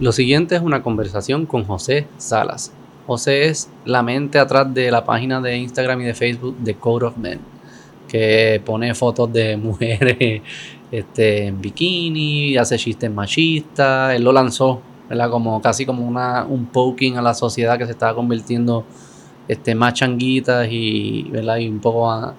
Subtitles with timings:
[0.00, 2.72] Lo siguiente es una conversación con José Salas.
[3.06, 7.06] José es la mente atrás de la página de Instagram y de Facebook de Code
[7.06, 7.40] of Men,
[8.06, 10.42] que pone fotos de mujeres
[10.92, 14.14] este, en bikini, hace chistes machistas.
[14.14, 15.30] Él lo lanzó, ¿verdad?
[15.30, 18.84] Como casi como una, un poking a la sociedad que se estaba convirtiendo
[19.48, 21.56] este, más changuitas y, ¿verdad?
[21.56, 22.34] y un poco a-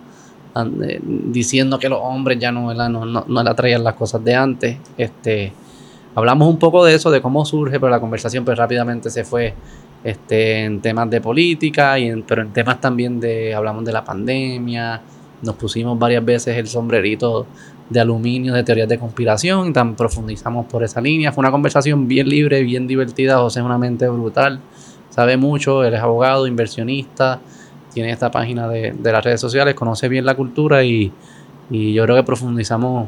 [0.54, 2.90] a- eh, diciendo que los hombres ya no, ¿verdad?
[2.90, 4.78] no, no, no le atraían las cosas de antes.
[4.98, 5.52] Este,
[6.16, 9.54] hablamos un poco de eso, de cómo surge, pero la conversación pues rápidamente se fue
[10.04, 14.04] este, en temas de política, y en- pero en temas también de, hablamos de la
[14.04, 15.02] pandemia,
[15.42, 17.46] nos pusimos varias veces el sombrerito
[17.90, 21.32] de aluminio de teorías de conspiración y tan profundizamos por esa línea.
[21.32, 23.40] Fue una conversación bien libre, bien divertida.
[23.40, 24.60] José es una mente brutal,
[25.10, 27.40] sabe mucho, él es abogado, inversionista,
[27.94, 31.12] tiene esta página de, de las redes sociales, conoce bien la cultura y,
[31.72, 33.08] y yo creo que profundizamos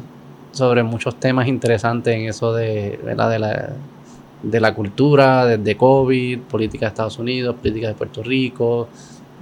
[0.52, 3.30] sobre muchos temas interesantes en eso de, ¿verdad?
[3.30, 3.70] de, la,
[4.44, 8.88] de la cultura, desde COVID, política de Estados Unidos, política de Puerto Rico,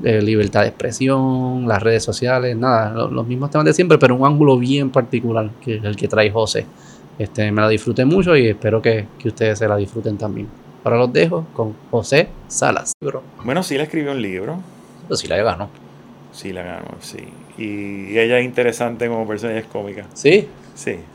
[0.04, 4.16] eh, libertad de expresión, las redes sociales, nada, lo- los mismos temas de siempre, pero
[4.16, 6.66] un ángulo bien particular que es el que trae José.
[7.18, 10.48] Este, me la disfruté mucho y espero que, que ustedes se la disfruten también.
[10.86, 12.94] Ahora los dejo con José Salas.
[13.00, 14.60] Pero Bueno, sí, le escribió un libro.
[15.12, 15.70] si la ganó.
[16.32, 17.18] Sí, la ganó, sí.
[17.58, 20.06] Y ella es interesante como persona, ella es cómica.
[20.14, 20.48] ¿Sí?
[20.80, 21.00] Sí.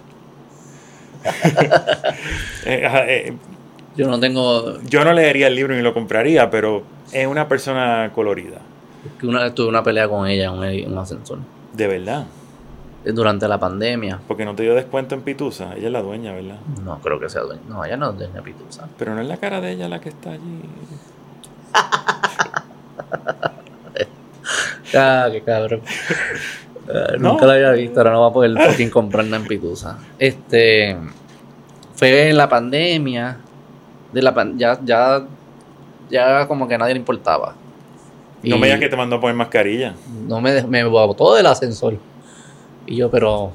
[2.67, 3.37] Eh, eh,
[3.97, 4.81] Yo no tengo...
[4.83, 8.59] yo no leería el libro ni lo compraría, pero es una persona colorida.
[9.21, 11.39] que Una vez tuve una pelea con ella en un, en un ascensor.
[11.73, 12.27] De verdad.
[13.05, 14.19] Eh, Durante la pandemia.
[14.27, 15.75] Porque no te dio descuento en Pitusa.
[15.77, 16.57] Ella es la dueña, ¿verdad?
[16.85, 17.63] No creo que sea dueña.
[17.69, 18.89] No, ella no es dueña de Pitusa.
[18.99, 20.61] Pero no es la cara de ella la que está allí.
[24.97, 25.81] Ah, qué cabrón.
[27.19, 27.33] No.
[27.33, 29.99] Nunca la había visto, ahora no va a poder fucking comprar nada en Pitusa.
[30.19, 30.97] Este.
[31.95, 33.39] Fue en la pandemia.
[34.13, 35.25] De la pan- ya, ya.
[36.11, 37.55] Ya como que a nadie le importaba.
[38.43, 39.95] No Y me digas que te mandó a poner mascarilla.
[40.29, 41.97] No me, me botó del ascensor.
[42.87, 43.53] Y yo, pero.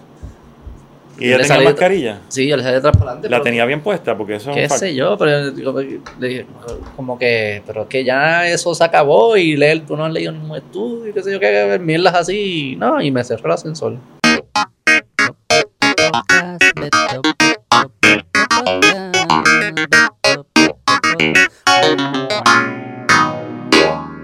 [1.19, 2.19] ¿Y ella tenía mascarilla?
[2.29, 3.29] Sí, yo le salí atrás para adelante.
[3.29, 5.51] La pero- tenía bien puesta porque eso es qué un sé yo, pero
[6.95, 10.57] como que, pero que ya eso se acabó y leer, tú no has leído ningún
[10.57, 13.97] estudio y qué sé yo, que mierdas así, no, y me cerró el ascensor.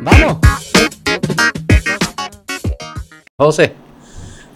[0.01, 0.38] Vamos.
[3.38, 3.73] José,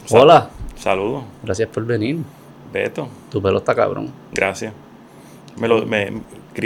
[0.09, 0.49] hola,
[0.79, 1.23] Saludos.
[1.43, 2.17] gracias por venir.
[2.71, 3.07] Beto.
[3.31, 4.11] Tu pelo está cabrón.
[4.31, 4.73] Gracias.
[5.59, 6.21] Me lo, me-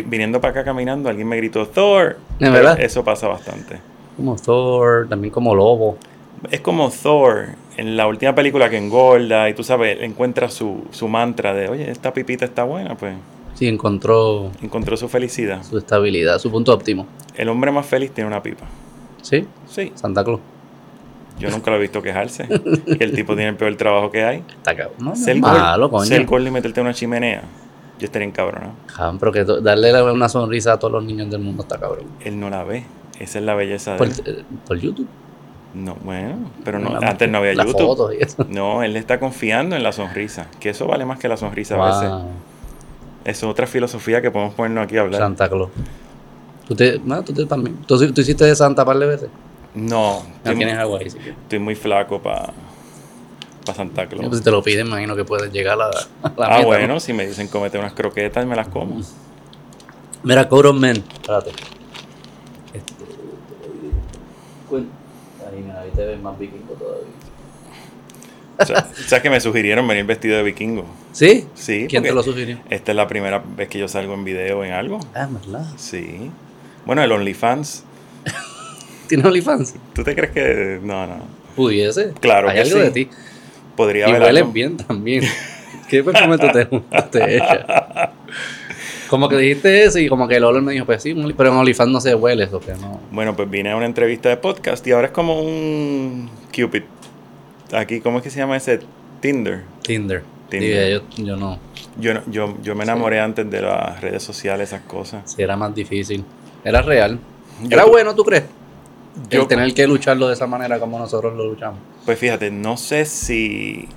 [0.06, 2.18] viniendo para acá caminando, alguien me gritó Thor.
[2.40, 2.80] ¿De verdad?
[2.80, 3.80] Eso pasa bastante.
[4.18, 5.98] Como Thor, también como Lobo.
[6.52, 7.48] Es como Thor
[7.78, 11.90] en la última película que engorda y tú sabes, encuentra su, su mantra de, oye,
[11.90, 13.16] esta pipita está buena, pues
[13.56, 15.64] Sí, encontró encontró su felicidad.
[15.64, 17.08] su estabilidad, su punto óptimo.
[17.36, 18.66] El hombre más feliz tiene una pipa.
[19.22, 19.48] ¿Sí?
[19.68, 20.40] Sí, Santa Claus.
[21.40, 22.48] Yo nunca lo he visto quejarse.
[22.86, 24.44] y el tipo tiene el peor trabajo que hay.
[24.58, 24.96] Está cabrón.
[25.00, 26.06] No, Ser malo, coño.
[26.06, 27.44] ser y meterte en una chimenea.
[28.00, 28.74] Yo estaría encabronado.
[28.96, 32.06] Cabrón, pero que darle una sonrisa a todos los niños del mundo está cabrón.
[32.22, 32.86] Él no la ve.
[33.20, 34.14] Esa es la belleza de Por, él.
[34.26, 35.08] eh, por YouTube.
[35.76, 37.72] No, bueno, pero no, La- antes no había YouTube.
[37.80, 38.46] fotos y eso.
[38.50, 40.48] No, él está confiando en la sonrisa.
[40.60, 42.12] Que eso vale más que la sonrisa a veces.
[43.26, 45.22] Eso es otra filosofía que podemos ponernos aquí a hablar.
[45.22, 45.70] Santa Claus.
[46.68, 47.78] Tú, te, no, tú te también.
[47.88, 49.30] ¿Tú, tú hiciste de Santa par de veces.
[49.76, 51.10] No, No estoy, tienes agua ahí.
[51.10, 52.54] sí estoy muy flaco para
[53.76, 54.28] Santa Claus.
[54.28, 56.66] Pues si te lo piden, imagino que puedes llegar a la, a la ah, meta,
[56.66, 57.00] bueno, ¿no?
[57.00, 59.02] si me dicen comete unas croquetas, me las como.
[60.24, 61.04] Mira, Code of Men.
[61.14, 61.52] Espérate.
[62.74, 62.94] Este,
[64.74, 67.08] Ahí, mira, ahí te ves más vikingo todavía.
[68.60, 70.86] O sea, ¿Sabes que me sugirieron venir vestido de vikingo?
[71.12, 71.48] ¿Sí?
[71.54, 71.88] Sí.
[71.90, 72.60] ¿Quién te lo sugirió?
[72.70, 75.00] Esta es la primera vez que yo salgo en video en algo.
[75.14, 75.66] Ah, ¿verdad?
[75.78, 76.32] Sí.
[76.86, 77.84] Bueno, el OnlyFans.
[79.14, 79.76] ¿Tienes OnlyFans?
[79.94, 80.80] ¿Tú te crees que.?
[80.82, 81.18] No, no.
[81.56, 82.14] Pudiese.
[82.20, 82.80] Claro Hay que algo sí.
[82.80, 83.10] de ti.
[83.76, 85.24] Podría Y hueles bien también.
[85.88, 86.66] ¿Qué perfume tú te,
[87.12, 87.60] te echas?
[89.12, 91.58] Como que dijiste eso y como que el olor me dijo, pues sí, pero en
[91.58, 93.00] OnlyFans no se huele eso, que no.
[93.12, 96.82] Bueno, pues vine a una entrevista de podcast y ahora es como un Cupid.
[97.72, 98.80] Aquí, ¿cómo es que se llama ese?
[99.20, 99.62] Tinder.
[99.84, 100.24] Tinder.
[100.50, 101.04] Tinder.
[101.18, 101.60] Yo, yo no.
[102.00, 105.32] Yo, no- yo, yo me enamoré antes de las redes sociales, esas cosas.
[105.36, 106.26] Si era más difícil.
[106.64, 107.20] Era real.
[107.62, 108.46] Yo Era bueno, ¿tú crees?
[109.30, 111.80] Yo- el tener que lucharlo de esa manera como nosotros lo luchamos.
[112.06, 113.88] Pues fíjate, no sé si...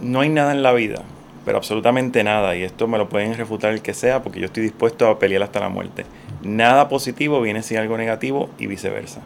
[0.00, 1.02] No hay nada en la vida,
[1.44, 4.62] pero absolutamente nada, y esto me lo pueden refutar el que sea, porque yo estoy
[4.62, 6.06] dispuesto a pelear hasta la muerte.
[6.42, 9.20] Nada positivo viene sin algo negativo y viceversa.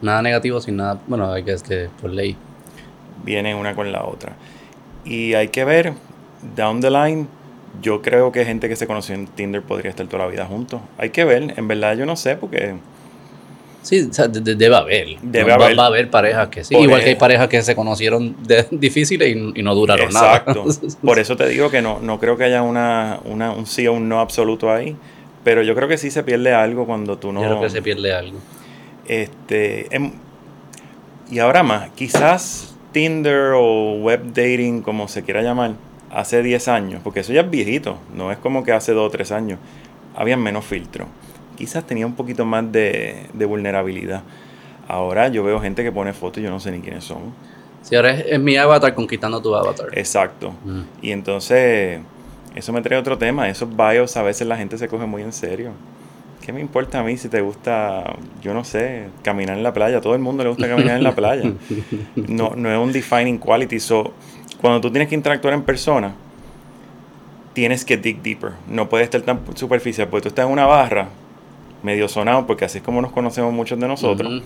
[0.00, 1.00] Nada negativo sin nada.
[1.06, 2.36] Bueno, hay que es que por ley.
[3.24, 4.32] Viene una con la otra.
[5.04, 5.94] Y hay que ver,
[6.56, 7.26] down the line,
[7.80, 10.82] Yo creo que gente que se conoció en Tinder podría estar toda la vida juntos.
[10.98, 12.74] Hay que ver, en verdad yo no sé porque...
[13.82, 15.06] Sí, o sea, de- de- debe haber.
[15.22, 15.78] Debe haber.
[15.78, 16.74] Va, a haber parejas que sí.
[16.74, 17.18] Por Igual que hay eso.
[17.20, 20.64] parejas que se conocieron de difíciles y, y no duraron Exacto.
[20.66, 20.78] nada.
[21.02, 23.92] Por eso te digo que no, no creo que haya una, una, un sí o
[23.94, 24.96] un no absoluto ahí.
[25.44, 27.42] Pero yo creo que sí se pierde algo cuando tú no...
[27.42, 28.38] Yo creo que se pierde algo.
[29.08, 30.12] Este, em-
[31.30, 35.72] y ahora más, quizás Tinder o web dating, como se quiera llamar,
[36.10, 39.10] hace 10 años, porque eso ya es viejito, no es como que hace 2 o
[39.10, 39.58] 3 años,
[40.14, 41.06] había menos filtro.
[41.62, 44.24] Quizás tenía un poquito más de, de vulnerabilidad.
[44.88, 47.32] Ahora yo veo gente que pone fotos y yo no sé ni quiénes son.
[47.82, 49.86] Si ahora es, es mi avatar conquistando tu avatar.
[49.92, 50.54] Exacto.
[50.64, 50.80] Mm.
[51.02, 52.00] Y entonces,
[52.56, 53.48] eso me trae otro tema.
[53.48, 55.70] Esos bios a veces la gente se coge muy en serio.
[56.44, 60.00] ¿Qué me importa a mí si te gusta, yo no sé, caminar en la playa?
[60.00, 61.52] Todo el mundo le gusta caminar en la playa.
[62.16, 63.78] No, no es un defining quality.
[63.78, 64.14] So,
[64.60, 66.12] cuando tú tienes que interactuar en persona,
[67.52, 68.54] tienes que dig deeper.
[68.68, 71.10] No puedes estar tan superficial, porque tú estás en una barra,
[71.82, 74.42] medio sonado, porque así es como nos conocemos muchos de nosotros,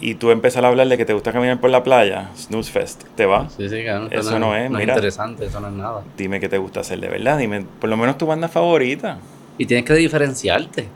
[0.00, 3.04] y tú empiezas a hablar de que te gusta caminar por la playa, snooze fest,
[3.16, 3.48] te va.
[3.50, 4.08] Sí, sí, claro.
[4.10, 4.94] Eso no es, mira.
[4.94, 6.02] interesante, eso no es nada.
[6.16, 9.18] Dime qué te gusta hacer de verdad, dime por lo menos tu banda favorita.
[9.58, 10.88] Y tienes que diferenciarte.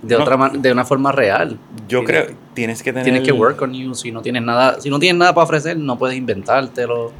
[0.00, 0.24] De, No.
[0.24, 1.58] otra de una forma real.
[1.86, 3.04] Yo Tienes- creo, tienes que tener...
[3.04, 3.94] Tienes que work on you.
[3.94, 7.12] Si no tienes nada, si no tienes nada para ofrecer, no puedes inventártelo.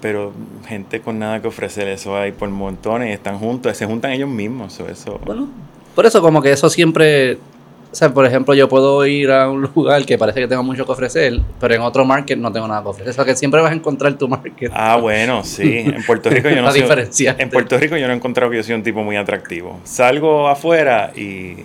[0.00, 0.32] Pero
[0.66, 4.28] gente con nada que ofrecer, eso hay por montones, y están juntos, se juntan ellos
[4.28, 5.20] mismos, eso, eso.
[5.24, 5.46] Bueno,
[5.94, 9.62] por eso como que eso siempre, o sea, por ejemplo, yo puedo ir a un
[9.74, 12.82] lugar que parece que tengo mucho que ofrecer, pero en otro market no tengo nada
[12.82, 13.10] que ofrecer.
[13.10, 14.70] O sea, que siempre vas a encontrar tu market.
[14.74, 15.78] Ah, bueno, sí.
[15.78, 17.26] En Puerto Rico yo no Para soy-.
[17.38, 19.80] En Puerto Rico yo no he encontrado que yo soy un tipo muy atractivo.
[19.84, 21.56] Salgo afuera y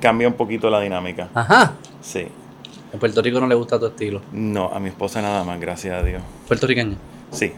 [0.00, 1.28] cambia un poquito la dinámica.
[1.34, 1.74] Ajá.
[2.00, 2.26] Sí.
[2.92, 4.22] En Puerto Rico no le gusta tu estilo.
[4.32, 6.22] No, a mi esposa nada más, gracias a Dios.
[6.48, 6.96] Puertorriqueño.
[7.30, 7.52] Sí.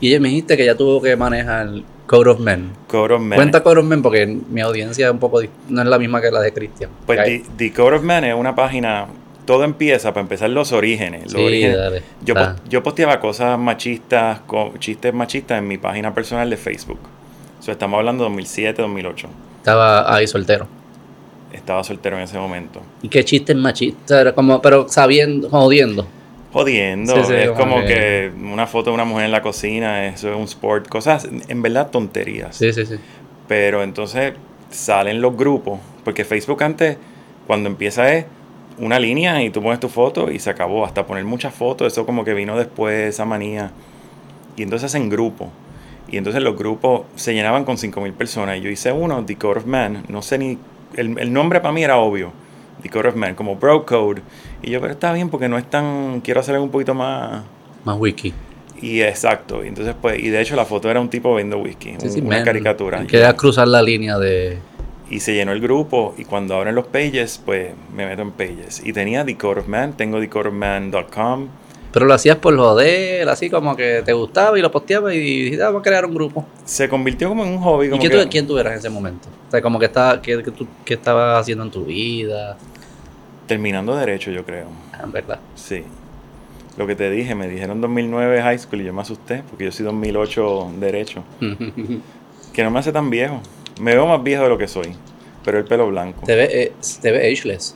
[0.00, 1.68] Y ella me dijiste que ya tuvo que manejar
[2.12, 2.70] Code of Men.
[2.88, 3.36] Code of Man.
[3.38, 6.30] Cuenta Code of Men porque mi audiencia es un poco, no es la misma que
[6.30, 6.90] la de Cristian.
[7.06, 7.24] Pues Ok.
[7.24, 9.06] The, The Code of Man es una página,
[9.46, 11.32] todo empieza para empezar los orígenes.
[11.32, 11.78] Los Sí, orígenes.
[11.78, 12.02] dale.
[12.22, 12.34] Yo,
[12.68, 16.98] yo posteaba cosas machistas, co- chistes machistas en mi página personal de Facebook.
[17.60, 19.28] So, estamos hablando de 2007, 2008.
[19.58, 20.66] Estaba ahí soltero.
[21.50, 22.82] Estaba soltero en ese momento.
[23.00, 24.20] ¿Y qué chistes machistas?
[24.20, 26.06] Era como, pero sabiendo, jodiendo.
[26.52, 30.30] Jodiendo, Sí, sí, es como que- una foto de una mujer en la cocina, eso
[30.30, 32.56] es un sport, cosas en verdad tonterías.
[32.56, 32.96] Sí, sí, sí.
[33.48, 34.34] Pero entonces
[34.70, 36.96] salen los grupos, porque Facebook antes,
[37.46, 38.26] cuando empieza es
[38.78, 42.06] una línea y tú pones tu foto y se acabó, hasta poner muchas fotos, eso
[42.06, 43.70] como que vino después esa manía.
[44.56, 45.48] Y entonces hacen grupos.
[46.08, 48.60] Y entonces los grupos se llenaban con 5.000 personas.
[48.60, 50.58] Yo hice uno, The Code of Man, no sé ni,
[50.96, 52.32] el, el nombre para mí era obvio,
[52.82, 54.20] The Code of Man, como Bro Code.
[54.62, 57.42] Y yo, pero está bien porque no es tan, quiero hacer algo un poquito más...
[57.84, 58.32] Más wiki.
[58.80, 61.94] Y exacto, y entonces pues, y de hecho la foto era un tipo bebiendo whisky,
[61.98, 62.44] Sí, un- sí, una man.
[62.44, 63.06] caricatura.
[63.06, 64.58] Quería cruzar la línea de.
[65.08, 68.82] Y se llenó el grupo y cuando abren los pages, pues me meto en pages.
[68.84, 71.48] Y tenía The Code of Man, tengo thecodeofman.com.
[71.92, 75.62] Pero lo hacías por joder, así como que te gustaba y lo posteabas y dijiste,
[75.62, 76.46] ah, vamos a crear un grupo.
[76.64, 77.86] Se convirtió como en un hobby.
[77.86, 79.28] ¿Y Como qué que- tú- quién tú eras en ese momento?
[79.46, 82.56] O sea, como que estaba, qué, qué tú- qué estabas haciendo en tu vida.
[83.52, 84.64] Terminando derecho, yo creo.
[84.94, 85.38] Ah, verdad.
[85.56, 85.82] Sí.
[86.78, 89.72] Lo que te dije, me dijeron 2009 high school y yo me asusté porque yo
[89.72, 91.22] soy 2008 derecho.
[92.54, 93.40] Que no me hace tan viejo.
[93.80, 94.94] Me veo más viejo de lo que soy.
[95.44, 96.24] Pero el pelo blanco.
[96.24, 96.72] te, ve, eh,
[97.02, 97.74] te ve ageless.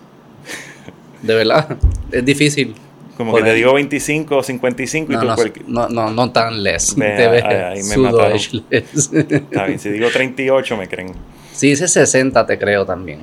[1.22, 1.76] De verdad.
[2.10, 2.74] Es difícil.
[3.18, 6.30] Como que te digo 25 o 55 y No, tú no, cualquier- no, no, no
[6.32, 6.94] tan less.
[6.96, 8.38] Ve, te ves ahí- ahí me mataron.
[8.70, 11.12] Está bien, si digo 38 me creen.
[11.52, 13.20] Si dice 60 te creo también.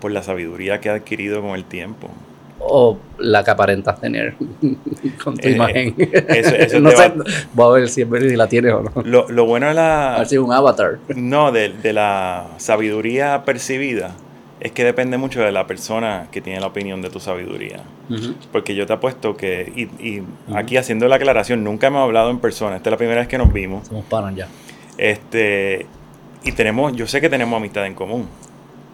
[0.00, 2.08] Por la sabiduría que he adquirido con el tiempo.
[2.60, 4.34] O la que aparentas tener
[5.24, 5.94] con tu Eh, imagen.
[6.28, 7.14] eso- eso no sé, va-
[7.54, 8.92] voy a ver si verdad si la tienes o no.
[9.04, 10.14] Lo, lo bueno de A la...
[10.18, 10.98] ver si es un avatar.
[11.14, 14.12] No, de, de la sabiduría percibida
[14.60, 17.80] es que depende mucho de la persona que tiene la opinión de tu sabiduría.
[18.50, 22.40] Porque yo te apuesto que, y, y aquí haciendo la aclaración, nunca hemos hablado en
[22.40, 23.86] persona, esta es la primera vez que nos vimos.
[23.86, 24.48] Somos panas ya.
[24.96, 25.86] Este,
[26.42, 28.26] y tenemos, yo sé que tenemos amistad en común.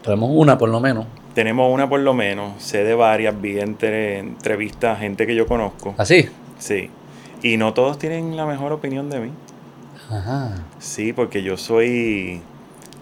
[0.05, 1.07] Tenemos una por lo menos.
[1.35, 5.47] Tenemos una por lo menos, sé de varias, vi entre, entrevistas a gente que yo
[5.47, 5.95] conozco.
[5.97, 6.29] ¿Así?
[6.59, 6.91] Sí.
[7.43, 9.31] Y no todos tienen la mejor opinión de mí.
[10.11, 10.55] Ajá.
[10.79, 12.43] Sí, porque yo soy.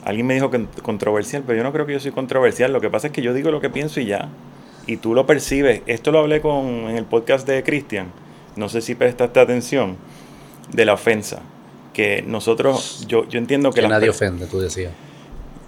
[0.04, 2.72] Alguien me dijo que controversial, pero yo no creo que yo soy controversial.
[2.72, 4.28] Lo que pasa es que yo digo lo que pienso y ya.
[4.86, 5.82] Y tú lo percibes.
[5.86, 8.06] Esto lo hablé con, en el podcast de Cristian.
[8.56, 9.96] No sé si prestaste atención.
[10.72, 11.40] De la ofensa.
[11.92, 13.04] Que nosotros.
[13.08, 14.92] Yo, yo entiendo que, Que nadie ofende, tú decías.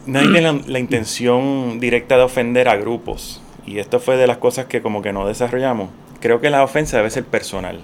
[0.06, 3.40] Nadie tiene la, la intención directa de ofender a grupos.
[3.66, 5.88] Y esto fue de las cosas que como que no desarrollamos.
[6.20, 7.80] Creo que la ofensa debe ser personal.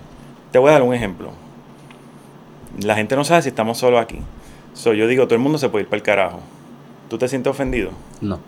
[0.52, 1.32] Te voy a dar un ejemplo.
[2.82, 4.18] La gente no sabe si estamos solos aquí.
[4.74, 6.40] So, yo digo, todo el mundo se puede ir para el carajo.
[7.08, 7.90] ¿Tú te sientes ofendido?
[8.20, 8.38] No,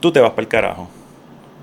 [0.00, 0.88] Tú te vas para el carajo.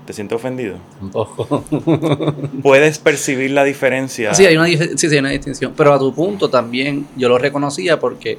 [0.06, 0.76] ¿Te sientes ofendido?
[1.00, 1.64] tampoco.
[2.62, 4.32] Puedes percibir la diferencia.
[4.32, 5.74] Sí, hay una, sí, sí, hay una distinción.
[5.76, 8.38] Pero a tu punto también yo lo reconocía porque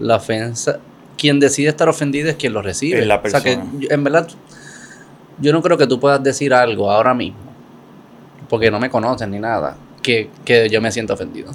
[0.00, 0.80] la ofensa,
[1.18, 3.00] quien decide estar ofendido es quien lo recibe.
[3.00, 3.70] Es la O sea que persona.
[3.90, 4.28] en verdad,
[5.40, 7.38] yo no creo que tú puedas decir algo ahora mismo,
[8.48, 11.50] porque no me conocen ni nada, que, que yo me siento ofendido.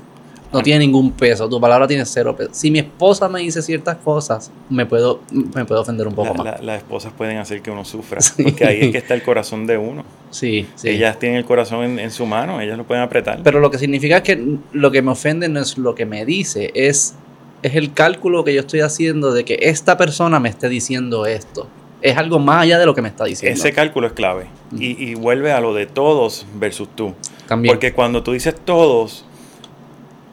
[0.52, 2.52] No tiene ningún peso, tu palabra tiene cero peso.
[2.54, 6.44] Si mi esposa me dice ciertas cosas, me puedo, me puedo ofender un poco La-
[6.44, 6.46] más.
[6.60, 8.22] la- las esposas pueden hacer que uno sufra.
[8.22, 8.44] Sí.
[8.44, 10.04] Porque ahí es que está el corazón de uno.
[10.30, 10.90] Sí, sí.
[10.90, 13.40] Ellas tienen el corazón en, en su mano, ellas lo pueden apretar.
[13.44, 16.24] Pero lo que significa es que lo que me ofende no es lo que me
[16.24, 17.16] dice, es,
[17.64, 21.68] es el cálculo que yo estoy haciendo de que esta persona me esté diciendo esto.
[22.02, 23.58] Es algo más allá de lo que me está diciendo.
[23.58, 24.48] Ese cálculo es clave.
[24.78, 27.14] Y, y vuelve a lo de todos versus tú.
[27.48, 27.74] También.
[27.74, 29.26] Porque cuando tú dices todos,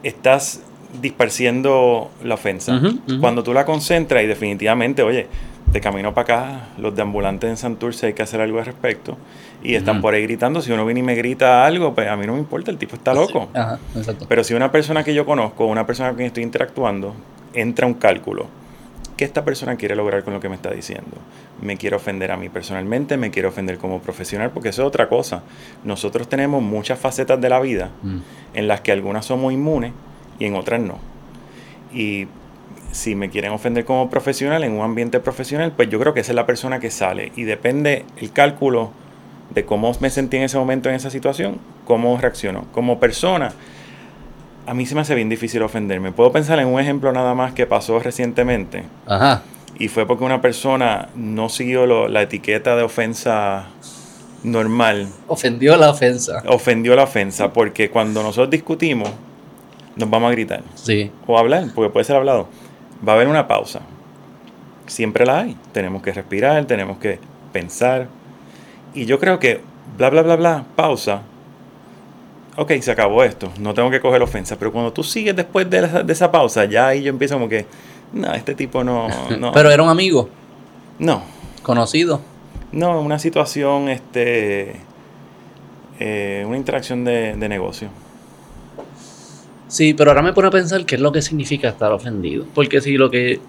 [0.03, 0.63] estás
[1.01, 2.81] dispersiendo la ofensa.
[3.21, 5.29] Cuando tú la concentras y definitivamente, oye,
[5.73, 9.17] de camino para acá, los de ambulantes en Santurce hay que hacer algo al respecto.
[9.63, 10.63] Y están por ahí gritando.
[10.63, 12.97] Si uno viene y me grita algo, pues a mí no me importa, el tipo
[12.97, 13.49] está loco.
[13.55, 14.25] Ajá, exacto.
[14.29, 17.15] Pero si una persona que yo conozco, una persona con quien estoy interactuando,
[17.53, 18.47] entra un cálculo,
[19.19, 21.19] ¿qué esta persona quiere lograr con lo que me está diciendo?
[21.61, 25.11] Me quiere ofender a mí personalmente, me quiere ofender como profesional, porque eso es otra
[25.11, 25.43] cosa.
[25.85, 28.19] Nosotros tenemos muchas facetas de la vida Mm.
[28.55, 29.93] en las que algunas somos inmunes
[30.39, 30.99] y en otras no.
[31.93, 32.29] Y
[32.93, 36.33] si me quieren ofender como profesional en un ambiente profesional, pues yo creo que esa
[36.33, 37.31] es la persona que sale.
[37.37, 38.91] Y depende el cálculo
[39.51, 42.67] de cómo me sentí en ese momento en esa situación, cómo reacciono.
[42.73, 43.53] Como persona,
[44.67, 46.13] a mí se me hace bien difícil ofenderme.
[46.13, 48.85] Puedo pensar en un ejemplo nada más que pasó recientemente.
[49.07, 49.43] Ajá.
[49.79, 53.67] Y fue porque una persona no siguió lo- la etiqueta de ofensa
[54.43, 56.43] normal Ofendió la ofensa.
[56.47, 59.11] ofendió la ofensa porque cuando nosotros discutimos
[59.97, 61.11] nos vamos a gritar Sí.
[61.27, 62.49] o a hablar, porque puede ser hablado.
[63.07, 63.81] Va a haber una pausa.
[64.87, 65.57] Siempre la hay.
[65.73, 67.19] Tenemos que respirar, tenemos que
[67.53, 68.07] pensar.
[68.95, 69.61] Y yo creo que
[69.97, 71.23] bla, bla, bla, bla, pausa.
[72.57, 73.51] Ok, se acabó esto.
[73.59, 74.59] No tengo que coger ofensa.
[74.59, 77.49] Pero cuando tú sigues después de esa, de esa pausa, ya ahí yo empiezo como
[77.49, 77.67] que,
[78.13, 79.53] no, este tipo no, no.
[79.53, 80.29] Pero era un amigo,
[80.99, 81.23] no,
[81.63, 82.21] conocido.
[82.73, 84.77] no, una situación, este,
[85.99, 87.89] eh, una interacción de, de negocio.
[89.69, 92.45] Sí, pero ahora me pone a pensar qué es lo que significa estar ofendido.
[92.55, 93.41] Porque si lo que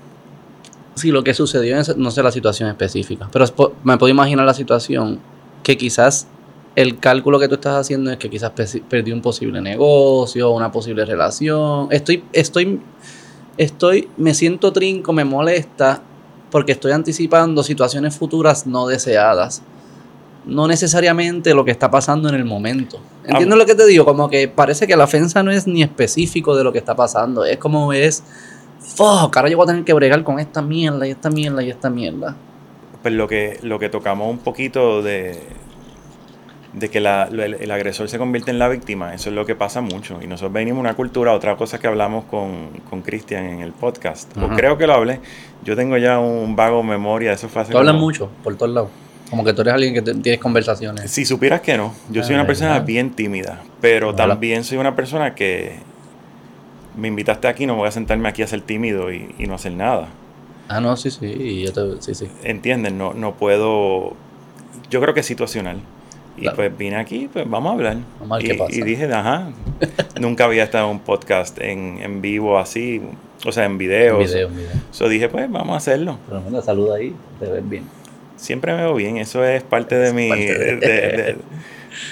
[0.96, 3.46] si lo que sucedió, no sé la situación específica, pero
[3.84, 5.20] me puedo imaginar la situación
[5.64, 6.28] que quizás
[6.76, 8.52] el cálculo que tú estás haciendo es que quizás
[8.90, 11.88] perdí un posible negocio, una posible relación.
[11.92, 12.80] Estoy, estoy,
[13.58, 16.02] estoy, me siento trinco, me molesta
[16.50, 19.62] porque estoy anticipando situaciones futuras no deseadas.
[20.46, 23.00] No necesariamente lo que está pasando en el momento.
[23.26, 23.58] ¿Entiendes Ah.
[23.60, 24.06] lo que te digo?
[24.06, 27.46] Como que parece que la ofensa no es ni específico de lo que está pasando.
[27.46, 28.24] Es como es,
[28.80, 31.70] fuck, ahora yo voy a tener que bregar con esta mierda y esta mierda y
[31.70, 32.36] esta mierda.
[33.02, 35.40] Pues lo que, lo que tocamos un poquito de,
[36.74, 39.56] de que la- el, el agresor se convierte en la víctima, eso es lo que
[39.56, 40.20] pasa mucho.
[40.22, 43.72] Y nosotros venimos de una cultura, otra cosa que hablamos con, con Cristian en el
[43.74, 45.20] podcast, o creo que lo hablé,
[45.64, 48.72] yo tengo ya un vago memoria, eso fue hace Tú hablas como- mucho por todos
[48.74, 48.90] lados.
[49.30, 51.10] Como que tú eres alguien que te- tienes conversaciones.
[51.10, 52.86] Si supieras que no, yo soy Ah, una persona ¿verdad?
[52.86, 55.78] bien tímida, pero también soy una persona que
[56.98, 59.72] me invitaste aquí, no voy a sentarme aquí a ser tímido y, y no hacer
[59.72, 60.10] nada.
[60.72, 61.26] Ah, no, sí, sí.
[61.26, 62.28] y yo te- sí, sí.
[62.44, 62.98] ¿Entienden?
[62.98, 64.14] No, no puedo.
[64.90, 65.80] Yo creo que es situacional.
[66.38, 66.56] Y Claro.
[66.56, 67.98] pues vine aquí, pues vamos a hablar.
[68.20, 68.74] Vamos a ver y, qué pasa.
[68.76, 69.50] y dije, ajá.
[70.20, 73.02] nunca había estado en un podcast en, en vivo así,
[73.46, 74.18] o sea, en videos.
[74.20, 74.70] Un video, un video.
[74.92, 76.18] So dije, pues vamos a hacerlo.
[76.28, 77.84] Pero mira, saluda ahí, te ves bien.
[78.38, 80.30] Siempre me veo bien, eso es parte de mi.
[80.30, 80.78] parte de- de-
[81.24, 81.38] de-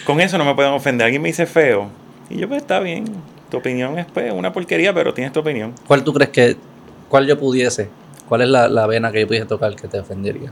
[0.05, 1.05] con eso no me pueden ofender.
[1.05, 1.87] Alguien me dice feo.
[2.29, 3.05] Y yo, pues está bien.
[3.49, 5.73] Tu opinión es pues, una porquería, pero tienes tu opinión.
[5.87, 6.55] ¿Cuál tú crees que,
[7.07, 7.89] cuál yo pudiese,
[8.29, 10.51] cuál es la, la vena que yo pudiese tocar que te ofendería?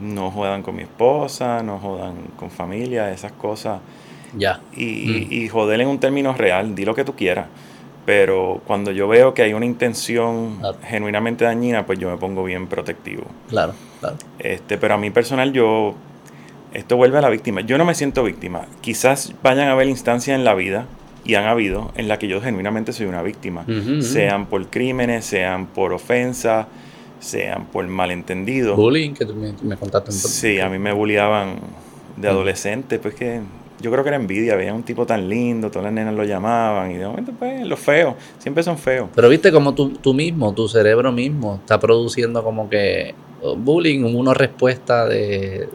[0.00, 3.80] No jodan con mi esposa, no jodan con familia, esas cosas.
[4.36, 4.60] Ya.
[4.76, 7.46] y, y- y joder en un término real, di lo que tú quieras.
[8.04, 10.76] Pero cuando yo veo que hay una intención Claro.
[10.86, 13.24] genuinamente dañina, pues yo me pongo bien protectivo.
[13.48, 14.16] Claro, claro.
[14.38, 15.94] Este, pero a mí personal, yo.
[16.74, 17.62] Esto vuelve a la víctima.
[17.62, 18.66] Yo no me siento víctima.
[18.82, 20.84] Quizás vayan a haber instancias en la vida,
[21.24, 23.64] y han habido, en las que yo genuinamente soy una víctima.
[24.00, 26.66] Sean por crímenes, sean por ofensas,
[27.20, 28.76] sean por malentendidos.
[28.76, 31.56] Bullying, que tú me, me contaste un Sí, a mí me bulliaban
[32.16, 32.30] de Mm.
[32.30, 33.40] adolescente, pues que
[33.80, 36.90] yo creo que era envidia, veía un tipo tan lindo, todas las nenas lo llamaban
[36.90, 39.08] y de momento pues los feos, siempre son feos.
[39.14, 44.02] Pero viste como tú, tú mismo, tu cerebro mismo, está produciendo como que oh, bullying,
[44.02, 45.68] una respuesta de...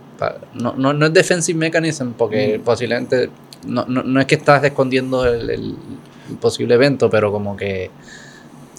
[0.56, 2.62] no, no, no es defensive mechanism, porque Mm.
[2.64, 3.30] posiblemente
[3.65, 5.75] no, no, no es que estás escondiendo el, el-
[6.39, 7.91] posible evento, pero como que,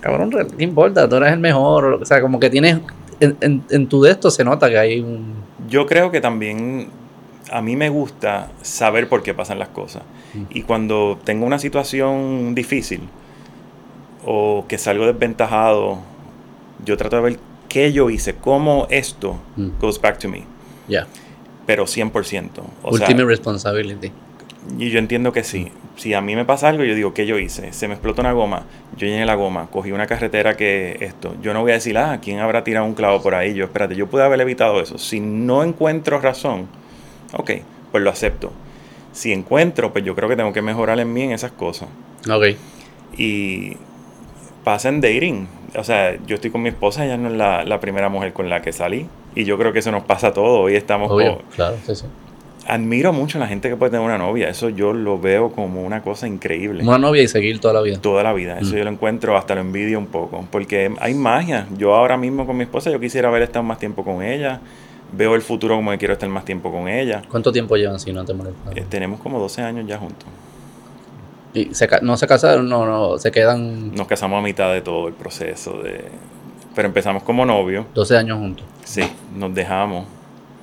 [0.01, 1.09] cabrón, ¿qué importa?
[1.09, 2.81] Tú eres el mejor, o sea, como que tienes,
[3.21, 5.35] en, en, en tu de esto se nota que hay un...
[5.69, 6.89] Yo creo que también
[7.53, 10.03] a mí me gusta saber por qué pasan las cosas.
[10.51, 13.01] Y cuando tengo una situación difícil
[14.25, 15.99] o que salgo desventajado,
[16.85, 17.39] yo trato de ver
[17.69, 19.69] qué yo hice, cómo esto Mm.
[19.81, 20.45] goes back to me.
[20.89, 21.07] Ya,
[21.67, 22.63] Pero 100%.
[22.83, 24.13] O sea, ultimate responsibility.
[24.79, 25.71] Y yo entiendo que sí.
[25.97, 27.73] Si a mí me pasa algo, yo digo, ¿qué yo hice?
[27.73, 28.65] Se me explotó una goma,
[28.97, 31.35] yo llené la goma, cogí una carretera que esto.
[31.41, 33.55] Yo no voy a decir, ah, ¿quién habrá tirado un clavo por ahí?
[33.55, 34.99] Yo, espérate, yo pude haber evitado eso.
[34.99, 36.67] Si no encuentro razón,
[37.37, 37.51] ok,
[37.93, 38.53] pues lo acepto.
[39.13, 41.89] Si encuentro, pues yo creo que tengo que mejorar en mí en esas cosas.
[42.29, 42.57] Ok.
[43.17, 43.77] Y
[44.65, 45.47] pasa en dating.
[45.77, 48.49] O sea, yo estoy con mi esposa, ella no es la, la primera mujer con
[48.49, 49.07] la que salí.
[49.37, 50.61] Y yo creo que eso nos pasa a todos.
[50.61, 52.07] Hoy estamos Obvio, claro, sí, sí.
[52.67, 54.49] Admiro mucho a la gente que puede tener una novia.
[54.49, 56.83] Eso yo lo veo como una cosa increíble.
[56.83, 57.99] Una novia y seguir toda la vida.
[58.01, 58.59] Toda la vida.
[58.59, 58.79] Eso Mm.
[58.79, 60.47] yo lo encuentro, hasta lo envidio un poco.
[60.51, 61.67] Porque hay magia.
[61.77, 64.61] Yo ahora mismo con mi esposa, yo quisiera haber estado más tiempo con ella.
[65.13, 67.23] Veo el futuro como que quiero estar más tiempo con ella.
[67.31, 68.71] ¿Cuánto tiempo llevan si no te molesta?
[68.75, 70.27] Eh, tenemos como 12 años ya juntos.
[71.53, 72.69] ¿Y se no se casaron?
[72.69, 75.83] No, no, se quedan Nos casamos a mitad de todo el proceso.
[75.83, 76.07] de
[76.75, 77.87] Pero empezamos como novios.
[77.95, 78.65] 12 años juntos.
[78.83, 79.03] Sí,
[79.37, 80.07] nos dejamos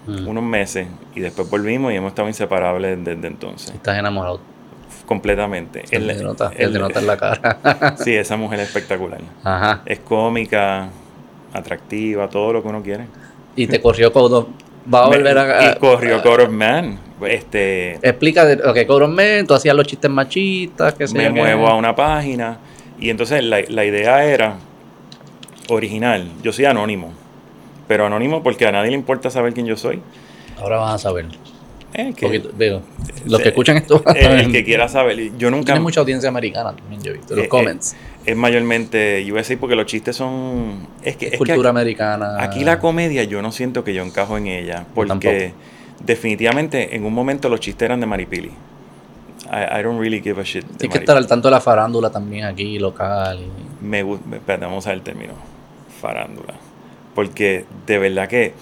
[0.08, 0.28] Mm.
[0.28, 3.72] unos meses y después volvimos y hemos estado inseparables desde entonces.
[3.74, 4.40] Estás enamorado.
[5.06, 5.86] Completamente.
[5.88, 7.96] Se El- te nota, el- nota en la cara.
[8.04, 9.20] Sí, esa mujer es espectacular.
[9.44, 9.82] Ajá.
[9.86, 10.90] Es cómica,
[11.54, 13.06] atractiva, todo lo que uno quiere.
[13.56, 14.46] Y te corrió Code
[14.92, 15.72] Va a volver a...
[15.72, 16.98] y corrió a- Code of Man.
[17.28, 21.68] Este, Explica, de- ok, Code of Man, tú hacías los chistes machistas, que me muevo
[21.68, 22.58] a una página.
[23.00, 24.56] Y entonces la, la idea era
[25.70, 26.28] original.
[26.42, 27.14] Yo soy anónimo.
[27.92, 30.00] Pero anónimo porque a nadie le importa saber quién yo soy.
[30.58, 31.26] Ahora vas a saber.
[31.94, 32.84] Eh, que- Poquito, digo,
[33.26, 35.38] los que escuchan esto el, el que quiera saber.
[35.38, 35.66] Yo nunca...
[35.66, 37.36] tiene mucha audiencia americana también, yo he visto.
[37.36, 37.94] Los Eh, comments.
[38.26, 40.88] Es mayormente USA porque los chistes son...
[41.04, 42.42] Es que, es cultura aquí, americana.
[42.42, 44.86] aquí la comedia yo no siento que yo encajo en ella.
[44.96, 45.54] Porque
[46.06, 48.52] definitivamente en un momento los chistes eran de Maripili.
[49.52, 50.64] I, I don't really give a shit.
[50.64, 51.04] Tienes que Maripili.
[51.04, 53.38] estar al tanto de la farándula también aquí, local.
[53.42, 55.34] y- Me gusta, espérate, vamos a ver el término.
[56.00, 56.54] Farándula.
[57.16, 58.54] Porque de verdad que.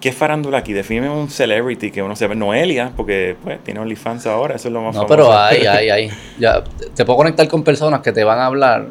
[0.00, 0.74] ¿Qué farándula aquí?
[0.74, 2.34] Define un celebrity que uno se ve.
[2.36, 5.08] Noelia, porque pues tiene OnlyFans ahora, eso es lo más No, famoso.
[5.08, 6.10] pero hay, hay, hay.
[6.38, 6.62] Ya,
[6.94, 8.88] te- puedo conectar con personas que te van a hablar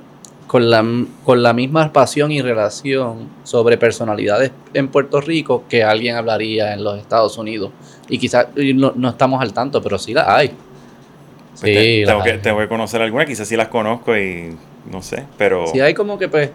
[0.47, 0.83] con la,
[1.23, 6.83] con la misma pasión y relación sobre personalidades en Puerto Rico que alguien hablaría en
[6.83, 7.69] los Estados Unidos.
[8.09, 10.47] Y quizás no, no estamos al tanto, pero sí las hay.
[10.47, 12.37] Pues Sí, te- las tengo, que, hay.
[12.39, 14.57] tengo que conocer alguna, quizás sí las conozco y
[14.91, 15.67] no sé, pero.
[15.67, 16.49] Sí hay como que pues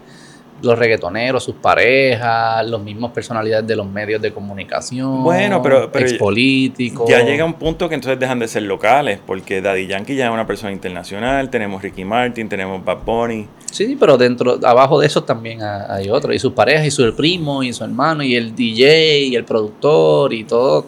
[0.61, 6.05] los reggaetoneros, sus parejas, los mismos personalidades de los medios de comunicación, Bueno, pero- pero-
[6.05, 7.09] expolíticos.
[7.09, 10.31] Ya llega un punto que entonces dejan de ser locales, porque Daddy Yankee ya es
[10.33, 13.47] una persona internacional, tenemos Ricky Martin, tenemos Bad Bunny.
[13.71, 16.35] Sí, pero dentro, abajo de eso también ha- hay otros.
[16.35, 20.33] Y sus parejas, y su primo, y su hermano, y el DJ, y el productor,
[20.33, 20.85] y todo.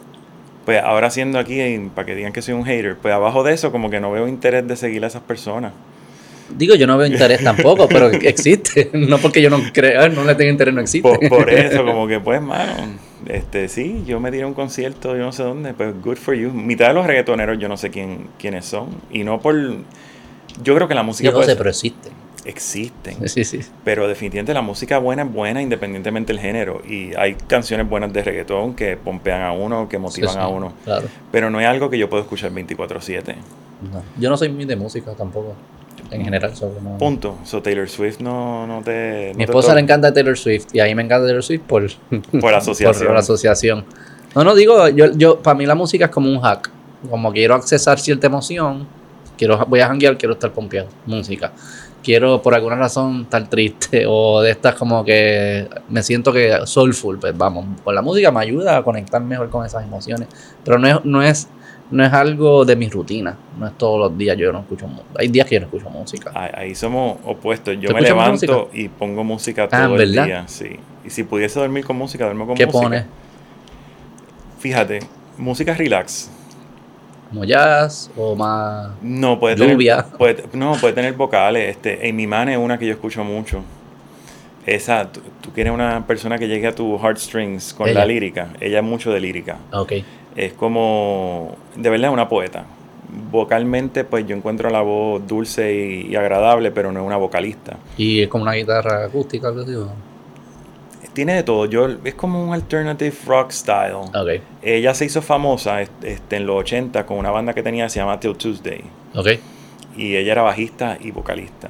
[0.66, 1.60] Pues ahora siendo aquí,
[1.96, 4.28] para que digan que soy un hater, pues abajo de eso como que no veo
[4.28, 5.74] interés de seguir a esas personas.
[6.50, 8.90] Digo, yo no veo interés tampoco, pero existe.
[8.94, 11.08] No porque yo no crea, no le tenga interés, no existe.
[11.08, 15.16] Por, por eso, como que pues, mano, este, sí, yo me tiré a un concierto,
[15.16, 16.52] yo no sé dónde, pues good for you.
[16.52, 18.90] Mitad de los reggaetoneros yo no sé quién, quiénes son.
[19.12, 19.56] Y no por...
[20.64, 22.10] Yo creo que la música Yo no sé, pero existe.
[22.44, 23.30] existen.
[23.30, 23.62] Sí, sí.
[23.86, 26.82] Pero definitivamente la música buena es buena independientemente del género.
[26.88, 30.74] Y hay canciones buenas de reggaetón que pompean a uno, que motivan Sí, a uno.
[30.84, 31.08] Claro.
[31.32, 33.36] Pero no es algo que yo puedo escuchar 24/7.
[33.92, 34.04] No.
[34.20, 35.56] Yo no soy muy de música tampoco.
[36.12, 37.38] En general, sobre no- Punto.
[37.46, 39.30] So Taylor Swift no, no te...
[39.32, 41.84] no Mi esposa le encanta Taylor Swift y a mí me encanta Taylor Swift por,
[42.42, 43.08] Por asociación.
[43.08, 43.86] por asociación.
[44.36, 46.70] No, no digo, yo, yo para mí la música es como un hack.
[47.10, 48.88] Como quiero accesar cierta emoción,
[49.38, 51.52] quiero voy a janguear, quiero estar pompeado, música.
[52.04, 57.20] Quiero por alguna razón estar triste o de estas como que me siento que soulful,
[57.20, 60.28] pues vamos, con la música me ayuda a conectar mejor con esas emociones,
[60.64, 61.48] pero no es no es
[61.92, 65.10] no es algo de mi rutina, no es todos los días yo no escucho música.
[65.20, 66.32] Hay días que yo no escucho música.
[66.34, 67.76] Ahí, ahí somos opuestos.
[67.80, 68.54] Yo ¿Tú me levanto música?
[68.74, 70.26] y pongo música Ah, todo el ¿verdad?
[70.26, 70.44] día.
[70.48, 70.78] Sí.
[71.06, 72.82] Y si pudiese dormir con música, duermo con ¿Qué música.
[72.84, 73.06] pones?
[74.60, 75.00] Fíjate,
[75.38, 76.30] música relax.
[77.30, 80.04] ¿Como jazz o más No, puede Lluvia.
[80.04, 80.12] tener.
[80.18, 81.70] puede- no, puede tener vocales.
[81.70, 83.64] Este, Amy Mann es una que yo escucho mucho.
[84.66, 88.02] Esa, tú, tú quieres una persona que llegue a tus heartstrings con Ella.
[88.02, 88.50] la lírica.
[88.60, 89.58] Ella es mucho de lírica.
[89.74, 89.94] Ok.
[90.36, 92.66] Es como, de verdad, una poeta.
[93.32, 97.78] Vocalmente, pues yo encuentro la voz dulce y, y agradable, pero no es una vocalista.
[97.98, 99.74] Y es como una guitarra acústica, algo así.
[101.14, 101.66] Tiene de todo.
[101.66, 103.96] Yo, es como un alternative rock style.
[104.62, 108.00] Ella se hizo famosa este, en los 80 con una banda que tenía que se
[108.00, 108.82] llama Till Tuesday.
[109.14, 109.28] ok.
[109.98, 111.70] Y ella era bajista y vocalista.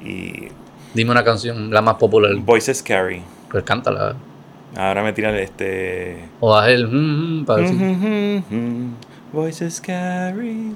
[0.00, 0.48] Y
[0.94, 2.34] Dime una canción, la más popular.
[2.36, 3.22] Voices Carry.
[3.50, 4.16] Pues cántala.
[4.76, 6.24] Ahora me tiran este.
[6.40, 6.88] O haz el.
[6.88, 8.42] mm, mm, para decir-
[9.32, 10.72] Voices Carry.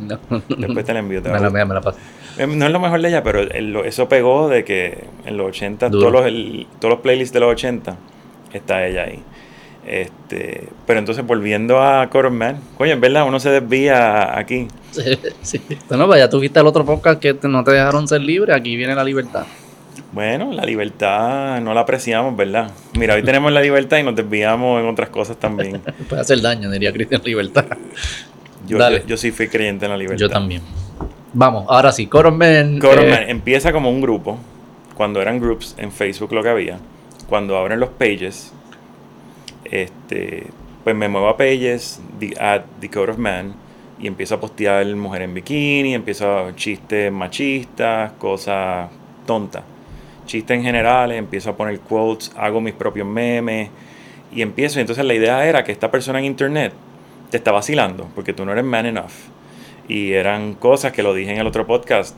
[0.00, 0.18] No.
[0.56, 1.22] Después te la envío.
[1.22, 1.98] te Me a la, me la paso.
[2.38, 5.48] Eh, No es lo mejor de ella, pero el- eso pegó de que en los
[5.48, 6.00] 80, Duro.
[6.08, 7.96] todos los, el- todos los playlists de los 80,
[8.52, 9.22] está ella ahí.
[9.86, 14.68] Este, pero entonces volviendo a Coron Man, coño, es verdad, uno se desvía aquí.
[14.90, 15.02] Sí,
[15.42, 15.60] sí.
[15.88, 18.54] Bueno, pues ya tuviste el otro podcast que no te dejaron ser libre.
[18.54, 19.44] Aquí viene la libertad.
[20.12, 22.70] Bueno, la libertad no la apreciamos, ¿verdad?
[22.98, 25.80] Mira, hoy tenemos la libertad y nos desviamos en otras cosas también.
[26.08, 27.66] Puede hacer daño, diría Cristian Libertad.
[28.66, 29.00] Yo, Dale.
[29.00, 30.20] yo, yo sí fui creyente en la libertad.
[30.20, 30.62] Yo también.
[31.32, 32.78] Vamos, ahora sí, Coron Man.
[32.80, 34.38] Coron eh, empieza como un grupo,
[34.94, 36.78] cuando eran groups en Facebook lo que había.
[37.28, 38.52] Cuando abren los pages,
[39.64, 40.48] este,
[40.82, 43.54] pues me muevo a pages, the, at The Code of Man,
[44.00, 48.90] y empiezo a postear mujer en bikini, empiezo a chistes machistas, cosas
[49.24, 49.62] tontas.
[50.30, 53.68] Chistes en general, empiezo a poner quotes, hago mis propios memes,
[54.32, 54.78] y empiezo.
[54.78, 56.72] Entonces la idea era que esta persona en internet
[57.32, 59.10] te está vacilando, porque tú no eres man enough.
[59.88, 62.14] Y eran cosas que lo dije en el otro podcast.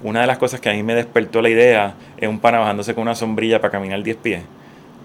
[0.00, 2.94] Una de las cosas que a mí me despertó la idea es un pana bajándose
[2.94, 4.42] con una sombrilla para caminar 10 pies.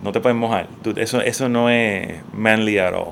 [0.03, 0.67] No te puedes mojar.
[0.83, 3.09] Dude, Eso, eso no es manly at all.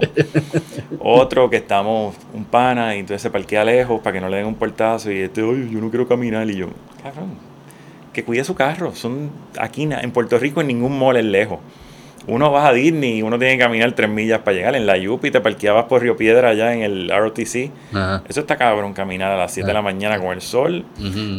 [0.99, 4.45] Otro que estamos, un pana, y entonces se parquea lejos para que no le den
[4.45, 5.11] un portazo.
[5.11, 6.47] Y este, oye, yo no quiero caminar.
[6.47, 6.67] Y yo,
[7.01, 7.48] cabrón,
[8.19, 8.93] que cuide su carro.
[8.95, 9.29] Son
[9.59, 11.59] aquí en Puerto Rico en ningún mall es lejos.
[12.27, 14.75] Uno vas a Disney y uno tiene que caminar tres millas para llegar.
[14.75, 17.71] En la Yupi te parqueabas por Río Piedra allá en el ROTC.
[17.93, 18.23] Ajá.
[18.27, 20.85] Eso está cabrón, caminar a las 7 de la mañana con el sol,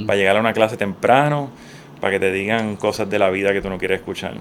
[0.07, 1.51] para llegar a una clase temprano,
[2.01, 4.35] para que te digan cosas de la vida que tú no quieres escuchar.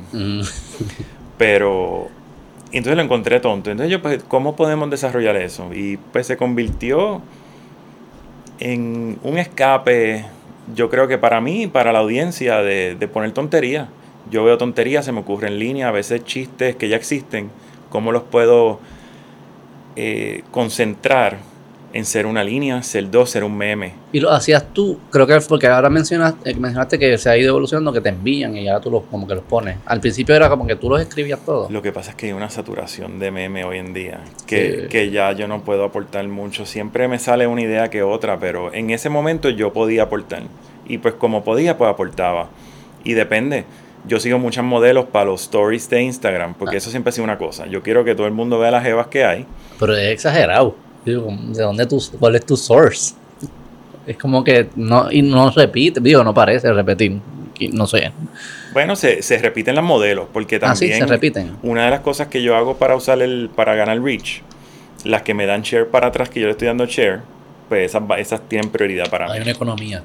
[1.37, 2.07] Pero
[2.71, 3.69] entonces lo encontré tonto.
[3.69, 5.71] Entonces yo, pues, ¿cómo podemos desarrollar eso?
[5.73, 7.21] Y pues se convirtió
[8.59, 10.25] en un escape,
[10.75, 13.87] yo creo que para mí, para la audiencia, de, de poner tonterías.
[14.29, 17.49] Yo veo tonterías, se me ocurre en línea, a veces chistes que ya existen,
[17.89, 18.79] cómo los puedo
[19.95, 21.37] eh, concentrar
[21.91, 23.93] en ser una línea, ser dos, ser un meme.
[24.11, 27.49] Y lo hacías tú, creo que porque ahora mencionas, eh, mencionaste que se ha ido
[27.49, 29.77] evolucionando, que te envían y ahora tú los, como que los pones.
[29.85, 31.71] Al principio era como que tú los escribías todos.
[31.71, 34.87] Lo que pasa es que hay una saturación de meme hoy en día que, Sí.
[34.89, 36.65] que ya yo no puedo aportar mucho.
[36.65, 40.43] Siempre me sale una idea que otra, pero en ese momento yo podía aportar.
[40.87, 42.49] Y pues como podía, pues aportaba.
[43.03, 43.65] Y depende.
[44.07, 46.77] Yo sigo muchos modelos para los stories de Instagram, porque Ah.
[46.77, 47.65] eso siempre ha sido una cosa.
[47.67, 49.45] Yo quiero que todo el mundo vea las jevas que hay.
[49.79, 50.75] Pero es exagerado.
[51.09, 53.13] Digo, ¿de dónde tú, cuál es tu source?
[54.07, 57.19] Es como que no, y no repite, digo, no parece repetir.
[57.73, 58.11] No sé.
[58.73, 61.57] Bueno, se, se repiten las modelos, porque Ah, sí, también se repiten.
[61.61, 64.41] una de las cosas que yo hago para usar el, para ganar reach,
[65.03, 67.19] las que me dan share para atrás, que yo le estoy dando share,
[67.67, 69.33] pues esas, esas tienen prioridad para mí.
[69.33, 70.03] Hay una economía.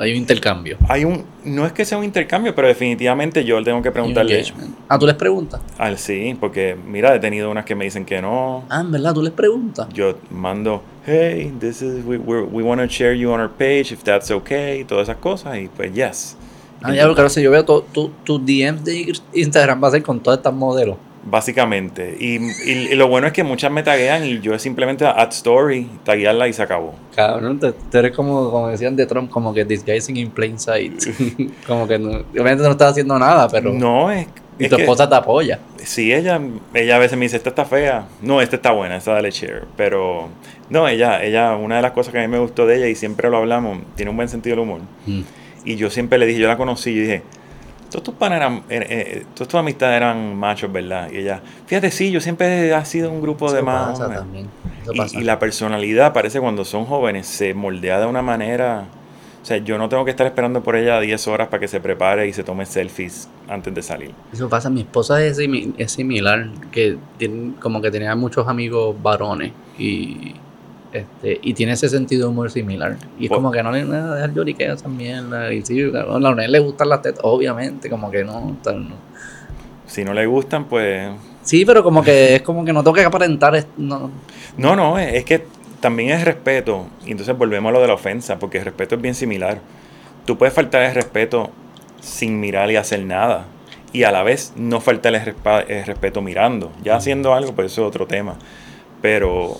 [0.00, 0.76] Hay un intercambio.
[0.88, 4.44] Hay un, no es que sea un intercambio, pero definitivamente yo tengo que preguntarle.
[4.88, 5.60] Ah, tú les preguntas.
[5.76, 8.64] al sí, porque mira, he tenido unas que me dicen que no.
[8.70, 9.88] Ah, en verdad, tú les preguntas.
[9.92, 13.92] Yo mando, hey, this is we we're- we want to share you on our page
[13.92, 16.36] if that's okay, y todas esas cosas y pues yes.
[16.80, 20.02] Ah, ya, claro, si yo veo tu, tu, tus DMs de Instagram va a ser
[20.04, 20.96] con todas estas modelos.
[21.30, 22.16] Básicamente.
[22.18, 25.28] Y, y- y lo bueno es que muchas me taguean y yo es simplemente add
[25.30, 26.94] story, taguearla y se acabó.
[27.14, 31.02] Cabrón, tú, tú eres como, como decían de Trump, como que disguising in plain sight.
[31.66, 33.72] como que no, obviamente no estás haciendo nada, pero.
[33.72, 34.26] no, es,
[34.58, 35.58] y es tu que- esposa te apoya.
[35.76, 36.40] Sí, ella,
[36.74, 38.06] ella a veces me dice, esta está fea.
[38.22, 39.64] No, esta está buena, esta dale share.
[39.76, 40.28] Pero,
[40.70, 42.94] no, ella, ella, una de las cosas que a mí me gustó de ella, y
[42.94, 44.80] siempre lo hablamos, tiene un buen sentido del humor.
[45.06, 45.20] Mm.
[45.64, 47.22] Y yo siempre le dije, yo la conocí, y dije,
[47.90, 51.10] todos tus panas eran, eh, eh, todas tus amistades eran machos, ¿verdad?
[51.10, 53.98] Y ella, fíjate, sí, yo siempre he sido un grupo de más.
[53.98, 54.48] pasa también.
[54.82, 55.18] Eso Y, pasa.
[55.20, 58.84] y la personalidad parece cuando son jóvenes se moldea de una manera.
[59.42, 61.80] O sea, yo no tengo que estar esperando por ella 10 horas para que se
[61.80, 64.10] prepare y se tome selfies antes de salir.
[64.32, 68.94] Eso pasa, mi esposa es, simi- es similar, que tiene, como que tenía muchos amigos
[69.02, 70.34] varones y
[70.92, 72.96] este y tiene ese sentido de humor similar.
[73.18, 75.52] Y es Pues- como que no le dejar lloriquear esa mierda.
[75.52, 78.94] Y sí, a la Leonel le gustan las tetas, obviamente, como que no, tal, no.
[79.86, 81.10] Si no le gustan, pues.
[81.42, 84.10] Sí, pero como que es como que no tengo que aparentar, no,
[84.56, 85.44] No, no, es, es que
[85.80, 86.86] también es respeto.
[87.06, 89.60] Y entonces volvemos a lo de la ofensa, porque el respeto es bien similar.
[90.26, 91.50] Tú puedes faltar el respeto
[92.00, 93.46] sin mirar y hacer nada.
[93.92, 96.70] Y a la vez no faltar el respeto mirando.
[96.82, 98.34] Ya haciendo algo, pues eso es otro tema.
[99.00, 99.56] Pero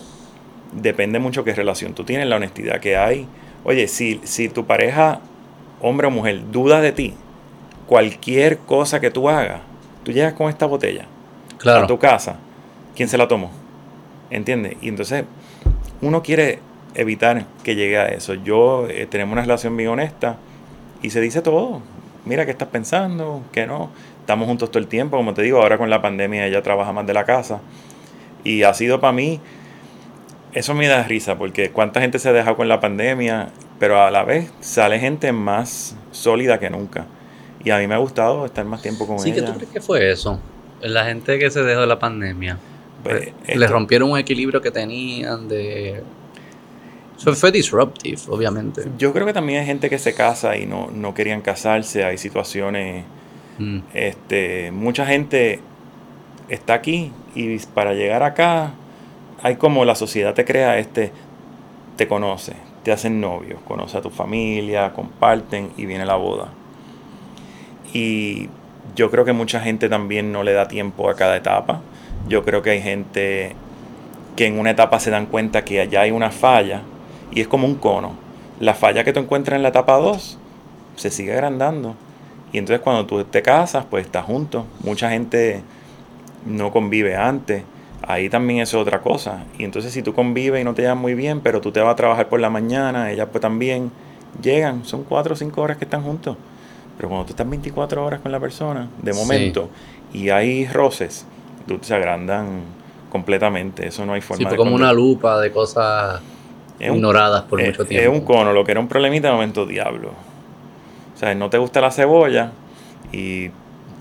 [0.72, 3.26] depende mucho qué relación tú tienes, la honestidad que hay.
[3.64, 5.20] Oye, si, si tu pareja,
[5.80, 7.14] hombre o mujer, duda de ti,
[7.86, 9.60] cualquier cosa que tú hagas,
[10.04, 11.06] tú llegas con esta botella
[11.54, 11.86] a claro.
[11.86, 12.36] tu casa,
[12.94, 13.50] ¿quién se la tomó?
[14.30, 14.76] ¿Entiendes?
[14.80, 15.24] Y entonces
[16.00, 16.60] uno quiere
[16.94, 18.34] evitar que llegue a eso.
[18.34, 20.36] Yo eh, tenemos una relación bien honesta
[21.02, 21.80] y se dice todo.
[22.24, 23.90] Mira qué estás pensando, qué no.
[24.20, 27.06] Estamos juntos todo el tiempo, como te digo, ahora con la pandemia ella trabaja más
[27.06, 27.60] de la casa.
[28.44, 29.40] Y ha sido para mí,
[30.52, 34.10] eso me da risa, porque cuánta gente se ha dejado con la pandemia, pero a
[34.10, 37.06] la vez sale gente más sólida que nunca.
[37.64, 39.40] Y a mí me ha gustado estar más tiempo con Sí, ella.
[39.44, 40.40] ¿qué tú crees que fue eso?
[40.80, 42.58] La gente que se dejó de la pandemia.
[43.02, 46.02] Pues, Le esto- rompieron un equilibrio que tenían de...
[47.18, 48.84] Eso fue disruptive, obviamente.
[48.96, 52.16] Yo creo que también hay gente que se casa y no, no querían casarse, hay
[52.18, 53.04] situaciones,
[53.58, 53.80] Mm.
[53.92, 55.58] este, mucha gente
[56.48, 58.70] está aquí y para llegar acá
[59.42, 61.12] hay como la sociedad te crea este,
[61.96, 66.48] te conoce, te hacen novios, conoce a tu familia, comparten y viene la boda.
[67.92, 68.48] Y
[68.94, 71.80] yo creo que mucha gente también no le da tiempo a cada etapa.
[72.28, 73.54] Yo creo que hay gente
[74.36, 76.82] que en una etapa se dan cuenta que allá hay una falla
[77.32, 78.12] y es como un cono.
[78.60, 80.38] La falla que tú encuentras en la etapa 2
[80.96, 81.94] se sigue agrandando.
[82.52, 84.64] Y entonces cuando tú te casas, pues estás juntos.
[84.82, 85.62] Mucha gente
[86.46, 87.62] no convive antes.
[88.08, 89.44] Ahí también es otra cosa.
[89.58, 91.92] Y entonces si tú convives y no te llevas muy bien, pero tú te vas
[91.92, 93.90] a trabajar por la mañana, ella pues también,
[94.42, 96.36] llegan, son 4 o 5 horas que están juntos.
[96.96, 99.20] Pero cuando tú estás 24 horas con la persona, de Sí.
[99.20, 99.68] momento,
[100.12, 101.26] y hay roces,
[101.66, 102.62] tú se agrandan
[103.10, 103.86] completamente.
[103.86, 106.20] Eso no hay forma Sí, de como una lupa de cosas
[106.80, 108.12] Es un- ignoradas por es- mucho Es tiempo.
[108.12, 110.12] un cono, lo que era un problemita de momento diablo.
[111.14, 112.52] O sea, no te gusta la cebolla
[113.12, 113.50] y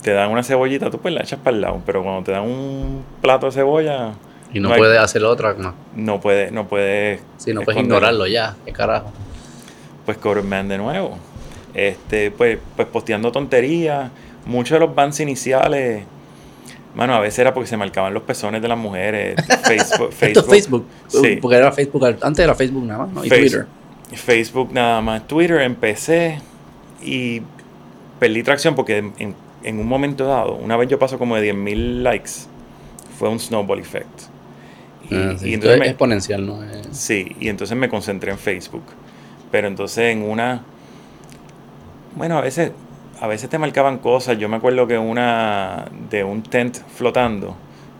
[0.02, 2.42] te dan una cebollita, tú pues la echas para el lado, pero cuando te dan
[2.44, 4.12] un plato de cebolla,
[4.52, 5.74] Y no, no hay- puedes hacer otra más.
[5.96, 8.56] no puedes, no puedes, Sí, no puedes ignorarlo ya.
[8.64, 9.10] ¿Qué carajo?
[10.06, 11.18] Pues Coverman de nuevo.
[11.74, 14.10] Este, pues, pues posteando tonterías.
[14.46, 16.04] Muchos de los bans iniciales,
[16.94, 19.36] mano, a veces era porque se marcaban los pezones de las mujeres.
[19.64, 20.86] Facebook, Esto es Facebook.
[21.08, 21.38] Sí.
[21.42, 22.06] Porque era Facebook.
[22.22, 23.24] Antes era Facebook nada más, ¿no?
[23.24, 23.66] Y Face- Twitter.
[24.14, 26.40] Facebook nada más, Twitter, empecé
[27.02, 27.42] y
[28.18, 29.34] perdí tracción porque en, en-
[29.68, 32.30] en un momento dado, una vez yo paso como de 10.000 likes,
[33.18, 34.22] fue un snowball effect.
[35.10, 36.58] Y, Ah, sí, y entonces es me, exponencial, ¿no?
[36.90, 38.84] Sí, y entonces me concentré en Facebook.
[39.50, 40.62] Pero entonces en una,
[42.16, 42.72] bueno, a veces,
[43.20, 44.38] a veces te marcaban cosas.
[44.38, 47.54] Yo me acuerdo que una de un tent flotando,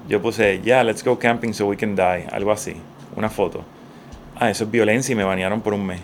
[0.08, 2.74] yo puse, ya, let's go camping so we can die, algo así,
[3.14, 3.62] una foto.
[4.36, 6.00] Ah, eso es violencia y me banearon por un mes.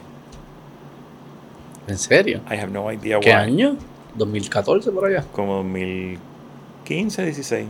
[1.86, 2.40] ¿En serio?
[2.50, 3.36] I have no idea ¿Qué why.
[3.36, 3.76] año?
[4.18, 5.24] ¿2014 por allá?
[5.32, 7.66] Como 2015, 16.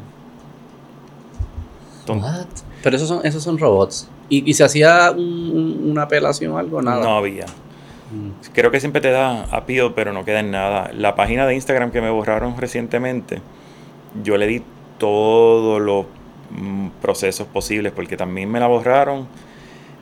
[2.07, 2.47] Ton- What?
[2.83, 4.09] Pero esos son, esos son robots.
[4.29, 6.83] ¿Y, y se hacía un- un- una apelación o algo?
[6.83, 7.03] Nada.
[7.03, 7.47] No había.
[7.47, 8.51] Mm.
[8.53, 10.91] Creo que siempre te da appeal, pero no queda en nada.
[10.95, 13.41] La página de Instagram que me borraron recientemente,
[14.23, 14.63] yo le di
[14.99, 16.05] todos los
[16.51, 19.27] mm, procesos posibles porque también me la borraron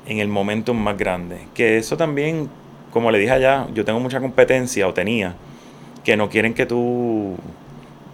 [0.06, 1.46] en el momento más grande.
[1.54, 2.48] Que eso también,
[2.92, 5.36] como le dije allá, yo tengo mucha competencia o tenía,
[6.04, 7.36] que no quieren que tú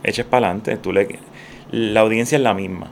[0.03, 0.77] eches para adelante.
[0.77, 1.19] Tú le,
[1.71, 2.91] la audiencia es la misma.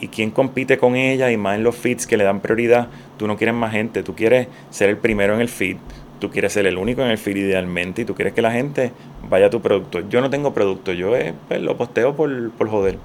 [0.00, 3.26] Y quien compite con ella y más en los feeds que le dan prioridad, tú
[3.26, 5.76] no quieres más gente, tú quieres ser el primero en el feed,
[6.20, 8.92] tú quieres ser el único en el feed idealmente y tú quieres que la gente
[9.28, 10.08] vaya a tu producto.
[10.08, 12.98] Yo no tengo producto, yo eh, pues, lo posteo por, por joder.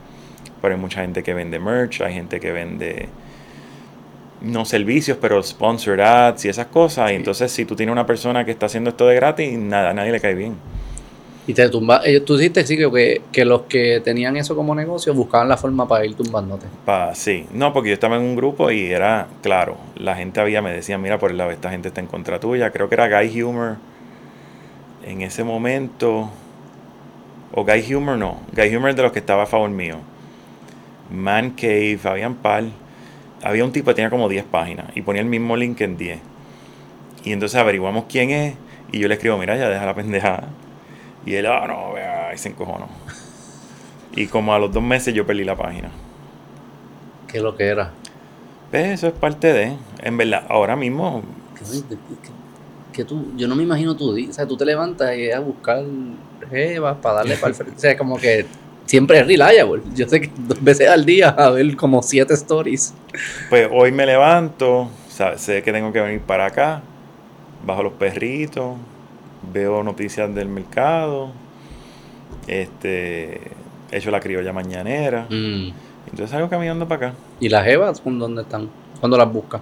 [0.61, 3.09] Pero hay mucha gente que vende merch, hay gente que vende
[4.41, 7.11] no servicios, pero sponsored ads y esas cosas.
[7.11, 9.93] Y entonces si tú tienes una persona que está haciendo esto de gratis, nada, a
[9.93, 10.55] nadie le cae bien.
[11.45, 15.49] Y te tumba, ellos, tú dijiste sí que, los que tenían eso como negocio buscaban
[15.49, 16.67] la forma para ir tumbándote.
[16.85, 20.61] Pa, sí, no, porque yo estaba en un grupo y era, claro, la gente había,
[20.61, 22.71] me decía, mira, por el lado, esta gente está en contra tuya.
[22.71, 23.75] Creo que era Guy Humor
[25.05, 26.29] en ese momento.
[27.51, 28.39] O Guy Humor no.
[28.55, 29.97] Guy Humor es de los que estaba a favor mío.
[31.11, 32.63] Man Cave, habían par.
[33.43, 36.19] Había un tipo que tenía como 10 páginas y ponía el mismo link en 10.
[37.25, 38.55] Y entonces averiguamos quién es
[38.93, 40.47] y yo le escribo, mira, ya deja la pendejada.
[41.25, 42.87] Y él, ah, no, vea, y se encojonó.
[44.15, 45.89] Y como a los dos meses yo perdí la página.
[47.27, 47.91] ¿Qué es lo que era?
[48.71, 51.23] Pues eso es parte de, en verdad, ahora mismo,
[51.55, 51.97] Que, que-
[52.91, 54.29] que tú, yo no me imagino tu día.
[54.29, 55.83] O sea, tú te levantas y a buscar
[56.49, 57.75] jevas para darle para el frente.
[57.75, 58.45] O sea, como que
[58.85, 59.81] siempre es reliable.
[59.95, 62.93] Yo sé que dos veces al día a ver como siete stories.
[63.49, 64.89] pues hoy me levanto,
[65.37, 66.83] sé que tengo que venir para acá,
[67.65, 68.75] bajo los perritos,
[69.51, 71.31] veo noticias del mercado,
[72.47, 73.33] este,
[73.91, 75.69] he hecho la criolla mañanera, Mm.
[76.05, 78.69] entonces salgo caminando para acá, ¿Y las jevas con dónde están?
[78.99, 79.61] ¿Cuándo las buscas?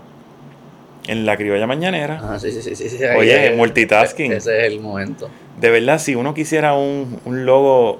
[1.08, 2.20] en la criolla mañanera.
[2.22, 2.76] Ah, sí, sí, sí.
[2.88, 4.34] sí, Oye, es- multitasking.
[4.34, 5.30] Ese es el momento.
[5.60, 8.00] De verdad, si uno quisiera un, un logo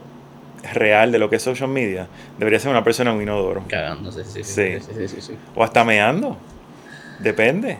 [0.76, 4.24] real de lo que es social media, debería ser una persona en un inodoro, Cagándose,
[4.24, 5.08] sí, sí, Sí.
[5.08, 6.38] sí, sí, o hasta meando,
[7.18, 7.80] depende.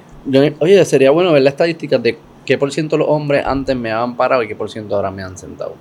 [0.60, 4.16] Oye, sería bueno ver la estadística de qué por ciento los hombres antes me han
[4.16, 5.76] parado y qué por ciento ahora me han sentado.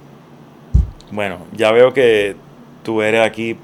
[1.11, 2.37] Bueno, ya veo que
[2.85, 3.57] tú eres aquí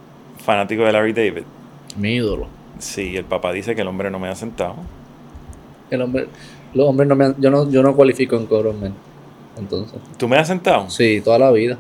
[0.44, 1.44] fanático de Larry David.
[1.96, 2.46] Mi ídolo.
[2.78, 4.76] Sí, el papá dice que el hombre no me ha sentado.
[5.90, 6.28] El hombre,
[6.74, 8.94] los hombres no me han, yo no, yo no cualifico en Coron Men.
[9.56, 10.90] Entonces, ¿Tú me has sentado?
[10.90, 11.78] sí, toda la vida.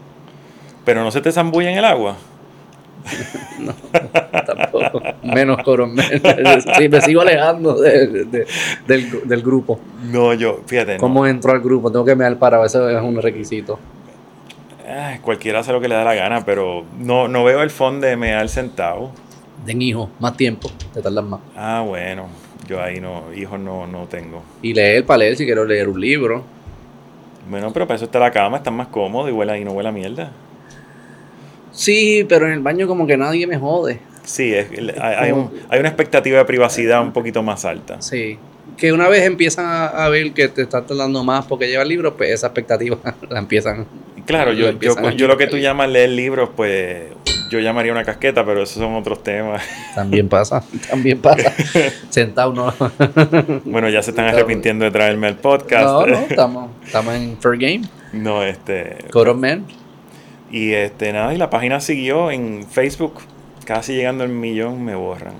[0.84, 2.16] Pero no se te zambulla en el agua.
[4.46, 5.02] Tampoco.
[5.22, 6.06] Menos Coron Men.
[6.78, 8.46] Sí, me sigo alejando de- de-
[8.86, 9.78] del, del grupo.
[10.10, 10.94] No, yo, fíjate.
[10.94, 10.98] no.
[11.00, 11.90] ¿Cómo entro al grupo?
[11.90, 13.78] Tengo que me dar parado, eso es un requisito.
[14.88, 18.06] Ay, cualquiera hace lo que le da la gana, pero no, no veo el fondo
[18.06, 19.10] de mear sentado.
[19.64, 21.40] Den hijos, más tiempo, te tardan más.
[21.56, 22.26] Ah, bueno,
[22.68, 24.42] yo ahí no, hijos no, no tengo.
[24.62, 26.44] Y leer para leer si quiero leer un libro.
[27.50, 29.88] Bueno, pero para eso está la cama, está más cómodo y huele y no huele
[29.88, 30.30] a mierda.
[31.76, 34.00] Sí, pero en el baño como que nadie me jode.
[34.24, 34.68] Sí, es-
[35.00, 38.00] hay, hay un- hay una expectativa de privacidad un poquito más alta.
[38.00, 38.38] Sí.
[38.76, 42.16] Que una vez empiezan a, ver que te estás tardando más porque lleva el libro,
[42.16, 42.98] pues esa expectativa
[43.30, 43.86] la empiezan.
[44.26, 47.04] Claro, yo, yo, empiezan yo lo que tú llamas leer libros, pues
[47.50, 49.62] yo llamaría una casqueta, pero esos son otros temas.
[49.94, 51.52] También pasa, también pasa.
[52.10, 52.74] Sentado no.
[53.64, 55.84] Bueno, ya se están arrepintiendo de traerme al podcast.
[55.84, 57.82] No, no, estamos, estamos en Fair Game.
[58.12, 58.96] No, este.
[59.12, 59.64] Code of Men.
[60.50, 63.14] Y este, nada, y la página siguió en Facebook,
[63.64, 65.34] casi llegando al millón, me borran.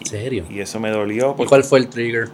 [0.00, 0.44] ¿En serio?
[0.50, 1.34] Y eso me dolió.
[1.38, 2.28] ¿Y cuál fue el trigger?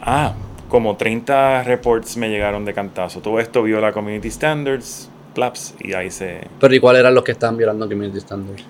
[0.00, 0.34] Ah,
[0.68, 3.20] como 30 reports me llegaron de cantazo.
[3.20, 6.40] Todo esto viola Community Standards, PLAPS, y ahí se.
[6.60, 8.64] Pero ¿y cuáles eran los que estaban violando Community Standards?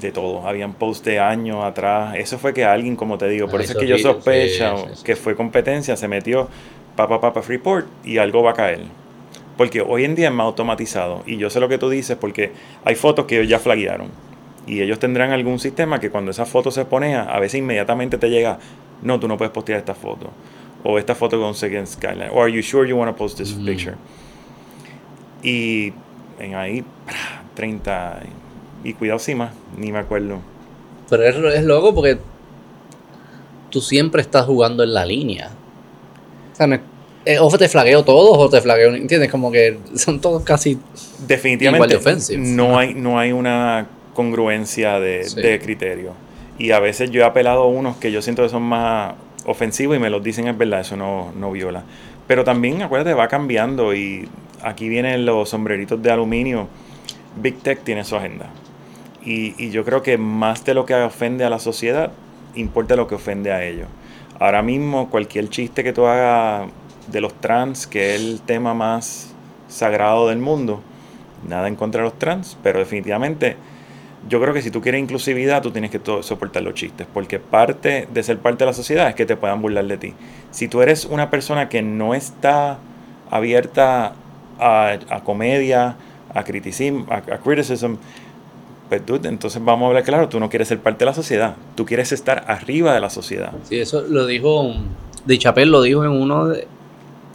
[0.00, 0.46] de todo.
[0.46, 2.14] Habían posts de años atrás.
[2.16, 4.84] Eso fue que alguien, como te digo, por Ah, eso es que yo sospecho sí,
[4.90, 5.02] sí, sí.
[5.04, 6.48] que fue competencia, se metió
[6.94, 8.82] papa papa Freeport y algo va a caer.
[9.58, 11.22] Porque hoy en día es más automatizado.
[11.26, 12.52] Y yo sé lo que tú dices porque
[12.84, 14.08] hay fotos que ellos ya flaguearon.
[14.66, 18.30] Y ellos tendrán algún sistema que cuando esa foto se ponea, a veces inmediatamente te
[18.30, 18.58] llega,
[19.02, 20.30] no, tú no puedes postear esta foto.
[20.84, 22.30] O esta foto con Second Skyline.
[22.32, 23.66] O are you sure you want to post this Mm.
[23.66, 23.96] picture?
[25.42, 25.92] Y
[26.38, 26.84] en ahí,
[27.54, 28.20] 30.
[28.84, 30.38] Y cuidado sí más, ni me acuerdo.
[31.10, 32.18] Pero es, es loco porque
[33.70, 35.50] tú siempre estás jugando en la línea.
[36.52, 36.80] O sea, no es-
[37.24, 39.30] eh, o te flagueo todos o te flagueo, ¿entiendes?
[39.30, 40.78] Como que son todos casi...
[41.26, 42.38] Definitivamente Igual de offensive.
[42.38, 45.40] no hay, no hay una congruencia de, Sí.
[45.40, 46.12] de criterio.
[46.58, 49.96] Y a veces yo he apelado a unos que yo siento que son más ofensivos
[49.96, 51.84] y me los dicen es verdad, eso no, no viola.
[52.26, 54.28] Pero también, acuérdate, va cambiando y
[54.62, 56.68] aquí vienen los sombreritos de aluminio.
[57.40, 58.46] Big Tech tiene su agenda.
[59.24, 62.10] Y, y yo creo que más de lo que ofende a la sociedad,
[62.54, 63.86] importa lo que ofende a ellos.
[64.40, 66.68] Ahora mismo, cualquier chiste que tú hagas
[67.10, 69.34] de los trans, que es el tema más
[69.68, 70.80] sagrado del mundo,
[71.48, 73.56] nada en contra de los trans, pero definitivamente
[74.28, 78.08] yo creo que si tú quieres inclusividad, tú tienes que soportar los chistes, porque parte
[78.12, 80.14] de ser parte de la sociedad es que te puedan burlar de ti.
[80.50, 82.78] Si tú eres una persona que no está
[83.30, 84.12] abierta
[84.58, 85.96] a, a comedia,
[86.34, 87.94] a criticism, a, a criticism,
[88.88, 91.54] pues dude, entonces vamos a hablar claro, tú no quieres ser parte de la sociedad,
[91.74, 93.52] tú quieres estar arriba de la sociedad.
[93.64, 94.74] Sí, eso lo dijo...
[95.24, 96.66] De Chapel lo dijo en uno de...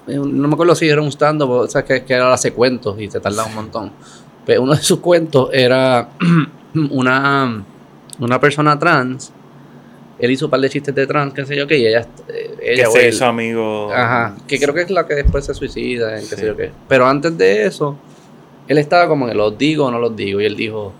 [0.07, 3.07] No me acuerdo si era un stand-up o sea, que, que era hace cuentos y
[3.07, 3.91] te tarda un montón.
[4.45, 6.09] Pero uno de sus cuentos era
[6.91, 7.63] una,
[8.19, 9.31] una persona trans.
[10.19, 12.05] Él hizo un par de chistes de trans, qué sé yo qué, y ella...
[12.29, 13.91] eh, ella que se él- hizo amigo.
[13.93, 16.71] Ajá, que creo que es la que después se suicida, en qué sé yo qué.
[16.87, 17.97] Pero antes de eso,
[18.67, 20.39] él estaba como en los digo o no los digo.
[20.39, 20.93] Y él dijo,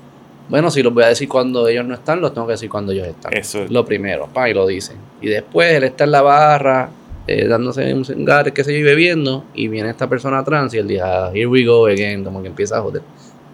[0.50, 2.92] bueno, si los voy a decir cuando ellos no están, los tengo que decir cuando
[2.92, 3.34] ellos están.
[3.34, 3.66] Eso.
[3.70, 4.98] Lo primero, pa, y lo dicen.
[5.22, 6.90] Y después él está en la barra,
[7.28, 9.46] eh, dándose un cigarro, qué sé yo, y bebiendo.
[9.54, 12.48] Y viene esta persona trans y él dice, ah, here we go again, como que
[12.50, 13.02] empieza a joder.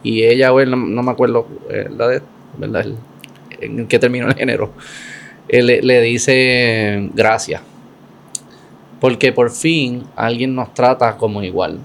[0.04, 2.22] Y ella o él, no, no me acuerdo eh, la de,
[2.58, 2.82] ¿verdad?
[2.82, 2.96] El-
[3.62, 4.72] en qué terminó el género.
[5.50, 7.62] Él le, le dice gracias.
[9.00, 11.80] Porque por fin alguien nos trata como igual.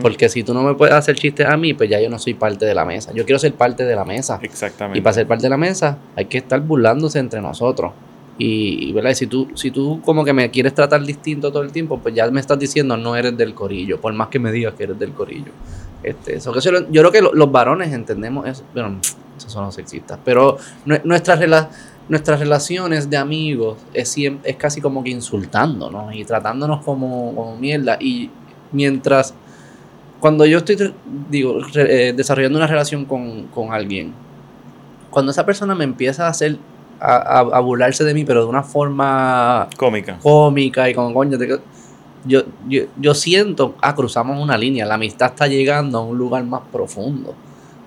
[0.00, 2.32] Porque si tú no me puedes hacer chistes a mí, pues ya yo no soy
[2.32, 3.12] parte de la mesa.
[3.12, 4.38] Yo quiero ser parte de la mesa.
[4.42, 4.98] Exactamente.
[4.98, 7.92] Y para ser parte de la mesa hay que estar burlándose entre nosotros.
[8.38, 9.14] Y, ¿verdad?
[9.14, 12.30] Si tú, si tú como que me quieres tratar distinto todo el tiempo, pues ya
[12.30, 15.12] me estás diciendo no eres del corillo, por más que me digas que eres del
[15.12, 15.52] corillo.
[16.02, 18.62] Este, eso, que yo creo que lo- los varones entendemos eso.
[18.74, 18.98] Bueno,
[19.38, 20.18] esos son los sexistas.
[20.24, 21.68] Pero nue- nuestras, rela-
[22.10, 24.14] nuestras relaciones de amigos es,
[24.58, 27.96] casi como que insultándonos y tratándonos como, mierda.
[27.98, 28.30] Y
[28.70, 29.32] mientras
[30.20, 30.92] cuando yo estoy,
[31.30, 34.12] digo, eh, desarrollando una relación con, con alguien,
[35.10, 36.58] cuando esa persona me empieza a hacer,
[37.00, 40.18] a, a- burlarse de mí, pero de una forma Cómica.
[40.22, 41.58] cómica y como coño, te-
[42.24, 46.42] yo, yo, yo siento, ah, cruzamos una línea, la amistad está llegando a un lugar
[46.44, 47.30] más profundo.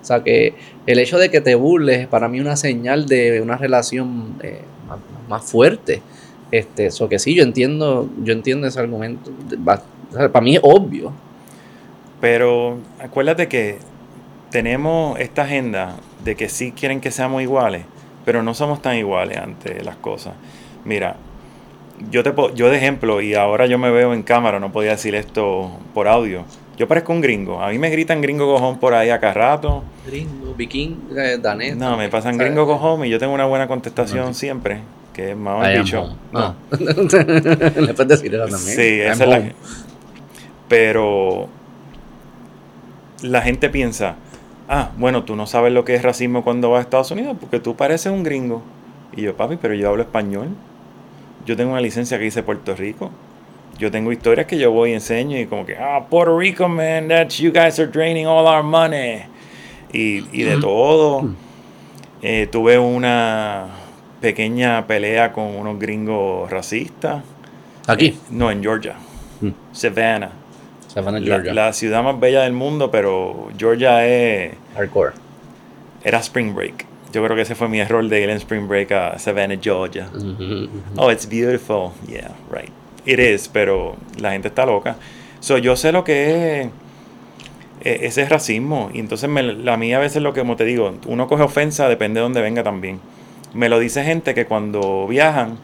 [0.00, 0.54] O sea que
[0.86, 4.62] el hecho de que te burles para mí es una señal de una relación eh,
[4.88, 4.98] más,
[5.28, 6.00] más fuerte.
[6.50, 9.30] Este, eso que sí, yo entiendo, yo entiendo ese argumento.
[10.32, 11.12] Para mí es obvio.
[12.20, 13.78] Pero acuérdate que
[14.50, 17.84] tenemos esta agenda de que sí quieren que seamos iguales,
[18.24, 20.34] pero no somos tan iguales ante las cosas.
[20.84, 21.16] Mira,
[22.10, 25.14] yo te yo de ejemplo, y ahora yo me veo en cámara, no podía decir
[25.14, 26.44] esto por audio.
[26.78, 27.62] Yo parezco un gringo.
[27.62, 29.84] A mí me gritan gringo cojón por ahí acá rato.
[30.06, 31.76] Gringo, viking, eh, danés.
[31.76, 32.46] No, me pasan ¿sabes?
[32.46, 34.80] gringo cojón y yo tengo una buena contestación No, siempre,
[35.12, 36.16] que es más dicho.
[36.32, 36.56] No.
[36.70, 38.76] Le puedes decir eso también.
[38.76, 39.42] Sí, esa es la.
[40.68, 41.48] Pero
[43.22, 44.14] la gente piensa,
[44.70, 47.60] ah, bueno, tú no sabes lo que es racismo cuando vas a Estados Unidos porque
[47.60, 48.62] tú pareces un gringo.
[49.14, 50.48] Y yo, papi, pero yo hablo español.
[51.44, 53.10] Yo tengo una licencia que dice Puerto Rico.
[53.78, 57.08] Yo tengo historias que yo voy y enseño y como que, ah, Puerto Rico, man,
[57.08, 59.22] that you guys are draining all our money.
[59.92, 61.22] Y, y de todo.
[61.22, 61.36] Mm.
[62.22, 63.66] Eh, tuve una
[64.20, 67.24] pequeña pelea con unos gringos racistas.
[67.88, 68.06] Aquí.
[68.06, 68.94] Eh, no, en Georgia.
[69.40, 69.50] Mm.
[69.72, 70.39] Savannah.
[70.92, 71.54] Savannah, La, Georgia.
[71.54, 75.12] la ciudad más bella del mundo, pero Georgia es, Hardcore.
[76.02, 76.86] era Spring Break.
[77.12, 80.08] Yo creo que ese fue mi error de ir en Spring Break a Savannah, Georgia.
[80.96, 81.90] Oh, it's beautiful.
[82.08, 82.70] Yeah, right.
[83.04, 84.96] It is, pero la gente está loca.
[85.40, 86.66] So, yo sé lo que es
[87.82, 88.90] eh, ese racismo.
[88.94, 91.88] Y entonces me, la mía a veces lo que, como te digo, uno coge ofensa,
[91.88, 93.00] depende de dónde venga también.
[93.54, 95.58] Me lo dice gente que cuando viajan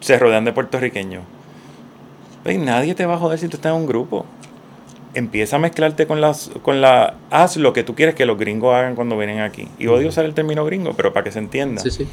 [0.00, 1.22] se rodean de puertorriqueños.
[2.44, 4.24] Ey, nadie te va a joder si tú estás en un grupo.
[5.16, 8.74] Empieza a mezclarte con las con la haz lo que tú quieres que los gringos
[8.74, 9.66] hagan cuando vienen aquí.
[9.78, 12.06] Y odio usar el término gringo, pero para que se entienda Sí, sí.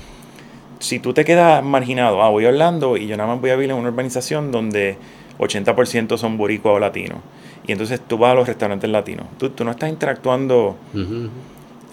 [0.80, 3.56] si tú te quedas marginado, ah, voy a Orlando y yo nada más voy a
[3.56, 4.98] vivir en una urbanización donde
[5.40, 7.20] 80% son boricuas o latinos.
[7.68, 9.26] Y entonces tú vas a los restaurantes latinos.
[9.38, 10.76] Tú, tú no estás interactuando.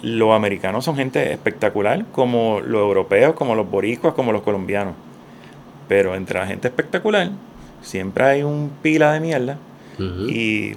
[0.03, 4.95] Los americanos son gente espectacular, como los europeos, como los boricuas, como los colombianos.
[5.89, 7.31] Pero entre la gente espectacular,
[7.83, 9.59] siempre hay un pila de mierda.
[10.29, 10.73] Y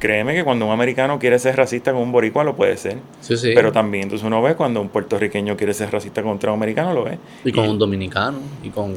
[0.00, 2.98] créeme que cuando un americano quiere ser racista con un boricua, lo puede ser.
[3.20, 3.52] Sí, sí.
[3.54, 7.04] Pero también entonces uno ve cuando un puertorriqueño quiere ser racista contra un americano, lo
[7.04, 7.18] ve.
[7.44, 8.38] y con un dominicano.
[8.64, 8.96] Y con.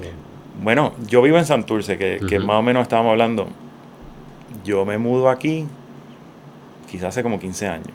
[0.63, 3.47] Bueno, yo vivo en Santurce, que, que más o menos estábamos hablando.
[4.63, 5.65] Yo me mudo aquí
[6.89, 7.89] quizás hace como 15 años.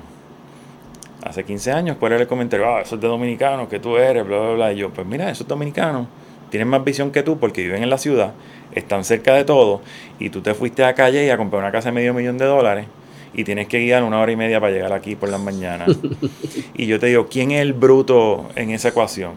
[1.24, 2.66] Hace 15 años, ¿cuál era el comentario?
[2.68, 4.72] Ah, eso es de dominicanos, que tú eres, bla, bla, bla.
[4.72, 6.06] Y yo, pues mira, esos dominicanos
[6.50, 8.32] tienen más visión que tú porque viven en la ciudad,
[8.72, 9.80] están cerca de todo,
[10.18, 12.44] y tú te fuiste a calle y a comprar una casa de medio millón de
[12.44, 12.86] dólares
[13.34, 15.96] y tienes que guiar una hora y media para llegar aquí por las mañanas.
[16.74, 19.32] y yo te digo, ¿quién es el bruto en esa ecuación?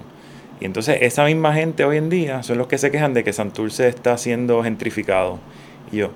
[0.60, 3.34] Y entonces esa misma gente hoy en día son los que se quejan de que
[3.34, 5.40] Santurce está siendo gentrificado.
[5.92, 6.12] Y yo,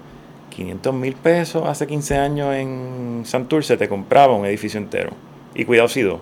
[0.51, 5.11] 500 mil pesos hace 15 años en Santurce te compraba un edificio entero.
[5.53, 6.19] Y cuidado si dos.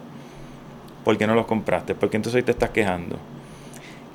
[1.04, 1.96] ¿Por qué no los compraste?
[1.96, 3.20] ¿Por qué entonces hoy te estás quejando?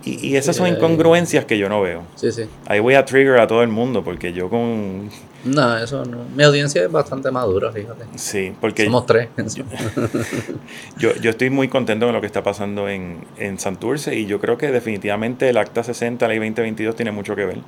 [0.09, 2.03] Y, y esas son incongruencias que yo no veo.
[2.15, 2.45] Sí, sí.
[2.67, 5.11] Ahí voy a trigger a todo el mundo porque yo con...
[5.45, 6.19] No, eso no.
[6.35, 8.05] Mi audiencia es bastante madura, fíjate.
[8.17, 9.29] Sí, porque Somos tres.
[10.99, 14.41] yo, yo estoy muy contento con lo que está pasando en, en Santurce y yo
[14.41, 17.59] creo que definitivamente el Acta 60, Ley 2022 tiene mucho que ver.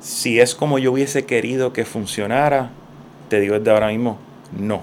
[0.00, 2.70] Si es como yo hubiese querido que funcionara,
[3.28, 4.18] te digo desde ahora mismo,
[4.58, 4.82] no.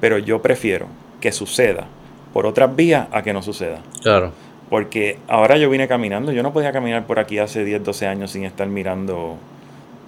[0.00, 0.86] Pero yo prefiero
[1.20, 1.86] que suceda
[2.32, 3.80] por otras vías a que no suceda.
[4.02, 4.32] claro.
[4.70, 8.30] Porque ahora yo vine caminando, yo no podía caminar por aquí hace 10, 12 años
[8.32, 9.36] sin estar mirando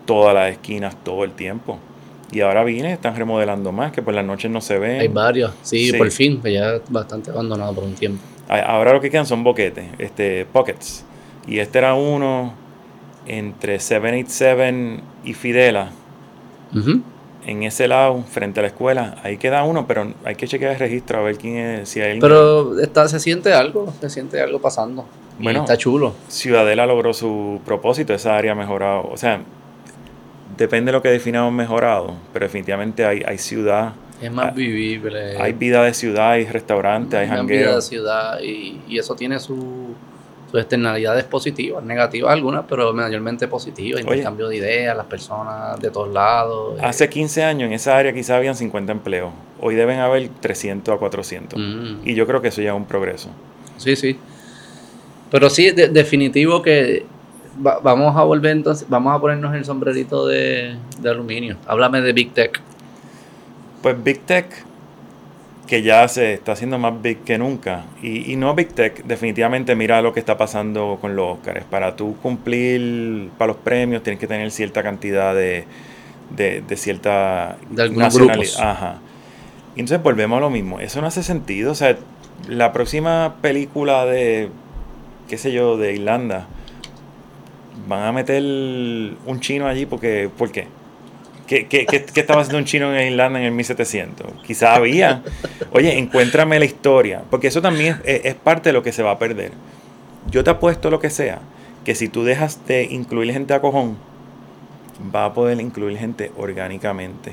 [0.04, 1.78] todas las esquinas todo el tiempo.
[2.32, 5.00] Y ahora vine, están remodelando más, que por las noches no se ven.
[5.00, 5.52] Hay varios.
[5.62, 5.96] Sí, Sí.
[5.96, 6.40] por fin.
[6.42, 8.22] Que ya bastante abandonado por un tiempo.
[8.48, 11.04] Ahora lo que quedan son boquetes, este, pockets.
[11.46, 12.52] Y este era uno
[13.26, 15.90] entre 787 y Fidela.
[16.74, 17.00] Ujú.
[17.46, 20.78] En ese lado, frente a la escuela, ahí queda uno, pero hay que chequear el
[20.78, 22.20] registro a ver quién es, si hay.
[22.20, 23.92] Pero está, se siente algo.
[24.00, 25.06] Se siente algo pasando.
[25.38, 25.60] Y Bueno.
[25.60, 26.14] está chulo.
[26.28, 29.08] Ciudadela logró su propósito, esa área ha mejorado.
[29.10, 29.40] O sea,
[30.56, 35.38] depende de lo que definamos mejorado, pero definitivamente hay, hay ciudad, Es más vivible.
[35.40, 39.38] hay vida de ciudad, hay restaurantes, hay una vida de ciudad y, y eso tiene
[39.38, 39.94] su-
[40.50, 44.00] sus externalidades positivas, negativas algunas, pero mayormente positivas.
[44.02, 44.08] Oye.
[44.16, 46.78] Intercambio de ideas, las personas de todos lados.
[46.78, 49.30] eh, Hace 15 años en esa área quizás habían 50 empleos,
[49.60, 51.58] hoy deben haber 300 a 400.
[51.58, 53.28] mm, Y yo creo que eso ya es un progreso.
[53.76, 54.18] Sí, sí.
[55.30, 57.06] Pero sí, de- definitivo que
[57.64, 61.56] va- vamos a volver entonces, vamos a ponernos el sombrerito de, de aluminio.
[61.66, 62.60] Háblame de Big Tech.
[63.82, 64.46] Pues Big Tech,
[65.70, 67.84] que ya se está haciendo más big que nunca.
[68.02, 71.64] Y, y no Big Tech, definitivamente mira lo que está pasando con los Oscars.
[71.64, 75.64] Para tú cumplir para los premios tienes que tener cierta cantidad de,
[76.36, 78.34] de, de cierta De nacionalidad.
[78.34, 78.60] grupos.
[78.60, 78.98] Ajá.
[79.76, 80.80] Y entonces volvemos a lo mismo.
[80.80, 81.70] Eso no hace sentido.
[81.70, 81.96] O sea,
[82.48, 84.48] la próxima película de,
[85.28, 86.48] qué sé yo, de Irlanda,
[87.86, 90.66] van a meter un chino allí porque, ¿por qué?
[91.50, 94.40] ¿Qué, qué, qué, qué estaba haciendo un chino en Irlanda en el 1700?
[94.46, 95.24] Quizá había.
[95.72, 99.10] Oye, encuéntrame la historia, porque eso también es, es parte de lo que se va
[99.10, 99.50] a perder.
[100.30, 101.40] Yo te apuesto lo que sea,
[101.84, 103.96] que si tú dejas de incluir gente a cojón,
[105.12, 107.32] va a poder incluir gente orgánicamente.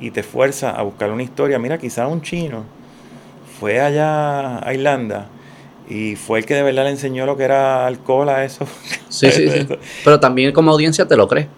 [0.00, 1.58] Y te fuerza a buscar una historia.
[1.58, 2.64] Mira, quizá un chino
[3.58, 5.28] fue allá a Irlanda
[5.86, 8.66] y fue el que de verdad le enseñó lo que era alcohol a eso.
[9.10, 9.66] Sí, sí, sí.
[10.04, 11.48] Pero también como audiencia te lo crees.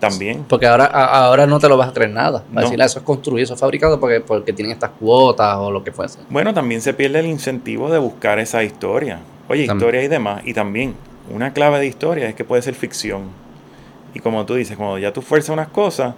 [0.00, 0.44] También.
[0.48, 2.44] Porque ahora, a- ahora no te lo vas a creer nada.
[2.52, 2.60] No.
[2.60, 5.82] decir, "Ah, eso es construido, eso es fabricado porque, porque tienen estas cuotas o lo
[5.82, 6.20] que fuese.
[6.30, 9.18] Bueno, también se pierde el incentivo de buscar esa historia.
[9.48, 10.42] Oye, historia y demás.
[10.44, 10.94] Y también,
[11.34, 13.24] una clave de historia es que puede ser ficción.
[14.14, 16.14] Y como tú dices, cuando ya tú fuerzas unas cosas,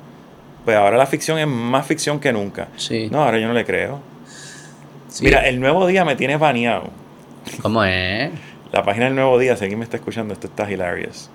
[0.65, 2.69] pues ahora la ficción es más ficción que nunca.
[2.77, 3.09] Sí.
[3.11, 4.01] No, ahora yo no le creo.
[5.09, 5.25] Sí.
[5.25, 6.85] Mira, el nuevo día me tiene baneado.
[7.63, 8.31] ¿Cómo es?
[8.73, 11.29] La página del Nuevo Día, si alguien me está escuchando, esto está hilarious.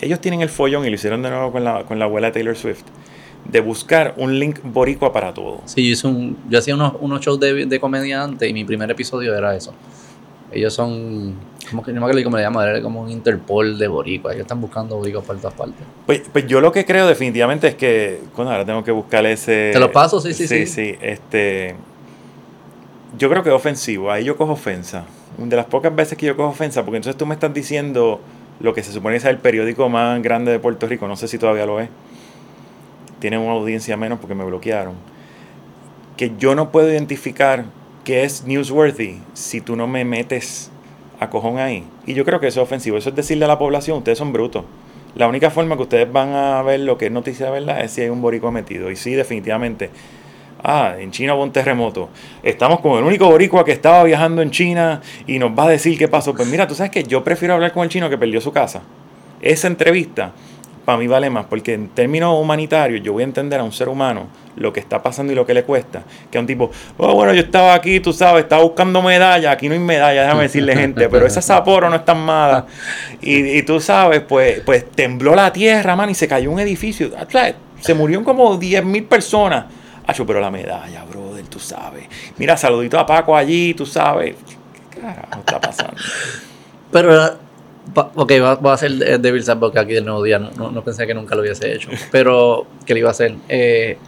[0.00, 2.32] Ellos tienen el follón y lo hicieron de nuevo con la, con la abuela de
[2.32, 2.84] Taylor Swift,
[3.50, 5.60] de buscar un link boricua para todo.
[5.66, 8.90] Sí, yo, hice un, yo hacía unos, unos shows de, de comediante y mi primer
[8.90, 9.72] episodio era eso.
[10.52, 11.34] Ellos son,
[11.68, 12.68] ¿cómo que no me acuerdo cómo le llaman?
[12.68, 14.32] Era como un Interpol de boricua.
[14.32, 15.84] Ellos están buscando boricuas por todas partes.
[16.06, 19.70] Pues, pues yo lo que creo definitivamente es que, bueno, ahora tengo que buscar ese...
[19.72, 20.20] ¿Te lo paso?
[20.20, 20.66] Sí, sí, sí.
[20.66, 21.74] Sí, sí, este...
[23.18, 25.04] Yo creo que es ofensivo, ahí yo cojo ofensa.
[25.38, 28.20] De las pocas veces que yo cojo ofensa, porque entonces tú me estás diciendo
[28.60, 31.28] lo que se supone que es el periódico más grande de Puerto Rico, no sé
[31.28, 31.88] si todavía lo es.
[33.18, 34.94] Tiene una audiencia menos porque me bloquearon.
[36.16, 37.64] Que yo no puedo identificar
[38.04, 40.70] qué es newsworthy si tú no me metes
[41.20, 41.84] a cojón ahí.
[42.06, 42.96] Y yo creo que eso es ofensivo.
[42.96, 44.64] Eso es decirle a la población, ustedes son brutos.
[45.14, 47.92] La única forma que ustedes van a ver lo que es noticia de verdad es
[47.92, 48.90] si hay un boricua metido.
[48.90, 49.90] Y sí, definitivamente.
[50.66, 52.08] Ah, en China hubo un terremoto.
[52.42, 55.98] Estamos con el único boricua que estaba viajando en China y nos va a decir
[55.98, 56.34] qué pasó.
[56.34, 58.80] Pues mira, tú sabes que yo prefiero hablar con el chino que perdió su casa.
[59.42, 60.32] Esa entrevista
[60.86, 63.88] para mí vale más, porque en términos humanitarios yo voy a entender a un ser
[63.88, 67.14] humano lo que está pasando y lo que le cuesta, que a un tipo, oh,
[67.14, 70.76] bueno, yo estaba aquí, tú sabes, estaba buscando medalla, aquí no hay medalla, déjame decirle
[70.76, 72.66] gente, pero esa Sapporo no es tan mala.
[73.20, 77.10] Y, tú sabes, pues, pues tembló la tierra, man, y se cayó un edificio.
[77.16, 77.52] Ah.
[77.80, 79.64] Se murieron como 10.000 personas.
[80.26, 82.06] Pero la medalla, brother, tú sabes.
[82.38, 84.36] Mira, saludito a Paco allí, tú sabes.
[84.90, 85.94] ¿Qué carajo está pasando?
[86.92, 87.24] Pero,
[88.14, 90.38] ok, va- voy a hacer de- Devil Advocate aquí del nuevo día.
[90.38, 91.88] No, no, no pensé que nunca lo hubiese hecho.
[92.12, 93.34] Pero, que lo iba a hacer?
[93.48, 93.98] Eh,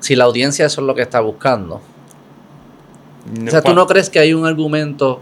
[0.00, 1.80] si la audiencia eso es lo que está buscando.
[3.46, 5.20] O sea, ¿tú no crees que hay un argumento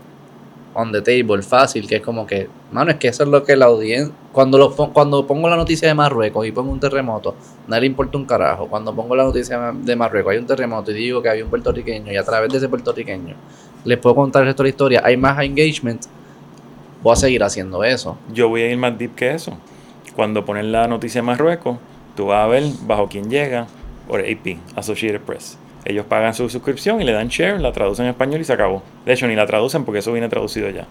[0.78, 3.56] on the table fácil que es como que, mano, es que eso es lo que
[3.56, 4.14] la audiencia.
[4.32, 7.34] Cuando, lo, cuando pongo la noticia de Marruecos y pongo un terremoto,
[7.66, 8.68] nadie le importa un carajo.
[8.68, 12.12] Cuando pongo la noticia de Marruecos, hay un terremoto y digo que había un puertorriqueño
[12.12, 13.34] y a través de ese puertorriqueño
[13.84, 16.02] les puedo contar el resto de la historia, hay más engagement,
[17.02, 18.16] voy a seguir haciendo eso.
[18.32, 19.58] Yo voy a ir más deep que eso.
[20.14, 21.78] Cuando ponen la noticia en Marruecos,
[22.16, 23.66] tú vas a ver bajo quién llega
[24.06, 25.58] por AP, Associated Press.
[25.84, 28.82] Ellos pagan su suscripción y le dan share, la traducen en español y se acabó.
[29.06, 30.86] De hecho, ni la traducen porque eso viene traducido ya.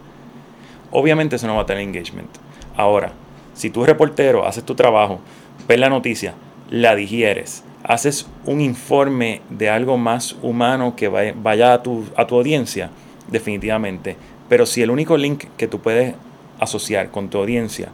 [0.91, 2.29] Obviamente eso no va a tener engagement.
[2.75, 3.11] Ahora,
[3.53, 5.19] si tú reportero, haces tu trabajo,
[5.67, 6.33] ves la noticia,
[6.69, 12.35] la digieres, haces un informe de algo más humano que vaya, a, tu, a tu
[12.35, 12.89] audiencia,
[13.29, 14.15] definitivamente.
[14.49, 16.15] Pero si el único link que tú puedes
[16.59, 17.89] asociar con tu audiencia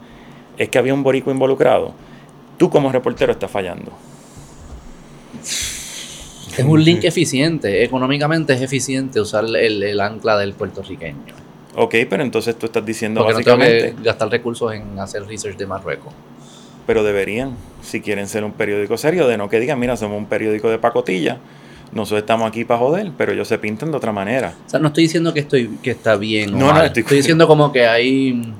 [0.57, 1.93] es que había un borico involucrado,
[2.57, 3.91] tú como reportero estás fallando.
[6.57, 11.33] Es un link eficiente, económicamente es eficiente usar el, el ancla del puertorriqueño.
[11.75, 15.25] Ok, pero entonces tú estás diciendo Porque no tengo básicamente, que gastar recursos en hacer
[15.25, 16.13] research de Marruecos.
[16.85, 20.25] pero deberían, si quieren ser un periódico serio, de no que digan, mira, somos un
[20.27, 21.37] periódico de pacotilla,
[21.91, 24.53] nosotros estamos aquí para joder, pero ellos se pintan de otra manera.
[24.67, 26.85] O sea, no estoy diciendo que estoy que está bien o No, no, mal.
[26.87, 28.53] estoy- estoy diciendo como que hay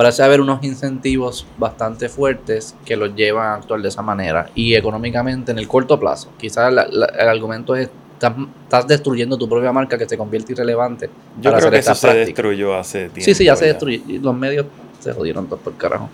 [0.00, 4.74] parece haber unos incentivos bastante fuertes que los llevan a actuar de esa manera y
[4.74, 6.30] económicamente en el corto plazo.
[6.38, 8.32] Quizás la- la- el argumento es estás,
[8.64, 11.10] estás destruyendo tu propia marca que se convierte irrelevante.
[11.36, 13.20] Yo para creo hacer que eso se destruyó hace tiempo.
[13.26, 14.00] Sí, sí, ya se destruyó.
[14.08, 14.64] y Los medios
[15.00, 16.08] se jodieron todos por carajo.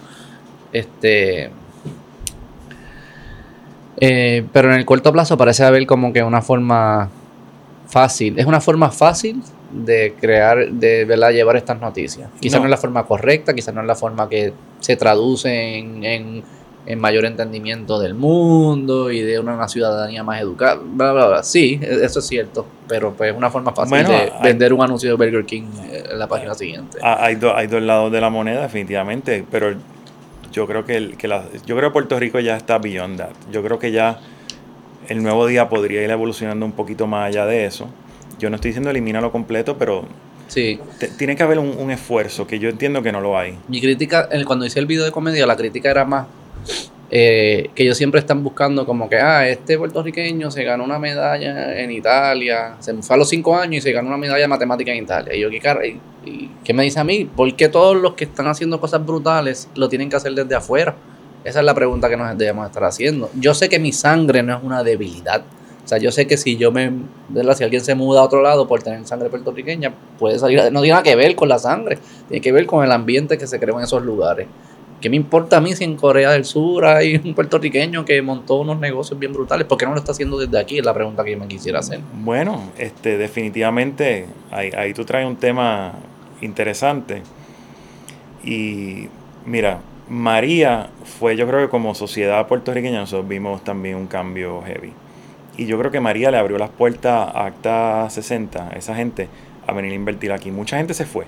[0.72, 1.50] Este.
[3.98, 7.08] eh, pero en el corto plazo parece haber como que una forma
[7.86, 8.36] fácil.
[8.36, 11.30] Es una forma fácil de crear, de ¿verdad?
[11.32, 12.28] llevar estas noticias.
[12.40, 12.60] Quizás no.
[12.60, 12.66] No.
[12.66, 16.42] es la forma correcta, quizás no es la forma que se traduce en, en-
[16.88, 20.78] en mayor entendimiento del mundo y de una, una ciudadanía más educada.
[20.80, 21.42] Bla, bla, bla.
[21.42, 22.64] Sí, e- eso es cierto.
[22.86, 25.64] Pero pues es una forma fácil Bueno, de hay- vender un anuncio de Burger King
[25.90, 26.98] eh, en la página siguiente.
[27.02, 29.74] Ah, Hay, do- hay dos lados de la moneda, definitivamente, pero
[30.52, 33.30] yo creo que, el- que la- yo creo que Puerto Rico ya está beyond that.
[33.50, 34.20] Yo creo que ya
[35.08, 37.88] el nuevo día podría ir evolucionando un poquito más allá de eso.
[38.38, 40.04] Yo no estoy diciendo elimínalo completo, pero
[40.48, 40.78] Sí.
[41.18, 43.58] tiene que haber un, esfuerzo que yo entiendo que no lo hay.
[43.68, 46.26] Mi crítica, cuando hice el video de comedia, la crítica era más
[47.08, 51.80] eh, que ellos siempre están buscando como que, ah, este puertorriqueño se ganó una medalla
[51.80, 54.90] en Italia, se fue a los cinco años y se ganó una medalla de matemática
[54.90, 55.34] en Italia.
[55.34, 57.24] Y yo, ¿qué, y, ¿qué me dice a mí?
[57.24, 60.96] ¿Por qué todos los que están haciendo cosas brutales lo tienen que hacer desde afuera?
[61.44, 63.30] Esa es la pregunta que nos debemos estar haciendo.
[63.38, 65.44] Yo sé que mi sangre no es una debilidad.
[65.86, 66.90] O sea, yo sé que si yo me,
[67.54, 70.88] si alguien se muda a otro lado por tener sangre puertorriqueña, puede salir, no tiene
[70.88, 73.78] nada que ver con la sangre, tiene que ver con el ambiente que se creó
[73.78, 74.48] en esos lugares.
[75.00, 78.56] ¿Qué me importa a mí si en Corea del Sur hay un puertorriqueño que montó
[78.56, 79.64] unos negocios bien brutales?
[79.68, 80.78] ¿Por qué no lo está haciendo desde aquí?
[80.78, 82.00] Es la pregunta que yo me quisiera hacer.
[82.14, 85.92] Bueno, este, definitivamente ahí, ahí tú traes un tema
[86.40, 87.22] interesante.
[88.42, 89.06] Y
[89.44, 94.92] mira, María fue, yo creo que como sociedad puertorriqueña nosotros vimos también un cambio heavy.
[95.56, 99.28] Y yo creo que María le abrió las puertas a Acta 60, a esa gente,
[99.66, 100.50] a venir a invertir aquí.
[100.50, 101.24] Mucha gente se fue.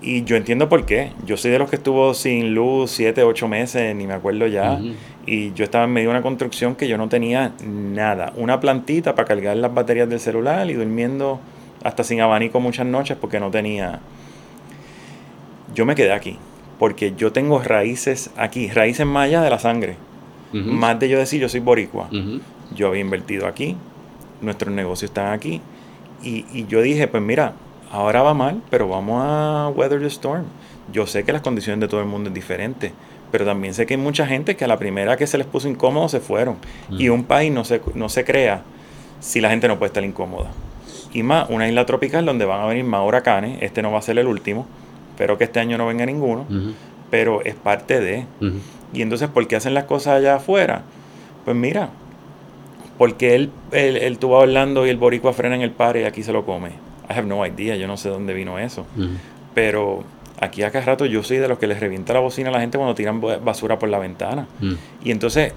[0.00, 1.10] Y yo entiendo por qué.
[1.26, 4.80] Yo soy de los que estuvo sin luz siete, ocho meses, ni me acuerdo ya.
[5.26, 8.32] Y yo estaba en medio de una construcción que yo no tenía nada.
[8.36, 11.40] Una plantita para cargar las baterías del celular y durmiendo
[11.82, 13.98] hasta sin abanico muchas noches porque no tenía...
[15.74, 16.38] Yo me quedé aquí.
[16.78, 19.96] Porque yo tengo raíces aquí, raíces más allá de la sangre.
[20.52, 22.08] Más de yo decir yo soy boricua.
[22.74, 23.76] Yo había invertido aquí,
[24.40, 25.60] nuestros negocios están aquí.
[26.22, 27.52] Y, y yo dije, pues mira,
[27.90, 30.44] ahora va mal, pero vamos a weather the storm.
[30.92, 32.92] Yo sé que las condiciones de todo el mundo es diferente,
[33.30, 35.68] pero también sé que hay mucha gente que a la primera que se les puso
[35.68, 36.56] incómodo se fueron.
[36.90, 38.62] Y un país no se, no se crea
[39.20, 40.48] si la gente no puede estar incómoda.
[41.12, 44.02] Y más, una isla tropical donde van a venir más huracanes, este no va a
[44.02, 44.66] ser el último,
[45.10, 46.46] espero que este año no venga ninguno,
[47.10, 48.26] pero es parte de.
[48.92, 50.82] Y entonces, ¿por qué hacen las cosas allá afuera?
[51.44, 51.90] Pues mira,
[52.98, 56.22] porque él, él, él estuvo hablando y el boricua frena en el par y aquí
[56.22, 58.86] se lo come I have no idea, yo no sé dónde vino eso.
[59.54, 60.04] Pero
[60.40, 62.76] aquí acá rato yo soy de los que les revienta la bocina a la gente
[62.76, 64.46] cuando tiran basura por la ventana.
[65.02, 65.54] Y entonces,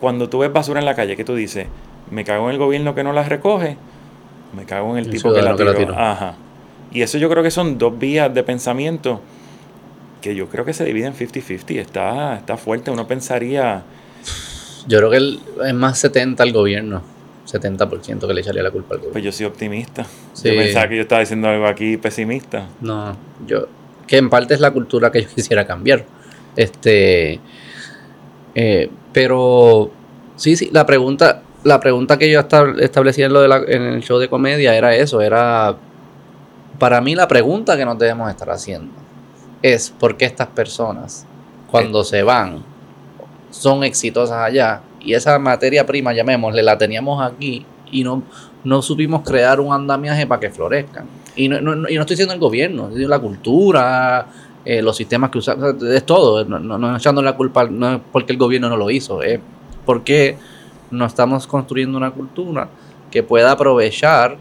[0.00, 1.66] cuando tú ves basura en la calle, ¿qué tú dices?
[2.10, 3.76] Me cago en el gobierno que no la recoge,
[4.56, 5.98] me cago en el tipo que la, tiró.
[5.98, 6.36] Ajá.
[6.92, 9.20] Y eso yo creo que son dos vías de pensamiento
[10.22, 11.80] que yo creo que se dividen 50-50.
[11.80, 12.92] Está, está fuerte.
[12.92, 13.82] Uno pensaría.
[14.86, 17.02] Yo creo que es más 70 al gobierno.
[17.46, 19.12] 70% que le echaría la culpa al gobierno.
[19.12, 20.04] Pues yo soy optimista.
[20.42, 22.68] Yo pensaba que yo estaba diciendo algo aquí pesimista.
[22.80, 23.16] No,
[23.46, 23.68] yo.
[24.06, 26.04] Que en parte es la cultura que yo quisiera cambiar.
[26.56, 27.40] Este.
[28.54, 29.90] Eh, pero.
[30.36, 31.42] Sí, sí, la pregunta.
[31.64, 34.94] La pregunta que yo establecía en, lo de la, en el show de comedia era
[34.94, 35.76] eso, era
[36.78, 38.92] para mí la pregunta que nos debemos estar haciendo
[39.62, 41.26] es por qué estas personas
[41.70, 42.62] cuando se van
[43.56, 48.22] son exitosas allá y esa materia prima, llamémosle, la teníamos aquí y no,
[48.64, 51.06] no supimos crear un andamiaje para que florezcan.
[51.36, 54.26] Y no, no, y no estoy diciendo el gobierno, estoy la cultura,
[54.64, 56.44] eh, los sistemas que usamos, es todo.
[56.44, 59.38] No, no, echando la culpa, no es porque el gobierno no lo hizo, es
[59.84, 60.36] porque
[60.90, 62.68] no estamos construyendo una cultura
[63.10, 64.36] que pueda aprovechar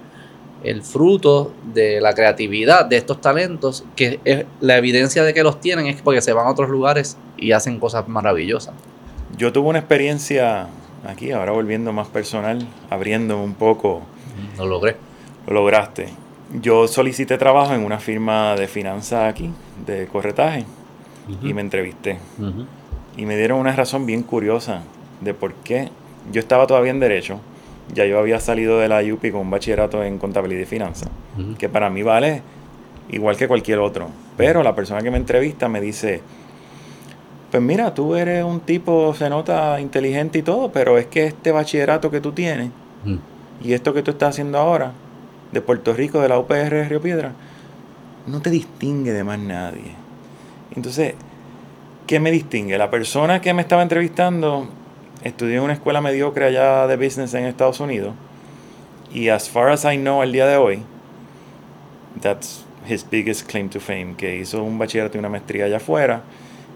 [0.63, 5.61] el fruto de la creatividad de estos talentos, que es la evidencia de que los
[5.61, 8.73] tienen es porque se van a otros lugares y hacen cosas maravillosas.
[9.37, 10.67] Yo tuve una experiencia
[11.05, 14.01] aquí, ahora volviendo más personal, abriendo un poco.
[14.57, 14.95] Lo logré.
[15.47, 16.07] Lo lograste.
[16.61, 19.49] Yo solicité trabajo en una firma de finanzas aquí,
[19.85, 20.65] de corretaje,
[21.41, 22.19] y me entrevisté.
[23.17, 24.83] Y me dieron una razón bien curiosa
[25.21, 25.89] de por qué
[26.31, 27.39] yo estaba todavía en Derecho.
[27.93, 31.09] Ya yo había salido de la UPI con un bachillerato en Contabilidad y Finanzas,
[31.57, 32.41] que para mí vale
[33.09, 34.09] igual que cualquier otro.
[34.37, 36.21] Pero la persona que me entrevista me dice,
[37.55, 41.53] pues mira, tú eres un tipo, se nota inteligente y todo, pero es que este
[41.53, 42.69] bachillerato que tú tienes
[43.05, 43.15] mm.
[43.63, 44.91] y esto que tú estás haciendo ahora,
[45.53, 47.31] de Puerto Rico, de la UPR de Río Piedra,
[48.27, 49.93] no te distingue de más nadie.
[50.75, 51.13] Entonces,
[52.07, 52.77] ¿qué me distingue?
[52.77, 54.67] La persona que me estaba entrevistando
[55.23, 58.15] estudió en una escuela mediocre allá de business en Estados Unidos
[59.13, 60.83] y as far as I know el día de hoy,
[62.19, 66.21] that's his biggest claim to fame, que hizo un bachillerato y una maestría allá afuera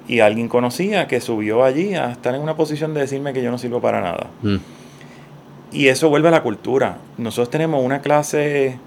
[0.10, 3.52] y alguien conocía que subió allí a estar en una posición de decirme que yo
[3.52, 4.28] no sirvo para nada.
[4.42, 4.58] Mm.
[5.72, 6.98] Y eso vuelve a la cultura.
[7.20, 8.80] Nosotros tenemos una clase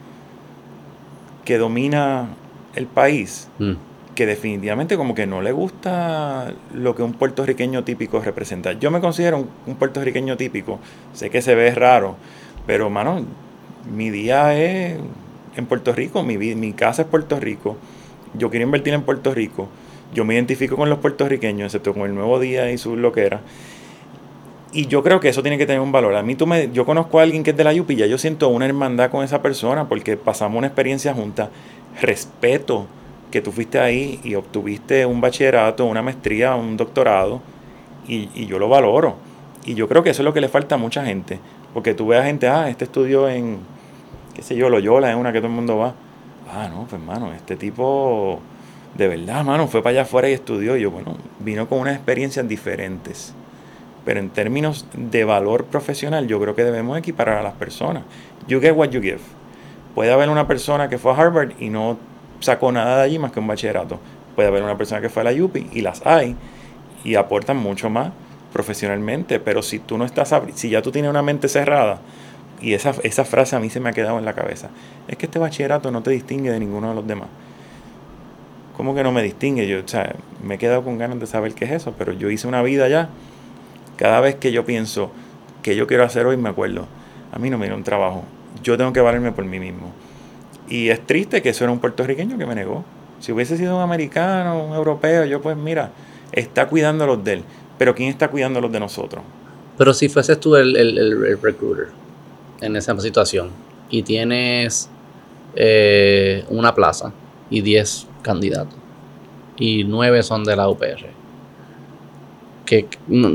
[1.44, 2.30] que domina
[2.74, 3.72] el país, mm.
[4.16, 8.72] que definitivamente como que no le gusta lo que un puertorriqueño típico representa.
[8.72, 10.80] Yo me considero un, puertorriqueño típico,
[11.12, 12.16] sé que se ve raro,
[12.66, 13.24] pero mano,
[13.94, 14.98] mi día es
[15.54, 17.76] en Puerto Rico, mi, mi casa es Puerto Rico,
[18.34, 19.68] yo quiero invertir en Puerto Rico
[20.12, 23.40] yo me identifico con los puertorriqueños, excepto con el Nuevo Día y su loquera.
[24.72, 26.14] Y yo creo que eso tiene que tener un valor.
[26.14, 28.16] A mí tú me, yo conozco a alguien que es de la Yupi ya yo
[28.16, 31.50] siento una hermandad con esa persona porque pasamos una experiencia junta.
[32.00, 32.86] Respeto
[33.30, 37.42] que tú fuiste ahí y obtuviste un bachillerato, una maestría, un doctorado
[38.08, 39.16] y, y yo lo valoro.
[39.64, 41.38] Y yo creo que eso es lo que le falta a mucha gente.
[41.74, 43.58] Porque tú veas gente, ah, este estudió en,
[44.34, 45.94] qué sé yo, Loyola, es una que todo el mundo va.
[46.50, 48.40] Ah, no, pues hermano, este tipo
[48.96, 50.76] de verdad, mano, fue para allá afuera y estudió.
[50.76, 53.34] Y yo, bueno, vino con unas experiencias diferentes.
[54.04, 58.02] Pero en términos de valor profesional, yo creo que debemos equiparar a las personas.
[58.48, 59.20] You get what you give.
[59.94, 61.98] Puede haber una persona que fue a Harvard y no
[62.40, 64.00] sacó nada de allí más que un bachillerato.
[64.34, 66.34] Puede haber una persona que fue a la UPI y las hay
[67.04, 68.10] y aportan mucho más
[68.52, 69.38] profesionalmente.
[69.38, 72.00] Pero si tú no estás, si ya tú tienes una mente cerrada,
[72.60, 74.70] y esa, esa frase a mí se me ha quedado en la cabeza,
[75.08, 77.28] es que este bachillerato no te distingue de ninguno de los demás.
[78.76, 79.66] ¿Cómo que no me distingue?
[79.66, 82.30] Yo, o sea, me he quedado con ganas de saber qué es eso, pero yo
[82.30, 83.10] hice una vida ya.
[83.96, 85.10] Cada vez que yo pienso
[85.62, 86.86] que yo quiero hacer hoy, me acuerdo,
[87.32, 88.24] a mí no me dio un trabajo.
[88.62, 89.92] Yo tengo que valerme por mí mismo.
[90.68, 92.84] Y es triste que eso era un puertorriqueño que me negó.
[93.20, 95.92] Si hubiese sido un americano, un europeo, yo pues mira,
[96.32, 97.44] está cuidando los de él.
[97.78, 99.22] Pero ¿quién está cuidando los de nosotros?
[99.76, 101.88] Pero si fueses tú el, el, el, recruiter
[102.60, 103.50] en esa situación
[103.90, 104.88] y tienes
[105.54, 107.12] eh, una plaza
[107.50, 108.82] y 10 candidatos
[109.56, 111.06] y 9 son de la UPR.
[112.64, 112.86] Que,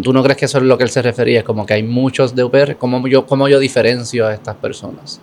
[0.03, 1.43] ¿Tú no crees que eso es lo que él se refería?
[1.43, 2.75] Como que hay muchos de UPR.
[2.77, 5.21] ¿Cómo yo, cómo yo diferencio a estas personas?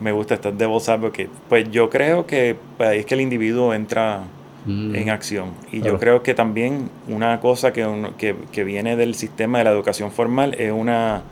[0.00, 3.20] Me gusta estar de voz porque pues yo creo que pues, ahí es que el
[3.20, 4.24] individuo entra
[4.66, 4.94] mm.
[4.94, 5.52] en acción.
[5.72, 7.86] Y yo creo que también una cosa que,
[8.18, 11.22] que, que, viene del sistema de la educación formal es una,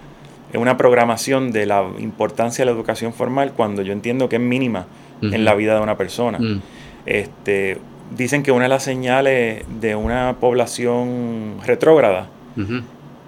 [0.53, 4.43] es una programación de la importancia de la educación formal cuando yo entiendo que es
[4.43, 4.87] mínima
[5.20, 6.39] en la vida de una persona.
[6.39, 6.62] Mm.
[7.07, 7.78] Este,
[8.16, 12.28] dicen que una de las señales de una población retrógrada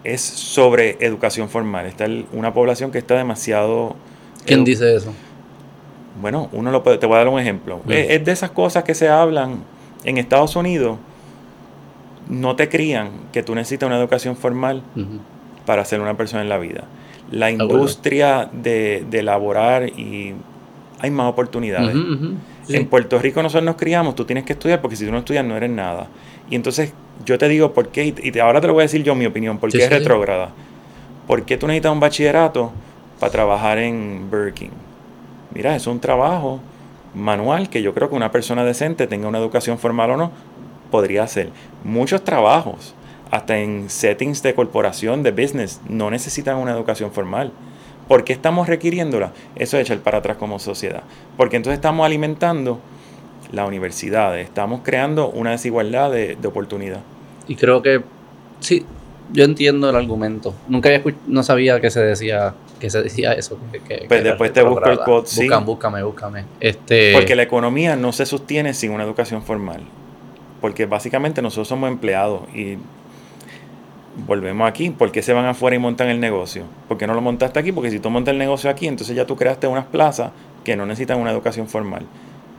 [0.05, 1.87] es sobre educación formal.
[1.87, 3.97] Está una población que está demasiado...
[4.45, 5.13] ¿Quién dice eso?
[6.21, 7.81] Bueno, uno lo puede, te voy a dar un ejemplo.
[7.89, 9.65] Es, de esas cosas que se hablan
[10.05, 10.99] en Estados Unidos.
[12.29, 14.83] No te crían que tú necesitas una educación formal
[15.67, 16.85] para ser una persona en la vida.
[17.31, 20.35] La industria de, de laborar y
[21.01, 21.97] hay más oportunidades.
[22.69, 25.45] En Puerto Rico nosotros nos criamos, tú tienes que estudiar porque si tú no estudias
[25.45, 26.09] no eres nada.
[26.51, 26.93] Y entonces
[27.25, 29.59] yo te digo por qué, y ahora te lo voy a decir yo mi opinión,
[29.59, 30.51] por qué es retrógrada.
[31.27, 32.73] ¿Por qué tú necesitas un bachillerato
[33.19, 34.71] para trabajar en Burger King?
[35.55, 36.61] Mira, es un trabajo
[37.15, 40.33] manual que yo creo que una persona decente, tenga una educación formal o no,
[40.91, 41.51] podría hacer.
[41.83, 42.95] Muchos trabajos,
[43.31, 47.53] hasta en settings de corporación, de business, no necesitan una educación formal.
[48.09, 49.33] ¿Por qué estamos requiriéndola?
[49.57, 51.03] Eso es echar para atrás como sociedad.
[51.37, 52.81] Porque entonces estamos alimentando
[53.53, 57.01] la universidad, estamos creando una desigualdad de, oportunidad.
[57.49, 58.03] Y creo que
[58.61, 58.85] sí,
[59.33, 60.55] yo entiendo el argumento.
[60.69, 63.59] Nunca había no sabía que se decía que se decía eso.
[64.09, 65.49] pues después te busco el code, sí.
[65.65, 66.45] búscame, búscame.
[66.61, 67.13] Este...
[67.15, 69.81] Porque la economía no se sostiene sin una educación formal.
[70.61, 72.77] Porque básicamente nosotros somos empleados y
[74.27, 76.65] volvemos aquí, ¿por qué se van afuera y montan el negocio?
[76.89, 77.73] ¿Por qué no lo montaste aquí?
[77.73, 80.31] Porque si tú montas el negocio aquí, entonces ya tú creaste unas plazas
[80.63, 82.07] que no necesitan una educación formal.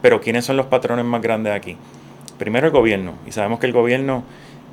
[0.02, 1.78] Pero ¿quiénes son los patrones más grandes aquí?
[2.38, 4.24] Primero el gobierno, y sabemos que el gobierno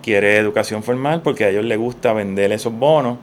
[0.02, 3.18] quiere educación formal porque a ellos les gusta vender esos bonos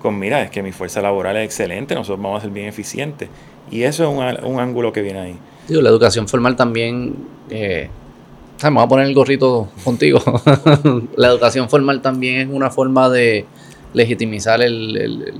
[0.00, 3.28] con, mira, es que mi fuerza laboral es excelente, nosotros vamos a ser bien eficientes.
[3.70, 5.38] Y eso es un, ángulo que viene ahí.
[5.68, 7.14] Digo, la educación formal también...
[7.50, 7.88] Eh,
[8.64, 10.20] Vamos a poner el gorrito contigo.
[11.16, 13.44] la educación formal también es una forma de
[13.92, 15.34] legitimizar el,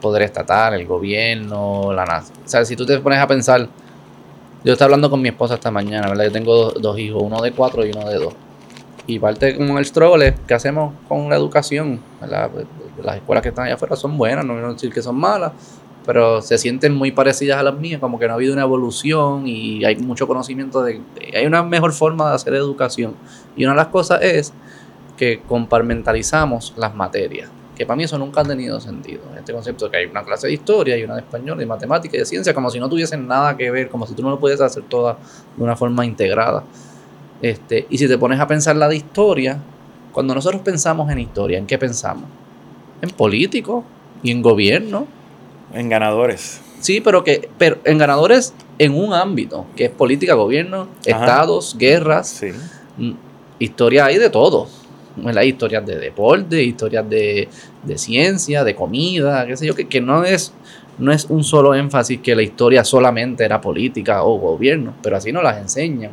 [0.00, 2.38] poder estatal, el gobierno, la nación.
[2.44, 3.68] O sea, si tú te pones a pensar,
[4.64, 6.24] yo estaba hablando con mi esposa esta mañana, ¿verdad?
[6.24, 8.34] Yo tengo dos, hijos, uno de cuatro y uno de dos.
[9.06, 12.50] Y parte con el struggle que hacemos con la educación, ¿verdad?
[13.02, 15.52] Las escuelas que están allá afuera son buenas, no quiero decir que son malas,
[16.04, 19.46] pero se sienten muy parecidas a las mías, como que no ha habido una evolución
[19.46, 21.00] y hay mucho conocimiento de,
[21.34, 23.14] hay una mejor forma de hacer educación.
[23.56, 24.52] Y una de las cosas es
[25.16, 29.20] que comparmentalizamos las materias, que para mí eso nunca ha tenido sentido.
[29.38, 32.16] Este concepto de que hay una clase de historia y una de español, de matemática
[32.16, 34.40] y de ciencia, como si no tuviesen nada que ver, como si tú no lo
[34.40, 35.18] pudieras hacer toda
[35.56, 36.64] de una forma integrada.
[37.40, 39.58] Este, y si te pones a pensar la de historia,
[40.12, 42.24] cuando nosotros pensamos en historia, ¿en qué pensamos?
[43.00, 43.84] En político
[44.22, 45.06] y en gobierno
[45.74, 46.60] en ganadores.
[46.80, 52.28] Sí, pero que pero en ganadores en un ámbito, que es política, gobierno, estados, guerras.
[52.28, 52.50] Sí.
[52.96, 53.12] Mm,
[53.58, 54.68] historia hay de todo.
[55.36, 57.48] Hay historias de deporte, historias de,
[57.96, 60.54] ciencia, de comida, qué sé yo, que, que no es
[60.98, 65.32] no es un solo énfasis que la historia solamente era política o gobierno, pero así
[65.32, 66.12] nos las enseñan.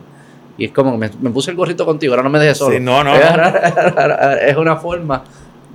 [0.58, 2.76] Y es como, me, me puse el gorrito contigo, ahora no me dejes solo.
[2.76, 3.14] Sí, no, no.
[4.42, 5.24] Es, una forma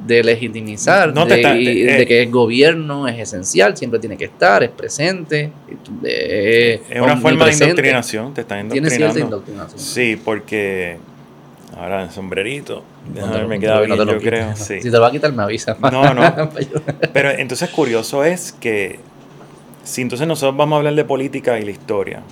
[0.06, 4.26] de legitimizar, No de, está- eh, de que el gobierno es esencial, siempre tiene que
[4.26, 5.50] estar, es presente.
[6.04, 9.36] eh, Es una forma de indoctrinación, te están Tiene cierta indoctrinando.
[9.36, 9.78] indoctrinación.
[9.80, 10.98] Sí, porque
[11.76, 12.84] ahora el sombrerito,
[13.14, 14.76] ver, me queda no bien, lo yo creo, sí.
[14.80, 15.76] Si te lo va a quitar, me avisa.
[15.80, 16.34] No, no.
[17.12, 19.00] Pero entonces curioso es que
[19.84, 22.22] si entonces nosotros vamos a hablar de política y la historia,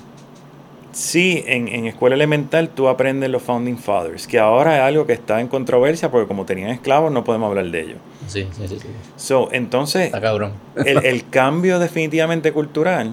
[0.92, 5.12] sí, en, en escuela elemental tú aprendes los Founding Fathers, que ahora es algo que
[5.14, 7.98] está en controversia porque como tenían esclavos no podemos hablar de ellos.
[8.26, 8.88] sí, sí, sí, sí.
[9.16, 10.52] So, entonces, Está cabrón.
[10.84, 13.12] el, el cambio definitivamente cultural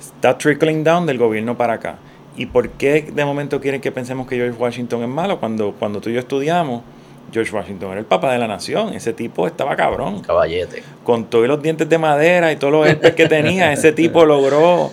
[0.00, 1.98] está trickling down del gobierno para acá.
[2.36, 5.40] ¿Y por qué de momento quieren que pensemos que George Washington es malo?
[5.40, 6.82] Cuando, cuando tú y yo estudiamos,
[7.32, 8.92] George Washington era el papá de la nación.
[8.94, 10.20] Ese tipo estaba cabrón.
[10.20, 10.84] Caballete.
[11.02, 14.92] Con todos los dientes de madera y todos los herpes que tenía, ese tipo logró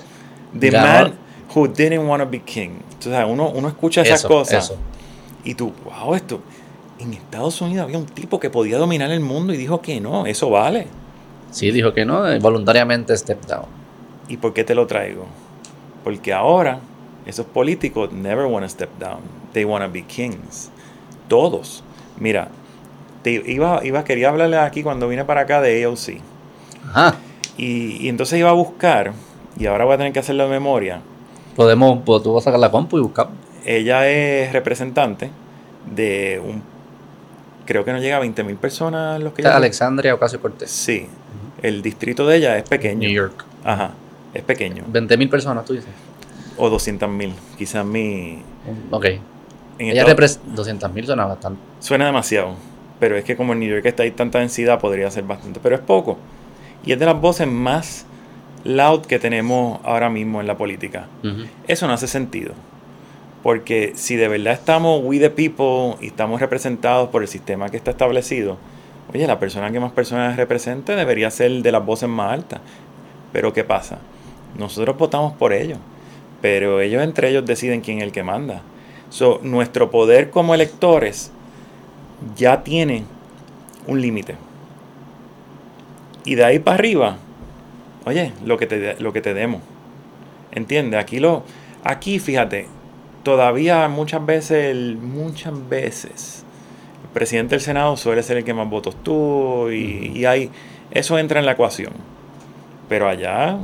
[0.54, 0.88] Ganó.
[0.88, 1.14] man
[1.56, 2.72] who didn't want to be king.
[2.92, 4.78] Entonces, uno, uno escucha esas Eso, cosas eso.
[5.44, 6.42] y tú, wow, esto.
[7.00, 10.26] En Estados Unidos había un tipo que podía dominar el mundo y dijo que no,
[10.26, 10.88] eso vale.
[11.52, 13.66] Sí, dijo que no, eh, voluntariamente step down.
[14.28, 15.26] ¿Y por qué te lo traigo?
[16.04, 16.80] Porque ahora
[17.26, 19.20] esos políticos never want to step down.
[19.54, 20.70] They want to be kings.
[21.28, 21.84] Todos.
[22.20, 22.50] Mira,
[23.24, 26.22] te iba, iba, quería hablarle aquí cuando vine para acá de AOC.
[26.90, 27.16] Ajá.
[27.58, 29.14] Y, y entonces iba a buscar,
[29.58, 31.02] y ahora voy a tener que hacerlo de memoria.
[31.56, 33.30] Podemos, pues, tú vas a sacar la compu y buscar.
[33.66, 35.30] Ella es representante
[35.94, 36.62] de un.
[37.66, 40.70] Creo que no llega a 20.000 personas los que Alexandria Ocasio Cortés.
[40.70, 41.08] Sí.
[41.64, 43.00] El distrito de ella es pequeño.
[43.00, 43.44] New York.
[43.64, 43.92] Ajá.
[44.34, 44.84] Es pequeño.
[44.92, 45.90] 20.000 personas, tú dices.
[46.58, 47.34] O 200.000.
[47.58, 48.42] Quizás mi.
[48.92, 49.06] Ok.
[49.06, 49.22] En
[49.80, 51.60] Ella Estados- representa 200.000 suena bastante.
[51.80, 52.54] Suena demasiado.
[53.00, 55.60] Pero es que como en New York está ahí tanta densidad, podría ser bastante.
[55.62, 56.18] Pero es poco.
[56.86, 58.06] Y es de las voces más
[58.66, 61.08] loud que tenemos ahora mismo en la política.
[61.68, 62.54] Eso no hace sentido.
[63.44, 67.78] Porque si de verdad estamos we the people y estamos representados por el sistema que
[67.78, 68.58] está establecido,
[69.14, 72.60] oye, la persona que más personas represente debería ser de las voces más altas.
[73.32, 74.00] Pero ¿qué pasa?
[74.58, 75.78] Nosotros votamos por ellos,
[76.42, 78.64] pero ellos entre ellos deciden quién es el que manda.
[79.10, 81.32] So, nuestro poder como electores
[82.36, 83.04] ya tiene
[83.86, 84.36] un límite.
[86.24, 87.18] Y de ahí para arriba,
[88.06, 89.62] oye, lo que te, lo que te demos.
[90.52, 91.00] ¿Entiendes?
[91.00, 91.44] Aquí lo,
[91.84, 92.68] aquí fíjate,
[93.24, 96.44] todavía muchas veces, el- muchas veces,
[97.04, 100.50] el presidente del Senado suele ser el que más votos tuvo y, y hay,
[100.92, 101.94] eso entra en la ecuación.
[102.88, 103.58] Pero allá,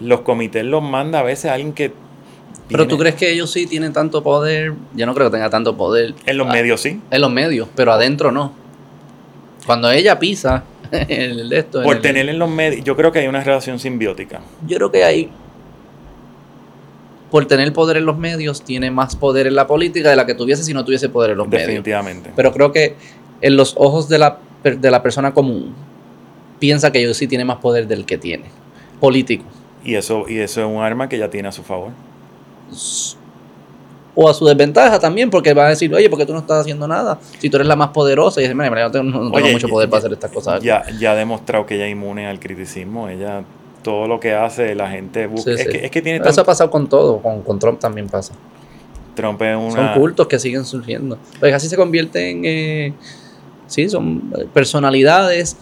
[0.00, 1.92] los comités los manda a veces alguien que...
[2.68, 4.72] Pero tú crees que ellos sí tienen tanto poder.
[4.94, 6.14] Yo no creo que tenga tanto poder.
[6.24, 7.00] En los Ah, medios sí.
[7.10, 8.52] En los medios, pero adentro no.
[9.66, 10.64] Cuando ella pisa
[11.08, 11.78] el de esto.
[11.78, 14.40] en Por el- tener en los medios, yo creo que hay una relación simbiótica.
[14.66, 15.30] Yo creo que hay.
[17.30, 20.34] Por tener poder en los medios, tiene más poder en la política de la que
[20.34, 21.66] tuviese si no tuviese poder en los medios.
[21.66, 22.30] definitivamente.
[22.36, 22.94] Pero creo que
[23.40, 25.74] en los ojos de la, de la persona común,
[26.58, 28.44] piensa que ellos sí tiene más poder del que tiene.
[29.00, 29.44] Político.
[29.82, 31.90] Y eso, y eso es un arma que ya tiene a su favor.
[34.14, 36.86] O a su desventaja también, porque van a decir, oye, porque tú no estás haciendo
[36.86, 37.18] nada?
[37.38, 39.66] Si tú eres la más poderosa, y dices, mira, yo tengo- no tengo Oye, mucho
[39.68, 40.56] ya- poder para hacer estas cosas.
[40.56, 40.66] aquí".
[40.66, 43.08] Ya, ya ha demostrado que ella es inmune al criticismo.
[43.08, 43.42] Ella,
[43.82, 45.52] todo lo que hace, la gente busca.
[45.54, 45.68] Sí, es, sí.
[45.78, 48.34] Que, es que tiene Eso ha pasado con todo, con, con Trump también pasa.
[49.14, 49.92] Trump es una.
[49.94, 51.18] Son cultos que siguen surgiendo.
[51.40, 52.92] Pues así se convierten, eh,
[53.66, 55.56] sí, son personalidades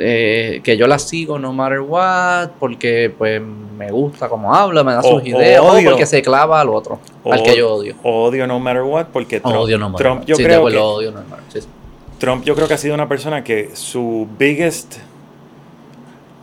[0.00, 4.92] eh, que yo las sigo no matter what, porque pues me gusta cómo habla, me
[4.92, 5.90] da O- sus ideas, o odio.
[5.90, 7.94] porque se clava al otro, al que yo odio.
[8.02, 11.10] Odio no matter what, porque Trump, odio no matter Trump yo Sí, creo que odio
[11.12, 11.68] no matter- sí, sí.
[12.18, 14.96] Trump yo creo que ha sido una persona que su biggest,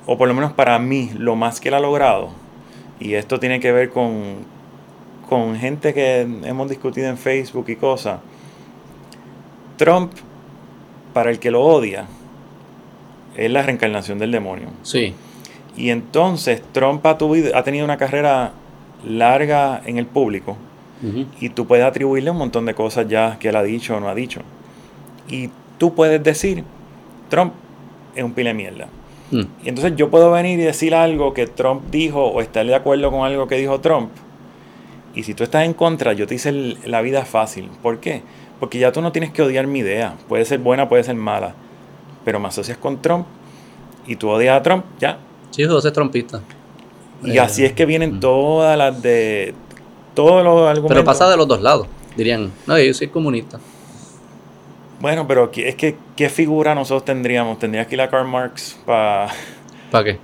[0.05, 2.29] o por lo menos para mí, lo más que él ha logrado,
[2.99, 4.45] y esto tiene que ver con,
[5.27, 8.19] con gente que hemos discutido en Facebook y cosas,
[9.77, 10.13] Trump,
[11.13, 12.05] para el que lo odia,
[13.37, 14.69] es la reencarnación del demonio.
[14.83, 15.13] Sí,
[15.77, 18.53] Y entonces Trump ha, tuvido- ha tenido una carrera
[19.05, 20.57] larga en el público
[21.39, 24.07] y tú puedes atribuirle un montón de cosas ya que él ha dicho o no
[24.09, 24.41] ha dicho.
[25.29, 26.63] Y tú puedes decir,
[27.29, 27.53] Trump
[28.15, 28.87] es un pile de mierda.
[29.31, 29.41] Mm.
[29.63, 33.11] Y entonces yo puedo venir y decir algo que Trump dijo o estar de acuerdo
[33.11, 34.09] con algo que dijo Trump.
[35.13, 37.69] Y si tú estás en contra, yo te hice el- la vida fácil.
[37.83, 38.21] ¿Por qué?
[38.59, 40.15] Porque ya tú no tienes que odiar mi idea.
[40.27, 41.53] Puede ser buena, puede ser mala.
[42.25, 43.25] Pero me asocias con Trump
[44.07, 45.19] y tú odias a Trump, ya.
[45.51, 46.41] Sí, José es trompista.
[47.23, 48.19] Y Eh, así es que vienen mm.
[48.19, 49.53] todas las de...
[50.13, 50.89] Todos los argumentos.
[50.89, 51.87] Pero pasa de los dos lados.
[52.17, 53.59] Dirían, no, yo soy comunista.
[54.99, 57.59] Bueno, pero ¿qué- es que ¿qué figura nosotros tendríamos?
[57.59, 59.27] Tendrías que ir a Karl Marx para
[59.91, 60.19] ¿Para qué?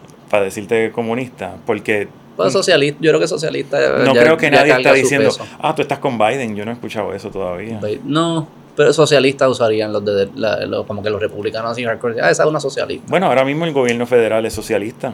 [0.46, 1.56] decirte comunista.
[1.66, 3.78] Porque Pues socialista, yo creo que socialista.
[4.06, 5.46] no ya- creo que nadie está diciendo, peso.
[5.60, 6.56] ah, tú estás con Biden.
[6.56, 7.80] Yo no he escuchado eso todavía.
[8.06, 12.22] No, Pero socialistas usarían los de la- los- como que los republicanos así hardcore.
[12.22, 13.06] Ah, esa es una socialista.
[13.10, 15.14] Bueno, ahora mismo el gobierno federal es socialista.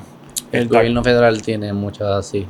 [0.51, 2.45] El gobierno federal tiene muchas así.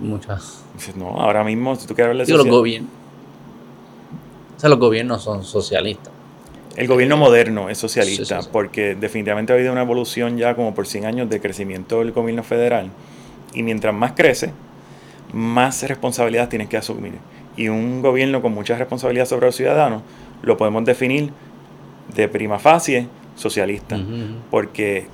[0.00, 0.62] Muchas.
[0.96, 2.90] No, ahora mismo, si tú quieres hablar de los gobiernos.
[4.56, 6.12] O sea, los gobiernos son socialistas.
[6.76, 8.48] El gobierno moderno es socialista Sí, sí, sí.
[8.52, 12.42] porque definitivamente ha habido una evolución ya como por 100 años de crecimiento del gobierno
[12.42, 12.90] federal
[13.52, 14.52] y mientras más crece,
[15.32, 17.14] más responsabilidad tienes que asumir.
[17.56, 20.02] Y un gobierno con mucha responsabilidad sobre los ciudadanos
[20.42, 21.30] lo podemos definir
[22.14, 23.98] de prima facie socialista.
[24.50, 25.06] Porque,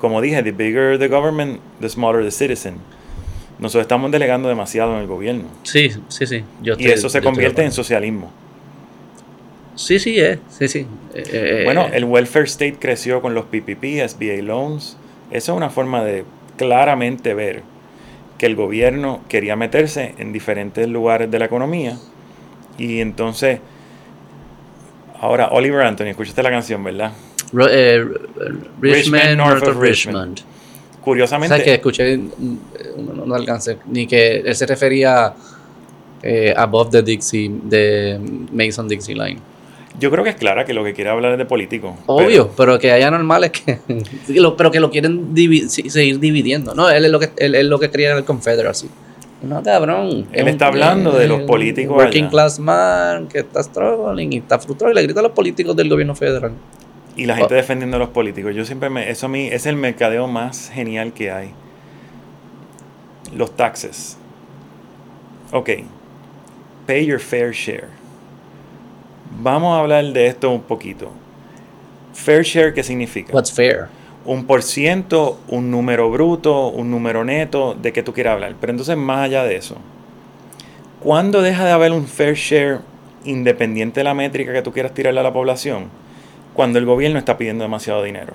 [0.00, 2.76] como dije, the bigger the government, the smaller the citizen.
[3.58, 5.44] Nosotros estamos delegando demasiado en el gobierno.
[5.62, 6.42] Sí, sí, sí.
[6.62, 8.32] Yo Y eso se convierte en socialismo.
[9.76, 10.38] Sí, sí, es.
[10.48, 10.86] Sí, sí.
[11.14, 14.96] Eh, eh, Bueno, eh, el welfare state creció con los PPP, SBA loans.
[15.30, 16.24] Eso es una forma de
[16.56, 17.62] claramente ver
[18.38, 21.98] que el gobierno quería meterse en diferentes lugares de la economía.
[22.78, 23.60] Y entonces,
[25.20, 27.12] ahora Oliver Anthony, escuchaste la canción, ¿verdad?
[27.52, 28.04] Ro- eh,
[28.80, 30.38] Richmond, North of Richmond.
[30.38, 30.40] Richmond.
[31.00, 32.16] Curiosamente, ¿Sabes que escuché?
[32.16, 32.56] mm,
[33.16, 33.78] No, no, alcancé.
[33.86, 35.34] Ni que él se refería
[36.22, 38.18] eh, above the Dixie, de
[38.52, 39.38] Mason Dixie Line.
[40.00, 41.96] yo creo que es clara que lo que quiere hablar es de político.
[42.06, 43.78] Obvio, pero, que haya normales que.
[44.56, 46.74] pero que lo quieren divi- seguir dividiendo.
[46.74, 48.88] No, él es lo que, él, es lo que quería el Confederacy.
[49.44, 50.26] No, cabrón.
[50.32, 52.30] Él es está hablando de los políticos Working allá.
[52.30, 55.88] class man que está struggling y está frustrado y le grita a los políticos del
[55.88, 56.52] gobierno federal.
[57.16, 57.56] Y la gente Oh.
[57.56, 58.54] defendiendo a los políticos.
[58.54, 59.08] Yo siempre me.
[59.10, 61.50] Eso a mí es el mercadeo más genial que hay.
[63.36, 64.16] Los taxes.
[65.52, 65.70] Ok.
[66.86, 67.88] Pay your fair share.
[69.40, 71.10] Vamos a hablar de esto un poquito.
[72.12, 73.32] Fair share, ¿qué significa?
[73.32, 73.88] What's fair?
[74.26, 78.54] Un por ciento, un número bruto, un número neto, de qué tú quieras hablar.
[78.60, 79.76] Pero entonces, más allá de eso,
[81.00, 82.78] ¿cuándo deja de haber un fair share
[83.24, 85.88] independiente de la métrica que tú quieras tirarle a la población?
[86.54, 88.32] Cuando el gobierno está pidiendo demasiado dinero.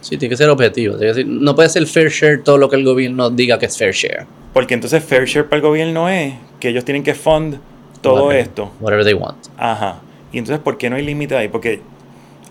[0.00, 0.96] Sí, tiene que ser objetivo.
[0.96, 3.66] tiene que ser- no puede ser fair share todo lo que el gobierno diga que
[3.66, 4.26] es fair share.
[4.52, 7.58] Porque entonces fair share para el gobierno es que ellos tienen que fund
[8.00, 8.70] todo esto.
[8.80, 9.38] Whatever they want.
[9.56, 10.00] Ajá.
[10.32, 11.48] Y entonces, ¿por qué no hay límite ahí?
[11.48, 11.80] Porque,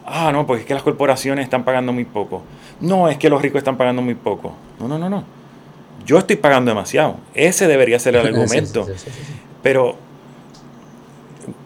[0.07, 2.41] ah, no, porque es que las corporaciones están pagando muy poco.
[2.81, 4.53] No, es que los ricos están pagando muy poco.
[4.79, 5.23] No, no, no, no.
[6.05, 7.17] Yo estoy pagando demasiado.
[7.33, 8.85] Ese debería ser el argumento.
[8.85, 9.33] sí, sí, sí, sí.
[9.61, 9.95] Pero,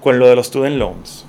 [0.01, 1.25] con lo de los student loans,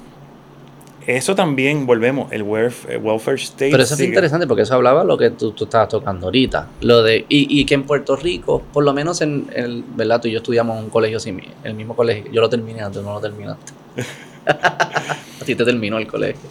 [1.07, 3.71] eso también, volvemos, el welf- el welfare state.
[3.73, 6.69] Pero eso es interesante porque eso hablaba lo que tú, tú estabas tocando ahorita.
[6.81, 10.21] Lo de, y, y que en Puerto Rico, por lo menos en el, ¿verdad?
[10.21, 11.19] Tú y yo estudiamos en un colegio
[11.65, 12.31] el mismo colegio.
[12.31, 13.73] Yo lo terminé antes, no lo terminaste.
[14.47, 16.49] A ti te terminó el colegio.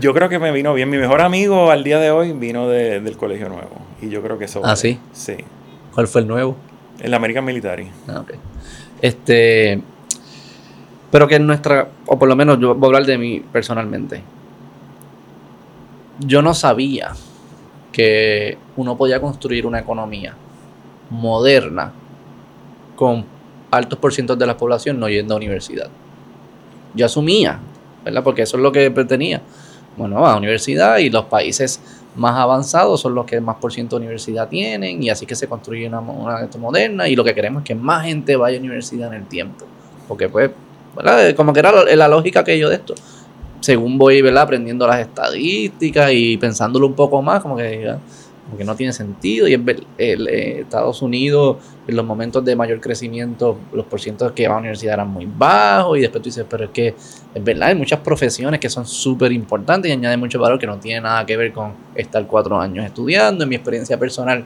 [0.00, 0.90] Yo creo que me vino bien.
[0.90, 3.70] Mi mejor amigo al día de hoy vino de- del colegio nuevo.
[4.02, 4.62] Y yo creo que eso.
[4.64, 4.98] ¿Ah, sí?
[5.12, 5.36] Sí.
[5.94, 6.56] ¿Cuál fue el nuevo?
[7.00, 7.88] El American Military.
[8.08, 8.32] Ah, ok.
[9.00, 9.80] Este.
[11.10, 11.88] Pero que en nuestra.
[12.06, 14.22] O por lo menos yo voy a hablar de mí personalmente.
[16.20, 17.12] Yo no sabía
[17.92, 20.34] que uno podía construir una economía
[21.10, 21.92] moderna
[22.96, 23.24] con
[23.70, 25.88] altos porcientos de la población no yendo a universidad.
[26.96, 27.60] Yo asumía,
[28.04, 28.24] ¿verdad?
[28.24, 29.42] Porque eso es lo que tenía.
[29.96, 31.80] Bueno, a universidad y los países
[32.16, 35.46] más avanzados son los que más por ciento de universidad tienen y así que se
[35.46, 39.08] construye una, una moderna y lo que queremos es que más gente vaya a universidad
[39.08, 39.66] en el tiempo.
[40.08, 40.50] Porque pues,
[40.94, 41.34] ¿verdad?
[41.34, 42.94] Como que era la, la lógica que yo de esto.
[43.60, 44.44] Según voy, ¿verdad?
[44.44, 47.98] Aprendiendo las estadísticas y pensándolo un poco más, como que, ¿verdad?
[48.46, 49.46] Como que no tiene sentido.
[49.48, 54.32] Y es ver- el, eh, Estados Unidos, en los momentos de mayor crecimiento, los porcientos
[54.32, 55.98] que van a la universidad eran muy bajos.
[55.98, 56.88] Y después tú dices, pero es que
[57.34, 60.78] es verdad, hay muchas profesiones que son súper importantes y añaden mucho valor que no
[60.78, 63.44] tiene nada que ver con estar cuatro años estudiando.
[63.44, 64.44] En mi experiencia personal,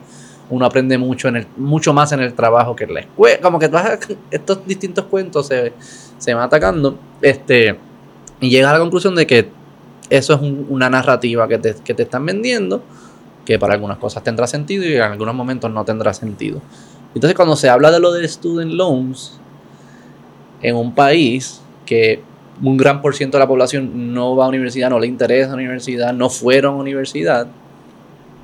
[0.49, 3.39] uno aprende mucho en el, mucho más en el trabajo que en la escuela.
[3.41, 3.83] Como que todos
[4.31, 5.71] estos distintos cuentos se,
[6.17, 6.97] se van atacando.
[7.21, 7.77] Este,
[8.41, 9.47] y llegas a la conclusión de que
[10.09, 12.83] eso es un- una narrativa que te, que te están vendiendo,
[13.51, 16.61] que para algunas cosas tendrá sentido y en algunos momentos no tendrá sentido.
[17.13, 19.37] Entonces, cuando se habla de lo de student loans
[20.61, 22.21] en un país que
[22.63, 25.55] un gran por ciento de la población no va a universidad, no le interesa la
[25.55, 27.47] universidad, no fueron a universidad,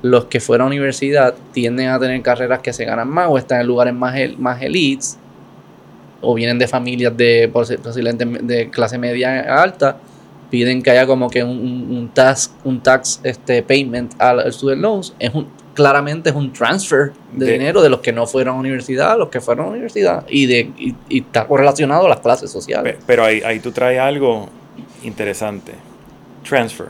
[0.02, 3.60] los que fueron a universidad tienden a tener carreras que se ganan más o están
[3.62, 5.16] en lugares más, el- más elites
[6.20, 9.96] o vienen de familias de posi- posiblemente de clase media alta,
[10.50, 11.50] piden que haya como que un,
[11.90, 15.14] un, tax, un tax este, payment al student loans.
[15.18, 18.58] Es un, claramente es un transfer de, De- dinero de los que no fueron a
[18.58, 22.20] universidad a los que fueron a universidad y, de, y, y está correlacionado a las
[22.20, 22.94] clases sociales.
[22.96, 24.48] Pe- Pero ahí, ahí tú traes algo
[25.04, 25.72] interesante.
[26.48, 26.86] Transfer.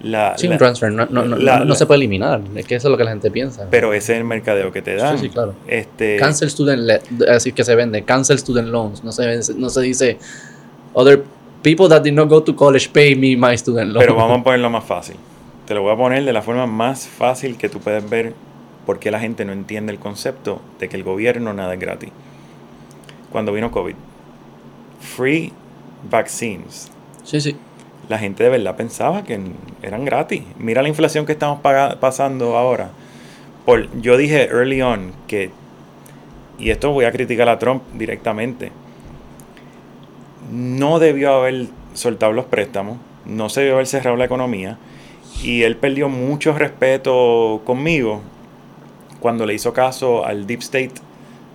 [0.00, 2.40] La, Sí, la- un transfer no, no, no, la- no la- se puede eliminar.
[2.56, 3.66] Es que eso es lo que la gente piensa.
[3.70, 5.16] Pero ese es el mercadeo que te dan.
[5.18, 5.54] Sí, sí, claro.
[5.66, 10.18] Este, Cancel student decir que se vende cancel student loans no se, no se dice
[10.92, 11.22] other
[11.64, 14.00] people that did not go to college pay me my student loan.
[14.00, 15.16] Pero vamos a ponerlo más fácil.
[15.66, 18.34] Te lo voy a poner de la forma más fácil que tú puedes ver
[18.86, 22.10] por qué la gente no entiende el concepto de que el gobierno nada es gratis.
[23.32, 23.94] Cuando vino COVID,
[25.00, 25.52] free
[26.08, 26.92] vaccines.
[27.24, 27.56] Sí, sí.
[28.08, 29.40] La gente de verdad pensaba que
[29.82, 30.42] eran gratis.
[30.58, 31.60] Mira la inflación que estamos
[31.98, 32.90] pasando ahora.
[33.64, 35.50] Por, yo dije early on que,
[36.58, 38.70] y esto voy a criticar a Trump directamente,
[40.54, 44.78] no debió haber soltado los préstamos, no se debió haber cerrado la economía
[45.42, 48.20] y él perdió mucho respeto conmigo
[49.20, 50.94] cuando le hizo caso al Deep State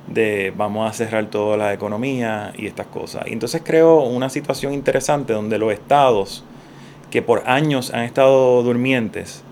[0.08, 3.24] de vamos a cerrar toda la economía y estas cosas.
[3.28, 6.43] Y entonces creo una situación interesante donde los estados
[7.10, 9.43] que por años han estado durmientes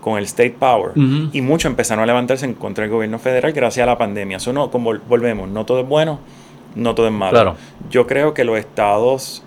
[0.00, 0.92] con el state power
[1.32, 4.36] y muchos empezaron a levantarse en contra del gobierno federal gracias a la pandemia.
[4.36, 6.20] Eso no, como volvemos, no todo es bueno,
[6.76, 7.56] no todo es malo.
[7.90, 9.42] Yo creo que los estados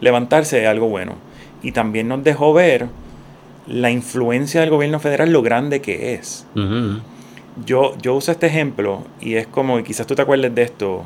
[0.00, 1.14] levantarse es algo bueno.
[1.62, 2.86] Y también nos dejó ver
[3.66, 6.46] la influencia del gobierno federal, lo grande que es.
[7.64, 11.04] yo, yo uso este ejemplo y es como, y quizás tú te acuerdes de esto,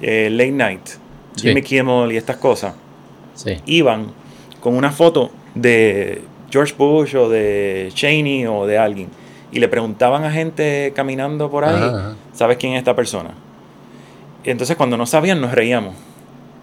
[0.00, 0.88] eh, Late Night,
[1.36, 2.74] Jimmy Kimmel y estas cosas.
[3.66, 4.12] Iban
[4.60, 9.08] con una foto de George Bush o de Cheney o de alguien
[9.52, 13.30] y le preguntaban a gente caminando por ahí, ¿sabes quién es esta persona?
[14.46, 15.96] Y entonces cuando no sabían nos reíamos.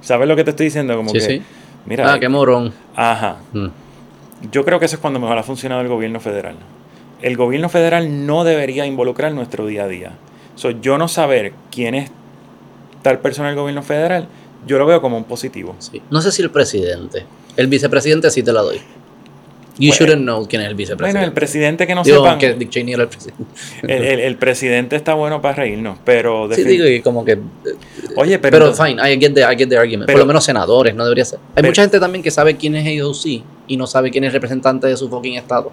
[0.01, 0.95] ¿Sabes lo que te estoy diciendo?
[0.95, 1.41] Como que,
[1.85, 2.73] mira, ah, qué morón.
[2.95, 3.37] Ajá.
[3.51, 3.67] Mm.
[4.51, 6.55] Yo creo que eso es cuando mejor ha funcionado el gobierno federal.
[7.21, 10.11] El gobierno federal no debería involucrar nuestro día a día.
[10.55, 12.11] So, yo no saber quién es
[13.01, 14.27] tal persona del gobierno federal,
[14.65, 15.75] yo lo veo como un positivo.
[16.09, 17.25] No sé si el presidente.
[17.57, 18.79] El vicepresidente sí te la doy.
[19.77, 21.17] You shouldn't know quién es el vicepresidente.
[21.17, 22.37] Bueno, el presidente que no sepa.
[22.37, 24.27] que Dick Cheney era el presidente.
[24.27, 26.47] El, presidente está bueno para reírnos, pero.
[26.53, 27.39] Sí, digo, y como que.
[28.17, 28.59] Oye, pero.
[28.59, 30.09] Pero fine, I get the, I get the argument.
[30.09, 31.39] Por lo menos senadores, no debería ser.
[31.55, 34.87] Hay mucha gente también que sabe quién es AOC y no sabe quién es representante
[34.87, 35.71] de su fucking estado.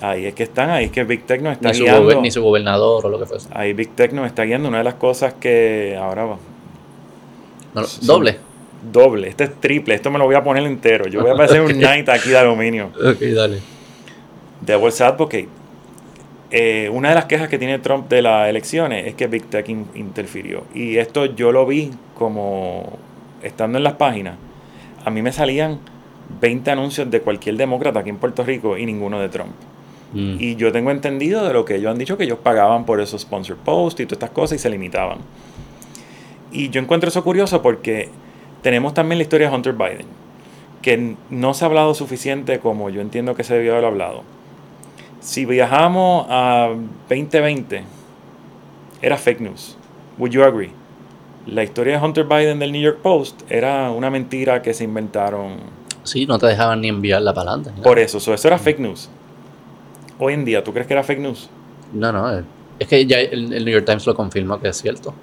[0.00, 2.10] Ahí es que están, ahí es que Big Tech nos está ni guiando.
[2.10, 3.48] Su ni su gobernador o lo que fuese.
[3.52, 4.68] Ahí Big Tech nos está guiando.
[4.68, 6.38] Una de las cosas que ahora va.
[8.00, 8.51] doble
[8.90, 11.06] doble, este es triple, esto me lo voy a poner entero.
[11.06, 12.90] Yo voy a hacer un night aquí de aluminio.
[12.96, 13.60] Ok, dale.
[14.60, 15.48] Devil's Advocate.
[16.50, 19.68] Eh, una de las quejas que tiene Trump de las elecciones es que Big Tech
[19.68, 20.64] interfirió.
[20.74, 22.98] Y esto yo lo vi como
[23.42, 24.36] estando en las páginas.
[25.04, 25.80] A mí me salían
[26.40, 29.52] 20 anuncios de cualquier demócrata aquí en Puerto Rico y ninguno de Trump.
[30.12, 30.36] Mm.
[30.38, 33.22] Y yo tengo entendido de lo que ellos han dicho que ellos pagaban por esos
[33.22, 35.18] sponsor posts y todas estas cosas y se limitaban.
[36.52, 38.10] Y yo encuentro eso curioso porque
[38.62, 40.06] tenemos también la historia de Hunter Biden,
[40.80, 44.22] que no se ha hablado suficiente como yo entiendo que se debió haber hablado.
[45.20, 46.70] Si viajamos a
[47.08, 47.84] 2020,
[49.02, 49.76] era fake news.
[50.18, 50.70] Would you agree?
[51.46, 55.56] La historia de Hunter Biden del New York Post era una mentira que se inventaron.
[56.04, 57.82] Sí, no te dejaban ni enviarla para adelante.
[57.82, 59.08] Por eso, eso era fake news.
[60.18, 61.48] Hoy en día, ¿tú crees que era fake news?
[61.92, 62.44] No, no,
[62.78, 65.14] es que ya el New York Times lo confirma que es cierto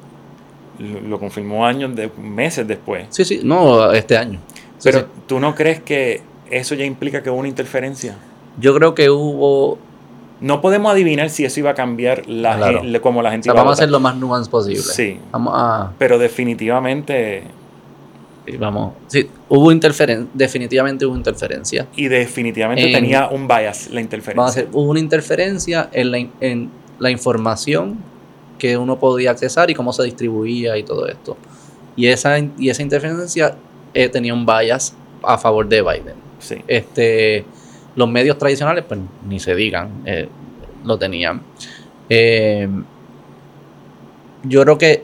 [0.80, 3.08] lo, confirmó años, de, meses después.
[3.10, 4.40] Sí, sí, no, este año.
[4.84, 8.16] Pero ¿tú no crees que eso ya implica que hubo una interferencia?
[8.60, 9.78] Yo creo que hubo...
[10.42, 13.78] No podemos adivinar si eso iba a cambiar la como la gente o sea, Vamos
[13.78, 14.82] a, hacer lo más nuance posible.
[14.82, 15.20] Sí.
[15.32, 15.92] Vamos a...
[15.98, 17.44] Pero definitivamente...
[18.58, 21.88] vamos, sí, hubo interferencia, definitivamente hubo interferencia.
[21.98, 24.42] Y definitivamente tenía un bias la interferencia.
[24.42, 26.70] Vamos a hacer, hubo una interferencia en la, en
[27.00, 27.98] la información
[28.60, 31.38] que uno podía accesar y cómo se distribuía y todo esto.
[31.96, 33.56] Y esa, y esa interferencia
[33.94, 36.16] eh, tenía un bias a favor de Biden.
[36.38, 36.58] Sí.
[36.68, 37.46] Este,
[37.96, 40.30] los medios tradicionales, pues ni se digan, eh,
[40.84, 41.42] lo tenían.
[42.10, 42.70] Eh,
[44.44, 45.04] yo creo que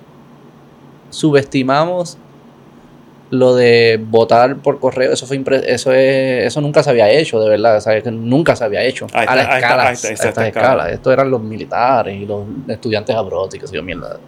[1.10, 2.18] subestimamos
[3.32, 7.50] lo de votar por correo, eso fue eso es, eso nunca se había hecho, de
[7.50, 10.90] verdad, que nunca se había hecho a, la escala, esta, escala.
[10.92, 14.20] Esto eran los militares y los estudiantes abrotes, que mierda.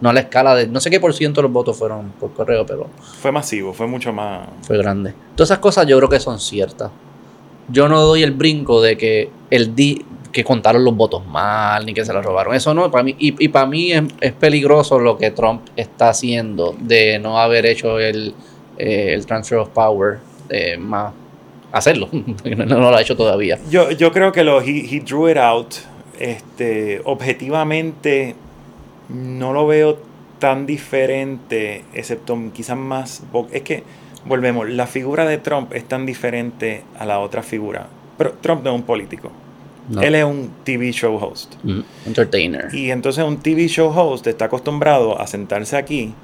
[0.00, 2.32] No a la escala de, no sé qué por ciento de los votos fueron por
[2.32, 2.88] correo, pero
[3.20, 5.14] fue masivo, fue mucho más fue grande.
[5.34, 6.90] Todas esas cosas yo creo que son ciertas.
[7.68, 10.04] Yo no doy el brinco de que el di,
[10.34, 12.54] que contaron los votos mal, ni que se los robaron.
[12.54, 17.20] Eso no, para mí, y, para mí es, peligroso lo que Trump está haciendo de
[17.20, 18.34] no haber hecho el,
[18.76, 20.18] eh, el transfer of power,
[20.50, 21.12] eh, más
[21.70, 23.58] hacerlo, no, no, lo ha hecho todavía.
[23.70, 25.74] Yo, yo creo que lo, he, drew it out,
[26.18, 28.34] este, objetivamente
[29.08, 29.98] no lo veo
[30.40, 33.84] tan diferente, excepto quizás más, es que,
[34.24, 37.86] volvemos, la figura de Trump es tan diferente a la otra figura,
[38.18, 39.30] pero Trump no es un político.
[40.00, 41.54] Él es un TV show host.
[41.62, 42.74] Mm, entertainer.
[42.74, 46.14] Y entonces un TV show host está acostumbrado a sentarse aquí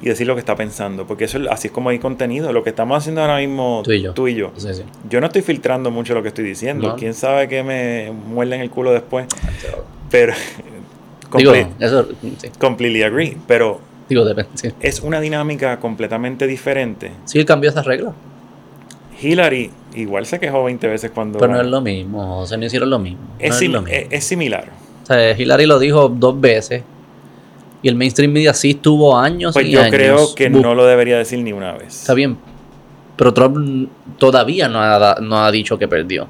[0.00, 2.52] y decir lo que está pensando, porque eso es- así es como hay contenido.
[2.52, 4.12] Lo que estamos haciendo ahora mismo Tú y yo.
[4.14, 4.52] tú y yo.
[4.56, 4.82] Sí, sí.
[5.08, 6.88] Yo no estoy filtrando mucho lo que estoy diciendo.
[6.88, 6.96] No.
[6.96, 9.26] Quién sabe que me muerden el culo después.
[10.10, 10.32] Pero
[11.36, 12.08] Digo, eso,
[12.38, 12.50] sí.
[12.58, 13.36] completely agree.
[13.46, 14.50] Pero Digo, depende.
[14.54, 17.12] Sí, es una dinámica completamente diferente.
[17.24, 18.12] sí cambió esa regla.
[19.20, 22.40] Hillary igual se quejó 20 veces cuando Pero no es lo mismo.
[22.40, 23.20] O sea, no hicieron lo mismo.
[23.38, 23.96] es, no es sim- lo mismo.
[23.98, 24.64] es- es similar.
[25.02, 26.82] O sea, Hillary lo dijo dos veces.
[27.82, 30.74] Y el mainstream media sí estuvo años Pues y yo años creo que bu- no
[30.74, 31.88] lo debería decir ni una vez.
[32.02, 32.38] Está bien.
[33.16, 33.88] Pero Trump
[34.18, 36.28] todavía no ha, no ha dicho que perdió.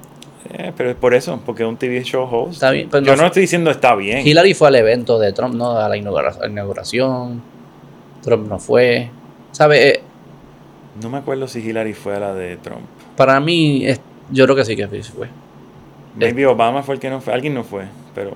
[0.51, 2.55] Eh, pero es por eso, porque es un TV show host.
[2.55, 2.89] Está bien.
[2.90, 4.26] pero Yo no- no estoy diciendo está bien.
[4.26, 7.43] Hillary fue al evento de Trump, no a la inaugura- inauguración.
[8.22, 9.10] Trump no fue.
[9.52, 9.89] ¿Sabe?
[9.90, 10.02] Eh,
[11.02, 12.84] No me acuerdo si Hillary fue a la de Trump.
[13.16, 15.28] Para mí, es- yo creo que sí que fue.
[16.16, 17.32] Maybe Obama fue el que no fue.
[17.32, 17.84] Alguien no fue,
[18.14, 18.32] pero...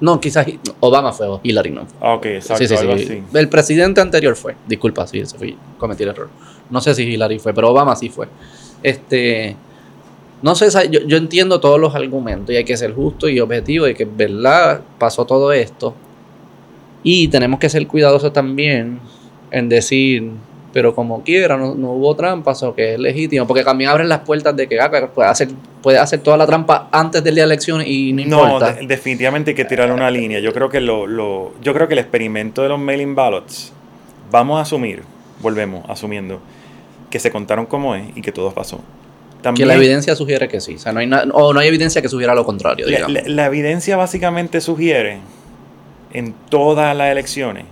[0.00, 0.46] No, quizás
[0.80, 1.86] Obama fue o Hillary no.
[2.00, 3.04] Ah, ok, exacto, Sí, sí, algo sí.
[3.04, 3.22] así.
[3.38, 4.56] El presidente anterior fue.
[4.66, 6.28] Disculpa, sí, eso fui, cometí el error.
[6.68, 8.26] No sé si Hillary fue, pero Obama sí fue.
[8.82, 9.56] Este.
[10.42, 13.86] No sé, yo, yo entiendo todos los argumentos y hay que ser justo y objetivo
[13.88, 14.82] y que, ¿verdad?
[14.98, 15.94] Pasó todo esto.
[17.02, 18.98] Y tenemos que ser cuidadosos también
[19.50, 20.30] en decir,
[20.74, 24.18] pero como quiera, no, no hubo trampas o que es legítimo, porque también abren las
[24.20, 25.48] puertas de que ah, puede, hacer,
[25.82, 28.72] puede hacer toda la trampa antes del día de elecciones y no No, importa.
[28.74, 30.40] de- definitivamente hay que tirar una línea.
[30.40, 33.72] Yo creo que lo, lo- yo creo que el experimento de los mailing ballots,
[34.32, 35.04] vamos a asumir,
[35.40, 36.40] volvemos asumiendo,
[37.08, 38.78] que se contaron como es y que todo pasó.
[38.78, 40.74] que También, la evidencia sugiere que sí.
[40.74, 43.12] O sea, no hay, o no hay evidencia que sugiera lo contrario, la, digamos.
[43.14, 45.18] la- la evidencia básicamente sugiere
[46.12, 47.64] en todas las elecciones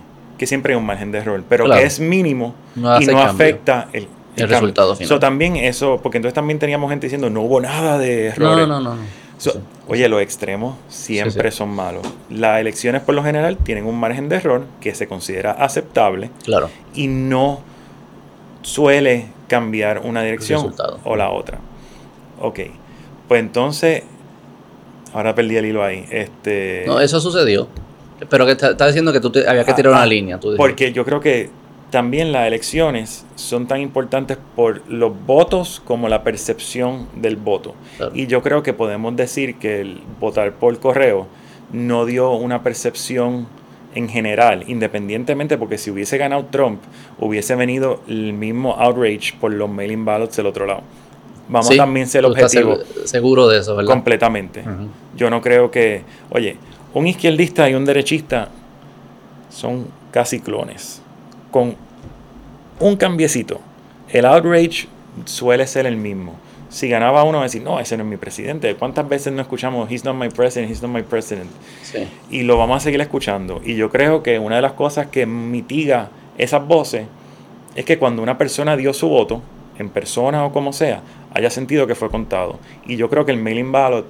[0.43, 1.79] que siempre hay un margen de error, pero Claro.
[1.79, 3.23] que es mínimo No y no cambio.
[3.31, 5.07] afecta el, resultado final.
[5.07, 8.67] So, también eso, porque entonces también teníamos gente diciendo no hubo nada de No, errores.
[8.67, 8.95] no, no.
[8.95, 9.01] no.
[9.37, 9.59] So, Sí.
[9.87, 12.01] Oye, los extremos siempre Sí, son malos.
[12.29, 16.69] Las elecciones por lo general tienen un margen de error que se considera aceptable Claro.
[16.93, 17.61] y no
[18.61, 21.59] suele cambiar una dirección o la otra.
[22.41, 22.59] Ok,
[23.27, 24.03] pues entonces,
[25.13, 26.05] ahora perdí el hilo ahí.
[26.11, 27.67] Este, No, eso sucedió.
[28.29, 30.39] Pero que está diciendo que tú te- había que Ah, tirar una ah, línea.
[30.39, 31.49] Tú porque yo creo que
[31.89, 37.75] también las elecciones son tan importantes por los votos como la percepción del voto.
[37.97, 38.11] Claro.
[38.15, 41.27] Y yo creo que podemos decir que el votar por correo
[41.71, 43.47] no dio una percepción
[43.95, 46.81] en general, independientemente, porque si hubiese ganado Trump,
[47.19, 50.81] hubiese venido el mismo outrage por los mailing ballots del otro lado.
[51.47, 53.91] Vamos Sí, a también ser estás objetivo segu- seguro de eso, ¿verdad?
[53.91, 54.63] completamente.
[55.15, 56.01] Yo no creo que,
[56.31, 56.57] oye,
[56.93, 58.49] un izquierdista y un derechista
[59.49, 61.01] son casi clones.
[61.51, 61.75] Con
[62.79, 63.59] un cambiecito,
[64.09, 64.87] el outrage
[65.25, 66.35] suele ser el mismo.
[66.69, 68.75] Si ganaba uno, decir, no, ese no es mi presidente.
[68.75, 71.49] ¿Cuántas veces no escuchamos, he's not my president, he's not my president?
[71.83, 72.07] Sí.
[72.31, 73.61] Y lo vamos a seguir escuchando.
[73.63, 77.05] Y yo creo que una de las cosas que mitiga esas voces
[77.75, 79.43] es que cuando una persona dio su voto,
[79.77, 81.01] en persona o como sea,
[81.33, 82.59] haya sentido que fue contado.
[82.87, 84.05] Y yo creo que el mailing ballot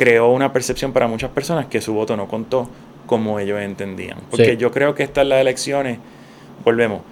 [0.00, 2.66] creó una percepción para muchas personas que su voto no contó
[3.04, 4.16] como ellos entendían.
[4.30, 4.56] Porque Sí.
[4.56, 5.98] yo creo que estas las elecciones,
[6.64, 7.02] volvemos,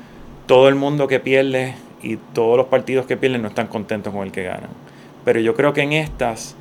[0.46, 4.22] todo el mundo que pierde y todos los partidos que pierden no están contentos con
[4.24, 4.70] el que ganan.
[5.22, 6.56] Pero yo creo que en estas,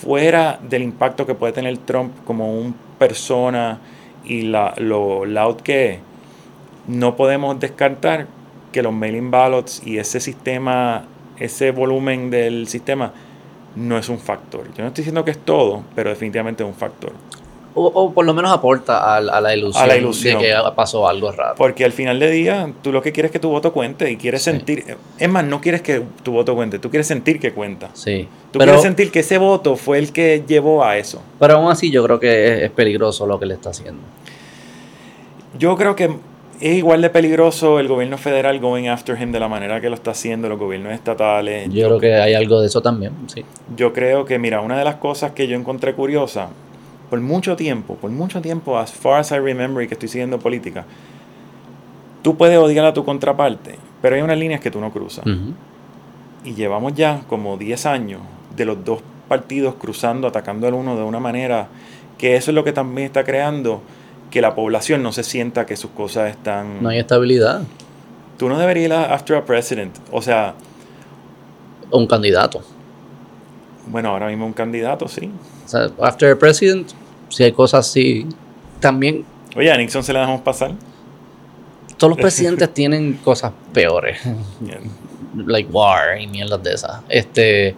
[0.00, 3.80] fuera del impacto que puede tener Trump como un persona
[4.24, 5.98] y la, lo loud que es,
[6.86, 8.28] no podemos descartar
[8.70, 11.06] que los mailing ballots y ese sistema,
[11.40, 13.12] ese volumen del sistema,
[13.76, 14.64] no es un factor.
[14.76, 17.12] Yo no estoy diciendo que es todo, pero definitivamente es un factor.
[17.76, 20.40] O, o por lo menos aporta a, a la ilusión, A la ilusión.
[20.40, 21.56] de que pasó algo raro.
[21.56, 24.16] Porque al final del día, tú lo que quieres es que tu voto cuente y
[24.16, 24.50] quieres Sí.
[24.52, 24.96] sentir.
[25.18, 27.90] Es más, no quieres que tu voto cuente, tú quieres sentir que cuenta.
[27.94, 28.28] Sí.
[28.52, 31.20] Tú Pero, quieres sentir que ese voto fue el que llevó a eso.
[31.40, 34.02] pero aún así yo creo que es, es peligroso lo que le está haciendo.
[35.58, 36.16] Yo creo que
[36.60, 39.94] es igual de peligroso el gobierno federal going after him de la manera que lo
[39.94, 41.68] está haciendo, los gobiernos estatales.
[41.70, 43.44] Yo creo que hay algo de eso también, sí.
[43.76, 46.48] Yo creo que, mira, una de las cosas que yo encontré curiosa,
[47.10, 50.38] por mucho tiempo, por mucho tiempo, as far as I remember y que estoy siguiendo
[50.38, 50.84] política,
[52.22, 55.24] tú puedes odiar a tu contraparte, pero hay unas líneas que tú no cruzas.
[56.44, 58.20] Y llevamos ya como 10 años
[58.56, 61.68] de los dos partidos cruzando, atacando al uno de una manera
[62.18, 63.82] que eso es lo que también está creando
[64.34, 66.82] que la población no se sienta que sus cosas están...
[66.82, 67.62] No hay estabilidad.
[68.36, 69.96] Tú no deberías ir a- after a president.
[70.10, 70.54] O sea,
[71.92, 72.60] un candidato.
[73.86, 75.30] bueno, ahora mismo un candidato, sí.
[75.64, 76.88] O sea, after a president,
[77.28, 78.26] si hay cosas así.
[78.80, 79.24] También,
[79.56, 80.72] Oye, a Nixon se le dejamos pasar.
[81.96, 84.18] todos los presidentes tienen cosas peores.
[85.46, 87.02] like war y mierdas de esas.
[87.08, 87.76] Este,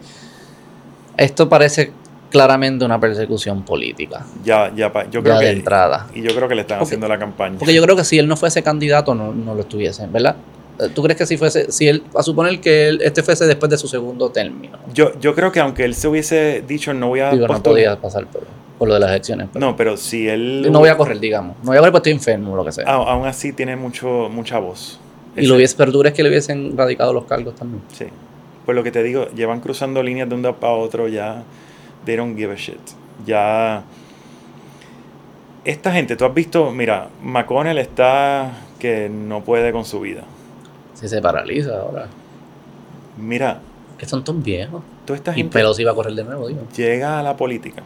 [1.19, 1.93] esto parece
[2.31, 4.25] claramente una persecución política.
[4.45, 6.07] Ya, ya, pa- yo creo ya que de entrada.
[6.15, 7.59] y yo creo que le están Porque- haciendo la campaña.
[7.59, 10.37] Porque yo creo que si él no fuese candidato, no, no lo estuviese, ¿verdad?
[10.79, 13.71] Eh, ¿Tú crees que si fuese, si él, a suponer que él, este fuese después
[13.71, 17.21] de su segundo término, Yo, yo creo que aunque él se hubiese dicho no voy
[17.21, 18.43] a digo, no podía pasar por,
[18.79, 19.49] por lo de las elecciones?
[19.53, 21.57] pero- No, pero si él no voy a correr, digamos.
[21.63, 22.85] No voy a correr porque estoy enfermo o lo que sea.
[22.87, 25.01] aún así tiene mucho mucha voz.
[25.35, 27.83] y Ese- lo hubiese, pero tú crees que le hubiesen radicado los cargos también.
[27.93, 28.07] Sí.
[28.67, 31.43] Pues lo que te digo, llevan cruzando líneas de un lado para otro ya.
[32.07, 32.81] They don't give a shit.
[33.27, 33.83] Ya.
[35.65, 40.23] Esta gente, tú has visto, mira, McConnell está que no puede con su vida.
[40.95, 42.07] Si se paraliza ahora.
[43.19, 43.61] Mira,
[43.99, 44.83] Que son todos viejos.
[45.05, 46.61] toda esta Y Pelosi va a correr de nuevo, digo.
[46.77, 47.83] llega a la política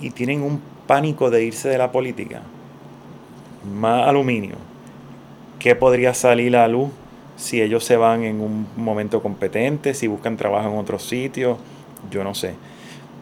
[0.00, 2.42] y tienen un pánico de irse de la política.
[3.72, 4.56] Más aluminio.
[5.58, 6.90] ¿Qué podría salir a la luz
[7.36, 11.58] si ellos se van en un momento competente, si buscan trabajo en otro sitio?
[12.10, 12.54] Yo no sé.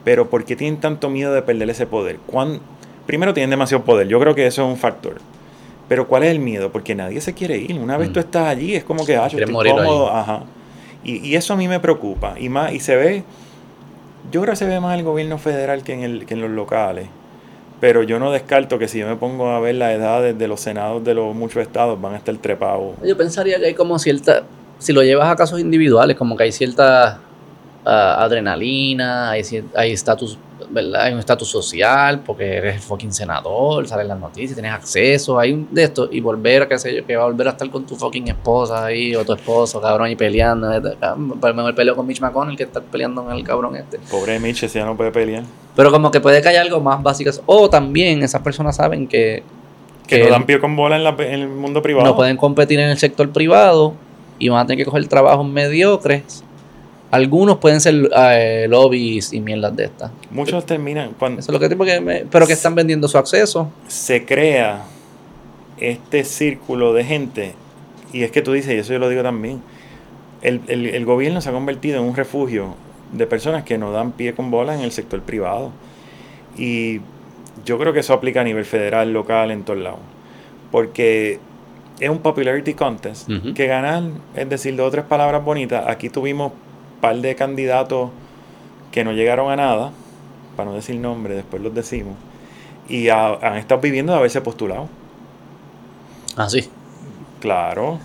[0.04, 2.18] Pero ¿por qué tienen tanto miedo de perder ese poder?
[2.26, 2.60] ¿Cuán-
[3.06, 5.14] Primero tienen demasiado poder, yo creo que eso es un factor.
[5.88, 6.70] Pero ¿cuál es el miedo?
[6.70, 7.72] Porque nadie se quiere ir.
[7.78, 8.12] Una vez Mm.
[8.12, 9.78] tú estás allí, es como que, ah, yo Quieres estoy morir ahí.
[9.78, 10.42] cómodo, ajá.
[11.02, 12.34] Y, y eso a mí me preocupa.
[12.38, 13.24] Y más, y se ve,
[14.30, 16.42] yo creo que se ve más en el gobierno federal que en, el, que en
[16.42, 17.06] los locales.
[17.80, 20.60] Pero yo no descarto que si yo me pongo a ver las edades de los
[20.60, 22.96] senados de los muchos estados, van a estar trepados.
[23.02, 24.42] Yo pensaría que hay como cierta.
[24.78, 27.20] Si lo llevas a casos individuales, como que hay cierta ah,
[27.92, 29.42] adrenalina, hay
[29.74, 30.38] hay estatus,
[30.70, 31.02] ¿verdad?
[31.02, 35.52] Hay un estatus social, porque eres el fucking senador, salen las noticias, tienes acceso, hay
[35.52, 37.68] un de esto, y volver a, qué sé yo, que va a volver a estar
[37.70, 40.70] con tu fucking esposa ahí, o tu esposo, cabrón, y peleando.
[40.72, 40.80] eh,
[41.40, 43.98] Pero mejor peleo con Mitch McConnell que estar peleando con el cabrón este.
[44.10, 45.44] Pobre Mitch, ese ya no puede pelear.
[45.74, 47.30] Pero como que puede que haya algo más básico.
[47.46, 49.42] O también esas personas saben que,
[50.06, 52.06] Que no dan pie con bola en, la- en el mundo privado.
[52.06, 53.94] no pueden competir en el sector privado
[54.40, 56.42] y van a tener que coger trabajos mediocres.
[57.10, 60.10] Algunos pueden ser eh, lobbies y mierdas de estas.
[60.30, 63.70] Muchos terminan, cuando Eso es lo que porque me- pero que están vendiendo su acceso.
[63.86, 64.82] se crea
[65.78, 67.54] este círculo de gente,
[68.12, 69.62] y es que tú dices, y eso yo lo digo también,
[70.42, 72.74] el, el- el gobierno se ha convertido en un refugio
[73.12, 75.72] de personas que no dan pie con bola en el sector privado.
[76.58, 77.00] Y
[77.64, 80.00] yo creo que eso aplica a nivel federal, local, en todos lados.
[80.70, 81.38] Porque
[82.00, 84.02] es un popularity contest que ganar,
[84.36, 85.84] es decir, dos o tres palabras bonitas.
[85.88, 86.52] Aquí tuvimos
[87.00, 88.10] par de candidatos
[88.92, 89.92] que no llegaron a nada,
[90.56, 92.14] para no decir nombre, después los decimos,
[92.88, 94.88] y ha- han estado viviendo de haberse postulado.
[96.36, 96.68] Así.
[97.40, 97.98] Claro.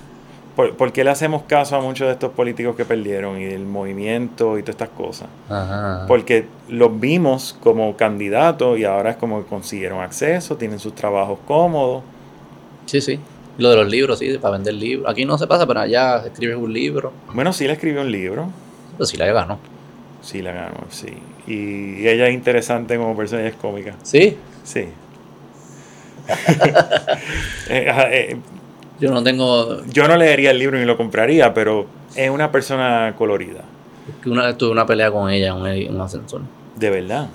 [0.56, 3.66] ¿Por, por qué le hacemos caso a muchos de estos políticos que perdieron y el
[3.66, 5.28] movimiento y todas estas cosas?
[5.50, 6.06] Ajá.
[6.08, 11.40] Porque los vimos como candidatos y ahora es como que consiguieron acceso, tienen sus trabajos
[11.48, 12.04] cómodos.
[12.86, 13.20] Sí, sí.
[13.58, 15.10] Lo de los libros, sí, para vender libros.
[15.10, 17.12] Aquí no se pasa, pero allá escribes un libro.
[17.34, 18.50] Bueno, sí le escribió un libro,
[18.94, 19.60] Pero sí la ganó.
[20.22, 21.08] sí la ganó, sí.
[21.48, 24.38] Y ella es interesante como persona, ella es cómica, Sí.
[24.64, 24.88] sí.
[27.70, 28.38] Eh, eh,
[29.00, 29.84] Yo no tengo.
[29.86, 33.62] yo no leería el libro ni lo compraría, pero es una persona colorida,
[34.26, 36.42] Una vez tuve una pelea con ella en un, en un ascensor.
[36.76, 37.28] de verdad.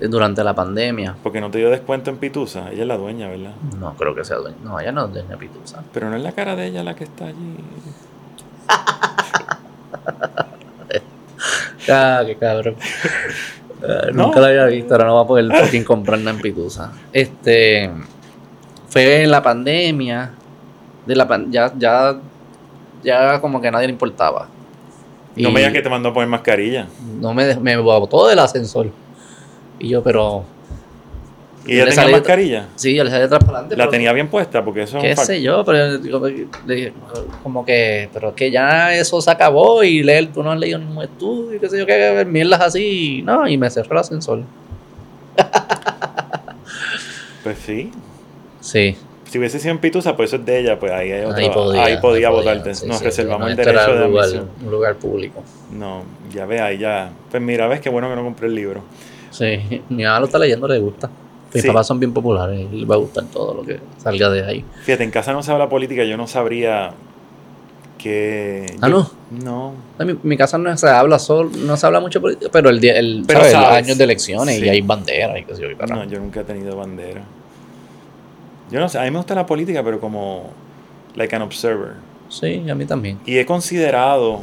[0.00, 1.16] Durante la pandemia.
[1.22, 3.52] Porque no te dio descuento en Pitusa, ella es la dueña, ¿verdad?
[3.78, 4.56] No creo que sea dueña.
[4.62, 5.82] No, ella no es dueña Pitusa.
[5.92, 7.56] Pero no es la cara de ella la que está allí.
[11.88, 12.76] Ah, qué cabrón.
[13.82, 14.24] Ah, No.
[14.26, 16.92] Nunca la había visto, ahora no va a poder fucking comprarla en Pitusa.
[17.12, 17.90] Este.
[18.88, 20.30] Fue en la pandemia.
[21.04, 22.16] De la pan- ya, ya,
[23.04, 24.48] ya como que a nadie le importaba.
[25.36, 26.86] No me digas que te mandó a poner mascarilla.
[27.20, 28.90] No me, me botó del ascensor.
[29.78, 30.44] Y yo, pero.
[31.66, 32.68] ¿Y ella tenía mascarilla?
[32.76, 33.76] Sí, yo le salí atrás para adelante.
[33.76, 36.92] La tenía bien puesta porque eso es qué un sé yo, pero dije,
[37.42, 41.02] como que, pero que ya eso se acabó y leer, tú no has leído ningún
[41.04, 44.40] estudio, y qué sé yo, que mierdas así, no, y me cerró el ascensor.
[47.42, 47.92] Pues sí.
[48.60, 48.96] Sí.
[49.30, 51.50] Si hubiese sido en Pitusa, pues eso es de ella, pues ahí, hay otro- ahí
[51.50, 52.74] podía, ahí podía votarte.
[52.74, 54.50] sí, Nos sí, reservamos el derecho de lugar, admisión.
[54.64, 55.42] un lugar público.
[55.72, 56.02] No,
[56.32, 57.10] ya ve, ahí ya.
[57.30, 58.82] Pues mira, ves qué bueno que no compré el libro.
[59.30, 61.08] Sí, mi mamá lo está leyendo, le gusta.
[61.54, 61.68] Mis Sí.
[61.68, 64.64] papás son bien populares, les va a gustar todo lo que salga de ahí.
[64.82, 66.92] Fíjate, en casa no se habla política, yo no sabría
[67.98, 68.66] que...
[68.80, 69.10] Ah, yo- ¿no?
[69.42, 69.72] No.
[69.98, 72.78] En mi, mi casa no se habla solo, no se habla mucho política, pero el
[72.80, 73.52] día, el, Pero ¿sabes?
[73.52, 74.64] Sabes, años de elecciones sí.
[74.64, 75.86] y hay banderas y qué sé yo.
[75.86, 77.22] No, yo nunca he tenido bandera.
[78.70, 80.50] Yo no sé, a mí me gusta la política, pero como...
[81.14, 81.94] Like an observer.
[82.28, 83.18] Sí, a mí también.
[83.24, 84.42] Y he considerado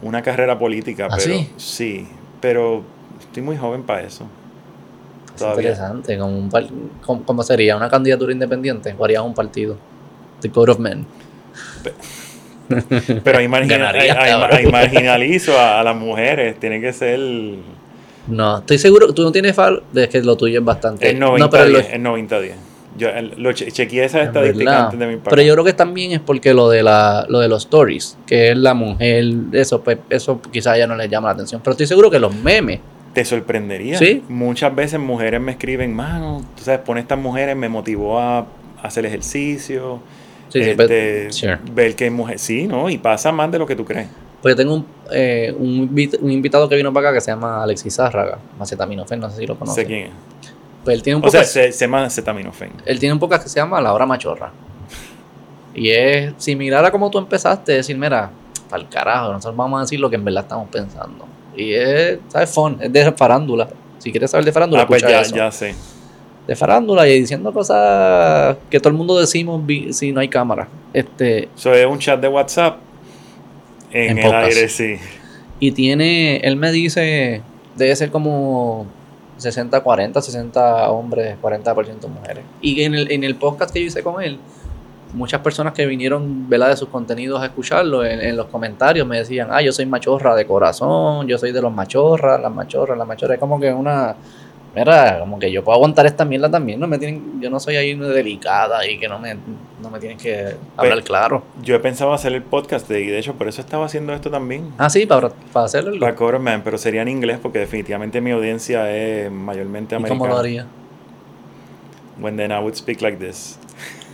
[0.00, 1.50] una carrera política, ¿Ah, pero sí?
[1.58, 2.08] sí,
[2.40, 2.82] pero
[3.20, 4.24] estoy muy joven para eso.
[5.40, 5.70] Todavía.
[5.70, 6.18] interesante.
[6.18, 6.66] Como un par-
[7.04, 7.76] ¿cómo, cómo sería?
[7.76, 8.94] ¿Una candidatura independiente?
[8.98, 9.76] ¿O harías un partido?
[10.40, 11.04] The Code of Men.
[13.24, 16.58] Pero ahí, Ganaría, ahí- marginalizo a, a las mujeres.
[16.60, 17.18] Tiene que ser
[18.28, 21.10] No, estoy seguro, tú no tienes fal, es que lo tuyo es bastante.
[21.10, 21.38] Es 90-10.
[21.38, 22.52] no, pero lo- es 90-10.
[22.98, 23.08] Yo
[23.38, 24.84] lo che- chequeé esa Es estadística verdad.
[24.86, 25.30] antes de mi papá.
[25.30, 28.50] Pero yo creo que también es porque lo de la lo de los stories, que
[28.50, 31.86] es la mujer, eso pues, eso quizás ya no le llama la atención, pero estoy
[31.86, 32.80] seguro que los memes,
[33.14, 33.98] Te sorprendería.
[33.98, 34.22] ¿Sí?
[34.28, 38.46] Muchas veces mujeres me escriben, mano, tú sabes, pon estas mujeres, me motivó a
[38.82, 40.00] hacer ejercicio.
[40.48, 41.58] sí, sí, este, sure.
[41.72, 42.38] Ver que mujer.
[42.38, 42.88] Sí, ¿no?
[42.88, 44.06] Y pasa más de lo que tú crees.
[44.42, 47.30] Pues yo tengo un, eh, un, invit- un invitado que vino para acá que se
[47.30, 49.82] llama Alexis Zárraga, Macetaminofén, no sé si lo No conoces.
[49.82, 50.12] sé quién es.
[50.84, 52.70] Pues él tiene un O sea, se llama acetaminofén.
[52.86, 54.50] él tiene un podcast que se llama La Hora Machorra.
[55.74, 58.30] Y es similar a como tú empezaste, decir, mira,
[58.70, 61.26] al carajo, nosotros vamos a decir lo que en verdad estamos pensando.
[61.60, 62.50] Y es, ¿sabes?
[62.50, 63.68] Fun, es de farándula.
[63.98, 65.34] Si quieres saber de farándula, Ah, pues ya, eso.
[65.36, 65.74] ya sé.
[66.46, 70.68] de farándula y diciendo cosas que todo el mundo decimos si no hay cámara.
[70.92, 72.78] Este, Eso es un chat de WhatsApp
[73.92, 74.46] en, En el podcast.
[74.56, 74.96] aire, sí.
[75.60, 77.42] y tiene, él me dice,
[77.76, 78.86] debe ser como
[79.38, 82.44] 60-40, 60 hombres, 40% mujeres.
[82.60, 84.38] Y en el, en el podcast que yo hice con él,
[85.12, 86.68] muchas personas que vinieron ¿verdad?
[86.68, 90.34] de sus contenidos a escucharlo, en, en los comentarios me decían, ah, yo soy machorra
[90.34, 93.34] de corazón, yo soy de los machorras, las machorras, las machorras.
[93.34, 94.14] Es como que una...
[94.72, 97.74] Mira, como que yo puedo aguantar esta mierda también, no me tienen, yo no soy
[97.74, 99.34] ahí delicada y que no me,
[99.82, 101.42] no me tienen que hablar Pues, claro.
[101.60, 104.30] Yo he pensado hacer el podcast de, y de hecho por eso estaba haciendo esto
[104.30, 104.70] también.
[104.78, 105.98] Ah, sí, para, para hacerlo.
[105.98, 110.18] Para Coverman, pero sería en inglés porque definitivamente mi audiencia es mayormente ¿Y americana.
[110.20, 110.66] cómo lo haría?
[112.20, 113.58] When then I would speak like this.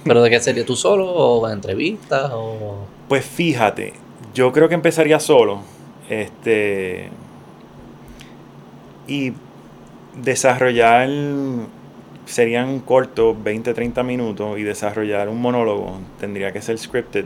[0.07, 2.87] ¿Pero de qué sería tú solo o en entrevistas o...?
[3.09, 3.95] Pues fíjate,
[4.35, 5.61] yo creo que empezaría solo.
[6.09, 7.11] Este.
[9.09, 9.33] Y
[10.15, 11.09] desarrollar.
[12.27, 14.59] Serían cortos, 20, 30 minutos.
[14.59, 17.25] Y desarrollar un monólogo tendría que ser scripted.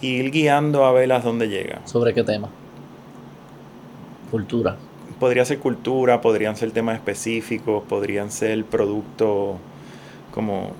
[0.00, 1.80] Y ir guiando a ver a dónde llega.
[1.86, 2.50] ¿Sobre qué tema?
[4.30, 4.76] Cultura.
[5.18, 9.56] Podría ser cultura, podrían ser temas específicos, podrían ser productos
[10.32, 10.72] como...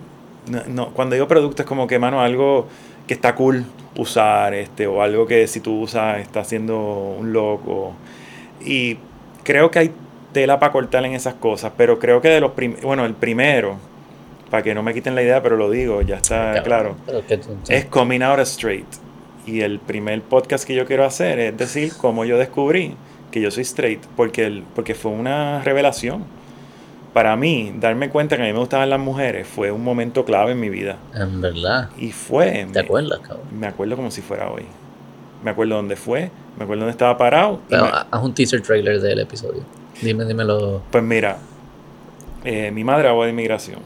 [0.49, 2.67] No, no, cuando digo producto es como que, mano, algo
[3.07, 3.65] que está cool
[3.97, 7.95] usar, este, o algo que si tú usas está haciendo un loco.
[8.65, 8.99] Y
[9.43, 9.93] creo que hay
[10.33, 13.77] tela para cortar en esas cosas, pero creo que de los prim bueno, el primero,
[14.51, 16.97] para que no me quiten la idea, pero lo digo, ya está claro,
[17.69, 18.87] es Coming Out Straight.
[19.47, 22.97] Y el primer podcast que yo quiero hacer es decir cómo yo descubrí
[23.31, 26.25] que yo soy straight, porque, el, porque fue una revelación.
[27.15, 30.53] Para mí, darme cuenta que a mí me gustaban las mujeres fue un momento clave
[30.53, 30.97] en mi vida.
[31.15, 31.89] En verdad.
[31.97, 32.51] Y fue...
[32.51, 33.47] ¿Te me- acuerdas, cabrón?
[33.59, 34.65] Me acuerdo como si fuera hoy.
[35.45, 37.61] Me acuerdo dónde fue, me acuerdo dónde estaba parado.
[37.69, 39.63] y Pero me- haz un teaser trailer del episodio.
[40.03, 40.83] Dime, dímelo.
[40.91, 41.39] pues mira,
[42.45, 43.79] eh, mi madre abogada de inmigración.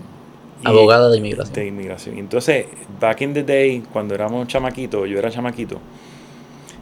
[0.65, 1.55] Abogada de inmigración.
[1.55, 2.19] de inmigración.
[2.19, 2.67] Entonces,
[2.99, 5.79] back in the day, cuando éramos chamaquitos, yo era chamaquito,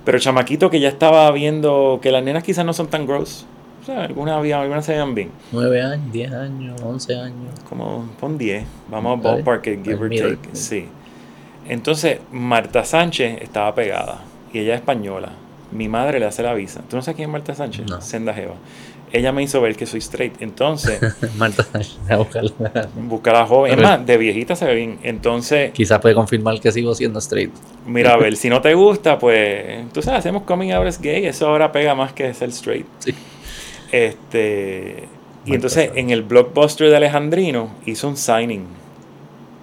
[0.04, 3.44] pero chamaquito que ya estaba viendo que las nenas quizás no son tan gross.
[3.86, 5.30] O sea, algunas, había, algunas se veían bien.
[5.52, 7.54] Nueve años, diez años, once años.
[7.68, 8.64] Como pon 10.
[8.90, 10.56] Vamos a ballpark give El or take.
[10.56, 10.88] Sí.
[11.68, 14.22] Entonces, Marta Sánchez estaba pegada.
[14.52, 15.30] Y ella es española.
[15.70, 16.82] Mi madre le hace la visa.
[16.90, 17.86] ¿Tú no sabes quién es Marta Sánchez?
[17.88, 18.00] No.
[18.00, 18.54] Senda Jeva.
[19.12, 20.42] Ella me hizo ver que soy straight.
[20.42, 20.98] Entonces,
[21.36, 21.64] Marta,
[22.18, 22.88] buscarla.
[22.96, 23.74] busca a la joven.
[23.74, 24.98] Es más, de viejita se ve bien.
[25.04, 27.52] Entonces, Quizás puede confirmar que sigo siendo straight.
[27.86, 31.24] Mira, a ver, si no te gusta, pues tú sabes, hacemos coming out as gay,
[31.26, 32.86] eso ahora pega más que ser straight.
[32.98, 33.14] Sí.
[33.92, 35.08] Este,
[35.44, 38.66] y entonces en el blockbuster de Alejandrino hizo un signing,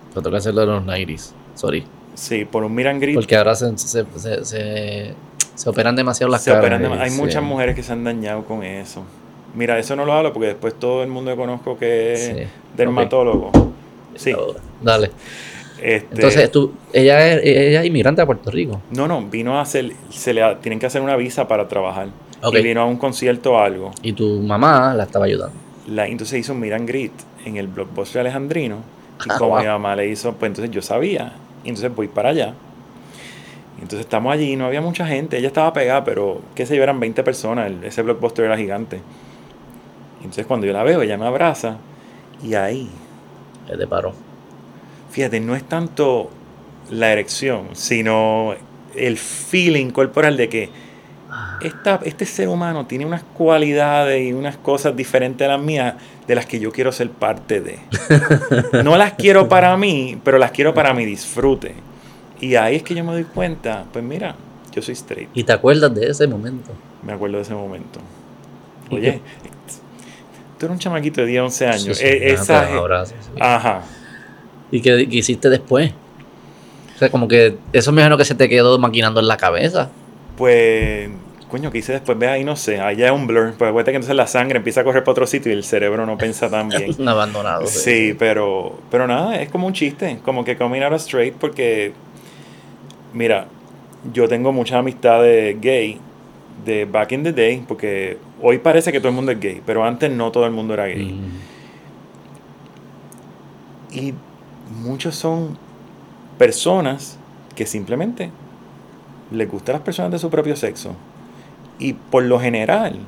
[0.10, 1.32] Pero toca hacerlo de los 90s.
[1.56, 1.86] Sorry.
[2.16, 3.16] sí, por un Miran Gris.
[3.16, 5.16] Porque ahora se, se, se,
[5.56, 6.60] se, operan demasiado las caras.
[6.62, 9.04] operan hay muchas mujeres que se han dañado con eso.
[9.56, 12.34] Mira, eso no lo hablo porque después todo el mundo que conozco que es Sí.
[12.76, 13.52] dermatólogo.
[14.16, 14.34] Sí.
[14.82, 15.12] Dale.
[15.86, 18.82] Este, Entonces, tú, ella es, ella es inmigrante a Puerto Rico.
[18.92, 22.08] no, no, vino a hacer, se le tienen que hacer una visa para trabajar.
[22.42, 22.56] Ok.
[22.56, 23.92] Y vino a un concierto o algo.
[24.02, 25.54] Y tu mamá la estaba ayudando.
[25.88, 27.12] La, entonces hizo un meet and greet
[27.46, 28.78] en el blockbuster alejandrino.
[29.26, 29.60] Y Ah, como wow.
[29.60, 31.34] mi mamá le hizo, pues entonces yo sabía.
[31.66, 32.54] Y entonces voy para allá.
[33.78, 35.38] Y entonces estamos allí, no había mucha gente.
[35.38, 37.68] Ella estaba pegada, pero qué sé yo, eran 20 personas.
[37.68, 38.98] el- ese blockbuster era gigante.
[40.22, 41.78] Y entonces cuando yo la veo, ella me abraza.
[42.42, 42.90] Y ahí,
[43.68, 44.14] Que te paró.
[45.14, 46.30] Fíjate, no es tanto
[46.90, 48.56] la erección, sino
[48.96, 50.70] el feeling corporal de que
[51.60, 55.94] esta, este ser humano tiene unas cualidades y unas cosas diferentes a las mías
[56.28, 57.80] de las que yo quiero ser parte de.
[58.84, 61.76] No las quiero para mí, pero las quiero para mi disfrute.
[62.42, 64.36] Y ahí es que yo me doy cuenta, pues mira,
[64.74, 65.30] yo soy straight.
[65.34, 66.72] ¿Y te acuerdas de ese momento?
[67.04, 68.00] Me acuerdo de ese momento.
[68.90, 69.22] ¿Y Oye,
[70.60, 71.84] tú eres un chamaquito de 10, 11 años.
[71.84, 73.32] Sí, sí, Eh, ah, esa- te abrazas, sí.
[73.40, 73.84] Ajá.
[74.74, 75.92] ¿Y qué, qué hiciste después?
[76.96, 79.92] O sea, como que eso me imagino que se te quedó maquinando en la cabeza.
[80.36, 81.12] Pues
[81.48, 82.18] coño, ¿qué hice después?
[82.18, 83.54] Ve ahí, no sé, allá es un blur.
[83.56, 86.08] Pues acuérdate que entonces la sangre empieza a correr para otro sitio y el cerebro
[86.08, 86.90] no piensa tan bien.
[86.98, 87.68] Un abandonado.
[87.68, 91.94] Sí, pero, pero nada, es como un chiste, como que coming out straight porque,
[93.14, 93.46] mira,
[94.12, 96.00] yo tengo muchas amistades gay
[96.66, 99.86] de back in the day, porque hoy parece que todo el mundo es gay, pero
[99.86, 101.14] antes no todo el mundo era gay.
[101.14, 101.54] Mm.
[103.96, 104.14] Y
[104.82, 105.58] muchos son
[106.38, 107.18] personas
[107.56, 108.32] que simplemente
[109.32, 110.96] les gustan las personas de su propio sexo.
[111.80, 113.00] Y por lo general,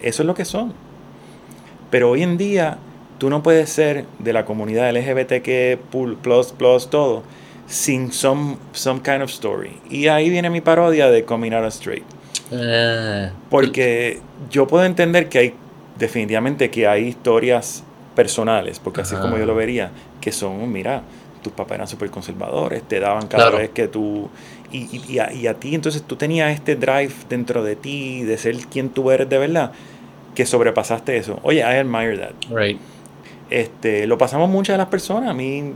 [0.00, 0.72] eso es lo que son.
[1.90, 2.78] Pero hoy en día,
[3.18, 5.80] tú no puedes ser de la comunidad LGBTQ,
[6.22, 7.22] plus, plus, todo,
[7.66, 9.78] sin some, some kind of story.
[9.90, 12.04] Y ahí viene mi parodia de Coming Out Straight.
[12.52, 15.54] Eh, Porque yo puedo entender que hay,
[15.98, 17.84] definitivamente, que hay historias
[18.14, 19.90] personales, porque así es como yo lo vería,
[20.20, 21.02] que son, mira,
[21.42, 23.58] tus papás eran súper conservadores, te daban cada Claro.
[23.58, 24.28] vez que tú...
[24.72, 28.22] Y, y- y a, y a ti, entonces tú tenías este drive dentro de ti,
[28.22, 29.72] de ser quien tú eres de verdad,
[30.34, 31.40] que sobrepasaste eso.
[31.42, 32.32] Oye, I admire that.
[32.54, 32.78] right.
[33.50, 35.30] Este, lo pasamos muchas de las personas.
[35.30, 35.72] A mí,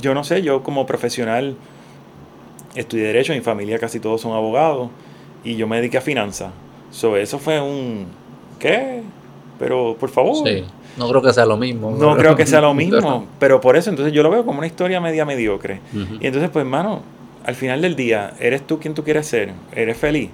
[0.00, 1.56] yo no sé, yo como profesional
[2.74, 4.90] estudié Derecho, mi familia casi todos son abogados,
[5.44, 6.50] y yo me dediqué a finanzas.
[6.90, 8.06] So, eso fue un...
[8.58, 9.02] ¿Qué?
[9.58, 10.48] Pero, por favor.
[10.48, 10.64] Sí.
[10.96, 11.90] No creo que sea lo mismo.
[11.90, 14.66] No creo que sea lo mismo, pero por eso, entonces yo lo veo como una
[14.66, 15.80] historia media mediocre.
[16.20, 17.02] Y entonces, pues, hermano,
[17.44, 20.30] al final del día, eres tú quien tú quieres ser, eres feliz.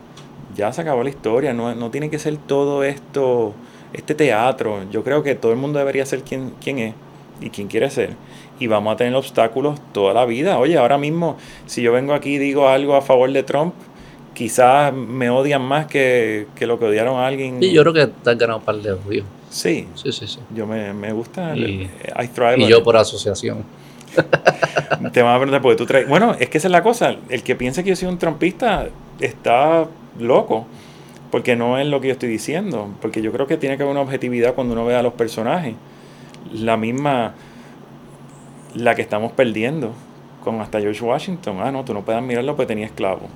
[0.56, 3.54] Ya se acabó la historia, no, no tiene que ser todo esto,
[3.92, 4.84] este teatro.
[4.90, 6.94] Yo creo que todo el mundo debería ser quien, quien es
[7.40, 8.16] y quien quiere ser.
[8.58, 10.58] Y vamos a tener obstáculos toda la vida.
[10.58, 13.74] Oye, ahora mismo, si yo vengo aquí y digo algo a favor de Trump,
[14.34, 17.58] quizás me odian más que, que lo que odiaron a alguien.
[17.60, 19.24] Sí, yo creo que te has ganado un par de odios.
[19.50, 20.38] Sí, Sí, sí, sí.
[20.54, 21.54] yo me, me gusta.
[21.56, 22.84] Y- I thrive Y yo it.
[22.84, 23.64] por asociación.
[25.12, 26.08] Te van a preguntar porque tú traes.
[26.08, 27.16] Bueno, es que esa es la cosa.
[27.28, 28.86] El que piense que yo soy un trompista
[29.20, 29.86] está
[30.18, 30.66] loco.
[31.30, 32.88] Porque no es lo que yo estoy diciendo.
[33.00, 35.74] Porque yo creo que tiene que haber una objetividad cuando uno ve a los personajes.
[36.52, 37.34] La misma.
[38.74, 39.92] La que estamos perdiendo.
[40.44, 41.58] Con hasta George Washington.
[41.60, 43.28] Ah, no, tú no puedes admirarlo porque tenía esclavos.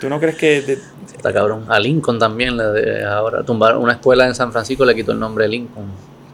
[0.00, 0.62] ¿Tú no crees que.?
[0.62, 0.78] de-
[1.16, 1.64] Está cabrón.
[1.68, 5.18] A Lincoln también le de- ahora tumbaron una escuela en San Francisco le quitó el
[5.18, 5.86] nombre de Lincoln.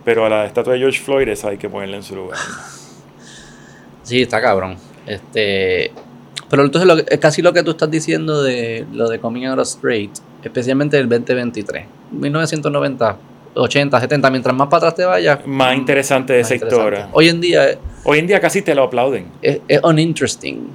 [0.05, 2.37] pero a la estatua de George Floyd esa hay que ponerla en su lugar.
[4.03, 4.77] Sí, está cabrón.
[5.07, 5.93] Este,
[6.51, 9.47] pero entonces lo que- es casi lo que tú estás diciendo de lo de Coming
[9.47, 10.11] Out Straight,
[10.43, 13.17] especialmente el 2023, 1990,
[13.55, 17.09] 80, 70, mientras más para atrás te vayas, Más interesante de esa historia.
[17.13, 19.27] Hoy en día es, Hoy en día casi te lo aplauden.
[19.41, 20.69] es, es uninteresting.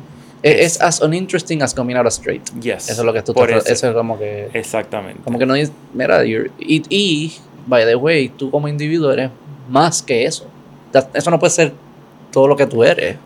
[0.43, 2.43] Es, es as uninteresting as Coming Out Straight.
[2.61, 2.89] Yes.
[2.89, 3.73] Eso es lo que tú estás- eso.
[3.73, 5.22] eso es como que Exactamente.
[5.23, 7.34] como que no dices, mira, you're- y, y
[7.65, 9.31] by the way, tú como individuo eres
[9.69, 10.45] más que eso.
[10.91, 11.73] That- Eso no puede ser
[12.31, 13.18] todo lo que tú eres.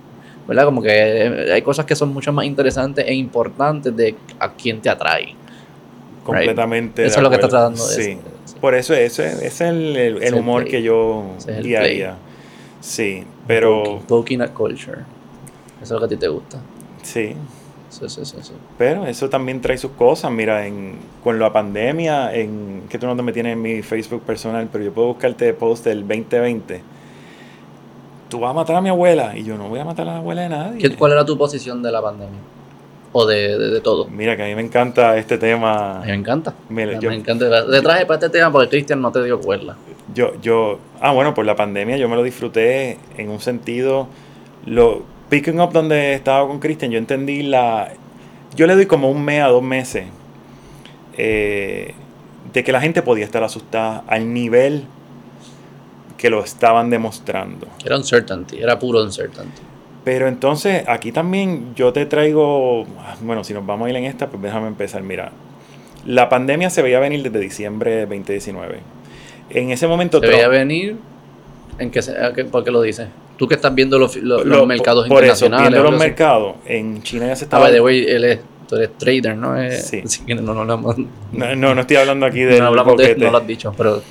[0.47, 0.65] ¿Verdad?
[0.65, 4.81] Como que eh, hay cosas que son mucho más interesantes e importantes de a quién
[4.81, 5.35] te atrae.
[6.23, 7.05] completamente.
[7.05, 8.17] Eso es lo que está tratando de Sí.
[8.59, 10.71] Por eso ese, ese es el, el- humor play.
[10.71, 11.95] que yo es el día a play.
[11.97, 12.15] día.
[12.79, 14.99] Sí, pero Poking, poking at culture.
[15.81, 16.59] Eso es lo que a ti te gusta.
[17.03, 17.35] Sí,
[17.89, 18.53] Sí, sí, sí, sí.
[18.77, 20.31] pero eso también trae sus cosas.
[20.31, 24.21] Mira, en, con la pandemia, en que tú no te me tienes en mi Facebook
[24.21, 26.81] personal, pero yo puedo buscarte post del 2020.
[28.29, 30.17] Tú vas a matar a mi abuela y yo no voy a matar a la
[30.19, 30.77] abuela de nadie.
[30.79, 32.39] ¿Qué- ¿Cuál era tu posición de la pandemia?
[33.11, 34.07] O de, de, de todo.
[34.07, 35.97] Mira, que a mí me encanta este tema.
[35.97, 36.53] A mí me encanta.
[36.69, 37.65] Mira, me yo- encanta.
[37.69, 39.75] Te traje para este tema porque Cristian no te dio cuerda.
[40.15, 44.07] Yo, yo, ah, bueno, por la pandemia yo me lo disfruté en un sentido,
[44.65, 47.93] lo, picking up donde estaba con Christian, yo entendí la,
[48.55, 50.05] yo le doy como un mes a dos meses
[51.17, 51.93] eh,
[52.53, 54.83] de que la gente podía estar asustada al nivel
[56.17, 57.67] que lo estaban demostrando.
[57.83, 59.61] Era uncertainty, era puro uncertainty.
[60.03, 62.85] Pero entonces aquí también yo te traigo,
[63.21, 65.01] bueno, si nos vamos a ir en esta, pues déjame empezar.
[65.03, 65.31] Mira,
[66.05, 68.79] la pandemia se veía venir desde diciembre de 2019.
[69.51, 70.97] En ese momento Se Trump- veía venir.
[71.79, 72.01] ¿En qué,
[72.51, 73.07] ¿Por qué lo dices?
[73.37, 75.69] Tú que estás viendo los, los- los Lo- mercados por eso, internacionales.
[75.71, 77.63] viendo los mercados, en China ya se Ah, estaba...
[77.65, 79.59] by the way, él es, tú eres trader, ¿no?
[79.59, 80.01] Es- Sí.
[80.05, 80.95] así que no, no, no,
[81.31, 84.01] no, no, estoy hablando aquí de no hablamos de no lo has dicho, pero.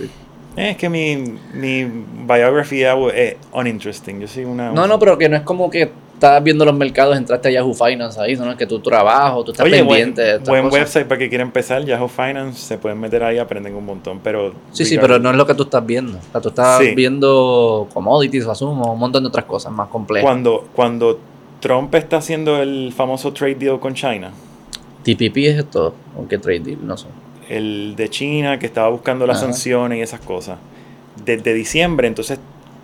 [0.57, 1.17] Es que mi,
[1.55, 1.85] mi
[2.27, 4.21] biography es uninteresting.
[4.21, 4.73] Yo soy una...
[4.73, 5.91] No, no, pero que no es como que
[6.21, 9.53] estás viendo los mercados, entraste a Yahoo Finance ahí, no es que tu trabajo, tú
[9.53, 10.81] estás Oye, buen, pendiente de buen cosas.
[10.81, 14.53] website para que quiera empezar, Yahoo Finance, se pueden meter ahí, aprenden un montón, pero...
[14.71, 16.19] Sí, sí, pero no es lo que tú estás viendo.
[16.19, 16.95] O sea, tú estás Sí.
[16.95, 20.25] viendo commodities, asumo, un montón de otras cosas más complejas.
[20.27, 21.19] Cuando, cuando
[21.61, 24.31] Trump está haciendo el famoso trade deal con China,
[25.03, 25.95] TPP es esto,
[26.29, 27.07] qué trade deal, no sé.
[27.49, 29.47] el de China que estaba buscando las Ajá.
[29.47, 30.59] sanciones y esas cosas,
[31.25, 32.39] desde diciembre, entonces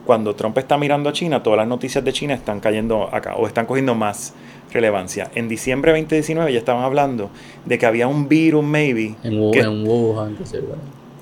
[0.06, 3.46] cuando Trump está mirando a China, todas las noticias de China están cayendo acá o
[3.46, 4.32] están cogiendo más
[4.72, 5.30] relevancia.
[5.34, 7.30] En diciembre de 2019 ya estaban hablando
[7.64, 10.60] de que había un virus, maybe, En, que, en Wuhan, que se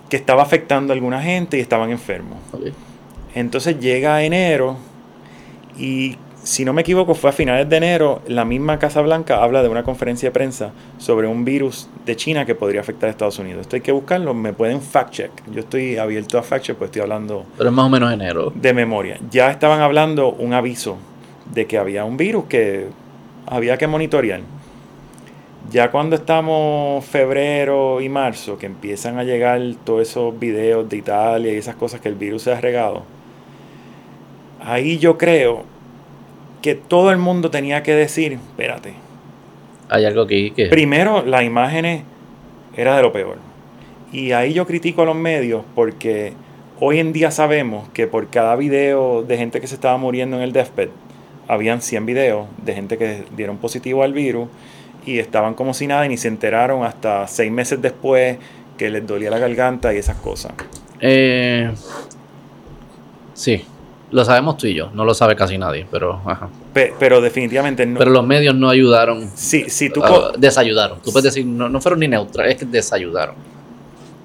[0.09, 2.39] que estaba afectando a alguna gente y estaban enfermos.
[2.53, 2.67] ok.
[3.35, 4.77] Entonces llega enero
[5.77, 9.63] y si no me equivoco fue a finales de enero, la misma Casa Blanca habla
[9.63, 13.39] de una conferencia de prensa sobre un virus de China que podría afectar a Estados
[13.39, 13.63] Unidos.
[13.63, 15.31] Esto hay que buscarlo, me pueden fact check.
[15.51, 18.53] Yo estoy abierto a fact check, pues estoy hablando Pero es más o menos enero.
[18.55, 19.19] de memoria.
[19.31, 20.99] Ya estaban hablando un aviso
[21.51, 22.89] de que había un virus que
[23.47, 24.43] había que monitorear.
[25.71, 31.55] Ya cuando estamos febrero y marzo, que empiezan a llegar todos esos videos de Italia
[31.55, 33.03] y esas cosas que el virus se ha regado,
[34.63, 35.65] ahí yo creo
[36.65, 38.95] que todo el mundo tenía que decir, espérate,
[39.91, 40.69] Hay algo aquí que...
[40.69, 42.05] Primero, las imágenes
[42.75, 43.37] era de lo peor.
[44.15, 46.33] Y ahí yo critico a los medios porque
[46.81, 50.43] hoy en día sabemos que por cada video de gente que se estaba muriendo en
[50.43, 50.89] el deathbed,
[51.49, 54.49] habían 100 videos de gente que dieron positivo al virus
[55.05, 58.39] y estaban como si nada y ni se enteraron hasta seis meses después
[58.79, 60.55] que les dolía la garganta y esas cosas.
[60.99, 61.71] Eh,
[63.35, 63.67] sí,
[64.15, 66.49] lo sabemos tú y yo, no lo sabe casi nadie, pero ajá.
[66.73, 67.99] Pe- pero definitivamente no.
[67.99, 71.01] Pero los medios no ayudaron, si, si tú ah, desayudaron.
[71.03, 73.35] Tú puedes decir, no, no fueron ni neutrales, es que desayudaron.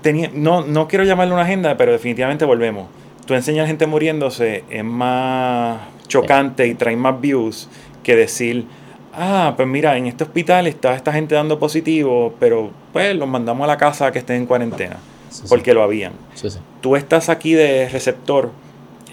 [0.02, 2.88] tenía, no, no quiero llamarle una agenda, pero definitivamente volvemos.
[3.26, 7.68] Tú enseñar gente muriéndose es más chocante y trae más views
[8.03, 8.66] que decir,
[9.14, 13.64] ah, pues mira, en este hospital está esta gente dando positivo, pero pues los mandamos
[13.66, 14.98] a la casa a que estén en cuarentena,
[15.30, 15.45] Sí, sí.
[15.49, 16.14] porque lo habían.
[16.36, 16.60] Sí, sí.
[16.82, 18.52] Tú estás aquí de receptor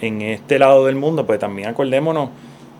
[0.00, 2.30] en este lado del mundo, pues también acordémonos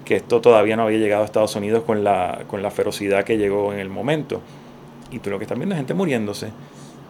[0.05, 3.37] que esto todavía no había llegado a Estados Unidos con la, con la ferocidad que
[3.37, 4.41] llegó en el momento.
[5.11, 6.49] Y tú lo que estás viendo es gente muriéndose.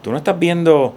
[0.01, 0.93] Tú no estás viendo...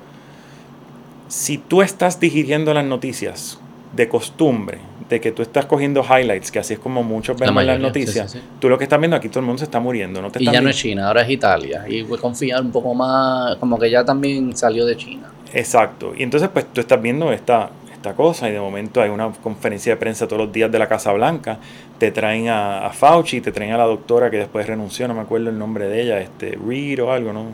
[1.29, 3.61] Si tú estás digiriendo las noticias
[3.95, 4.79] de costumbre,
[5.09, 7.79] de que tú estás cogiendo highlights, que así es como muchos La vemos en las
[7.79, 8.45] mayoría, noticias, sí, sí.
[8.61, 10.23] tú lo que estás viendo aquí, todo el mundo se está muriendo.
[10.23, 11.85] No te Y ya no es China, ahora es Italia.
[11.89, 15.31] Y a confiar un poco más, como que ya también salió de China.
[15.53, 16.15] Exacto.
[16.17, 17.71] Y entonces, pues tú estás viendo esta,
[18.01, 20.89] esta cosa y de momento hay una conferencia de prensa todos los días de la
[20.89, 21.59] Casa Blanca.
[21.99, 25.21] Te traen a, a Fauci, te traen a la doctora que después renunció, no me
[25.21, 27.45] acuerdo el nombre de ella, este Reed o algo, ¿no?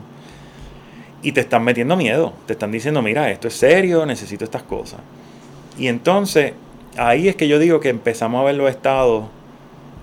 [1.20, 2.32] Y te están metiendo miedo.
[2.46, 5.00] Te están diciendo, mira, esto es serio, necesito estas cosas.
[5.76, 6.52] Y entonces,
[6.96, 9.24] ahí es que yo digo que empezamos a ver los estados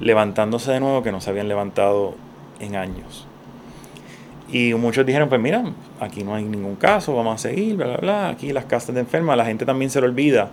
[0.01, 2.15] levantándose de nuevo que no se habían levantado
[2.59, 3.27] en años.
[4.53, 5.63] Y muchos dijeron, pues mira,
[5.99, 8.29] aquí no hay ningún caso, vamos a seguir, bla, bla, bla.
[8.29, 10.51] Aquí las casas de enfermas, la gente también se le olvida.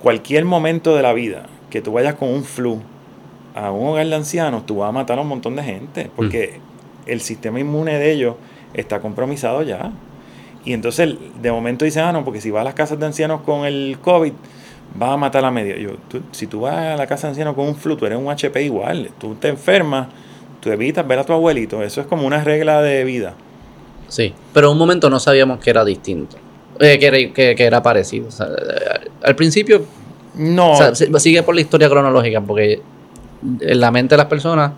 [0.00, 2.80] Cualquier momento de la vida que tú vayas con un flu
[3.54, 6.60] a un hogar de ancianos, tú vas a matar a un montón de gente, porque
[7.06, 8.36] el sistema inmune de ellos
[8.74, 9.90] está compromisado ya.
[10.64, 13.40] Y entonces de momento dicen, ah, no, porque si vas a las casas de ancianos
[13.42, 14.32] con el COVID,
[14.96, 15.76] vas a matar a la media.
[15.78, 18.18] Yo, tú- si tú vas a la casa de ancianos con un flu, tú eres
[18.18, 19.10] un HP igual.
[19.18, 20.08] Tú te enfermas,
[20.60, 21.82] tú evitas ver a tu abuelito.
[21.82, 23.34] Eso es como una regla de vida.
[24.08, 26.36] Sí, pero en un momento no sabíamos que era distinto.
[26.80, 28.28] Eh, que, era, que, que era parecido.
[28.28, 29.82] O sea, eh, al principio,
[30.34, 32.80] No, o sea, si- sigue por la historia cronológica, porque
[33.60, 34.72] en la mente de las personas,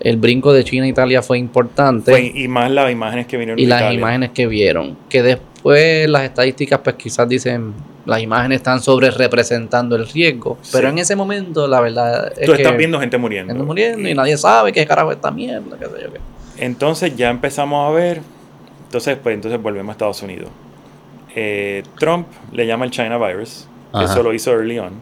[0.00, 2.10] el brinco de China a Italia fue importante.
[2.10, 3.98] fue- y más las imágenes que vinieron y de las Italia.
[3.98, 4.96] imágenes que vieron.
[5.08, 7.72] Que después las estadísticas, pues quizás dicen,
[8.06, 10.58] las imágenes están sobre representando el riesgo.
[10.72, 10.92] Pero Sí.
[10.92, 13.52] en ese momento, la verdad es Tú que estás viendo gente muriendo.
[13.52, 16.20] gente muriendo y nadie sabe qué carajo es esta mierda, qué sé yo qué.
[16.58, 18.20] Entonces ya empezamos a ver.
[18.84, 20.50] Entonces, pues entonces volvemos a Estados Unidos.
[21.34, 23.66] Eh, Trump le llama el China virus.
[23.92, 24.12] que Ajá.
[24.12, 24.92] Eso lo hizo early on.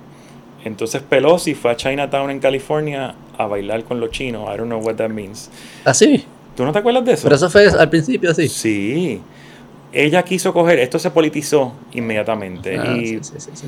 [0.65, 4.45] Entonces Pelosi fue a Chinatown en California a bailar con los chinos.
[4.53, 5.51] I don't know what that means.
[5.85, 6.25] Así.
[6.57, 7.23] ¿Tú no te acuerdas de eso?
[7.25, 8.49] Pero eso fue al principio así.
[8.49, 9.21] Sí.
[9.93, 12.79] Ella quiso coger, esto se politizó inmediatamente.
[12.79, 13.67] Ah, y, sí, sí, sí,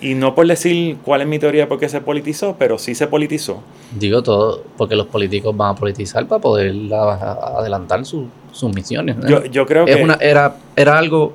[0.00, 2.94] y no por decir cuál es mi teoría de por qué se politizó, pero sí
[2.94, 3.62] se politizó.
[3.98, 9.16] Digo todo, porque los políticos van a politizar para poder adelantar su- sus misiones.
[9.16, 9.28] ¿no?
[9.28, 10.02] Yo, yo creo es que...
[10.02, 11.34] una, era, era algo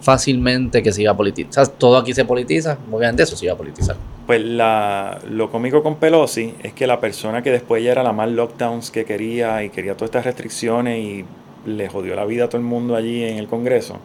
[0.00, 1.68] fácilmente que se iba a politizar.
[1.68, 3.96] Todo aquí se politiza, obviamente eso se iba a politizar.
[4.26, 8.12] Pues la, lo cómico con Pelosi es que la persona que después ella era la
[8.12, 11.24] más lockdowns que quería y quería todas estas restricciones y
[11.66, 13.98] le jodió la vida a todo el mundo allí en el Congreso,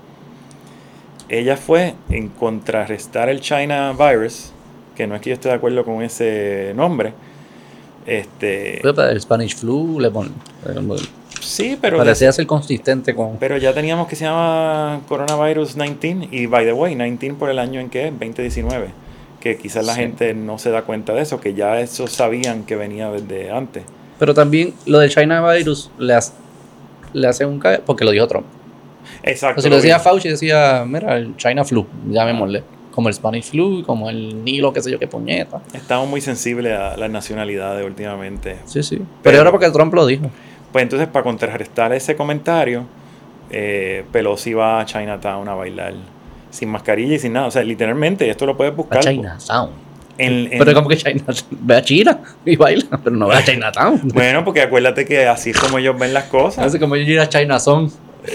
[1.30, 4.52] ella fue en contrarrestar el China virus,
[4.96, 7.14] que no es que yo esté de acuerdo con ese nombre.
[8.06, 10.34] Este, el Spanish flu, le ponen.
[11.42, 13.38] sí, pero, Parecía ser consistente con.
[13.38, 17.58] pero ya teníamos que se llama Coronavirus 19 y by the way, 19 por el
[17.58, 18.90] año en que es 2019,
[19.40, 20.02] que quizás la Sí.
[20.02, 23.84] gente no se da cuenta de eso, que ya eso sabían que venía desde antes.
[24.20, 26.14] Pero también lo del China virus le,
[27.16, 28.46] le hace un ca- porque lo dijo Trump.
[29.24, 29.60] Exacto.
[29.60, 30.00] O si lo lo decía.
[30.00, 32.64] Fauci, decía, mira, el China flu, llamémosle.
[32.92, 35.62] como el Spanish flu, como el Nilo, qué sé yo, qué puñeta.
[35.74, 38.58] Estamos muy sensibles a las nacionalidades últimamente.
[38.66, 39.02] Sí, sí.
[39.22, 40.30] Pero, ahora porque Trump lo dijo.
[40.72, 42.86] Pues entonces, para contrarrestar ese comentario,
[43.50, 45.94] eh, Pelosi va a Chinatown a bailar
[46.52, 47.48] sin mascarilla y sin nada.
[47.48, 49.00] O sea, literalmente, esto lo puedes buscar.
[49.00, 49.72] A Chinatown.
[50.18, 54.02] Pero como que China, ve a China y baila, pero no ve a Chinatown.
[54.14, 56.66] bueno, porque acuérdate que así es como ellos ven las cosas.
[56.66, 57.92] Así como ellos ir a Chinatown.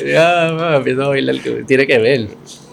[0.07, 1.37] Ya, empiezo a bailar,
[1.67, 2.29] tiene que ver.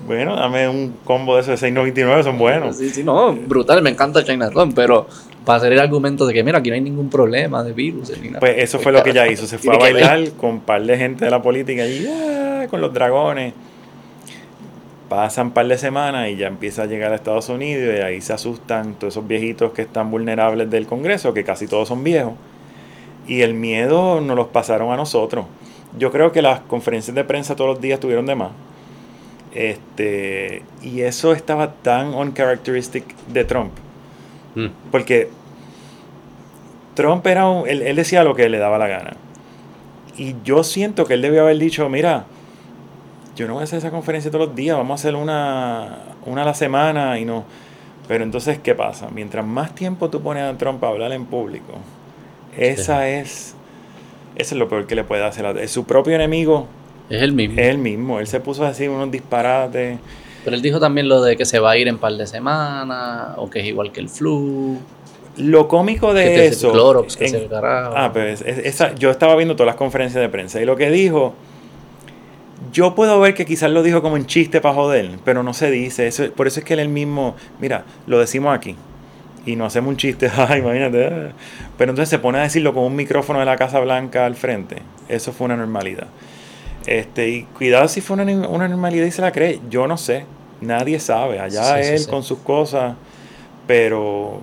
[0.05, 2.77] Bueno, dame un combo de esos de 6.99, son buenos.
[2.77, 5.07] Sí, sí, no, brutal, me encanta Chinatown, pero
[5.43, 8.11] para hacer el argumento de que, mira, aquí no hay ningún problema de virus.
[8.21, 8.39] Ni nada.
[8.39, 10.97] Pues eso fue lo que ella hizo, se fue a bailar con un par de
[10.97, 13.53] gente de la política allí, ah, con los dragones.
[15.09, 18.21] Pasan un par de semanas y ya empieza a llegar a Estados Unidos y ahí
[18.21, 22.33] se asustan todos esos viejitos que están vulnerables del Congreso, que casi todos son viejos.
[23.27, 25.45] Y el miedo nos los pasaron a nosotros.
[25.97, 28.51] Yo creo que las conferencias de prensa todos los días tuvieron de más.
[29.53, 33.71] Este, y eso estaba tan uncharacteristic de Trump.
[34.55, 34.67] Mm.
[34.91, 35.29] Porque
[36.93, 39.13] Trump era un, él, decía lo que le daba la gana.
[40.17, 42.25] Y yo siento que él debió haber dicho, mira,
[43.37, 46.41] yo no voy a hacer esa conferencia todos los días, vamos a hacer una, una
[46.41, 47.45] a la semana y no.
[48.07, 49.09] Pero entonces, ¿qué pasa?
[49.13, 51.73] Mientras más tiempo tú pones a Trump a hablar en público,
[52.57, 53.53] esa es,
[54.35, 55.45] eso es lo peor que le puede hacer.
[55.57, 56.67] Es su propio enemigo.
[57.09, 57.61] Es el mismo.
[57.61, 58.19] Es el mismo.
[58.19, 59.99] Él se puso así unos disparates.
[60.43, 63.35] Pero él dijo también lo de que se va a ir en par de semanas,
[63.37, 64.77] o que es igual que el flu.
[65.37, 66.71] Lo cómico de eso.
[66.71, 70.65] Clorox, que se ah, pues esa, yo estaba viendo todas las conferencias de prensa y
[70.65, 71.35] lo que dijo.
[72.77, 75.71] Yo puedo ver que quizás lo dijo como un chiste para joder, pero no se
[75.71, 76.05] dice.
[76.05, 77.35] Eso, por eso es que él mismo.
[77.59, 78.75] Mira, lo decimos aquí.
[79.47, 81.07] Y no hacemos un chiste, ay, imagínate.
[81.07, 81.31] Ah.
[81.75, 84.83] Pero entonces se pone a decirlo con un micrófono de la Casa Blanca al frente.
[85.09, 86.05] Eso fue una normalidad.
[86.85, 89.59] Este, y cuidado si fue una, una normalidad y se la cree.
[89.71, 90.27] Yo no sé.
[90.61, 92.95] Nadie sabe, allá él con sus cosas,
[93.65, 94.41] pero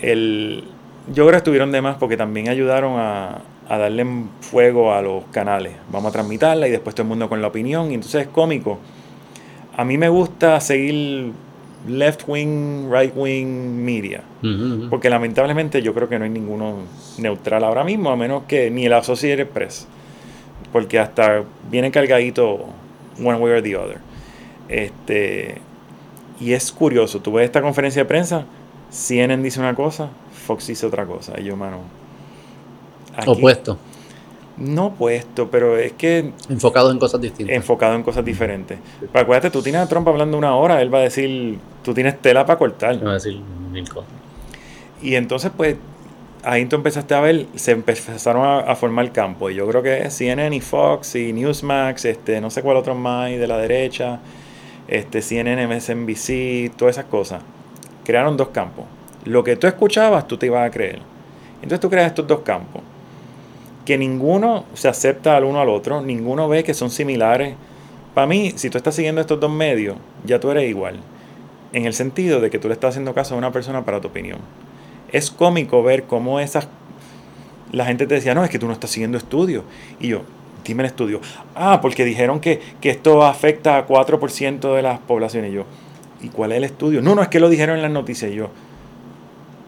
[0.00, 0.62] el,
[1.08, 4.06] yo creo que estuvieron de más porque también ayudaron a, a darle
[4.40, 5.72] fuego a los canales.
[5.90, 7.90] Vamos a transmitirla y después todo el mundo con la opinión.
[7.90, 8.78] Y entonces es cómico.
[9.76, 11.32] A mí me gusta seguir
[11.88, 14.22] left wing, right wing media.
[14.90, 16.78] Porque lamentablemente yo creo que no hay ninguno
[17.18, 19.88] neutral ahora mismo, a menos que ni el Associated Press.
[20.72, 22.66] Porque hasta viene cargadito
[23.22, 23.98] one way or the other.
[24.68, 25.58] Este,
[26.40, 28.44] y es curioso, tú ves esta conferencia de prensa,
[28.90, 30.10] CNN dice una cosa,
[30.46, 31.40] Fox dice otra cosa.
[31.40, 32.05] Y yo, mano.
[33.26, 33.78] Opuesto.
[34.56, 36.32] No opuesto, pero es que.
[36.48, 37.54] Enfocado en cosas distintas.
[37.54, 38.78] Enfocado en cosas diferentes.
[39.00, 42.20] Pero acuérdate, tú tienes a Trump hablando una hora, él va a decir, tú tienes
[42.20, 43.04] tela para cortar.
[43.06, 43.38] Va a decir
[43.70, 44.10] mil cosas.
[45.02, 45.76] Y entonces, pues,
[46.42, 49.50] ahí tú empezaste a ver, se empezaron a, a, formar campo.
[49.50, 53.30] Y yo creo que CNN y Fox y Newsmax, este, no sé cuál otro más,
[53.30, 54.20] y de la derecha
[54.88, 57.42] este, CNN, MSNBC, todas esas cosas.
[58.04, 58.84] Crearon dos campos.
[59.24, 61.00] Lo que tú escuchabas, tú te ibas a creer.
[61.56, 62.82] Entonces tú creas estos dos campos.
[63.86, 67.54] Que ninguno se acepta al uno al otro, ninguno ve que son similares.
[68.12, 70.96] Para mí, si tú estás siguiendo estos dos medios, ya tú eres igual.
[71.72, 74.08] En el sentido de que tú le estás haciendo caso a una persona para tu
[74.08, 74.40] opinión.
[75.12, 76.68] Es cómico ver cómo esas...
[77.72, 79.64] La gente te decía, no, es que tú no estás siguiendo estudios.
[80.00, 80.22] Y yo,
[80.66, 81.20] dime el estudio.
[81.54, 85.52] Ah, porque dijeron que, esto afecta a 4% de las poblaciones.
[85.52, 85.64] Y yo,
[86.22, 87.02] ¿y cuál es el estudio?
[87.02, 88.32] No, no, es que lo dijeron en las noticias.
[88.32, 88.50] Yo,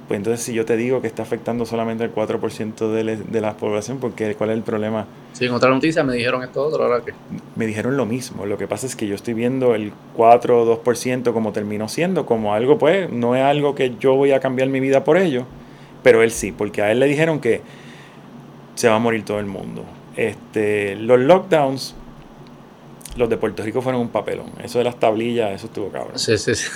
[0.08, 3.58] pues entonces si yo te digo que está afectando solamente el 4% de, de la
[3.58, 5.06] población, porque ¿cuál es el problema?
[5.34, 7.12] Sí, en otra noticia me dijeron esto otro, ahora que...
[7.56, 10.82] Me dijeron lo mismo, lo que pasa es que yo estoy viendo el 4 o
[10.82, 14.70] 2% como terminó siendo, como algo pues, no es algo que yo voy a cambiar
[14.70, 15.44] mi vida por ello,
[16.02, 17.60] pero él sí, porque a él le dijeron que
[18.74, 19.84] se va a morir todo el mundo.
[20.16, 21.94] Este, los lockdowns,
[23.18, 24.46] los de Puerto Rico fueron un papelón.
[24.62, 26.18] Eso de las tablillas, eso estuvo cabrón.
[26.18, 26.68] Sí, sí, sí.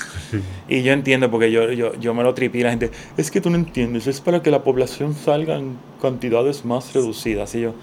[0.68, 3.50] Y yo entiendo, porque yo, yo, yo me lo tripí la gente, es que tú
[3.50, 7.54] no entiendes, es para que la población salga en cantidades más reducidas.
[7.54, 7.74] Y yo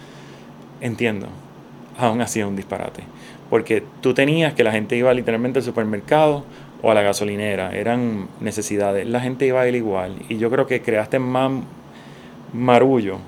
[0.81, 1.27] entiendo.
[1.97, 3.03] Aún así es un disparate.
[3.49, 6.45] Porque tú tenías que la gente iba literalmente al supermercado
[6.81, 7.75] o a la gasolinera.
[7.75, 9.07] Eran necesidades.
[9.07, 10.15] La gente iba a ir igual.
[10.29, 11.51] Y yo creo que creaste más
[12.53, 13.19] marullo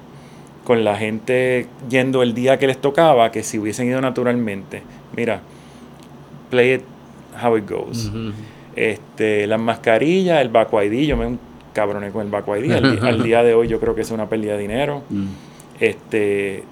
[0.64, 4.84] con la gente yendo el día que les tocaba que si hubiesen ido naturalmente.
[5.16, 5.42] Mira,
[6.50, 6.84] play it
[7.42, 8.12] how it goes.
[8.76, 11.40] este, las mascarillas, el Baco ID, yo me un
[11.74, 12.72] cabrón con el Baco ID.
[12.72, 15.04] al, día de hoy yo creo que es una pérdida de dinero.
[15.12, 15.28] Mm.
[15.82, 16.64] Este,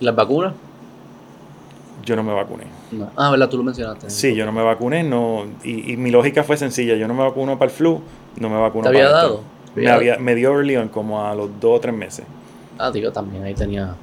[0.00, 0.54] ¿Las vacunas?
[2.04, 2.64] Yo no me vacuné.
[3.16, 3.48] Ah, ¿verdad?
[3.48, 4.08] Tú lo mencionaste.
[4.10, 5.02] Sí, yo no me vacuné.
[5.02, 6.94] No, y, mi lógica fue sencilla.
[6.94, 8.00] Yo no me vacuno para el flu,
[8.38, 9.42] no me vacuno ¿Te había dado?
[9.74, 12.24] Me, había, me dio early on como a los dos o tres meses.
[12.78, 13.94] Ah, digo, también ahí tenía.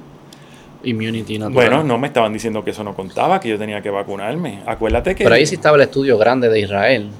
[0.84, 1.52] Immunity natural.
[1.54, 4.62] Bueno, no me estaban diciendo que eso no contaba, que yo tenía que vacunarme.
[4.66, 5.24] Acuérdate que...
[5.24, 7.10] Pero ahí sí estaba el estudio grande de Israel,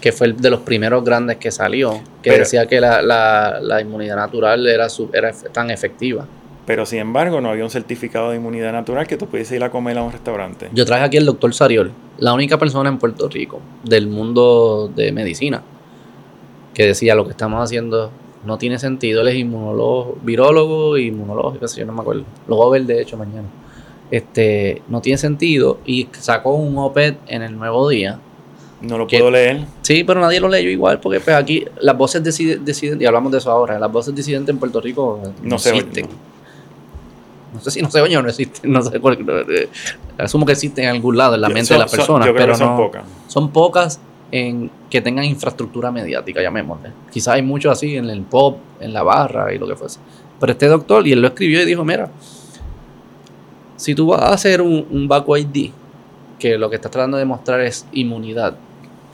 [0.00, 3.58] que fue el de los primeros grandes que salió, que Pero- decía que la, la,
[3.60, 4.88] la inmunidad natural era,
[5.52, 6.26] tan efectiva.
[6.66, 9.70] Pero sin embargo, no había un certificado de inmunidad natural que tú pudiese ir a
[9.70, 10.70] comer a un restaurante.
[10.72, 15.12] Yo traje aquí al doctor Sariol, la única persona en Puerto Rico del mundo de
[15.12, 15.62] medicina
[16.72, 18.10] que decía lo que estamos haciendo
[18.44, 19.22] no tiene sentido.
[19.22, 22.24] Él es inmunólogo, virólogo inmunólogo, qué sé yo, no me acuerdo.
[22.48, 23.48] Lo voy a ver de hecho mañana.
[24.10, 28.18] Este, no tiene sentido y sacó un OPED en el Nuevo Día.
[28.82, 29.18] No lo ¿Qué?
[29.18, 29.64] puedo leer.
[29.82, 33.38] Sí, pero nadie lo leyó igual porque pues aquí las voces disidentes, y hablamos de
[33.38, 36.08] eso ahora, las voces disidentes en Puerto Rico no, No se oyen, existen.
[37.54, 39.16] No sé si no se oyen o no existen, no sé cuál-
[39.48, 39.68] eh,
[40.18, 42.34] asumo que existen en algún lado en la mente Son- de las son- personas, yo
[42.34, 43.04] creo pero que son no, pocas.
[43.28, 44.00] son pocas
[44.30, 46.90] en que tengan infraestructura mediática, llamémosle.
[47.10, 50.00] Quizás hay mucho así en el pop, en la barra y lo que fuese.
[50.40, 52.10] Pero este doctor, y él lo escribió y dijo, mira,
[53.76, 55.70] si tú vas a hacer un, un ID,
[56.38, 58.56] que lo que estás tratando de demostrar es inmunidad,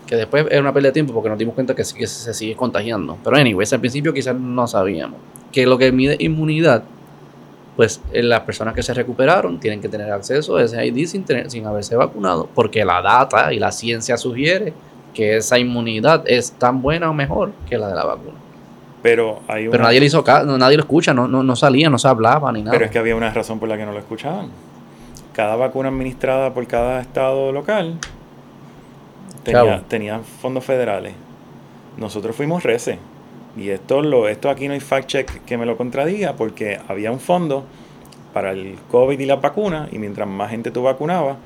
[0.07, 2.35] que después es una pérdida de tiempo porque nos dimos cuenta que, sí que se
[2.35, 3.17] sigue contagiando.
[3.23, 5.19] Pero anyways, al principio quizás no sabíamos.
[5.53, 6.83] Que lo que mide inmunidad,
[7.77, 11.25] pues eh, las personas que se recuperaron tienen que tener acceso a ese ID sin,
[11.49, 14.73] sin haberse vacunado, porque la data y la ciencia sugiere
[15.15, 18.39] que esa inmunidad es tan buena o mejor que la de la vacuna.
[19.03, 21.89] Pero hay una, Pero nadie le hizo caso, nadie lo escucha, no, no, no salía,
[21.89, 22.73] no se hablaba ni nada.
[22.73, 24.49] pero es que había una razón por la que no lo escuchaban.
[25.33, 27.99] Cada vacuna administrada por cada estado local
[29.89, 31.15] tenía, fondos federales.
[31.97, 32.99] Nosotros fuimos RECE.
[33.57, 37.11] Y esto, lo, esto aquí no hay fact check que me lo contradiga porque había
[37.11, 37.65] un fondo
[38.33, 41.37] para el COVID y la vacuna y mientras más gente tú vacunabas,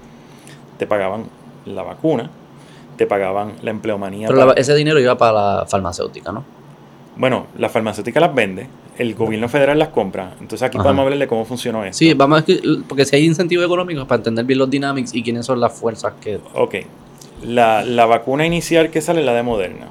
[0.79, 1.25] te pagaban
[1.65, 2.31] la vacuna,
[2.97, 4.29] te pagaban la empleomanía.
[4.29, 6.45] Pero para- la- ese dinero iba para la farmacéutica, ¿no?
[7.17, 8.67] Bueno, la farmacéutica las vende,
[8.99, 10.33] el gobierno federal las compra.
[10.41, 10.85] Entonces aquí Ajá.
[10.85, 11.99] podemos hablar de cómo funcionó esto.
[11.99, 12.45] Sí, vamos a
[12.89, 16.15] porque si hay incentivos económicos para entender bien los dynamics y quiénes son las fuerzas
[16.21, 16.41] que...
[16.55, 16.75] Ok.
[17.45, 19.87] La, la vacuna inicial que sale es la de Moderna,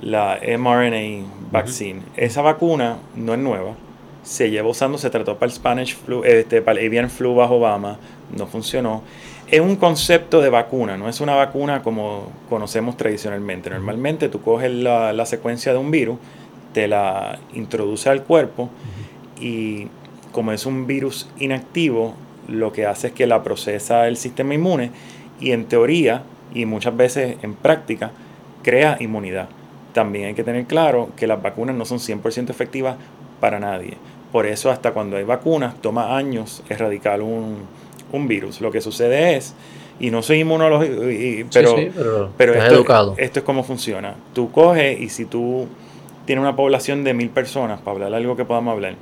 [0.00, 2.02] la mRNA vaccine.
[2.16, 3.74] Esa vacuna no es nueva.
[4.22, 7.56] Se lleva usando, se trató para el Spanish flu, este, para el avian flu bajo
[7.56, 7.98] Obama,
[8.36, 9.02] no funcionó.
[9.50, 13.70] Es un concepto de vacuna, no es una vacuna como conocemos tradicionalmente.
[13.70, 16.18] Normalmente tú coges la, la secuencia de un virus,
[16.74, 18.68] te la introduce al cuerpo
[19.40, 19.86] y
[20.32, 22.14] como es un virus inactivo,
[22.46, 24.90] lo que hace es que la procesa el sistema inmune
[25.40, 28.10] y en teoría y muchas veces en práctica
[28.62, 29.48] crea inmunidad.
[29.94, 32.96] También hay que tener claro que las vacunas no son 100% efectivas
[33.40, 33.94] para nadie.
[34.30, 37.62] Por eso hasta cuando hay vacunas toma años erradicar un,
[38.12, 38.60] un virus.
[38.60, 39.54] Lo que sucede es,
[40.00, 41.90] y no soy inmunólogo, y- pero, sí, sí,
[42.36, 43.14] pero, esto, educado.
[43.18, 44.14] esto es como funciona.
[44.34, 45.66] Tú coges y si tú
[46.24, 48.94] tienes una población de mil personas, para hablar algo que podamos hablar,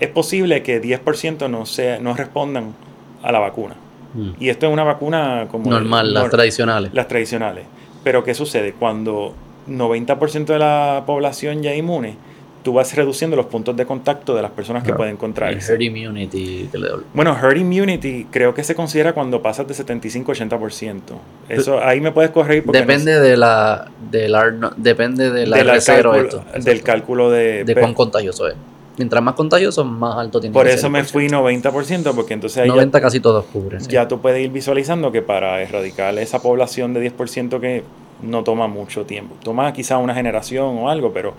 [0.00, 2.74] es posible que 10% no, sea, no respondan
[3.22, 3.76] a la vacuna.
[4.14, 4.30] Mm.
[4.40, 5.70] Y esto es una vacuna como...
[5.70, 6.92] Normal, las nor- tradicionales.
[6.94, 7.64] las tradicionales.
[8.02, 8.72] Pero ¿qué sucede?
[8.72, 9.34] Cuando
[9.68, 12.16] 90% de la población ya es inmune,
[12.62, 15.72] tú vas reduciendo los puntos de contacto de las personas que pueden contraerse.
[15.72, 16.68] herd immunity.
[16.70, 21.00] que le- Bueno, herd immunity creo que se considera cuando pasas de 75-80%.
[21.48, 25.56] Eso ahí me puedes corregir porque no Depende de la, del ar- depende de la
[25.58, 26.44] del, R0 cálculo, esto.
[26.64, 27.64] del cálculo de...
[27.64, 28.54] de cuán contagioso es.
[28.98, 32.58] Mientras más contagioso, más alto tiene por que eso ser me fui 90% porque entonces
[32.58, 33.80] ahí ya- 90 casi todos cubren.
[33.80, 33.90] sí.
[33.90, 37.82] ya tú puedes ir visualizando que para erradicar esa población de 10% que
[38.22, 39.34] no toma mucho tiempo.
[39.42, 41.32] Toma quizá una generación o algo, pero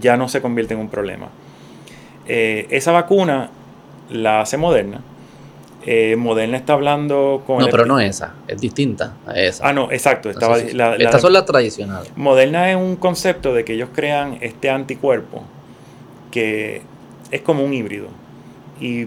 [0.00, 1.28] ya no se convierte en un problema.
[2.26, 3.50] Eh, esa vacuna
[4.10, 5.00] la hace Moderna.
[5.86, 7.58] Eh, Moderna está hablando con...
[7.60, 9.66] No, el- pero no esa, es distinta a esa.
[9.68, 10.28] Ah, no, exacto.
[10.28, 12.10] Estaba, Entonces, la- la- Estas son las tradicionales.
[12.16, 15.42] Moderna es un concepto de que ellos crean este anticuerpo
[16.30, 16.82] que
[17.30, 18.08] es como un híbrido.
[18.80, 19.06] Y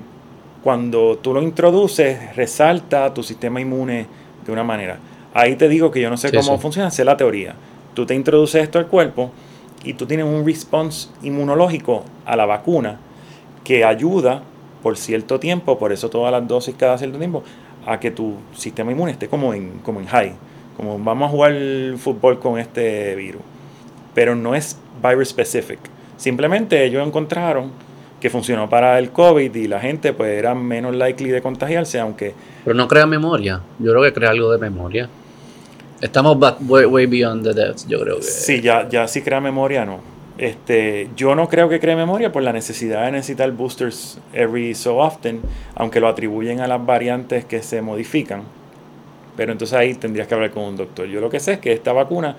[0.64, 4.08] cuando tú lo introduces, resalta tu sistema inmune
[4.46, 4.98] de una manera.
[5.34, 6.62] Ahí te digo que yo no sé Sí, cómo sí.
[6.62, 7.54] funciona, sé la teoría.
[7.94, 9.32] Tú te introduces esto al cuerpo
[9.84, 13.00] y tú tienes un response inmunológico a la vacuna
[13.64, 14.44] que ayuda
[14.82, 17.44] por cierto tiempo, por eso todas las dosis cada cierto tiempo,
[17.86, 20.34] a que tu sistema inmune esté como en, como en high.
[20.78, 21.54] Como vamos a jugar
[21.98, 23.42] fútbol con este virus.
[24.14, 25.80] Pero no es virus specific.
[26.18, 27.72] Simplemente ellos encontraron
[28.20, 32.34] que funcionó para el COVID y la gente pues era menos likely de contagiarse, aunque
[32.64, 33.62] Pero no crea memoria.
[33.80, 35.10] Yo creo que crea algo de memoria.
[36.02, 38.24] Estamos way, way beyond the deaths, yo creo que.
[38.24, 40.00] sí, ya, ya sí crea memoria, no.
[40.38, 44.98] Este, yo no creo que cree memoria por la necesidad de necesitar boosters every so
[44.98, 45.42] often,
[45.76, 48.42] aunque lo atribuyen a las variantes que se modifican.
[49.38, 51.06] Pero entonces ahí tendrías que hablar con un doctor.
[51.06, 52.36] Yo lo que sé es que esta vacuna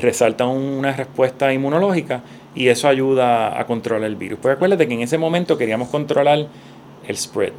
[0.00, 2.22] resalta una respuesta inmunológica
[2.54, 4.38] y eso ayuda a controlar el virus.
[4.42, 6.46] Pues acuérdate que en ese momento queríamos controlar
[7.08, 7.52] el spread.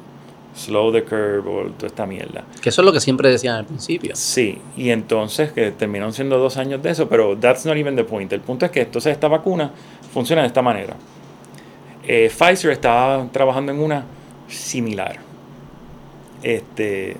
[0.57, 2.43] Slow the curve o toda esta mierda.
[2.61, 4.15] Que eso es lo que siempre decían al principio.
[4.15, 8.03] Sí, y entonces que terminaron siendo dos años de eso, pero that's not even the
[8.03, 8.33] point.
[8.33, 9.71] El punto es que entonces esta vacuna
[10.11, 10.95] funciona de esta manera.
[12.03, 14.03] Eh, Pfizer estaba trabajando en una
[14.47, 15.17] similar.
[16.41, 17.17] Este,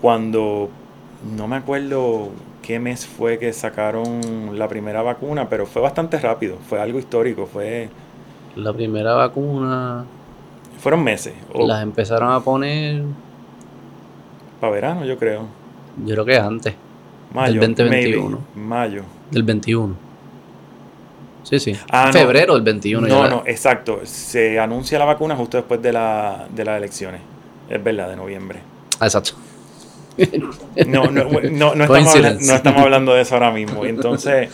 [0.00, 0.70] cuando
[1.36, 2.30] no me acuerdo
[2.62, 7.46] qué mes fue que sacaron la primera vacuna, pero fue bastante rápido, fue algo histórico,
[7.46, 7.88] fue...
[8.56, 10.04] La primera vacuna...
[10.78, 11.34] Fueron meses.
[11.54, 13.02] las empezaron a poner...
[14.60, 15.46] Para verano, yo creo.
[16.04, 16.74] Yo creo que antes.
[17.32, 17.60] Mayo.
[17.60, 18.38] Del 2021.
[18.54, 19.02] mayo.
[19.30, 20.06] Del 21.
[21.42, 21.76] Sí, sí.
[21.90, 23.06] Ah, febrero del 21.
[23.06, 24.00] No, no, exacto.
[24.04, 27.20] Se anuncia la vacuna justo después de, la, de las elecciones.
[27.68, 28.60] Es verdad, de noviembre.
[29.00, 29.32] Exacto.
[30.86, 33.84] No, no, no, no, estamos, hablando, de eso ahora mismo.
[33.84, 34.48] Entonces,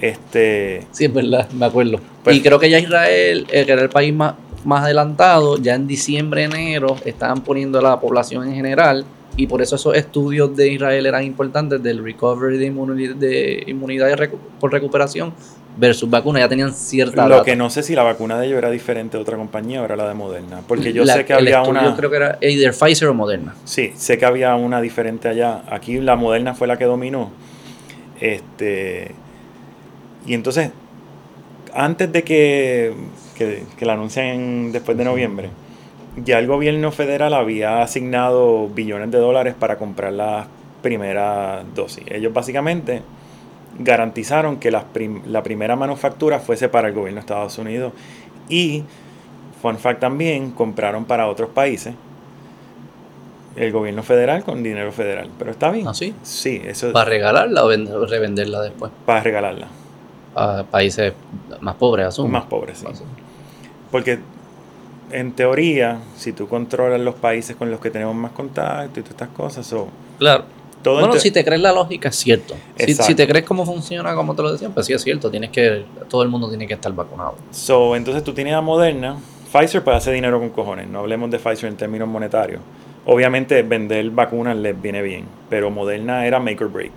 [0.00, 0.86] este...
[0.92, 1.98] Sí, es verdad, me acuerdo.
[2.22, 4.34] Pues y creo que ya Israel, que era el país más,
[4.66, 9.04] más adelantado, ya en diciembre, enero, estaban poniendo a la población en general
[9.36, 14.18] y por eso esos estudios de Israel eran importantes del recovery de inmunidad, de inmunidad
[14.58, 15.32] por recuperación
[15.76, 18.70] versus vacuna ya tenían cierta Lo que no sé si la vacuna de ellos era
[18.70, 20.62] diferente de otra compañía o era la de Moderna.
[20.66, 21.84] Porque yo sé que había una.
[21.84, 23.54] Yo creo que era either Pfizer o Moderna.
[23.64, 25.62] Sí, sé que había una diferente allá.
[25.70, 27.30] Aquí la Moderna fue la que dominó.
[28.20, 29.12] Este.
[30.26, 30.70] Y entonces,
[31.74, 32.94] antes de que,
[33.36, 35.50] que, que la anuncien después de noviembre,
[36.24, 40.46] ya el gobierno federal había asignado billones de dólares para comprar las
[40.82, 42.04] primeras dosis.
[42.08, 43.02] Ellos básicamente
[43.78, 44.84] garantizaron que la,
[45.42, 47.92] primera manufactura fuese para el gobierno de Estados Unidos
[48.48, 48.84] y,
[49.60, 51.94] fun fact también, compraron para otros países
[53.56, 55.30] el gobierno federal con dinero federal.
[55.38, 55.88] Pero está bien.
[55.88, 56.14] ¿Ah, sí?
[56.22, 56.92] Sí, eso.
[56.92, 58.92] ¿Para regalarla o revenderla después?
[59.04, 59.68] Para regalarla.
[60.34, 61.14] A países
[61.60, 62.28] más pobres, asumo.
[62.28, 62.86] Más pobres, sí.
[63.96, 64.18] Porque
[65.10, 69.12] en teoría, si tú controlas los países con los que tenemos más contacto y todas
[69.12, 70.44] estas cosas, o claro
[70.94, 72.54] bueno, si te crees la lógica, es cierto.
[72.76, 75.30] Si, te crees cómo funciona, como te lo decían, pues sí es cierto.
[75.30, 77.34] Tienes que, todo el mundo tiene que estar vacunado.
[77.50, 79.16] So, entonces tú tienes a Moderna.
[79.52, 80.88] Pfizer puede hacer dinero con cojones.
[80.88, 82.60] No hablemos de Pfizer en términos monetarios.
[83.04, 86.92] Obviamente vender vacunas les viene bien, pero Moderna era make or break.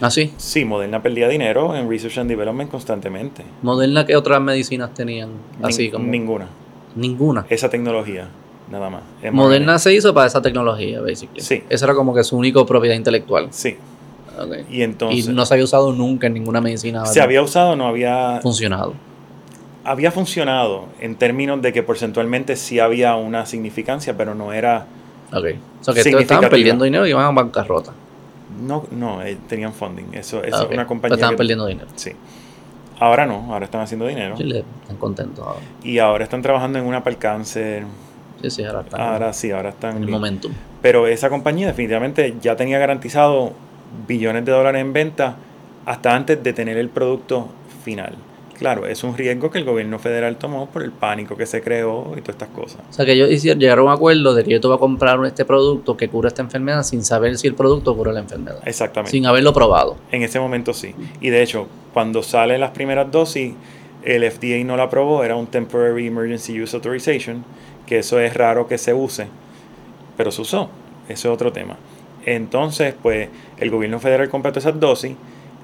[0.00, 0.32] ¿Ah, sí?
[0.36, 3.42] Sí, Moderna perdía dinero en Research and Development constantemente.
[3.62, 5.30] ¿Moderna qué otras medicinas tenían?
[5.62, 6.06] Así como...
[6.06, 6.48] Ninguna.
[6.94, 7.46] Ninguna.
[7.48, 8.28] Esa tecnología
[8.70, 9.02] nada más.
[9.32, 11.42] Moderna se hizo para esa tecnología, básicamente.
[11.42, 11.62] Sí.
[11.68, 13.48] Esa era como que su única propiedad intelectual.
[13.50, 13.76] Sí.
[14.70, 15.28] Y entonces.
[15.28, 17.04] Y no se había usado nunca en ninguna medicina.
[17.06, 18.40] Se había usado, no había.
[18.42, 18.94] Funcionado.
[19.84, 24.86] Había funcionado en términos de que porcentualmente sí había una significancia, pero no era.
[25.32, 25.46] Ok.
[25.80, 27.92] O sea, que estaban perdiendo dinero y iban a bancarrota.
[28.60, 30.12] No, no, eh, tenían funding.
[30.12, 31.16] Eso, eso es una compañía.
[31.16, 31.88] estaban perdiendo dinero.
[31.96, 32.12] Sí.
[33.00, 34.36] Ahora no, ahora están haciendo dinero.
[34.36, 35.60] Sí, están contentos ahora.
[35.84, 37.84] Y ahora están trabajando en una para el cáncer
[38.42, 39.00] Sí, sí, ahora están.
[39.00, 39.96] Ahora sí, ahora están.
[39.96, 40.48] En el momento.
[40.80, 43.52] Pero esa compañía definitivamente ya tenía garantizado
[44.06, 45.36] billones de dólares en venta
[45.86, 47.48] hasta antes de tener el producto
[47.84, 48.14] final.
[48.58, 52.12] Claro, es un riesgo que el gobierno federal tomó por el pánico que se creó
[52.16, 52.80] y todas estas cosas.
[52.90, 55.24] O sea, que ellos llegaron a un acuerdo de que yo te voy a comprar
[55.24, 58.60] este producto que cura esta enfermedad sin saber si el producto cura la enfermedad.
[58.66, 59.12] Exactamente.
[59.12, 59.96] Sin haberlo probado.
[60.10, 60.94] En ese momento sí.
[61.20, 63.54] Y de hecho, cuando salen las primeras dosis,
[64.02, 67.44] el FDA no la aprobó, era un Temporary Emergency Use Authorization
[67.86, 69.28] que eso es raro que se use,
[70.16, 70.68] pero se usó.
[71.08, 71.76] Eso es otro tema.
[72.26, 73.28] Entonces, pues
[73.58, 75.16] el gobierno federal completó esas dosis.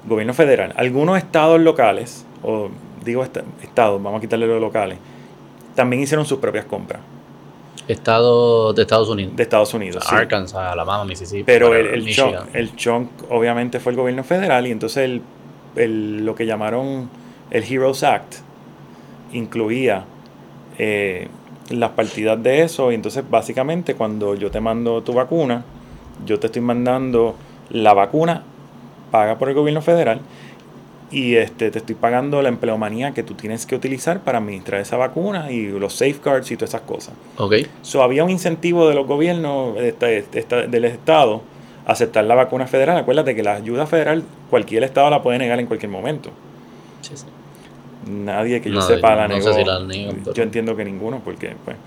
[0.07, 2.69] Gobierno federal, algunos estados locales, o
[3.05, 4.97] digo estados, vamos a quitarle los locales,
[5.75, 7.01] también hicieron sus propias compras.
[7.87, 9.35] Estados de Estados Unidos.
[9.35, 10.11] De Estados Unidos.
[10.11, 11.43] Arkansas, Alabama, Mississippi.
[11.43, 15.21] Pero el, el, chunk, el, chunk, obviamente fue el gobierno federal y entonces
[15.75, 17.09] el, lo que llamaron
[17.51, 18.35] el Heroes Act
[19.33, 20.05] incluía
[20.79, 21.27] eh,
[21.69, 22.91] las partidas de eso.
[22.91, 25.63] Y entonces, básicamente, cuando yo te mando tu vacuna,
[26.25, 27.35] yo te estoy mandando
[27.69, 28.43] la vacuna
[29.11, 30.19] paga por el gobierno federal
[31.11, 34.97] y este te estoy pagando la empleomanía que tú tienes que utilizar para administrar esa
[34.97, 37.13] vacuna y los safeguards y todas esas cosas.
[37.37, 37.55] Ok.
[37.81, 41.41] So, había un incentivo de los gobiernos del Estado
[41.85, 42.97] a aceptar la vacuna federal.
[42.97, 46.31] Acuérdate que la ayuda federal cualquier Estado la puede negar en cualquier momento.
[47.01, 47.25] Sí, sí.
[48.09, 49.51] Nadie que yo sepa la negó.
[50.33, 51.77] Yo entiendo que ninguno, porque pues.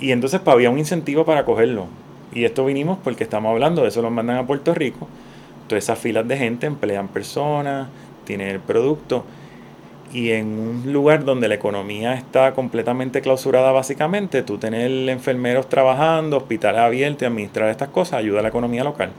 [0.00, 1.86] Y entonces pues, había un incentivo para cogerlo.
[2.32, 5.08] Y esto vinimos porque estamos hablando, de eso lo mandan a Puerto Rico.
[5.66, 7.88] Todas esas filas de gente emplean personas,
[8.28, 9.24] tienen el producto.
[10.12, 16.36] Y en un lugar donde la economía está completamente clausurada básicamente, tú tener enfermeros trabajando,
[16.38, 19.10] hospitales abiertos y administrar estas cosas ayuda a la economía local.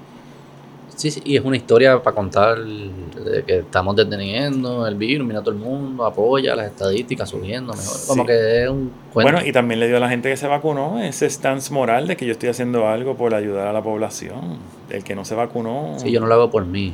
[0.95, 5.40] Sí, sí, y es una historia para contar de que estamos deteniendo el virus, mira
[5.41, 7.95] todo el mundo, apoya las estadísticas subiendo, mejor.
[8.07, 8.27] Como Sí.
[8.27, 9.31] que es un cuento.
[9.31, 12.18] Bueno, y también le dio a la gente que se vacunó ese stance moral de
[12.18, 14.57] que yo estoy haciendo algo por ayudar a la población.
[14.90, 16.94] El que no se vacunó, Sí, yo no lo hago por mí.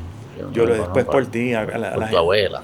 [0.53, 1.53] Yo lo después por ti.
[1.53, 2.61] A, a la, a Por la tu abuela.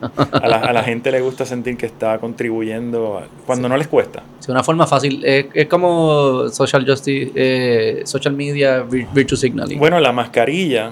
[0.32, 4.22] a la- a la gente le gusta sentir que está contribuyendo cuando no les cuesta.
[4.38, 5.22] Sí, una forma fácil.
[5.24, 9.78] Es, es como social justice, eh, social media, vir- virtue signaling.
[9.78, 10.90] Bueno, la mascarilla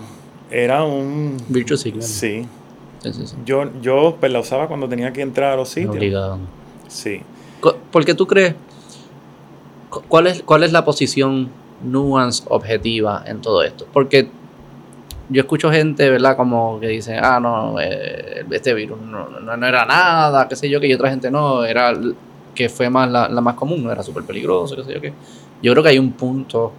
[0.51, 1.37] era un...
[1.49, 2.07] virtue signaling.
[2.09, 2.47] Sí.
[3.47, 5.95] Yo, yo pues, la usaba cuando tenía que entrar a los sitios.
[5.97, 6.39] Obligado.
[6.89, 7.23] Sí.
[7.91, 8.55] ¿Por qué tú crees?
[9.89, 11.49] cu- ¿Cuál es, ¿Cuál es la posición
[11.83, 13.87] nuance objetiva en todo esto?
[13.93, 14.29] Porque
[15.29, 16.37] yo escucho gente, ¿verdad?
[16.37, 20.69] Como que dicen, ah, no, eh, este virus no, no, no era nada, qué sé
[20.69, 21.93] yo, que y otra gente no, era
[22.55, 25.13] que fue más la, la más común, no era súper peligroso, qué sé yo, qué.
[25.63, 26.73] Yo creo que hay un punto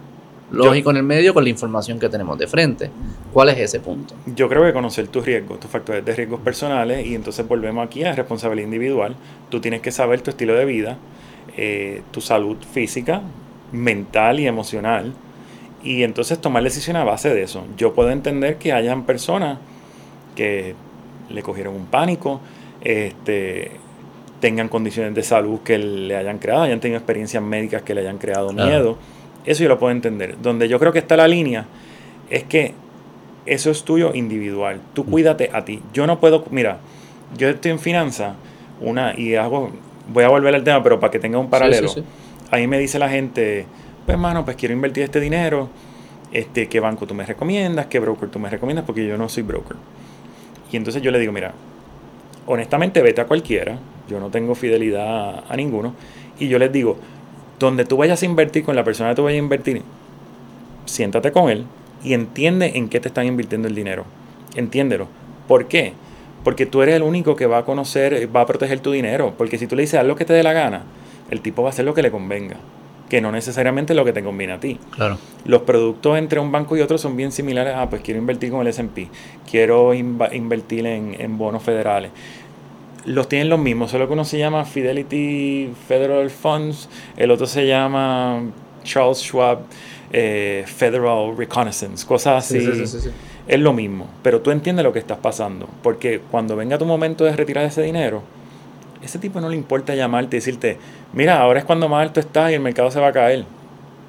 [0.50, 2.90] lógico en el medio con la información que tenemos de frente.
[3.32, 4.14] ¿Cuál es ese punto?
[4.34, 8.04] Yo creo que conocer tus riesgos, tus factores de riesgos personales, y entonces volvemos aquí
[8.04, 9.14] a responsabilidad individual.
[9.48, 10.98] Tú tienes que saber tu estilo de vida,
[11.56, 13.22] eh, tu salud física,
[13.72, 15.12] mental y emocional,
[15.82, 17.64] y entonces tomar decisiones a base de eso.
[17.76, 19.58] Yo puedo entender que hayan personas
[20.36, 20.74] que
[21.28, 22.40] le cogieron un pánico,
[22.82, 23.72] este,
[24.40, 28.18] tengan condiciones de salud que le hayan creado, hayan tenido experiencias médicas que le hayan
[28.18, 28.98] creado miedo.
[29.44, 30.36] Eso yo lo puedo entender.
[30.42, 31.66] Donde yo creo que está la línea
[32.28, 32.74] es que
[33.46, 34.80] eso es tuyo individual.
[34.94, 35.80] Tú cuídate a ti.
[35.92, 36.78] Yo no puedo, mira,
[37.36, 38.34] yo estoy en finanzas,
[38.80, 39.70] una, y hago,
[40.08, 41.88] voy a volver al tema, pero para que tenga un paralelo.
[41.88, 42.46] Sí, sí, sí.
[42.50, 43.66] Ahí me dice la gente,
[44.06, 45.68] pues hermano, pues quiero invertir este dinero,
[46.32, 47.86] este, ¿qué banco tú me recomiendas?
[47.86, 48.84] ¿Qué broker tú me recomiendas?
[48.84, 49.76] Porque yo no soy broker.
[50.72, 51.52] Y entonces yo le digo, mira,
[52.46, 53.78] honestamente vete a cualquiera,
[54.08, 55.94] yo no tengo fidelidad a, a ninguno,
[56.38, 56.96] y yo les digo,
[57.58, 59.82] donde tú vayas a invertir con la persona que tú vayas a invertir,
[60.86, 61.66] siéntate con él
[62.02, 64.04] y entiende en qué te están invirtiendo el dinero.
[64.54, 65.06] Entiéndelo.
[65.46, 65.92] ¿Por qué?
[66.44, 69.34] Porque tú eres el único que va a conocer, va a proteger tu dinero.
[69.36, 70.82] Porque si tú le dices haz lo que te dé la gana,
[71.30, 72.56] el tipo va a hacer lo que le convenga.
[73.10, 74.78] Que no necesariamente es lo que te conviene a ti.
[74.92, 75.18] Claro.
[75.44, 77.74] Los productos entre un banco y otro son bien similares.
[77.76, 79.10] Ah, pues quiero invertir con el SP.
[79.50, 82.12] Quiero invertir en, en bonos federales.
[83.04, 87.66] Los tienen los mismos, solo que uno se llama Fidelity Federal Funds, el otro se
[87.66, 88.42] llama
[88.84, 89.60] Charles Schwab
[90.12, 92.60] eh, Federal Reconnaissance, cosas así.
[92.60, 93.10] Sí, sí, sí, sí, sí.
[93.48, 97.24] Es lo mismo, pero tú entiendes lo que estás pasando, porque cuando venga tu momento
[97.24, 98.22] de retirar ese dinero,
[99.02, 100.78] ese tipo no le importa llamarte y decirte,
[101.12, 103.44] mira, ahora es cuando más alto está y el mercado se va a caer.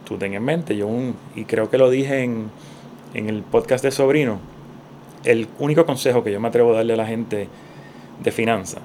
[0.06, 2.50] Tú ten en mente, yo un, y creo que lo dije en,
[3.14, 4.40] en el podcast de Sobrino,
[5.24, 7.48] el único consejo que yo me atrevo a darle a la gente
[8.24, 8.82] de finanzas,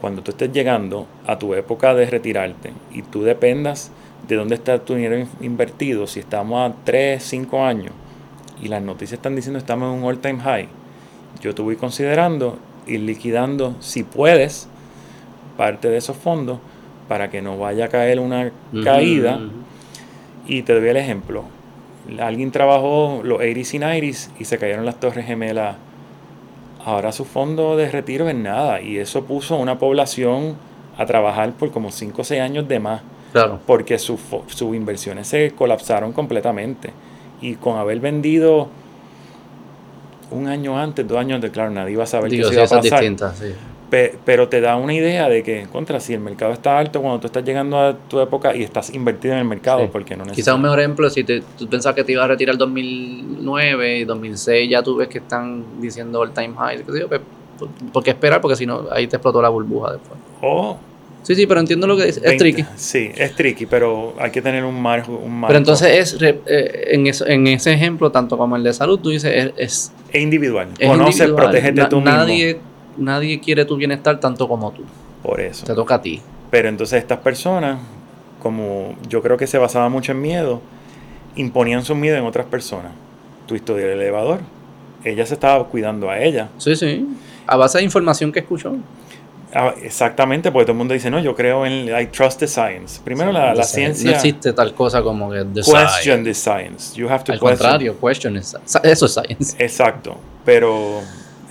[0.00, 3.90] cuando tú estés llegando a tu época de retirarte y tú dependas
[4.28, 7.92] de dónde está tu dinero in- invertido, si estamos a 3, 5 años
[8.62, 10.68] y las noticias están diciendo estamos en un all time high,
[11.40, 14.68] yo te voy considerando ir liquidando, si puedes,
[15.56, 16.58] parte de esos fondos
[17.08, 18.50] para que no vaya a caer una
[18.84, 19.40] caída.
[20.46, 21.44] Y te doy el ejemplo.
[22.20, 25.76] Alguien trabajó los 80s y 90s y se cayeron las torres gemelas.
[26.84, 28.80] Ahora su fondo de retiro es nada.
[28.80, 30.56] Y eso puso a una población
[30.98, 33.02] a trabajar por como 5 o 6 años de más.
[33.32, 33.60] Claro.
[33.66, 36.90] Porque sus sus inversiones se colapsaron completamente.
[37.40, 38.68] Y con haber vendido
[40.30, 42.82] un año antes, dos años antes, claro, nadie iba a saber Digo, iba a pasar.
[42.82, 43.52] distintas, sí.
[43.92, 47.20] Pe- pero te da una idea de que, contra, si el mercado está alto, cuando
[47.20, 49.88] tú estás llegando a tu época y estás invertido en el mercado, Sí.
[49.92, 52.54] porque no Quizás un mejor ejemplo, si te, tú pensabas que te ibas a retirar
[52.54, 56.82] el 2009 y 2006, ya tú ves que están diciendo all time high.
[56.84, 57.20] qué sé yo, pues,
[57.92, 58.40] ¿por, qué esperar?
[58.40, 60.18] Porque si no, ahí te explotó la burbuja después.
[60.40, 60.78] O
[61.22, 62.16] Sí, sí, pero entiendo lo que dices.
[62.24, 62.38] Es 20.
[62.44, 62.64] tricky.
[62.74, 65.14] Sí, es tricky, pero hay que tener un margen.
[65.22, 65.48] Un marco.
[65.48, 68.98] Pero entonces es re- eh, en, eso, en ese ejemplo, tanto como el de salud,
[68.98, 70.68] tú dices, es, es, es individual.
[70.78, 71.44] es Conoce, individual.
[71.44, 72.58] protégete Na- tú nadie,
[72.96, 74.82] Nadie quiere tu bienestar tanto como tú.
[75.22, 75.64] Por eso.
[75.64, 76.20] Te toca a ti.
[76.50, 77.78] Pero entonces estas personas,
[78.42, 80.60] como yo creo que se basaba mucho en miedo,
[81.36, 82.92] imponían su miedo en otras personas.
[83.46, 84.40] Tu historia del elevador.
[85.04, 86.48] Ella se estaba cuidando a ella.
[86.58, 87.06] Sí, sí.
[87.46, 88.76] A base de información que escuchó.
[89.54, 93.00] Ah, exactamente, porque todo el mundo dice, no, yo creo en, I trust the science.
[93.04, 94.10] Primero la, la ciencia.
[94.10, 96.24] No existe tal cosa como que the question science.
[96.24, 96.96] the science.
[96.96, 97.58] You have to Al question.
[97.58, 99.56] contrario, question is Eso es science.
[99.62, 101.00] Exacto, pero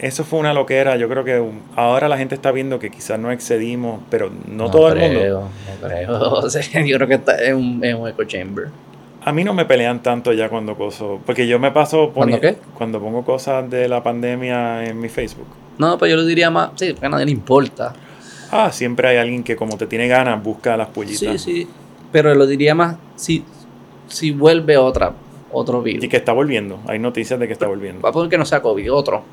[0.01, 0.95] eso fue una loquera.
[0.97, 1.41] Yo creo que
[1.75, 5.19] ahora la gente está viendo que quizás no excedimos, pero no, todo el mundo.
[5.19, 6.49] creo, No creo.
[6.85, 8.67] Yo creo que está en un, en un echo chamber.
[9.23, 12.41] A mí no me pelean tanto ya cuando coso, porque yo me paso ¿Cuándo poni-
[12.41, 12.55] qué?
[12.73, 15.45] cuando pongo cosas de la pandemia en mi Facebook.
[15.77, 16.71] No, pues yo lo diría más.
[16.75, 17.93] Sí, porque a nadie le importa.
[18.49, 21.19] Ah, siempre hay alguien que como te tiene ganas busca las pollitas.
[21.19, 21.67] Sí, sí.
[22.11, 23.45] Pero lo diría más si,
[24.07, 25.13] si vuelve otra
[25.51, 26.03] otro virus.
[26.03, 26.79] Y que está volviendo.
[26.87, 28.01] Hay noticias de que está volviendo.
[28.01, 29.23] Va a poner que no sea COVID, otro.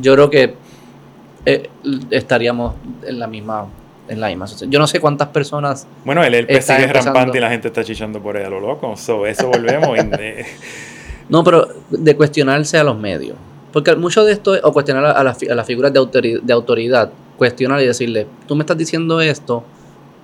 [0.00, 0.54] Yo creo que
[1.46, 1.70] eh,
[2.10, 2.74] estaríamos
[3.06, 3.66] en la misma
[4.08, 4.46] en la misma.
[4.68, 5.86] Yo no sé cuántas personas.
[6.04, 7.12] Bueno, el Están sigue empezando.
[7.12, 8.96] rampante y la gente está chichando por ahí a lo loco.
[8.96, 9.98] So, eso volvemos.
[10.18, 10.46] eh,
[11.28, 13.36] No, pero de cuestionarse a los medios.
[13.70, 16.40] Porque mucho de esto, es- o cuestionar a, las fi- a las figuras de autoridad,
[16.40, 19.62] de autoridad, cuestionar y decirle, tú me estás diciendo esto,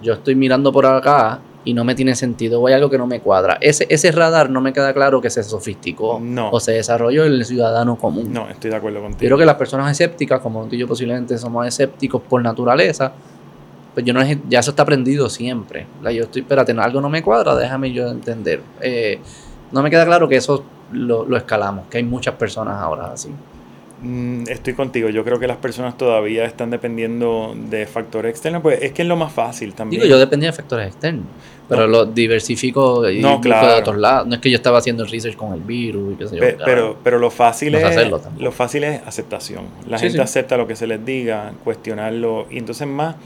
[0.01, 3.07] yo estoy mirando por acá y no me tiene sentido, o hay algo que no
[3.07, 3.57] me cuadra.
[3.61, 6.51] Ese, ese radar no me queda claro que se sofisticó No.
[6.51, 8.33] o se desarrolló en el ciudadano común.
[8.33, 9.29] no, estoy de acuerdo Yo contigo.
[9.29, 13.13] creo que las personas escépticas, como tú y yo posiblemente somos escépticos por naturaleza,
[13.95, 15.87] pues yo no ya eso está aprendido siempre.
[16.03, 18.61] La, Yo estoy, espérate, algo no me cuadra, déjame yo entender.
[18.81, 19.19] Eh,
[19.73, 23.31] no me queda claro que eso lo, lo escalamos, que hay muchas personas ahora así.
[24.03, 25.09] Mm, Estoy contigo.
[25.09, 28.61] Yo creo que las personas todavía están dependiendo de factores externos.
[28.63, 30.03] Pues es que es lo más fácil también.
[30.03, 31.25] Digo, yo dependía de factores externos,
[31.69, 33.69] pero lo diversifico y No, claro.
[33.73, 34.27] de otros lados.
[34.27, 36.41] No es que yo estaba haciendo el research con el virus y qué sé yo.
[36.41, 39.65] Pe- pero, pero lo fácil No es hacerlo lo fácil es aceptación.
[39.89, 40.23] La Sí, gente sí.
[40.23, 42.47] acepta lo que se les diga, cuestionarlo.
[42.51, 43.17] Y entonces más,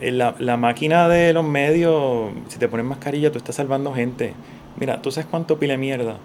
[0.00, 4.34] eh, la, la máquina de los medios, si te pones mascarilla, tú estás salvando gente.
[4.78, 6.18] Mira, ¿tú sabes cuánto pile mierda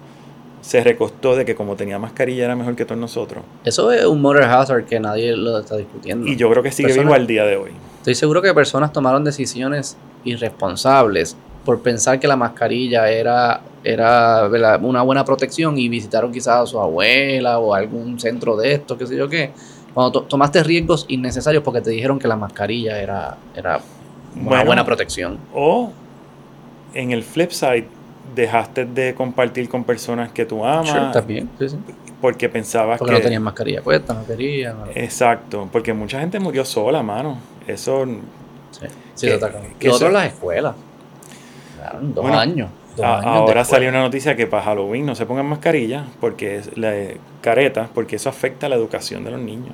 [0.59, 3.43] se recostó de que como tenía mascarilla era mejor que todos nosotros?
[3.63, 6.27] Eso es un moral hazard que nadie lo está discutiendo.
[6.27, 7.71] Y yo creo que sigue Personas- vivo al día de hoy.
[7.99, 11.35] Estoy seguro que personas tomaron decisiones irresponsables
[11.65, 14.47] por pensar que la mascarilla era, era
[14.81, 19.05] una buena protección y visitaron quizás a su abuela o algún centro de esto, qué
[19.05, 19.51] sé yo qué.
[19.93, 23.79] Cuando to- tomaste riesgos innecesarios porque te dijeron que la mascarilla era, era
[24.35, 24.65] una Bueno.
[24.65, 25.37] buena protección.
[25.53, 25.91] O
[26.93, 27.87] en el flip side,
[28.35, 31.75] dejaste de compartir con personas que tú amas Sure, también, sí, sí.
[32.21, 33.19] porque pensabas Porque que...
[33.19, 34.79] no tenían mascarilla puesta, no querían.
[34.79, 37.37] no- Exacto, porque mucha gente murió sola, mano.
[37.67, 38.05] Eso,
[39.15, 39.27] sí,
[39.79, 40.75] que- Lo otro en las escuelas.
[41.77, 42.69] Claro, dos Bueno, años.
[42.95, 46.03] dos a- años de ahora salió una noticia que para Halloween no se pongan mascarillas,
[46.19, 46.93] porque es la
[47.41, 49.73] caretas, porque eso afecta la educación de los niños.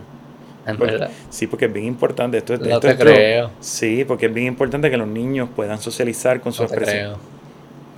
[0.65, 1.09] En Porque- verdad.
[1.29, 2.37] Sí, porque es bien importante.
[2.39, 3.51] Esto, No esto te creo.
[3.61, 6.69] Sí, porque es bien importante que los niños puedan socializar con su No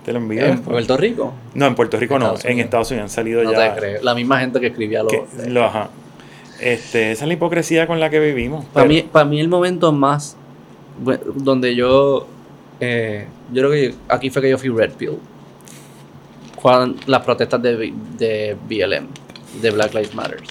[0.05, 0.45] te lo envío.
[0.45, 1.33] ¿En Puerto Rico?
[1.55, 2.25] No, en Puerto Rico no.
[2.27, 2.59] Estados En.
[2.59, 3.73] Estados Unidos han salido No ya.
[3.73, 4.03] te creo.
[4.03, 5.09] La misma gente que escribía lo.
[5.09, 5.89] que- lo- ajá.
[6.61, 8.65] Este, esa es la hipocresía con la que vivimos.
[8.65, 10.35] para, mí, para mí, el momento más.
[11.35, 12.27] Donde yo.
[12.79, 15.17] eh, yo creo que aquí fue que yo fui Red Pill.
[16.55, 19.07] Cuando las protestas de, de BLM,
[19.61, 20.41] de Black Lives Matter.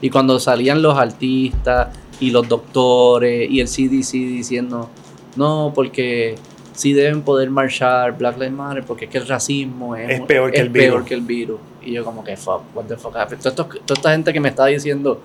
[0.00, 1.88] Y cuando salían los artistas
[2.20, 4.88] y los doctores y el CDC diciendo,
[5.36, 6.36] no, porque
[6.72, 10.50] sí deben poder marchar Black Lives Matter, porque es que el racismo es, Es peor
[10.52, 11.08] que el peor virus.
[11.08, 11.60] que el virus.
[11.82, 13.42] Y yo como que, fuck, what the fuck happened?
[13.42, 15.20] Toda esta gente que me está diciendo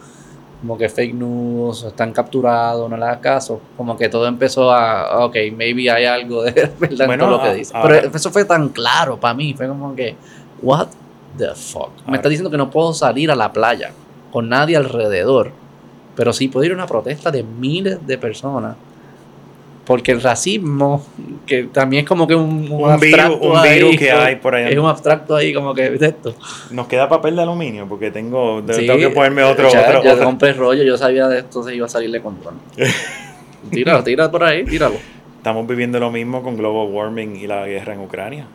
[0.64, 5.26] como que fake news, están capturados, no le hagas caso, como que todo empezó a,
[5.26, 7.76] ok, maybe hay algo de verdad en Bueno, todo lo que a- dice.
[7.76, 10.16] ahora- Pero eso fue tan claro para mí, fue como que,
[10.62, 10.88] what
[11.38, 11.90] the fuck.
[11.98, 13.92] Me Ahora- está diciendo que no puedo salir a la playa
[14.32, 15.52] con nadie alrededor,
[16.16, 18.78] pero sí puedo ir a una protesta de miles de personas.
[19.86, 21.06] Porque el racismo,
[21.46, 24.36] que también es como que un, un Un virus- abstracto un ahí, virus que hay
[24.38, 24.72] por ahí.
[24.72, 26.34] Es un abstracto ahí como que, ¿viste esto?
[26.72, 29.70] Nos queda papel de aluminio porque tengo, Sí, tengo que ponerme otro.
[29.70, 30.26] ya, otro, ya otro.
[30.26, 32.54] compré rollo, yo sabía de esto se iba a salir de control.
[33.72, 34.96] tíralo, tíralo por ahí, tíralo.
[35.38, 38.46] Estamos viviendo lo mismo con global warming y la guerra en Ucrania.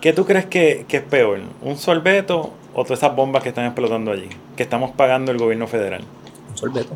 [0.00, 1.40] ¿Qué tú crees que, que es peor?
[1.62, 4.28] ¿Un sorbeto o todas esas bombas que están explotando allí?
[4.56, 6.02] Que estamos pagando el gobierno federal.
[6.50, 6.94] Un sorbeto.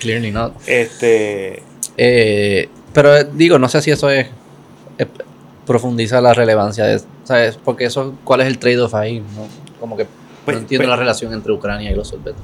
[0.00, 0.54] Clearly not.
[0.68, 1.62] Este,
[1.96, 4.26] Eh, pero eh, digo, no sé si eso es,
[4.98, 5.06] es-
[5.66, 7.58] profundiza la relevancia de, ¿sabes?
[7.64, 9.20] Porque eso, ¿cuál es el trade-off ahí?
[9.20, 9.46] ¿no?
[9.80, 10.06] Como que
[10.44, 12.42] Pues- no entiendo pues- la relación entre Ucrania y los sorbetos.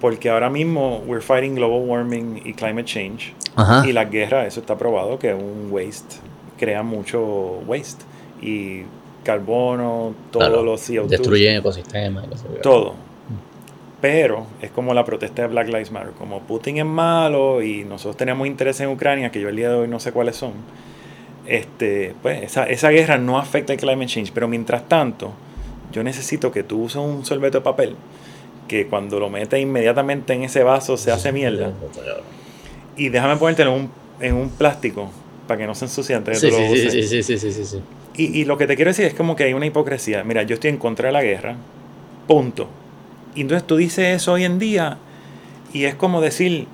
[0.00, 3.34] porque ahora mismo we're fighting global warming y climate change.
[3.54, 3.86] Ajá.
[3.86, 6.16] Y la guerra, eso está probado que un waste
[6.58, 8.04] crea mucho waste.
[8.40, 8.82] Y
[9.22, 11.06] carbono, todos Claro, los CO2.
[11.08, 12.24] Destruyen ecosistemas.
[12.62, 12.94] Todo.
[14.02, 16.10] Pero es como la protesta de Black Lives Matter.
[16.18, 19.76] Como Putin es malo y nosotros tenemos interés en Ucrania, que yo el día de
[19.76, 20.52] hoy no sé cuáles son.
[21.46, 24.32] Este, pues esa, esa guerra no afecta el climate change.
[24.32, 25.32] Pero mientras tanto,
[25.92, 27.96] yo necesito que tú uses un sorbeto de papel
[28.68, 31.72] que cuando lo metes inmediatamente en ese vaso se hace mierda.
[32.96, 35.10] Y déjame ponértelo en un, en un plástico
[35.46, 36.92] para que no se ensucie antes de Sí, que tú lo sí, uses.
[36.92, 37.80] sí, sí, sí, sí, sí, sí.
[38.16, 40.24] Y, y lo que te quiero decir es como que hay una hipocresía.
[40.24, 41.56] Mira, yo estoy en contra de la guerra.
[42.26, 42.68] Punto.
[43.34, 44.98] Y entonces tú dices eso hoy en día
[45.72, 46.66] y es como decir,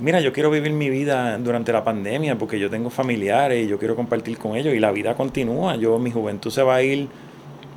[0.00, 3.78] mira, yo quiero vivir mi vida durante la pandemia porque yo tengo familiares y yo
[3.78, 5.76] quiero compartir con ellos y la vida continúa.
[5.76, 7.08] Yo, mi juventud se va a ir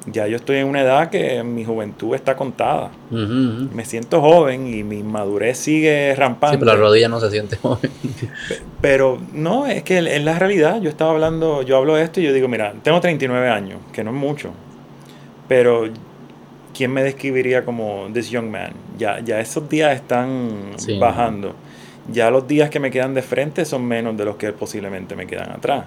[0.07, 2.89] Ya yo estoy en una edad que mi juventud está contada.
[3.11, 3.69] Ujú, ujú.
[3.75, 6.57] Me siento joven y mi madurez sigue rampante.
[6.57, 7.91] Sí, pero la rodilla no se siente joven.
[8.81, 10.81] Pero no, es que es la realidad.
[10.81, 14.03] Yo estaba hablando, yo hablo de esto y yo digo, mira, tengo 39 años, que
[14.03, 14.49] no es mucho.
[15.47, 15.87] Pero,
[16.75, 18.71] ¿quién me describiría como this young man?
[18.97, 20.97] Ya, ya esos días están Sí.
[20.99, 21.53] bajando.
[22.11, 25.27] Ya los días que me quedan de frente son menos de los que posiblemente me
[25.27, 25.85] quedan atrás.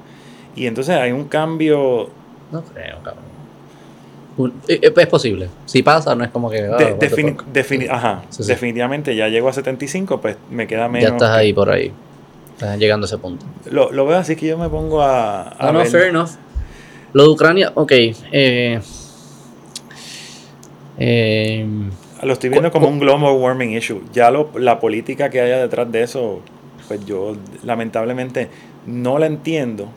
[0.56, 2.09] Y entonces hay un cambio
[2.52, 3.24] No creo, cabrón.
[4.69, 5.48] Eh, eh, Es posible.
[5.65, 6.61] Si pasa, no es como que.
[6.61, 8.48] ah, de- defini- defini- ajá, Sí, sí.
[8.48, 11.09] definitivamente ya llego a 75, pues me queda menos.
[11.11, 11.93] Ya estás que- ahí por ahí.
[12.52, 13.44] Estás llegando a ese punto.
[13.70, 16.31] Lo, lo veo así que yo me pongo a, a No, no, ver- fair enough.
[17.12, 17.93] Lo de Ucrania, ok.
[18.32, 18.81] Eh,
[20.98, 21.66] eh,
[22.22, 24.02] Lo estoy viendo como un global warming issue.
[24.12, 26.40] Ya lo, la política que haya detrás de eso,
[26.88, 28.48] pues yo lamentablemente
[28.86, 29.88] no la entiendo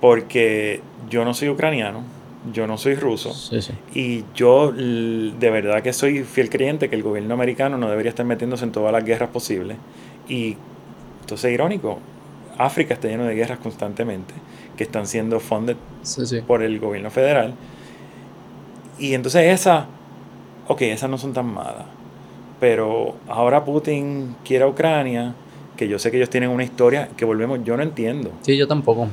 [0.00, 2.02] porque yo no soy ucraniano,
[2.52, 3.72] yo no soy ruso sí, sí.
[3.94, 8.24] y yo de verdad que soy fiel creyente que el gobierno americano no debería estar
[8.24, 9.76] metiéndose en todas las guerras posibles.
[10.28, 10.56] Y
[11.20, 11.98] entonces es irónico,
[12.56, 14.34] África está lleno de guerras constantemente
[14.76, 16.40] que están siendo funded sí.
[16.46, 17.54] por el gobierno federal.
[19.00, 19.86] Y entonces esas,
[20.68, 21.86] ok, esas no son tan malas.
[22.60, 25.34] Pero ahora Putin quiere a Ucrania,
[25.76, 28.30] que yo sé que ellos tienen una historia que volvemos, yo no entiendo.
[28.42, 29.08] Sí, yo tampoco.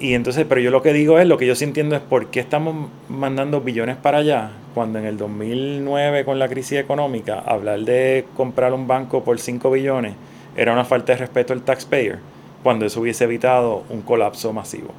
[0.00, 2.26] Y entonces, pero yo lo que digo es, lo que yo sí entiendo es por
[2.26, 7.80] qué estamos mandando billones para allá, cuando en el 2009 con la crisis económica, hablar
[7.80, 10.14] de comprar un banco por 5 billones
[10.56, 12.18] era una falta de respeto al taxpayer,
[12.64, 14.90] cuando eso hubiese evitado un colapso masivo.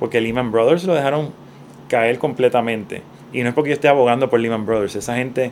[0.00, 1.30] Porque Lehman Brothers lo dejaron
[1.88, 3.02] caer completamente.
[3.34, 5.50] Y no es porque yo esté abogando por Lehman Brothers, esa gente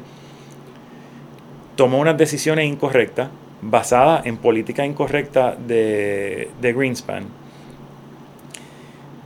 [1.77, 3.29] tomó unas decisiones incorrectas,
[3.61, 7.25] basadas en política incorrecta de, de Greenspan,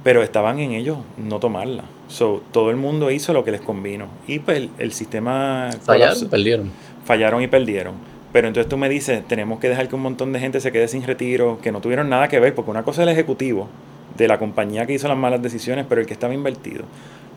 [0.03, 1.85] pero estaban en ellos no tomarla.
[2.09, 4.07] So, todo el mundo hizo lo que les convino.
[4.27, 6.31] Y pues el, el sistema Fallaron, colapsó.
[6.31, 6.71] perdieron.
[7.05, 7.95] fallaron y perdieron.
[8.33, 10.89] Pero entonces tú me dices, tenemos que dejar que un montón de gente se quede
[10.89, 13.69] sin retiro, que no tuvieron nada que ver, porque una cosa es el ejecutivo
[14.17, 16.85] de la compañía que hizo las malas decisiones, pero el que estaba invertido.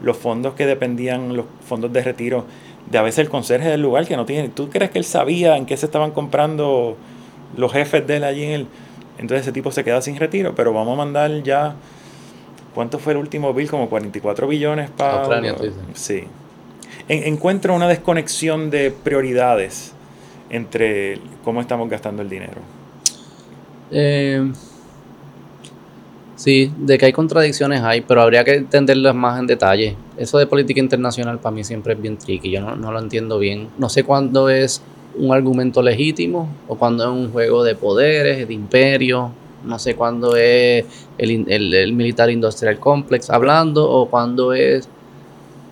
[0.02, 2.46] Los fondos que dependían, los fondos de retiro,
[2.90, 4.50] de a veces el conserje del lugar que no tiene.
[4.50, 6.96] ¿Tú crees que él sabía en qué se estaban comprando
[7.58, 8.68] los jefes de él allí en el.
[9.18, 11.76] Entonces ese tipo se queda sin retiro, pero vamos a mandar ya.
[12.74, 13.70] ¿Cuánto fue el último bill?
[13.70, 15.24] Como 44 billones para.
[15.26, 15.80] Ucrania, tú dices.
[15.94, 16.24] Sí.
[17.08, 19.94] En- encuentro una desconexión de prioridades
[20.50, 22.62] entre cómo estamos gastando el dinero.
[23.92, 24.52] Eh,
[26.40, 29.96] sí, de que hay contradicciones hay, pero habría que entenderlas más en detalle.
[30.18, 33.38] Eso de política internacional para mí siempre es bien tricky, yo no, no lo entiendo
[33.40, 33.68] bien.
[33.78, 34.82] No sé cuándo es
[35.18, 39.32] un argumento legítimo o cuándo es un juego de poderes, de imperio.
[39.66, 40.86] No sé cuándo es
[41.18, 44.88] el, el, el Militar Industrial Complex hablando o cuándo es...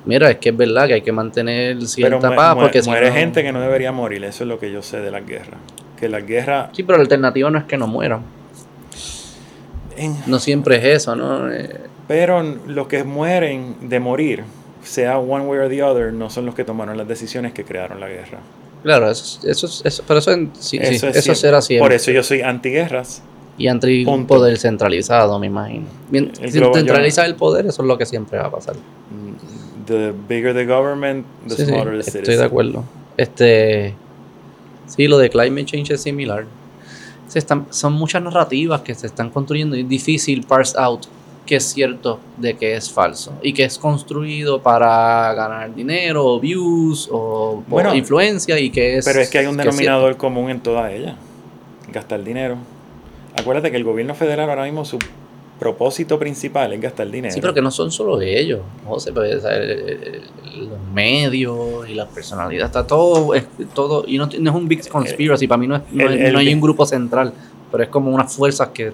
[0.06, 2.90] Mira, es que es verdad que hay que mantener cierta Pero paz mu- porque si
[2.90, 4.24] muere no- gente que no debería morir.
[4.26, 5.60] Eso es lo que yo sé de las guerras.
[6.00, 6.70] Que las guerras.
[6.74, 8.22] Sí, pero la alternativa no es que no mueran.
[9.98, 11.52] En- No siempre es eso, ¿no?
[11.52, 11.70] Eh,
[12.08, 14.44] pero los que mueren de morir,
[14.84, 18.00] sea one way or the other, no son los que tomaron las decisiones que crearon
[18.00, 18.40] la guerra.
[18.84, 21.36] Claro, eso, eso, eso, pero eso, sí, Eso eso, es siempre.
[21.36, 21.84] será siempre.
[21.86, 23.22] Por eso yo soy antiguerras.
[23.58, 25.88] y anti un poder centralizado, me imagino.
[26.12, 28.76] Bien, El si centraliza el poder, eso es lo que siempre va a pasar.
[29.88, 32.38] The bigger the government, the Sí, smaller the estoy citizen.
[32.40, 32.84] de acuerdo.
[33.18, 33.94] Este,
[34.86, 36.46] sí, lo de climate change es similar.
[37.28, 41.06] Se están, son muchas narrativas que se están construyendo y es difícil parse out
[41.48, 46.40] qué es cierto de qué es falso y que es construido para ganar dinero o
[46.40, 50.52] views o, Bueno, influencia y que es Pero es que hay un que denominador común
[50.52, 51.16] en todas ellas.
[51.92, 52.58] Gastar dinero.
[53.40, 55.00] Acuérdate que el gobierno federal ahora mismo su
[55.60, 57.34] propósito principal es gastar dinero.
[57.34, 60.22] Sí, pero que no son solo ellos, José, pues, o sea, el- el-
[60.70, 63.44] los medios y la personalidad, está todo, es,
[63.74, 66.54] todo y no, no es un big conspiracy, para mí no, es, no, es- hay
[66.54, 67.34] un grupo central,
[67.72, 68.94] pero es como unas fuerzas que,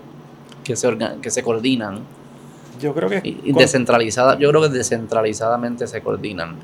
[0.64, 0.90] que, se,
[1.22, 1.99] que se coordinan,
[2.81, 6.56] Yo creo que y, y con- descentralizada, yo creo que descentralizadamente se coordinan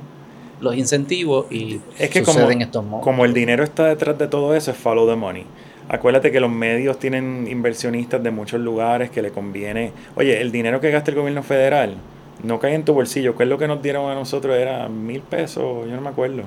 [0.61, 3.03] los incentivos y Es que suceden como- estos modos.
[3.03, 5.45] como el dinero está detrás de todo eso, es follow the money.
[5.89, 9.91] Acuérdate que los medios tienen inversionistas de muchos lugares que le conviene.
[10.15, 11.95] Oye, el dinero que gasta el gobierno federal
[12.43, 13.35] no cae en tu bolsillo.
[13.35, 14.55] ¿Qué es lo que nos dieron a nosotros?
[14.55, 16.43] Era mil pesos, yo no me acuerdo.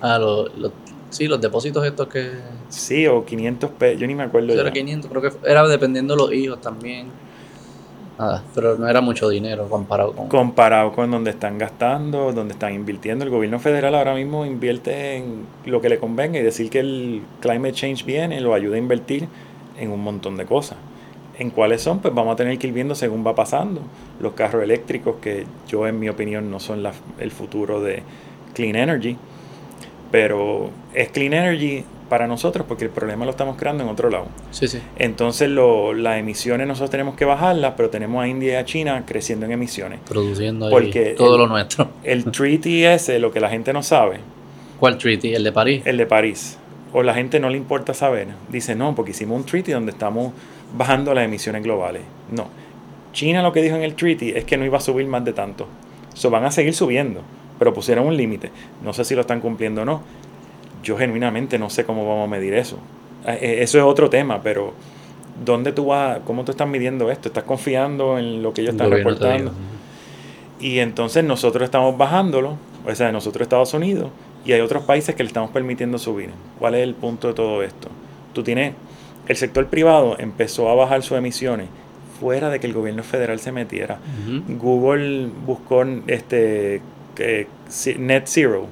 [0.00, 0.72] Ah, lo- lo-
[1.10, 2.30] sí, los depósitos estos que...
[2.70, 4.52] Sí, o 500 pesos, yo ni me acuerdo.
[4.54, 4.72] Era ya.
[4.72, 7.08] 500, creo que era dependiendo de los hijos también.
[8.18, 10.28] Nada, pero no era mucho dinero comparado con...
[10.28, 13.24] comparado con donde están gastando, donde están invirtiendo.
[13.24, 17.22] El gobierno federal ahora mismo invierte en lo que le convenga y decir que el
[17.40, 19.26] climate change viene lo ayuda a invertir
[19.78, 20.78] en un montón de cosas.
[21.38, 23.80] en cuáles son, pues vamos a tener que ir viendo según va pasando.
[24.20, 28.02] Los carros eléctricos, que yo en mi opinión no son la, el futuro de
[28.54, 29.16] Clean Energy,
[30.10, 31.84] pero es Clean Energy
[32.14, 34.26] para nosotros porque el problema lo estamos creando en otro lado.
[34.52, 34.78] Sí, sí.
[34.96, 39.02] Entonces lo, las emisiones nosotros tenemos que bajarlas, pero tenemos a India y a China
[39.04, 39.98] creciendo en emisiones.
[40.08, 41.88] Produciendo ahí todo el- lo nuestro.
[42.04, 44.18] El treaty ese, lo que la gente no sabe,
[44.78, 45.34] ¿Cuál treaty?
[45.34, 45.82] ¿El de París?
[45.86, 46.56] el de París,
[46.92, 50.32] o la gente no le importa saber, dice no, porque hicimos un treaty donde estamos
[50.76, 52.02] bajando las emisiones globales.
[52.30, 52.46] No.
[53.12, 55.32] China lo que dijo en el treaty es que no iba a subir más de
[55.32, 55.66] tanto.
[56.14, 57.22] So, van a seguir subiendo,
[57.58, 58.52] pero pusieron un límite.
[58.84, 60.02] No sé si lo están cumpliendo o no.
[60.84, 62.76] Yo genuinamente no sé cómo vamos a medir eso.
[63.26, 64.72] Eh, eh, Eso es otro tema, pero
[65.44, 66.20] ¿dónde tú vas?
[66.24, 67.28] ¿Cómo tú estás midiendo esto?
[67.28, 69.50] ¿Estás confiando en lo que ellos El están reportando?
[70.60, 72.56] Y entonces nosotros estamos bajándolo,
[72.86, 74.10] o sea, nosotros Estados Unidos,
[74.44, 76.30] y hay otros países que le estamos permitiendo subir.
[76.58, 77.88] ¿Cuál es el punto de todo esto?
[78.32, 78.74] Tú tienes,
[79.26, 81.66] el sector privado empezó a bajar sus emisiones
[82.20, 83.98] fuera de que el gobierno federal se metiera.
[84.48, 86.80] Google buscó este
[87.68, 88.66] si- Net Zero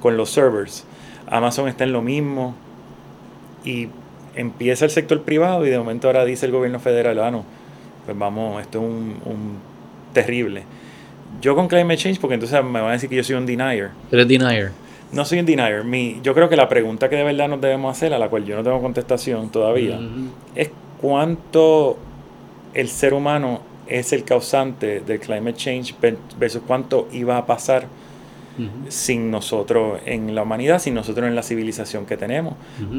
[0.00, 0.84] con los servers.
[1.30, 2.54] Amazon está en lo mismo.
[3.64, 3.88] Y
[4.34, 7.44] empieza el sector privado y de momento ahora dice el gobierno federal, ah, no,
[8.06, 9.58] pues vamos, esto es un, un
[10.12, 10.62] terrible.
[11.42, 13.90] Yo con climate change, porque entonces me van a decir que yo soy un denier.
[14.10, 14.70] Eres denier.
[15.12, 15.84] No soy un denier.
[15.84, 18.44] Mi, yo creo que la pregunta que de verdad nos debemos hacer, a la cual
[18.44, 19.98] yo no tengo contestación todavía,
[20.54, 21.98] es cuánto
[22.74, 27.86] el ser humano es el causante del climate change ver- versus cuánto iba a pasar
[28.88, 32.54] Sin nosotros en la humanidad, sin nosotros en la civilización que tenemos.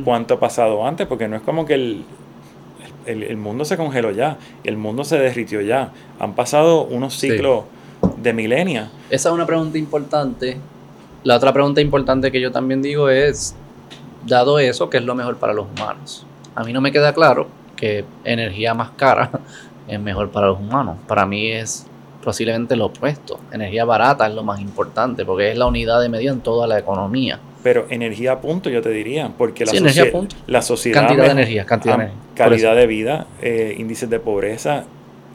[0.06, 2.04] Cuánto ha pasado antes, porque no es como que el,
[3.06, 5.92] el, el mundo se congeló ya, el mundo se derritió ya.
[6.20, 7.30] Han pasado unos Sí.
[7.32, 7.64] ciclos
[8.18, 8.90] de milenias.
[9.10, 10.58] Esa es una pregunta importante.
[11.24, 13.56] La otra pregunta importante que yo también digo es,
[14.26, 16.26] dado eso, ¿qué es lo mejor para los humanos?
[16.56, 19.30] A mí no me queda claro que energía más cara
[19.88, 20.98] es mejor para los humanos.
[21.08, 21.86] Para mí es
[22.24, 23.40] posiblemente lo opuesto.
[23.52, 26.80] Energía barata es lo más importante porque es la unidad de medida en toda la
[26.80, 27.40] economía.
[27.64, 30.36] Pero energía a punto, yo te diría, porque la, Sí, energía punto.
[30.48, 31.02] la sociedad...
[31.02, 32.22] Cantidad de energía, cantidad de energía.
[32.30, 34.86] Por Calidad de vida, eh, índices de pobreza.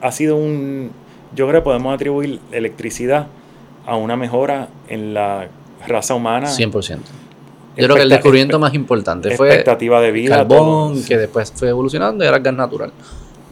[0.01, 0.91] Ha sido un...
[1.35, 3.27] Yo creo que podemos atribuir electricidad
[3.87, 5.49] a una mejora en la
[5.87, 6.47] raza humana.
[6.49, 6.99] 100%.
[7.77, 10.37] Yo creo que el descubrimiento más importante fue expectativa de vida.
[10.37, 11.07] carbón, todo.
[11.07, 12.93] que después fue evolucionando y ahora es gas natural.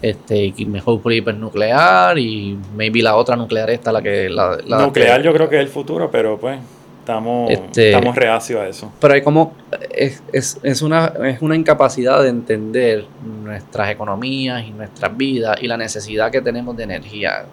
[0.03, 4.29] Este, y mejor hipernuclear y maybe la otra nuclear esta, la que...
[4.29, 6.59] La, la Nuclear que- yo creo que es el futuro, pero pues
[6.99, 8.93] estamos, Este- estamos reacios a eso.
[9.01, 9.55] Pero hay como...
[9.95, 13.05] Es, es, es, una, es una incapacidad de entender
[13.45, 17.45] nuestras economías y nuestras vidas y la necesidad que tenemos de energía.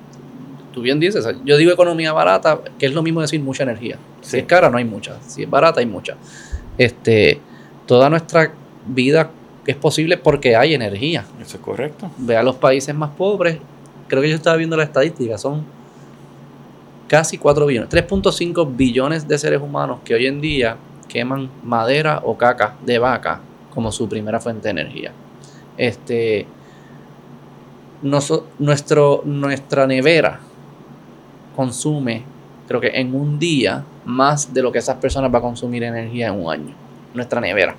[0.74, 3.98] Tú bien dices, yo digo economía barata, que es lo mismo decir mucha energía.
[4.22, 4.38] Si Sí.
[4.40, 5.18] es cara, no hay mucha.
[5.28, 6.16] Si es barata, hay mucha.
[6.80, 7.40] Este,
[7.86, 8.52] toda nuestra
[8.88, 9.30] vida
[9.70, 11.26] es posible porque hay energía.
[11.42, 12.10] Eso es correcto.
[12.18, 13.58] Ve a los países más pobres,
[14.08, 15.64] creo que yo estaba viendo la estadística, son
[17.08, 20.78] casi 4 billones, 3.5 billones de seres humanos que hoy en día
[21.08, 23.42] queman madera o caca de vaca
[23.74, 25.12] como su primera fuente de energía.
[25.78, 26.46] Este,
[28.04, 30.40] noso- nuestro, nuestra nevera
[31.56, 32.24] consume,
[32.68, 36.28] creo que en un día, más de lo que esas personas van a consumir energía
[36.28, 36.74] en un año.
[37.14, 37.76] Nuestra nevera.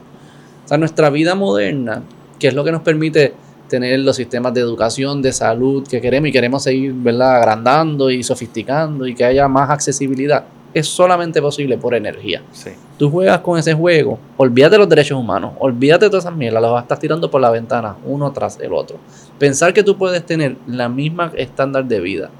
[0.71, 2.05] O sea, nuestra vida moderna,
[2.39, 3.35] que es lo que nos permite
[3.67, 7.39] tener los sistemas de educación, de salud que queremos y queremos seguir ¿verdad?
[7.39, 12.43] agrandando y sofisticando y que haya más accesibilidad, es solamente posible por energía.
[12.53, 12.71] Sí.
[12.97, 16.63] Tú juegas con ese juego, olvídate de los derechos humanos, olvídate de todas esas mierdas,
[16.63, 18.99] las vas a estar tirando por la ventana uno tras el otro.
[19.41, 22.31] Pensar que tú puedes tener la misma estándar de vida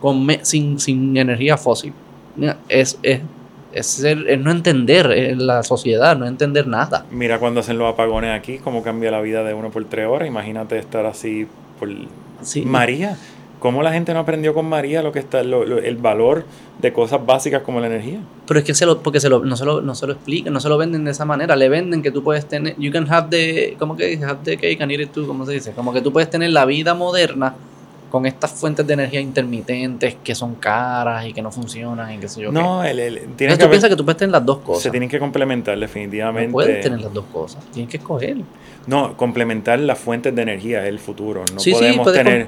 [0.00, 1.92] con sin, sin energía fósil
[2.68, 3.20] es, es,
[3.74, 7.04] es, ser- es no entender eh, la sociedad, no entender nada.
[7.10, 10.28] Mira cuando hacen los apagones aquí, cómo cambia la vida de uno por tres horas.
[10.28, 11.46] Imagínate estar así
[11.78, 11.88] por
[12.42, 12.62] Sí.
[12.62, 13.16] María.
[13.60, 16.44] ¿Cómo la gente no aprendió con María lo que está lo- lo- el valor
[16.82, 18.18] de cosas básicas como la energía?
[18.46, 20.52] Pero es que se lo, porque se lo, no, se lo, no se lo explican,
[20.52, 21.56] no se lo venden de esa manera.
[21.56, 24.24] Le venden que tú puedes tener, you can have the, ¿cómo que dice?
[24.26, 25.72] Have the cake and eat it too, ¿cómo se dice?
[25.72, 27.54] Como que tú puedes tener la vida moderna
[28.14, 32.28] con estas fuentes de energía intermitentes que son caras y que no funcionan y qué
[32.28, 32.54] sé yo qué.
[32.54, 34.84] No, el, el- tiene Entonces que tú piensas que tú puedes tener las dos cosas.
[34.84, 36.46] se tienen que complementar definitivamente.
[36.46, 37.64] no puedes tener las dos cosas.
[37.72, 38.36] Tienes que escoger.
[38.86, 41.42] No, complementar las fuentes de energía es el futuro.
[41.52, 42.46] No Sí, podemos tener.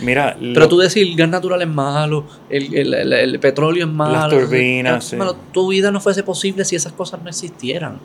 [0.00, 3.84] Mira, Pero lo- tú decir el gas natural es malo, el, el- el- el petróleo
[3.84, 4.38] es malo.
[4.38, 5.18] turbinas, sí.
[5.52, 7.98] Tu vida no fuese posible si esas cosas no existieran.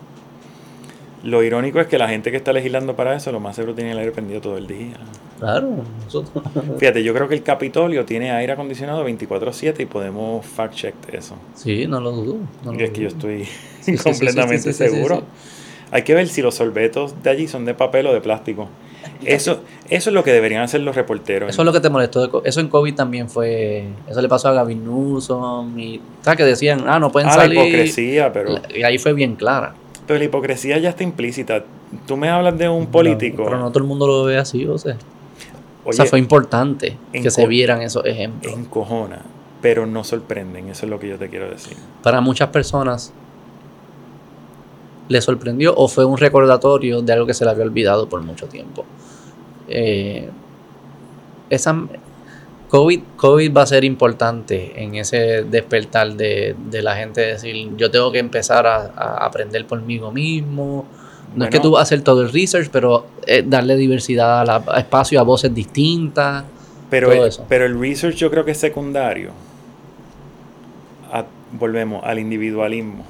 [1.23, 3.91] Lo irónico es que la gente que está legislando para eso, lo más seguro tiene
[3.91, 4.95] el aire prendido todo el día.
[5.39, 5.69] Claro,
[6.05, 6.43] nosotros.
[6.79, 11.35] Fíjate, yo creo que el Capitolio tiene aire acondicionado 24/7 y podemos fact-check eso.
[11.55, 12.37] Sí, no lo dudo.
[12.63, 13.47] no lo es que yo estoy
[13.81, 15.23] Sí, completamente sí, sí, seguro.
[15.91, 18.69] Hay que ver si los sorbetos de allí son de papel o de plástico.
[19.25, 21.49] Eso, eso es lo que deberían hacer los reporteros.
[21.49, 22.43] Eso es lo que te molestó.
[22.45, 23.85] Eso en COVID también fue.
[24.07, 25.79] Eso le pasó a Gavin Newsom.
[25.79, 26.37] Y, ¿Sabes?
[26.37, 27.57] Que decían, ah, no pueden Ah, salir.
[27.57, 28.55] la hipocresía, pero...
[28.75, 29.73] Y ahí fue bien clara.
[30.09, 31.63] Pero la hipocresía ya está implícita.
[32.07, 33.43] Tú me hablas de un político.
[33.45, 34.95] Pero, no todo el mundo lo ve así, o sea.
[35.85, 38.51] o Oye, sea, fue importante que se vieran esos ejemplos.
[38.55, 39.21] encojona,
[39.61, 40.69] pero no sorprenden.
[40.69, 41.77] Eso es lo que yo te quiero decir.
[42.01, 43.13] Para muchas personas
[45.09, 48.47] le sorprendió o fue un recordatorio de algo que se le había olvidado por mucho
[48.47, 48.85] tiempo.
[49.67, 50.27] Eh,
[51.51, 51.83] esa,
[52.69, 57.89] COVID, COVID va a ser importante en ese despertar de, de la gente decir, yo
[57.89, 60.85] tengo que empezar a, a aprender por mí mismo.
[61.35, 64.45] No es que tú vas a hacer todo el research, pero eh, darle diversidad a,
[64.45, 66.43] la- a espacio a voces distintas.
[66.91, 67.45] Pero Todo el, eso.
[67.49, 69.31] pero el research yo creo que es secundario.
[71.11, 73.03] A- volvemos al individualismo.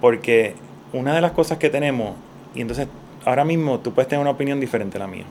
[0.00, 0.54] Porque
[0.92, 2.14] una de las cosas que tenemos,
[2.54, 2.86] y entonces
[3.24, 5.24] ahora mismo tú puedes tener una opinión diferente a la mía.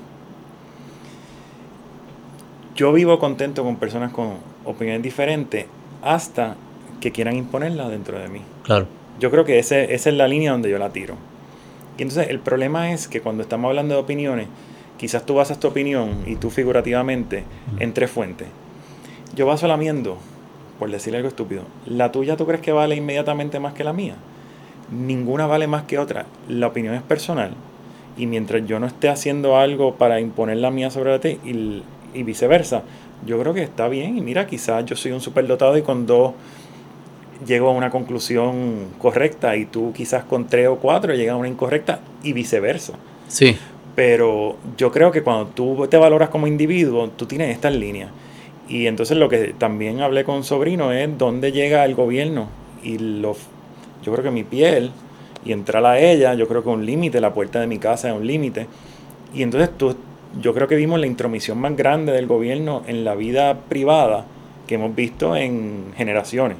[2.75, 4.33] Yo vivo contento con personas con
[4.65, 5.65] opiniones diferentes
[6.01, 6.57] hasta
[6.99, 8.41] que quieran imponerla dentro de mí.
[8.63, 8.87] Claro.
[9.17, 11.15] Yo creo que ese, esa es la línea donde yo la tiro.
[11.97, 14.47] Y entonces el problema es que cuando estamos hablando de opiniones,
[14.97, 17.45] quizás tú basas tu opinión y tú figurativamente
[17.79, 18.49] en tres fuentes.
[19.33, 20.17] Yo baso la miendo,
[20.77, 21.63] por decir algo estúpido.
[21.85, 24.15] ¿La tuya tú crees que vale inmediatamente más que la mía?
[24.91, 26.25] Ninguna vale más que otra.
[26.49, 27.53] La opinión es personal.
[28.17, 31.83] Y mientras yo no esté haciendo algo para imponer la mía sobre ti y,
[32.15, 32.83] y viceversa,
[33.25, 34.17] yo creo que está bien.
[34.17, 36.33] Y mira, quizás yo soy un superdotado y con dos
[37.45, 41.49] llego a una conclusión correcta y tú quizás con tres o cuatro llegas a una
[41.49, 42.93] incorrecta y viceversa.
[43.27, 43.57] Sí.
[43.95, 48.09] Pero yo creo que cuando tú te valoras como individuo, tú tienes estas líneas.
[48.67, 52.47] Y entonces lo que también hablé con sobrino es dónde llega el gobierno.
[52.83, 53.35] Y lo,
[54.03, 54.91] yo creo que mi piel
[55.45, 58.15] y entrar a ella, yo creo que un límite, la puerta de mi casa es
[58.15, 58.67] un límite.
[59.33, 59.95] Y entonces tú,
[60.41, 64.25] yo creo que vimos la intromisión más grande del gobierno en la vida privada
[64.67, 66.57] que hemos visto en generaciones.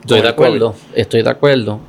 [0.00, 0.30] Estoy de COVID.
[0.32, 1.80] acuerdo, estoy de acuerdo.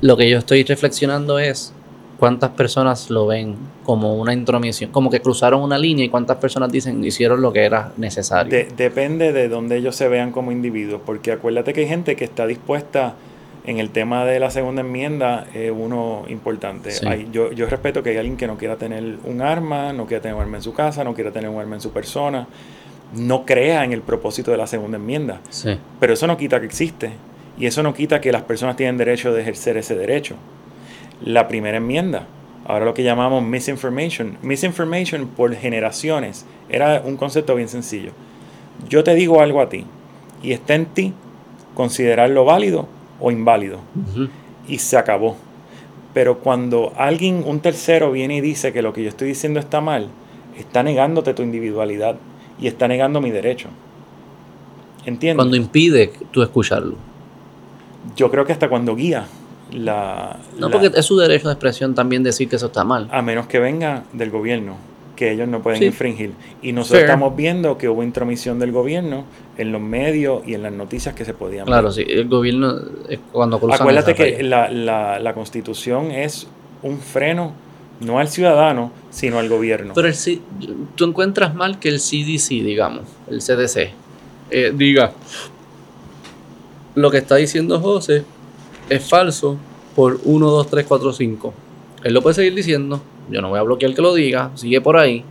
[0.00, 1.72] Lo que yo estoy reflexionando es
[2.18, 6.70] cuántas personas lo ven como una intromisión, como que cruzaron una línea y cuántas personas
[6.70, 8.50] dicen hicieron lo que era necesario.
[8.50, 12.24] De- depende de donde ellos se vean como individuos, porque acuérdate que hay gente que
[12.24, 13.14] está dispuesta
[13.66, 16.90] en el tema de la segunda enmienda, es uno importante.
[16.90, 17.06] Sí.
[17.06, 20.20] Hay- yo, yo respeto que hay alguien que no quiera tener un arma, no quiera
[20.22, 22.46] tener un arma en su casa, no quiera tener un arma en su persona,
[23.16, 26.66] no crea en el propósito de la segunda enmienda, Sí, pero eso no quita que
[26.66, 27.12] existe
[27.58, 30.34] y eso no quita que las personas tienen derecho de ejercer ese derecho.
[31.22, 32.26] La primera enmienda,
[32.66, 38.10] ahora lo que llamamos misinformation, misinformation por generaciones, era un concepto bien sencillo.
[38.88, 39.84] Yo te digo algo a ti
[40.42, 41.12] y está en ti
[41.74, 42.88] considerarlo válido
[43.20, 43.78] o inválido
[44.68, 45.36] y se acabó.
[46.12, 49.80] Pero cuando alguien, un tercero, viene y dice que lo que yo estoy diciendo está
[49.80, 50.08] mal,
[50.58, 52.16] está negándote tu individualidad
[52.60, 53.68] y está negando mi derecho.
[55.06, 55.36] ¿Entiendes?
[55.36, 56.94] cuando impide tú escucharlo.
[58.16, 59.26] Yo creo que hasta cuando guía
[59.72, 60.38] la...
[60.58, 63.08] No, la- porque es su derecho de expresión también decir que eso está mal.
[63.10, 64.76] a menos que venga del gobierno,
[65.16, 65.86] que ellos no pueden Sí.
[65.86, 66.32] infringir.
[66.62, 67.10] Y nosotros Fair.
[67.10, 69.24] estamos viendo que hubo intromisión del gobierno
[69.56, 71.92] en los medios y en las noticias que se podían Claro, ver.
[71.92, 72.74] sí, el gobierno
[73.08, 76.46] eh, cuando Acuérdate que la, la, la constitución es
[76.82, 77.52] un freno
[78.00, 79.92] no al ciudadano, sino al gobierno.
[79.94, 80.40] Pero el C-
[80.96, 83.90] tú encuentras mal que el CDC, digamos, el CDC,
[84.50, 85.12] eh, diga
[86.96, 88.24] lo que está diciendo José
[88.88, 89.56] es falso
[89.94, 91.54] por 1, 2, 3, 4, 5.
[92.02, 94.96] Él lo puede seguir diciendo, yo no voy a bloquear que lo diga, sigue por
[94.96, 95.24] ahí,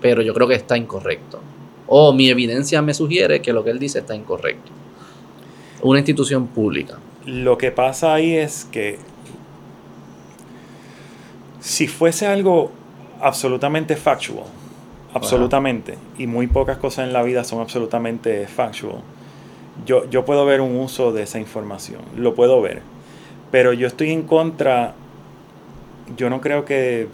[0.00, 1.40] pero yo creo que está incorrecto.
[1.86, 4.70] O mi evidencia me sugiere que lo que él dice está incorrecto.
[5.82, 6.98] Una institución pública.
[7.26, 8.98] Lo que pasa ahí es que
[11.60, 12.70] si fuese algo
[13.20, 14.46] absolutamente factual,
[15.12, 19.02] absolutamente, y muy pocas cosas en la vida son absolutamente factual,
[19.84, 22.82] yo, yo puedo ver un uso de esa información, lo puedo ver,
[23.50, 24.94] pero yo estoy en contra,
[26.16, 27.08] yo no creo que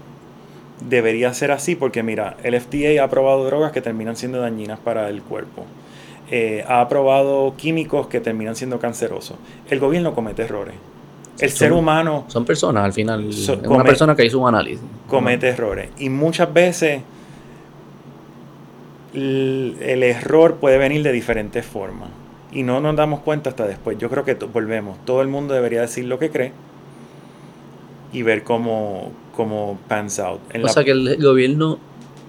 [0.81, 5.09] debería ser así, porque mira, el FDA ha aprobado drogas que terminan siendo dañinas para
[5.09, 5.65] el cuerpo.
[6.31, 9.37] Eh, ha aprobado químicos que terminan siendo cancerosos.
[9.71, 10.75] El gobierno comete errores.
[11.39, 13.33] El Son- ser humano Son personas al final.
[13.33, 14.81] So- es una persona que hizo un análisis.
[15.09, 15.91] comete errores.
[15.99, 17.03] Y muchas veces
[19.15, 22.09] el, el error puede venir de diferentes formas.
[22.53, 23.99] Y no nos damos cuenta hasta después.
[23.99, 24.99] Yo creo que volvemos.
[25.05, 26.53] Todo el mundo debería decir lo que cree
[28.13, 30.41] y ver cómo, cómo pans out.
[30.53, 31.79] En O la- sea que el gobierno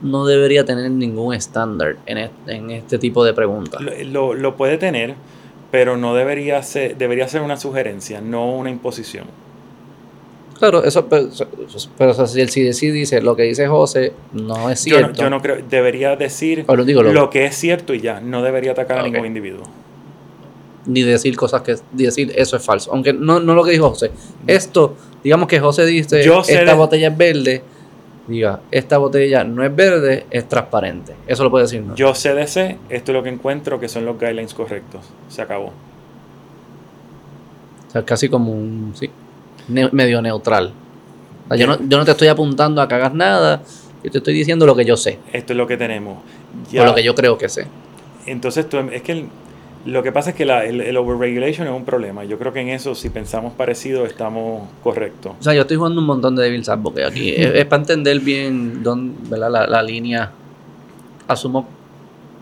[0.02, 3.82] no debería tener ningún estándar en este, en este tipo de preguntas.
[3.82, 5.16] lo, lo- lo puede tener,
[5.72, 9.26] pero no debería ser, debería ser una sugerencia, no una imposición.
[10.60, 11.30] Claro, eso, pero,
[11.98, 15.22] pero si el CDC dice lo que dice José no es cierto.
[15.22, 19.00] Yo no, creo, debería decir digo, lo, que es cierto y ya, no debería atacar
[19.00, 19.66] a ningún individuo.
[20.88, 22.92] Ni decir cosas que, decir eso es falso.
[22.94, 24.12] Aunque no, no lo que dijo José.
[24.48, 27.62] Esto, digamos que José dice, esta botella es verde,
[28.28, 31.14] diga, esta botella no es verde, es transparente.
[31.28, 31.96] Eso lo puede decir, ¿no?
[31.96, 35.02] Yo CDC, esto es lo que encuentro que son los guidelines correctos.
[35.30, 35.74] Se acabó.
[37.88, 39.10] O sea, casi como un, sí,
[39.68, 40.74] medio neutral.
[41.56, 43.62] yo, no, yo no te estoy apuntando a que hagas nada,
[44.04, 45.20] yo te estoy diciendo lo que yo sé.
[45.34, 46.20] Esto es lo que tenemos.
[46.78, 47.68] o lo que yo creo que sé.
[48.26, 49.28] Entonces, tú, es que
[49.88, 52.26] lo que pasa es que la, el, el, overregulation es un problema.
[52.26, 55.34] Yo creo que en eso, si pensamos parecido, estamos correctos.
[55.40, 57.34] O sea, yo estoy jugando un montón de Devil's Advocate aquí.
[57.38, 60.32] es, para entender bien dónde, La, la, línea.
[61.28, 61.68] Asumo.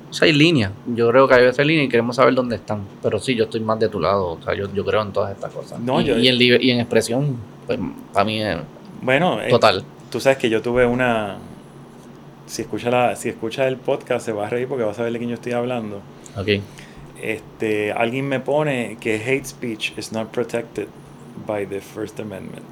[0.10, 0.72] O sea, hay líneas.
[0.88, 2.82] Yo creo que hay veces líneas y queremos saber dónde están.
[3.04, 4.32] Pero sí, yo estoy más de tu lado.
[4.32, 5.80] O sea, yo, yo creo en todas estas cosas.
[5.80, 7.78] No, y, y, en, y en expresión, pues
[8.12, 8.58] para mí es.
[9.04, 9.84] Bueno, eh, total.
[10.10, 11.38] tú sabes que yo tuve una.
[12.48, 15.12] Si escucha, la, si escucha el podcast, se va a reír porque va a saber
[15.12, 16.02] de quién yo estoy hablando.
[16.38, 16.60] Ok
[17.34, 20.88] este, alguien me pone que hate speech is not protected
[21.48, 22.64] by the First Amendment.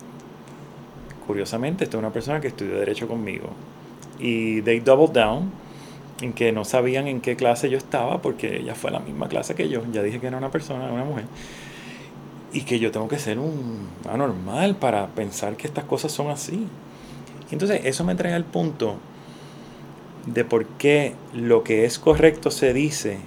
[1.26, 3.50] Curiosamente, esta es una persona que estudió Derecho conmigo.
[4.20, 5.52] Y they doubled down
[6.22, 9.56] en que no sabían en qué clase yo estaba porque ella fue la misma clase
[9.56, 9.82] que yo.
[9.92, 11.26] Ya dije que era una persona, una mujer.
[12.52, 16.68] Y que yo tengo que ser un anormal para pensar que estas cosas son así.
[17.50, 18.98] entonces eso me trae al punto
[20.28, 23.18] de por qué lo que es correcto se dice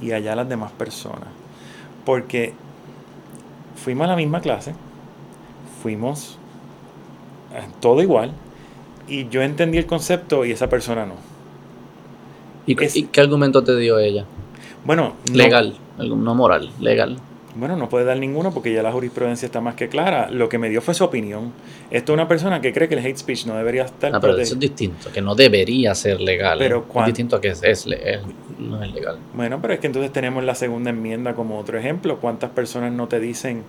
[0.00, 1.28] y allá las demás personas.
[2.04, 2.54] Porque
[3.76, 4.74] fuimos a la misma clase,
[5.82, 6.38] fuimos
[7.54, 8.32] eh, todo igual,
[9.08, 11.14] y yo entendí el concepto y esa persona no.
[12.66, 14.24] ¿Y, qué argumento te dio ella?
[14.84, 17.18] Bueno, legal, no moral, legal.
[17.56, 20.30] Bueno, no puede dar ninguno porque ya la jurisprudencia está más que clara.
[20.30, 21.52] Lo que me dio fue su opinión.
[21.90, 24.14] Esto es una persona que cree que el hate speech no debería estar.
[24.14, 26.58] Ah, pero eso es distinto, que no debería ser legal.
[26.58, 27.86] Pero es distinto a que es, es,
[28.58, 29.18] no es legal.
[29.34, 32.18] Bueno, pero es que entonces tenemos la segunda enmienda como otro ejemplo.
[32.20, 33.64] ¿Cuántas personas no te dicen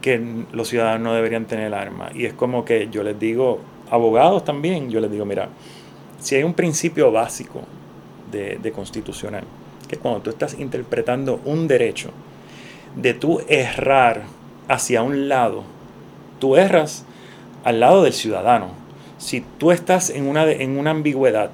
[0.00, 0.20] que
[0.52, 2.14] los ciudadanos no deberían tener armas?
[2.16, 3.60] Y es como que yo les digo,
[3.90, 5.50] abogados también, yo les digo, mira,
[6.18, 7.60] si hay un principio básico
[8.32, 9.44] de, de constitucional,
[9.86, 12.10] que cuando tú estás interpretando un derecho,
[13.00, 14.24] de tú errar
[14.68, 15.64] hacia un lado,
[16.38, 17.04] tú erras
[17.64, 18.70] al lado del ciudadano.
[19.18, 21.50] Si tú estás en una, en una ambigüedad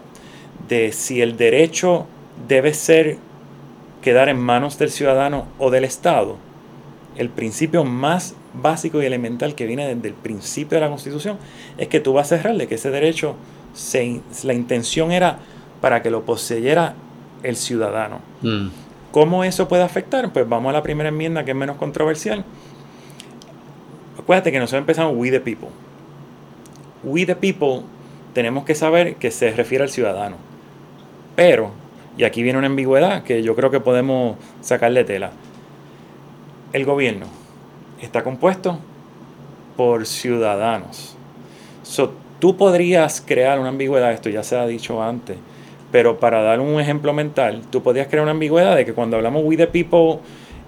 [0.68, 2.06] de si el derecho
[2.48, 3.18] debe ser
[4.02, 6.36] quedar en manos del ciudadano o del Estado,
[7.16, 11.38] el principio más básico y elemental que viene desde el principio de la Constitución
[11.78, 13.36] es que tú vas a cerrarle que ese derecho,
[13.72, 15.38] se, la intención era
[15.80, 16.94] para que lo poseyera
[17.42, 18.20] el ciudadano.
[18.42, 18.68] Mm.
[19.15, 20.32] ¿Cómo eso puede afectar?
[20.32, 22.45] Pues vamos a la primera enmienda que es menos controversial.
[24.19, 25.69] Acuérdate que nosotros empezamos We the People.
[27.05, 27.82] We the People
[28.32, 30.34] tenemos que saber que se refiere al ciudadano.
[31.36, 31.70] Pero,
[32.18, 35.31] y aquí viene una ambigüedad que yo creo que podemos sacarle tela.
[36.73, 37.26] El gobierno
[38.02, 38.81] está compuesto
[39.76, 41.17] por ciudadanos.
[42.41, 45.36] tú podrías crear una ambigüedad, esto ya se ha dicho antes,
[45.94, 49.44] pero para dar un ejemplo mental, tú podrías crear una ambigüedad de que cuando hablamos
[49.44, 50.18] we the people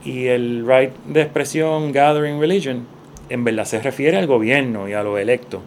[0.05, 2.87] y el right de expresión, gathering religion,
[3.29, 5.63] en verdad se refiere al gobierno y a lo electo.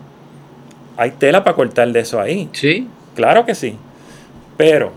[0.95, 2.47] Hay tela para cortar de eso ahí.
[2.53, 2.87] Sí.
[3.15, 3.75] Claro que sí.
[4.55, 4.93] Pero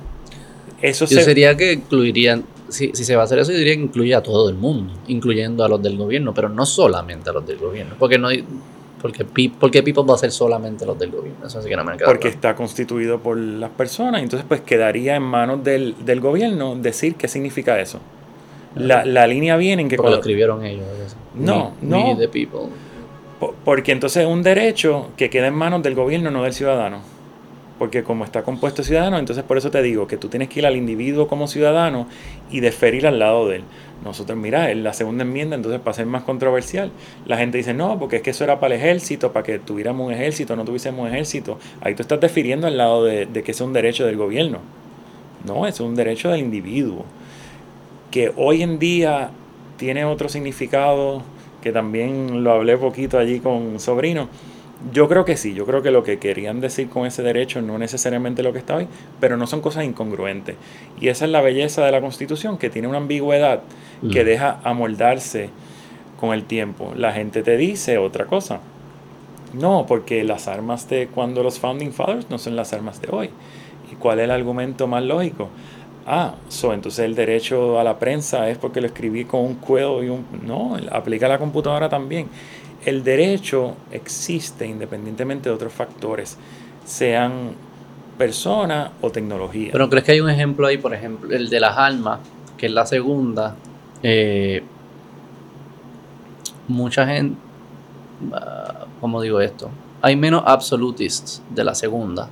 [0.81, 4.15] eso sería que incluirían, si, si se va a hacer eso, yo diría que incluye
[4.15, 7.58] a todo el mundo, incluyendo a los del gobierno, pero no solamente a los del
[7.58, 7.97] gobierno.
[7.99, 8.44] Porque no hay,
[9.02, 9.24] porque,
[9.58, 11.44] porque People va a ser solamente los del gobierno.
[11.44, 14.22] Eso sí que no me Porque está constituido por las personas.
[14.22, 17.98] Entonces, pues quedaría en manos del, del gobierno decir qué significa eso.
[18.76, 19.97] La, la línea viene en que.
[19.97, 20.86] Porque lo escribieron ellos.
[21.34, 22.16] No, no.
[22.16, 22.68] the people.
[23.64, 27.00] Porque entonces es un derecho que queda en manos del gobierno, no del ciudadano.
[27.81, 30.66] Porque como está compuesto ciudadano, entonces por eso te digo que tú tienes que ir
[30.66, 32.06] al individuo como ciudadano
[32.52, 33.64] y deferir al lado de él.
[34.05, 36.90] Nosotros, mira, la segunda enmienda, entonces para ser más controversial,
[37.24, 40.06] la gente dice, no, porque es que eso era para el ejército, para que tuviéramos
[40.06, 41.58] un ejército, no tuviésemos un ejército.
[41.81, 44.58] Ahí tú estás defiriendo al lado de, de que es un derecho del gobierno.
[45.44, 47.05] No, es un derecho del individuo.
[48.10, 49.31] Que hoy en día
[49.76, 51.22] tiene otro significado,
[51.62, 54.28] que también lo hablé poquito allí con sobrino
[54.91, 57.78] yo creo que sí, yo creo que lo que querían decir con ese derecho no
[57.78, 58.89] necesariamente lo que está ahí,
[59.20, 60.57] pero no son cosas incongruentes.
[61.01, 63.62] Y esa es la belleza de la Constitución, que tiene una ambigüedad
[64.11, 64.27] que mm.
[64.27, 65.51] deja amoldarse
[66.19, 66.93] con el tiempo.
[66.97, 68.61] La gente te dice otra cosa.
[69.52, 73.31] No, porque las armas de cuando los Founding Fathers no son las armas de hoy.
[73.93, 75.51] ¿Y cuál es el argumento más lógico?
[76.07, 80.02] Ah, so, entonces el derecho a la prensa es porque lo escribí con un cuello
[80.02, 80.25] y un...
[80.44, 82.28] No, aplica a la computadora también
[82.85, 86.36] el derecho existe independientemente de otros factores,
[86.85, 87.52] sean
[88.19, 89.70] personas o tecnología.
[89.73, 92.20] Pero ¿crees que hay un ejemplo ahí, por ejemplo, el de las almas,
[92.57, 93.55] que es la segunda?
[94.02, 94.62] Eh,
[96.69, 97.36] mucha gente,
[98.33, 99.70] ah, ¿cómo digo esto?
[100.01, 102.28] Hay menos absolutists de la segunda,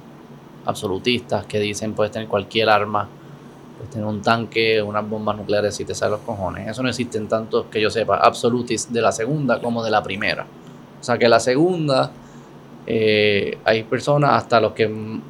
[0.66, 3.08] absolutistas que dicen puedes tener cualquier arma,
[3.80, 6.68] puedes tener un tanque, unas bombas nucleares si te salen los cojones.
[6.68, 10.44] Eso no existen tantos que yo sepa, absolutists de la segunda como de la primera.
[11.00, 12.10] O sea que la segunda
[12.86, 15.22] eh, hay personas, hasta los que mm,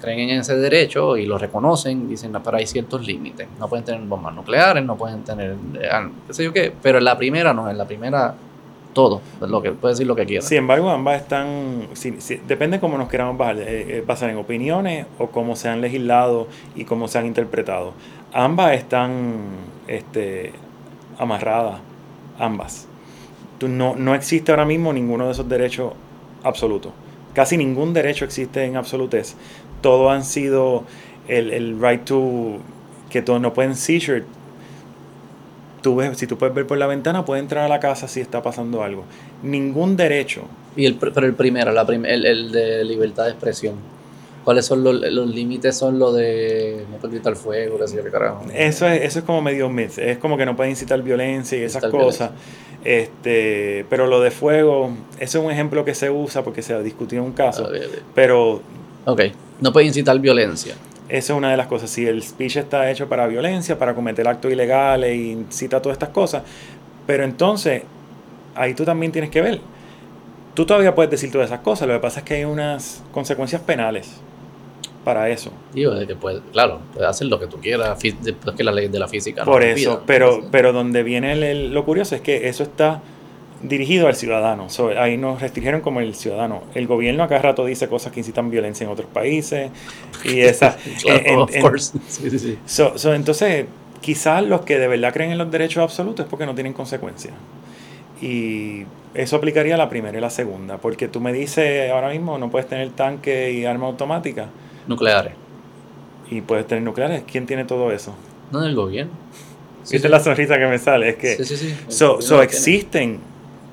[0.00, 3.48] creen en ese derecho y lo reconocen, dicen, pero hay ciertos límites.
[3.58, 5.90] No pueden tener bombas nucleares, no pueden tener, eh,
[6.26, 8.34] qué sé yo qué, pero en la primera no, en la primera
[8.92, 10.42] todo, lo que puede decir lo que quiera.
[10.42, 11.88] Sin embargo, ambas están,
[12.46, 16.48] depende de cómo nos queramos basar, eh, basar en opiniones o cómo se han legislado
[16.74, 17.92] y cómo se han interpretado.
[18.32, 19.34] Ambas están
[19.86, 20.52] este,
[21.18, 21.80] amarradas,
[22.38, 22.88] ambas.
[23.60, 25.92] no, no existe ahora mismo ninguno de esos derechos
[26.42, 26.92] absoluto.
[27.34, 29.36] Casi ningún derecho existe en absolutez.
[29.82, 30.84] Todo han sido
[31.28, 32.58] el, el right to
[33.10, 34.24] que todos no pueden seizure.
[35.82, 38.20] Tú ves, si tú puedes ver por la ventana, puede entrar a la casa si
[38.20, 39.04] está pasando algo.
[39.42, 40.42] Ningún derecho.
[40.76, 43.74] Y el, pero el primero, la el, el, de libertad de expresión.
[44.44, 45.76] ¿Cuáles son los, los límites?
[45.76, 47.78] Son lo de no puede gritar fuego,
[48.10, 48.42] carajo.
[48.54, 49.98] Eso es, eso es como medio myth.
[49.98, 52.30] Es como que no puede incitar violencia y esas cosas.
[52.84, 56.80] Este, pero lo de fuego, eso es un ejemplo que se usa porque se ha
[56.80, 57.68] discutido un caso.
[57.70, 57.78] Ah,
[58.14, 58.62] pero.
[59.04, 59.22] Ok,
[59.60, 60.74] no puede incitar violencia.
[61.10, 61.90] Eso es una de las cosas.
[61.90, 66.10] Si el speech está hecho para violencia, para cometer actos ilegales y incita todas estas
[66.10, 66.42] cosas.
[67.06, 67.82] Pero entonces,
[68.54, 69.60] ahí tú también tienes que ver.
[70.54, 71.88] Tú todavía puedes decir todas esas cosas.
[71.88, 74.20] Lo que pasa es que hay unas consecuencias penales
[75.04, 75.50] para eso.
[75.72, 78.88] Digo, de que puede, claro, puedes hacer lo que tú quieras, después que la ley
[78.88, 79.44] de la física.
[79.44, 83.00] Por eso, pero, pero donde viene lo curioso es que eso está
[83.62, 84.68] dirigido al ciudadano.
[84.98, 86.62] ahí nos restringieron como el ciudadano.
[86.74, 89.70] El gobierno acá rato dice cosas que incitan violencia en otros países.
[90.24, 90.76] Y esa.
[93.14, 93.66] entonces,
[94.00, 97.34] quizás los que de verdad creen en los derechos absolutos es porque no tienen consecuencias.
[98.22, 100.78] Y eso aplicaría a la primera y la segunda.
[100.78, 104.48] Porque tú me dices ahora mismo no puedes tener tanque y arma automática
[104.86, 105.32] nucleares.
[106.30, 107.24] Y puedes tener nucleares.
[107.30, 108.14] ¿Quién tiene todo eso?
[108.52, 109.12] No, el gobierno.
[109.84, 111.10] Esa es la sonrisa que me sale.
[111.10, 111.44] Es que.
[111.44, 113.18] Sí, sí, So, existen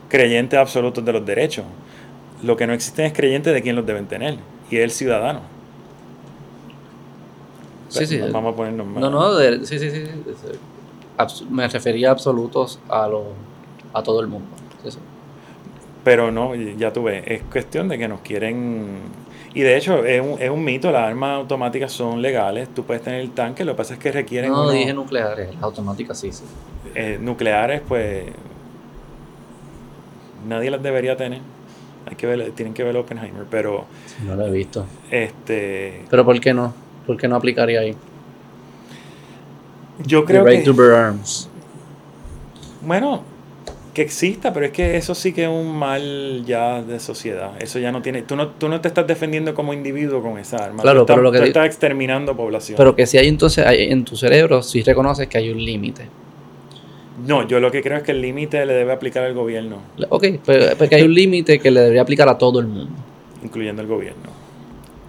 [0.07, 1.65] creyentes absolutos de los derechos.
[2.43, 4.37] Lo que no existen es creyentes de quién los deben tener.
[4.69, 5.41] Y es el ciudadano.
[7.89, 8.19] Sí, sí.
[8.31, 9.01] Vamos a ponernos más.
[9.01, 10.03] No, no, sí, sí, sí.
[11.49, 13.33] Me refería a absolutos a, lo,
[13.93, 14.47] a todo el mundo.
[16.03, 19.01] Pero no, ya tú ves, es cuestión de que nos quieren
[19.57, 23.01] y de hecho, es un, es un mito, las armas automáticas son legales, tú puedes
[23.01, 24.51] tener el tanque, lo que pasa es que requieren...
[24.51, 26.43] No, dije nucleares, las automáticas sí, sí.
[26.93, 28.25] Eh, nucleares, pues,
[30.47, 31.41] nadie las debería tener.
[32.09, 33.85] Hay que ver, tienen que ver Oppenheimer, pero...
[34.25, 34.85] no lo he visto.
[35.11, 36.05] Este...
[36.09, 36.73] Pero ¿por qué no?
[37.05, 37.95] ¿Por qué no aplicaría ahí?
[40.05, 40.59] Yo creo que...
[40.59, 41.49] to bear arms.
[42.81, 43.23] Bueno,
[43.97, 47.51] que exista, pero es que eso sí que es un mal ya de sociedad.
[47.59, 48.21] Eso ya no tiene.
[48.21, 50.83] Tú no, tú no te estás defendiendo como individuo con esa arma.
[50.83, 51.39] Claro, pero lo que.
[51.39, 52.77] Tú estás exterminando población.
[52.77, 56.07] Pero que si hay entonces hay, en tu cerebro, si reconoces que hay un límite.
[57.25, 59.81] No, yo lo que creo es que el límite le debe aplicar al gobierno.
[60.09, 62.93] Ok, pues, porque hay un límite que le debería aplicar a todo el mundo.
[63.43, 64.29] Incluyendo al gobierno.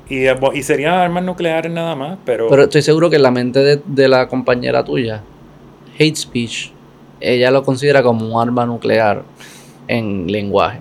[0.09, 2.49] Y, y serían armas nucleares nada más, pero...
[2.49, 5.23] Pero estoy seguro que en la mente de, de la compañera tuya,
[5.99, 6.71] hate speech
[7.21, 9.25] ella lo considera como un arma nuclear
[9.87, 10.81] en lenguaje.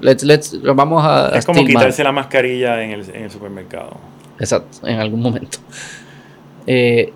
[0.00, 1.36] Let's, let's, vamos a.
[1.36, 3.96] Es como quitarse la mascarilla en el, en el, supermercado.
[4.38, 5.58] Exacto, en algún momento.
[6.66, 7.12] Eh,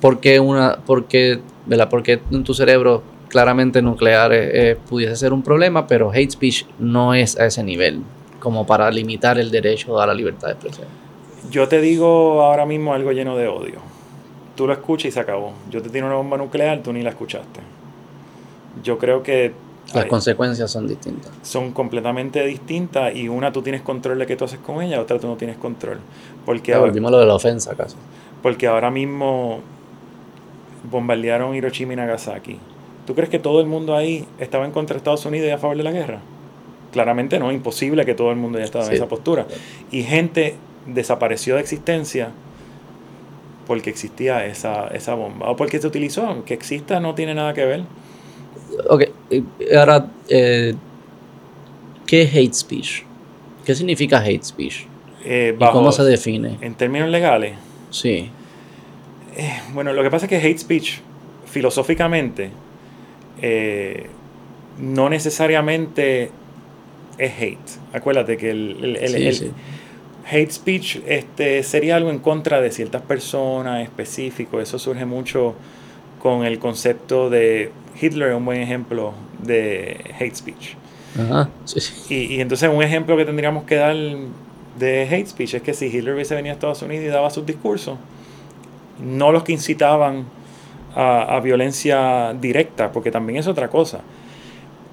[0.00, 1.88] porque una, porque, ¿verdad?
[1.88, 6.66] Porque en tu cerebro claramente nuclear eh, eh, pudiese ser un problema, pero hate speech
[6.78, 8.02] no es a ese nivel,
[8.38, 10.86] como para limitar el derecho a la libertad de expresión.
[11.50, 13.94] Yo te digo ahora mismo algo lleno de odio
[14.54, 15.52] tú lo escuchas y se acabó.
[15.70, 17.60] Yo te tiro una bomba nuclear, tú ni la escuchaste.
[18.82, 19.52] Yo creo que...
[19.92, 21.30] Las consecuencias son distintas.
[21.42, 25.18] Son completamente distintas y una tú tienes control de qué tú haces con ella, otra
[25.18, 25.98] tú no tienes control.
[26.46, 27.96] Porque ahora, volvimos lo de la ofensa, acaso.
[28.42, 29.60] Porque ahora mismo
[30.90, 32.58] bombardearon Hiroshima y Nagasaki.
[33.06, 35.58] ¿Tú crees que todo el mundo ahí estaba en contra de Estados Unidos y a
[35.58, 36.20] favor de la guerra?
[36.92, 39.46] Claramente no, imposible que todo el mundo haya estado en esa postura.
[39.90, 40.54] Y gente
[40.86, 42.30] desapareció de existencia
[43.66, 46.44] porque existía esa, esa bomba o porque se utilizó.
[46.44, 47.82] Que exista no tiene nada que ver.
[48.88, 49.04] Ok,
[49.76, 50.74] ahora, eh,
[52.06, 53.02] ¿qué es hate speech?
[53.64, 54.86] ¿Qué significa hate speech?
[55.24, 56.58] Eh, ¿Cómo se define?
[56.60, 57.56] En términos legales.
[57.90, 58.30] Sí.
[59.36, 61.00] Eh, bueno, lo que pasa es que hate speech,
[61.46, 62.50] filosóficamente,
[64.78, 66.30] no necesariamente
[67.18, 67.58] es hate.
[67.92, 69.52] Acuérdate que el, el,
[70.30, 74.62] hate speech este, sería algo en contra de ciertas personas específicos.
[74.62, 75.54] Eso surge mucho
[76.20, 80.74] con el concepto de Hitler, es un buen ejemplo de hate speech.
[82.08, 83.94] Y, y, entonces un ejemplo que tendríamos que dar
[84.78, 87.46] de hate speech es que si Hitler hubiese venido a Estados Unidos y daba sus
[87.46, 87.98] discursos,
[89.00, 90.24] no los que incitaban
[90.94, 94.00] a, violencia directa, porque también es otra cosa.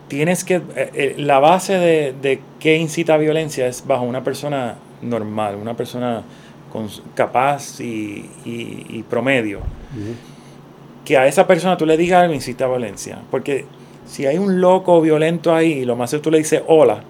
[0.08, 4.24] Tienes que, eh, eh, la base de, de qué incita a violencia es bajo una
[4.24, 6.24] persona normal, una persona
[6.72, 9.60] con, capaz y, y, promedio.
[11.06, 13.20] Que a esa persona tú le digas algo incita a violencia.
[13.30, 13.66] Porque
[14.06, 17.04] si hay un loco violento ahí, lo más es tú le dices hola,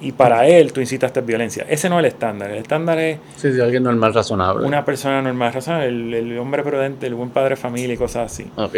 [0.00, 1.64] y para él tú incitas a violencia.
[1.68, 2.50] Ese no es el estándar.
[2.50, 3.18] El estándar es.
[3.36, 4.66] Sí, sí, alguien normal, razonable.
[4.66, 5.88] Una persona normal, razonable.
[6.18, 8.46] El, hombre prudente, el buen padre de familia y cosas así.
[8.56, 8.76] Ok.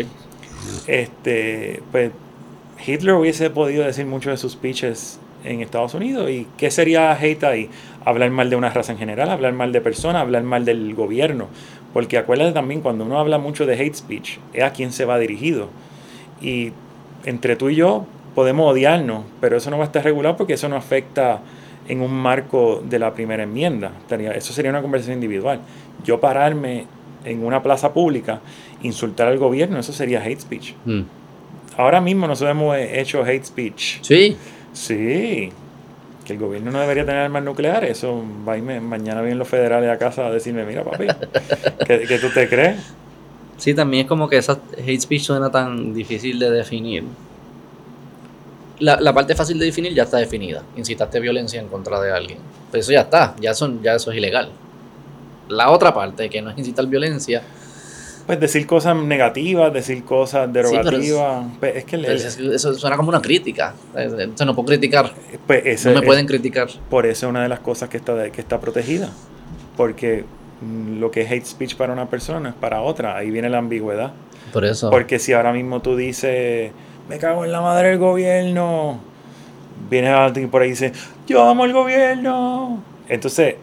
[0.86, 2.12] Este, pues
[2.86, 6.30] Hitler hubiese podido decir muchos de sus speeches en Estados Unidos.
[6.30, 7.70] ¿Y qué sería hate ahí?
[8.04, 11.48] Hablar mal de una raza en general, hablar mal de personas, hablar mal del gobierno.
[11.92, 15.18] Porque acuérdate también, cuando uno habla mucho de hate speech, es a quién se va
[15.18, 15.68] dirigido.
[16.40, 16.72] Y
[17.24, 18.06] entre tú y yo
[18.38, 21.40] podemos odiarnos, pero eso no va a estar regulado porque eso no afecta
[21.88, 23.90] en un marco de la primera enmienda.
[24.32, 25.58] Eso sería una conversación individual.
[26.04, 26.86] Yo pararme
[27.24, 28.38] en una plaza pública,
[28.84, 30.74] insultar al gobierno, eso sería hate speech.
[30.84, 31.00] Mm.
[31.76, 34.02] Ahora mismo nosotros hemos hecho hate speech.
[34.02, 34.36] Sí.
[34.72, 35.50] Sí.
[36.24, 37.90] Que el gobierno no debería tener armas nucleares.
[37.90, 41.06] Eso va a mañana vienen los federales a casa a decirme, mira papi,
[41.88, 42.76] ¿qué, tú te crees?
[43.56, 47.02] Sí, también es como que esa hate speech suena tan difícil de definir
[48.80, 50.62] la, la, parte fácil de definir ya está definida.
[50.76, 52.38] Incitaste violencia en contra de alguien.
[52.70, 54.50] Pues eso ya está, ya, son, ya eso es ilegal.
[55.48, 57.42] La otra parte, que no es incitar violencia.
[58.26, 61.46] Pues decir cosas negativas, decir cosas derogativas.
[61.58, 63.74] Pues es, que eso suena como una crítica.
[63.96, 65.12] Entonces no puedo criticar.
[65.46, 66.68] Pues no me pueden criticar.
[66.90, 69.10] Por eso es una de las cosas que está, que está protegida.
[69.78, 70.26] Porque
[70.60, 73.16] mm, lo que es hate speech para una persona es para otra.
[73.16, 74.12] Ahí viene la ambigüedad.
[74.52, 74.90] Por eso.
[74.90, 76.72] Porque si ahora mismo tú dices
[77.08, 79.00] me cago en la madre del gobierno.
[79.90, 80.92] Viene alguien por ahí y dice,
[81.26, 82.82] yo amo el gobierno.
[83.08, 83.56] Entonces,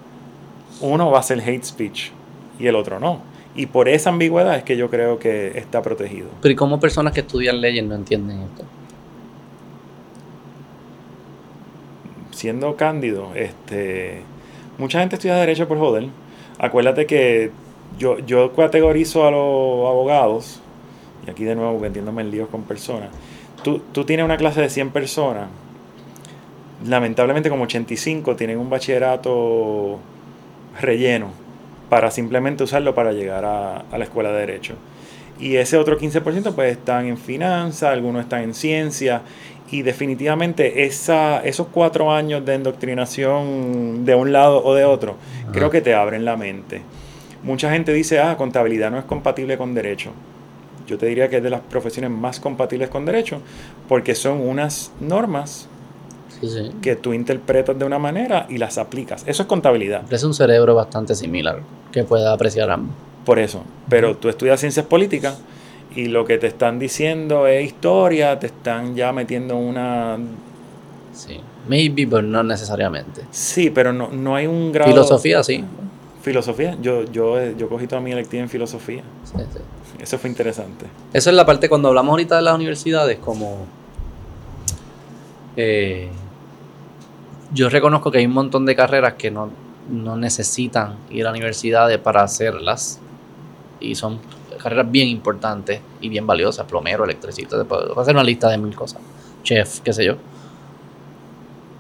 [0.81, 2.11] uno va a hacer hate speech
[2.59, 3.21] y el otro no.
[3.55, 6.27] Y por esa ambigüedad es que yo creo que está protegido.
[6.41, 8.63] Pero ¿y cómo personas que estudian leyes no entienden esto?
[12.31, 14.21] Siendo cándido, este,
[14.77, 16.07] mucha gente estudia derecho por joder.
[16.59, 17.51] Acuérdate que
[17.97, 20.59] yo, yo categorizo a los abogados,
[21.25, 23.09] y aquí de nuevo vendiéndome en líos con personas,
[23.65, 25.47] tú, tienes una clase de 100 personas,
[26.87, 29.99] lamentablemente como 85 tienen un bachillerato
[30.79, 31.31] relleno
[31.89, 34.75] para simplemente usarlo para llegar a, la escuela de derecho.
[35.39, 39.21] Y ese otro 15% pues están en finanzas, algunos están en ciencia
[39.71, 45.15] y definitivamente esa, esos cuatro años de endoctrinación de un lado o de otro
[45.51, 46.81] creo que te abren la mente.
[47.43, 50.11] Mucha gente dice, ah, contabilidad no es compatible con derecho
[50.87, 53.39] yo te diría que es de las profesiones más compatibles con derecho,
[53.87, 55.67] porque son unas normas
[56.81, 59.23] que tú interpretas de una manera y las aplicas.
[59.25, 60.11] Eso es contabilidad.
[60.11, 61.59] Es un cerebro bastante similar
[61.91, 62.95] que pueda apreciar ambos.
[63.25, 65.39] Por eso, pero tú estudias ciencias políticas
[65.95, 70.17] y lo que te están diciendo es historia, te están ya metiendo una...
[71.13, 73.21] Sí, maybe, pero no necesariamente.
[73.31, 74.91] Sí, pero no, no hay un grado...
[74.91, 75.63] Filosofía, sí.
[76.21, 79.03] Filosofía, yo, yo, yo cogí toda mi electiva en filosofía.
[79.23, 79.59] Sí, sí.
[79.99, 80.85] Eso fue interesante.
[81.13, 83.65] Eso es la parte cuando hablamos ahorita de las universidades, como...
[85.55, 86.09] Eh,
[87.53, 89.49] yo reconozco que hay un montón de carreras que no,
[90.17, 92.99] necesitan ir a universidades para hacerlas.
[93.79, 94.19] Y son
[94.61, 96.65] carreras bien importantes y bien valiosas.
[96.65, 99.01] Plomero, electricista, puedo hacer una lista de mil cosas.
[99.43, 100.15] Chef, qué sé yo.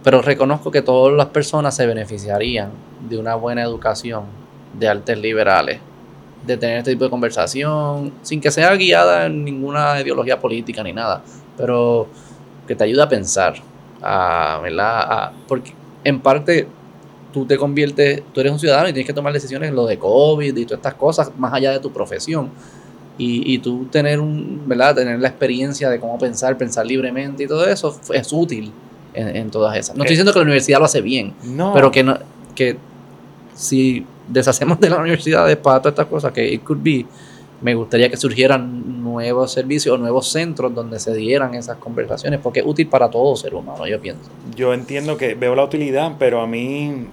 [0.03, 2.69] Pero reconozco que todas las personas se beneficiarían
[3.09, 4.25] de una buena educación
[4.77, 5.79] de artes liberales
[6.45, 10.93] de tener este tipo de conversación, sin que sea guiada en ninguna ideología política ni
[10.93, 11.21] nada,
[11.57, 12.07] pero
[12.67, 13.55] que te ayude a pensar,
[14.01, 15.31] a, ¿verdad?
[15.47, 16.67] porque en parte
[17.33, 19.99] tú te conviertes, tú eres un ciudadano y tienes que tomar decisiones en lo de
[19.99, 22.49] COVID y todas estas cosas, más allá de tu profesión.
[23.17, 24.95] Y, y tú tener, un, ¿verdad?
[24.95, 28.73] tener la experiencia de cómo pensar, pensar libremente y todo eso es útil
[29.13, 29.95] en, en todas esas.
[29.95, 31.33] No estoy eh, diciendo que la universidad lo hace bien,
[31.73, 32.17] pero que, no,
[32.55, 32.77] que
[33.53, 37.05] si deshacemos de las universidades para todas estas cosas que it could be,
[37.61, 42.59] me gustaría que surgieran nuevos servicios o nuevos centros donde se dieran esas conversaciones, porque
[42.59, 44.29] es útil para todo ser humano, yo pienso.
[44.55, 47.07] Yo entiendo que veo la utilidad, pero a mí,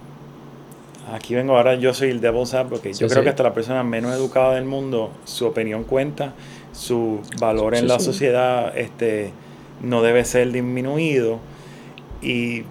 [1.13, 4.15] aquí vengo ahora, yo soy el devil's porque yo creo que hasta la persona menos
[4.15, 6.35] educada del mundo, su opinión cuenta,
[6.73, 9.33] su valor en la sociedad este,
[9.83, 11.39] no debe ser disminuido.
[12.21, 12.65] Y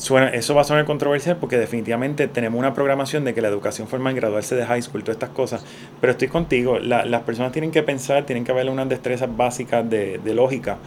[0.00, 3.86] suena, eso va a sonar controversial porque definitivamente tenemos una programación de que la educación
[3.86, 5.64] formal, graduarse de high school, todas estas cosas.
[6.00, 10.18] Pero estoy contigo, las personas tienen que pensar, tienen que haber unas destrezas básicas de,
[10.18, 10.78] de lógica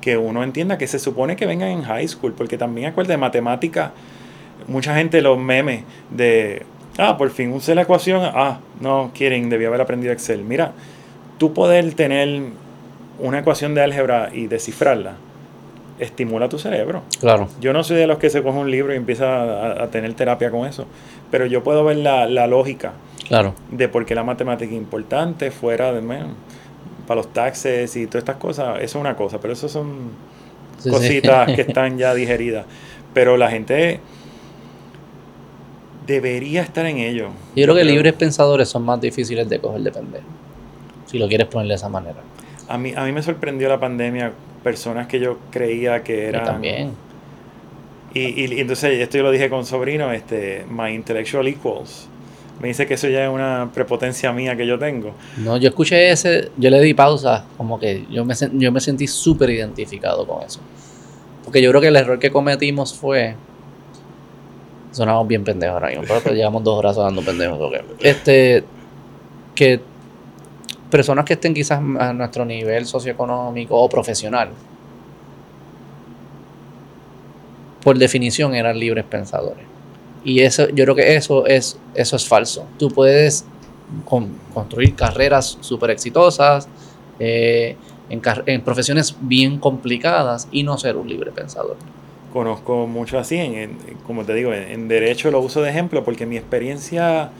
[0.00, 3.18] que uno entienda que se supone que vengan en high school, porque también acuérdate de
[3.18, 3.92] matemática,
[4.66, 6.64] mucha gente los memes de,
[6.98, 10.44] ah, por fin usé la ecuación, ah, no, quieren, debía haber aprendido Excel.
[10.44, 10.72] Mira,
[11.38, 12.42] tú poder tener
[13.18, 15.16] una ecuación de álgebra y descifrarla,
[15.98, 17.02] estimula tu cerebro.
[17.20, 17.48] Claro.
[17.60, 20.50] Yo no soy de los que se coge un libro y empieza a, tener terapia
[20.50, 20.86] con eso,
[21.30, 22.92] pero yo puedo ver la, lógica
[23.28, 23.54] claro.
[23.70, 26.02] de por qué la matemática es importante fuera de
[27.06, 30.10] para los taxes y todas estas cosas, eso es una cosa, pero eso son
[30.82, 32.64] cositas que están ya digeridas.
[33.12, 34.00] Pero la gente
[36.06, 37.28] debería estar en ello.
[37.54, 40.24] Yo creo que libres pensadores son más difíciles de coger de pendejo,
[41.06, 42.16] si lo quieres poner de esa manera.
[42.68, 46.44] A mí, a mí me sorprendió la pandemia, personas que yo creía que eran...
[46.44, 46.92] también.
[48.14, 52.08] Y, y, entonces, esto yo lo dije con sobrino, este, my intellectual equals
[52.60, 55.12] me dice que eso ya es una prepotencia mía que yo tengo.
[55.38, 59.06] No, yo escuché ese, yo le di pausa, como que yo me, yo me sentí
[59.06, 60.60] súper identificado con eso.
[61.44, 63.34] Porque yo creo que el error que cometimos fue.
[64.92, 67.58] Sonamos bien pendejos ahora mismo, pero llevamos dos horas dando pendejos.
[68.00, 68.64] Este.
[69.54, 69.80] Que
[70.94, 74.50] personas que estén quizás a nuestro nivel socioeconómico o profesional,
[77.82, 79.64] por definición eran libres pensadores.
[80.24, 82.68] Y eso, yo creo que eso es, eso es falso.
[82.78, 83.44] Tú puedes
[84.54, 86.68] construir carreras súper exitosas
[87.18, 87.74] eh,
[88.08, 91.76] en, profesiones bien complicadas y no ser un libre pensador.
[92.32, 96.36] Conozco mucho así, en, como te digo, en, derecho lo uso de ejemplo porque mi
[96.36, 97.30] experiencia,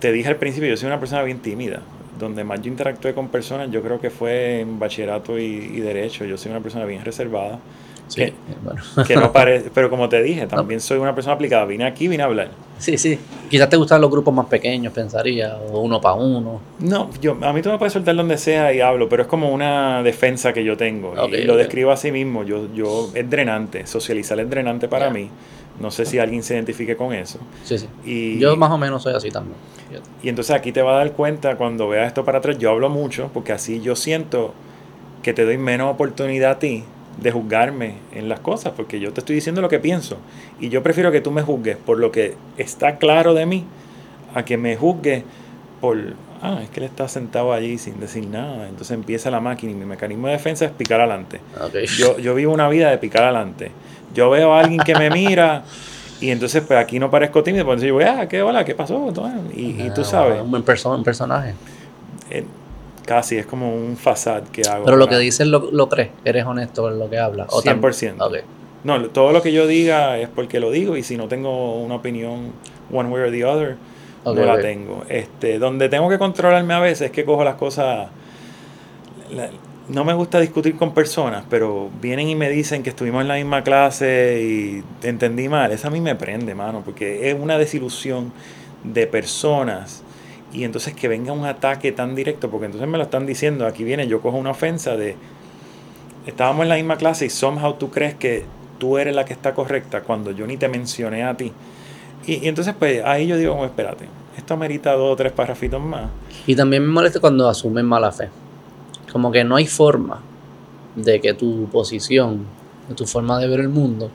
[0.00, 1.82] te dije al principio, yo soy una persona bien tímida.
[2.22, 6.24] Donde más yo interactué con personas, yo creo que fue en bachillerato y, y derecho.
[6.24, 7.58] Yo soy una persona bien reservada
[8.14, 11.64] que, no parece, pero como te dije, también soy una persona aplicada.
[11.64, 12.48] Vine aquí, vine a hablar.
[12.78, 13.18] Sí, sí.
[13.48, 16.60] Quizás te gustan los grupos más pequeños, pensaría, o uno para uno.
[16.80, 19.50] No, yo, a mí tú me puedes soltar donde sea y hablo, pero es como
[19.50, 21.14] una defensa que yo tengo.
[21.28, 22.42] y lo describo así mismo.
[22.42, 23.86] Yo, yo, es drenante.
[23.86, 25.28] Socializar es drenante para mí.
[25.80, 27.38] No sé si alguien se identifique con eso.
[27.64, 27.88] Sí, sí.
[28.04, 29.56] Y, yo más o menos soy así también.
[30.22, 32.58] Y entonces aquí te va a dar cuenta cuando veas esto para atrás.
[32.58, 34.54] Yo hablo mucho porque así yo siento
[35.22, 36.84] que te doy menos oportunidad a ti
[37.20, 40.18] de juzgarme en las cosas, porque yo te estoy diciendo lo que pienso.
[40.60, 43.64] Y yo prefiero que tú me juzgues por lo que está claro de mí,
[44.34, 45.24] a que me juzgues
[45.80, 45.98] por,
[46.40, 48.68] ah, es que él está sentado allí sin decir nada.
[48.68, 51.40] Entonces empieza la máquina y mi mecanismo de defensa es picar adelante.
[51.98, 53.70] Yo, yo vivo una vida de picar adelante.
[54.14, 55.64] Yo veo a alguien que me mira
[56.20, 58.64] y entonces pues aquí no parezco tímido, pues entonces yo, ah, ¿qué hola?
[58.64, 59.12] ¿Qué pasó?
[59.54, 60.40] Y, y tú ah, sabes.
[60.40, 61.54] Un, un personaje.
[62.30, 62.44] Eh,
[63.04, 64.84] casi, es como un fasad que hago.
[64.84, 67.48] Pero lo que dices lo, lo crees, eres honesto en lo que hablas.
[67.48, 68.42] 100%.
[68.84, 71.96] No, todo lo que yo diga es porque lo digo y si no tengo una
[71.96, 72.52] opinión
[72.90, 73.76] one way or the other,
[74.24, 75.04] no la tengo.
[75.08, 78.08] Este, donde tengo que controlarme a veces es que cojo las cosas...
[79.92, 83.34] no me gusta discutir con personas, pero vienen y me dicen que estuvimos en la
[83.34, 85.70] misma clase y entendí mal.
[85.72, 88.32] Eso a mí me prende, mano, porque es una desilusión
[88.84, 90.02] de personas
[90.52, 93.84] y entonces que venga un ataque tan directo, porque entonces me lo están diciendo, aquí
[93.84, 95.16] viene, yo cojo una ofensa de,
[96.26, 98.44] estábamos en la misma clase y somehow tú crees que
[98.78, 101.52] tú eres la que está correcta cuando yo ni te mencioné a ti.
[102.26, 104.06] Y, entonces pues ahí yo digo, espérate,
[104.36, 106.10] esto amerita dos o tres parrafitos más.
[106.46, 108.28] Y también me molesta cuando asumen mala fe.
[109.12, 110.20] Como que no hay forma
[110.96, 112.46] de que tu posición,
[112.88, 114.10] de tu forma de ver el mundo,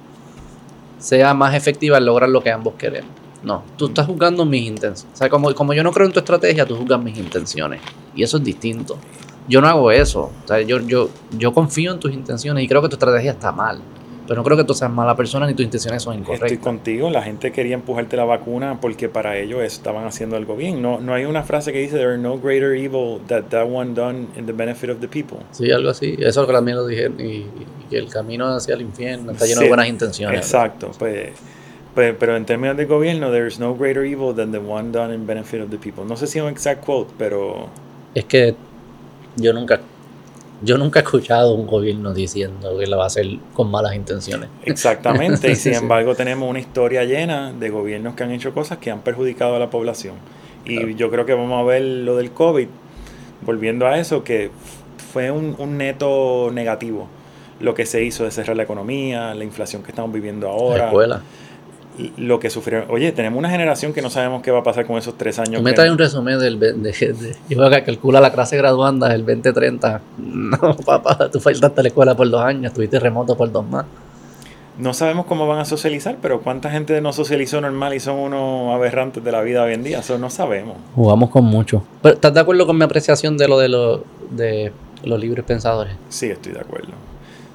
[0.97, 3.11] sea más efectiva en lograr lo que ambos queremos.
[3.43, 5.13] No, tú estás juzgando mis intenciones.
[5.13, 7.81] O sea, como, como yo no creo en tu estrategia, tú juzgas mis intenciones.
[8.15, 8.97] Y eso es distinto.
[9.47, 10.31] Yo no hago eso.
[10.43, 13.51] O sea, yo, yo, yo confío en tus intenciones y creo que tu estrategia está
[13.51, 13.79] mal.
[14.27, 16.51] Pero no creo que tú seas mala persona ni tus intenciones son incorrectas.
[16.51, 17.09] Estoy contigo.
[17.09, 20.81] La gente quería empujarte la vacuna porque para ellos estaban haciendo algo bien.
[20.81, 23.93] No, no hay una frase que dice, there is no greater evil that that one
[23.93, 25.39] done in the benefit of the people.
[25.51, 26.15] Sí, algo así.
[26.19, 27.09] Eso es lo que también lo dije.
[27.17, 27.45] Y,
[27.89, 30.41] que el camino hacia el infierno está lleno de buenas intenciones.
[30.41, 30.91] Exacto.
[30.99, 31.31] Pues
[31.97, 35.61] pero, en términos de gobierno, there's no greater evil than the one done in benefit
[35.61, 36.05] of the people.
[36.05, 37.69] No sé si es un exact quote, pero...
[38.13, 38.53] Es que
[39.35, 39.79] yo nunca,
[40.61, 44.49] yo nunca he escuchado un gobierno diciendo que lo va a hacer con malas intenciones.
[44.63, 48.91] Exactamente, y sin embargo tenemos una historia llena de gobiernos que han hecho cosas que
[48.91, 50.15] han perjudicado a la población.
[50.65, 52.67] Y yo creo que vamos a ver lo del COVID,
[53.41, 54.51] volviendo a eso, que
[55.13, 57.07] fue un, un neto negativo
[57.59, 60.77] lo que se hizo de cerrar la economía, la inflación que estamos viviendo ahora.
[60.77, 61.21] La escuela
[62.17, 62.89] lo que sufrieron.
[62.89, 65.61] Oye, tenemos una generación que no sabemos qué va a pasar con esos tres años.
[65.61, 66.59] Me traes un resumen del.
[66.59, 70.01] De, de, yo voy a calcula la clase graduanda del 2030.
[70.17, 73.85] No, papá, tú faltaste a la escuela por dos años, estuviste remoto por dos más.
[74.77, 78.73] No sabemos cómo van a socializar, pero cuánta gente no socializó normal y son unos
[78.73, 79.99] aberrantes de la vida hoy en día.
[79.99, 80.77] Eso no sabemos.
[80.95, 81.83] Jugamos con mucho.
[82.03, 84.71] ¿Estás de acuerdo con mi apreciación de lo de, lo, de
[85.03, 85.95] los libres pensadores?
[86.09, 86.93] Sí, estoy de acuerdo.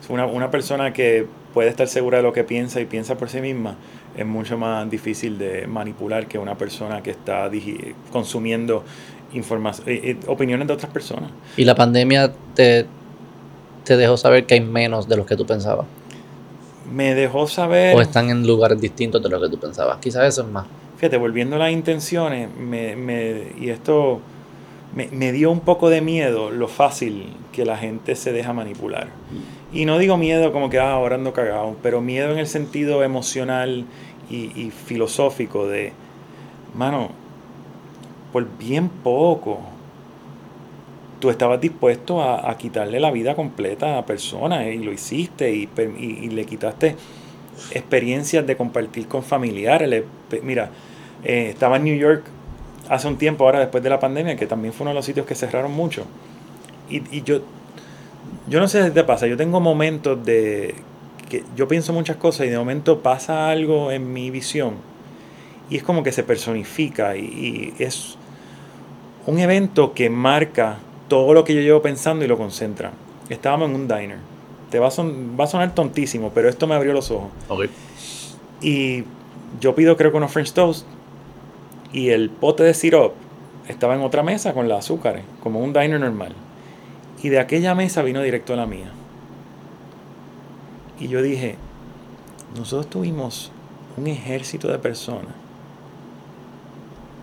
[0.08, 3.40] Una, una persona que puede estar segura de lo que piensa y piensa por sí
[3.40, 3.76] misma
[4.16, 7.50] es mucho más difícil de manipular que una persona que está
[8.10, 8.84] consumiendo
[9.32, 11.30] información, eh, eh, opiniones de otras personas.
[11.56, 12.86] ¿Y la pandemia te,
[13.84, 15.86] te dejó saber que hay menos de los que tú pensabas?
[16.92, 17.96] Me dejó saber...
[17.96, 19.98] ¿O están en lugares distintos de lo que tú pensabas?
[19.98, 20.66] Quizás eso es más.
[20.98, 24.20] Fíjate, volviendo a las intenciones, me, me, y esto
[24.94, 29.08] me, me, dio un poco de miedo lo fácil que la gente se deja manipular.
[29.72, 33.02] Y no digo miedo como que, ah, ahora ando cagado, pero miedo en el sentido
[33.02, 33.86] emocional
[34.30, 35.92] y, filosófico de,
[36.74, 37.10] mano,
[38.32, 39.60] por bien poco,
[41.20, 45.68] tú estabas dispuesto a, quitarle la vida completa a personas y lo hiciste y,
[45.98, 46.96] y, le quitaste
[47.72, 50.04] experiencias de compartir con familiares.
[50.42, 50.70] mira,
[51.24, 52.24] eh, estaba en New York
[52.88, 55.26] hace un tiempo, ahora después de la pandemia, que también fue uno de los sitios
[55.26, 56.04] que cerraron mucho.
[56.90, 57.42] Y, y yo
[58.48, 60.74] yo no sé si te pasa, yo tengo momentos de
[61.28, 64.74] que yo pienso muchas cosas y de momento pasa algo en mi visión
[65.70, 68.16] y es como que se personifica y, es
[69.26, 72.92] un evento que marca todo lo que yo llevo pensando y lo concentra.
[73.30, 74.18] Estábamos en un diner.
[74.70, 77.30] Te va a, va a sonar tontísimo, pero esto me abrió los ojos.
[78.60, 79.04] Y
[79.60, 80.86] yo pido creo que unos French toast
[81.92, 83.12] y el pote de syrup
[83.68, 86.34] estaba en otra mesa con las azúcares, como un diner normal.
[87.22, 88.90] Y de aquella mesa vino directo a la mía.
[90.98, 91.56] Y yo dije,
[92.56, 93.50] nosotros tuvimos
[93.96, 95.42] un ejército de personas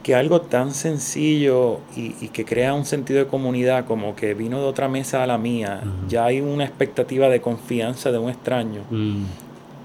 [0.04, 4.66] que algo tan sencillo y, que crea un sentido de comunidad como que vino de
[4.66, 8.82] otra mesa a la mía, ya hay una expectativa de confianza de un extraño.
[8.90, 9.24] Mm.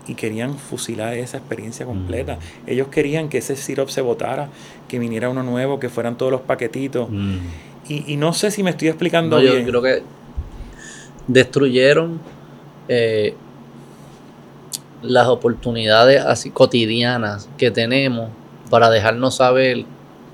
[0.07, 2.37] Y querían fusilar esa experiencia completa.
[2.37, 2.71] Mm.
[2.71, 4.51] Ellos querían que ese syrup se botara,
[4.87, 7.09] que viniera uno nuevo, que fueran todos los paquetitos.
[7.89, 9.65] Y, no sé si me estoy explicando bien.
[9.65, 10.03] Yo creo que
[11.27, 12.21] destruyeron
[12.89, 13.35] eh,
[15.03, 18.31] las oportunidades así cotidianas que tenemos
[18.71, 19.85] para dejarnos saber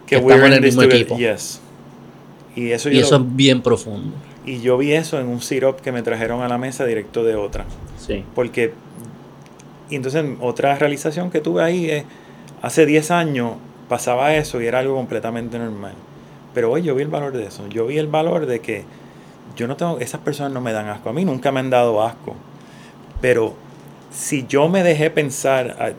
[0.07, 1.19] que, estamos en el mismo equipo.
[1.19, 4.15] Y eso, eso es bien profundo.
[4.45, 7.37] Y yo vi eso en un syrup que me trajeron a la mesa directo de
[7.37, 7.67] otra.
[7.99, 8.25] Sí.
[8.35, 8.73] Porque,
[9.89, 12.05] y entonces otra realización que tuve ahí es,
[12.63, 13.53] hace 10 años
[13.89, 15.95] pasaba eso y era algo completamente normal.
[16.55, 17.67] Pero hoy yo vi el valor de eso.
[17.69, 18.85] Yo vi el valor de que
[19.57, 21.11] yo no tengo, esas personas no me dan asco.
[21.11, 22.35] A mí nunca me han dado asco.
[23.21, 23.55] Pero
[24.11, 25.91] si yo me dejé pensar, ah,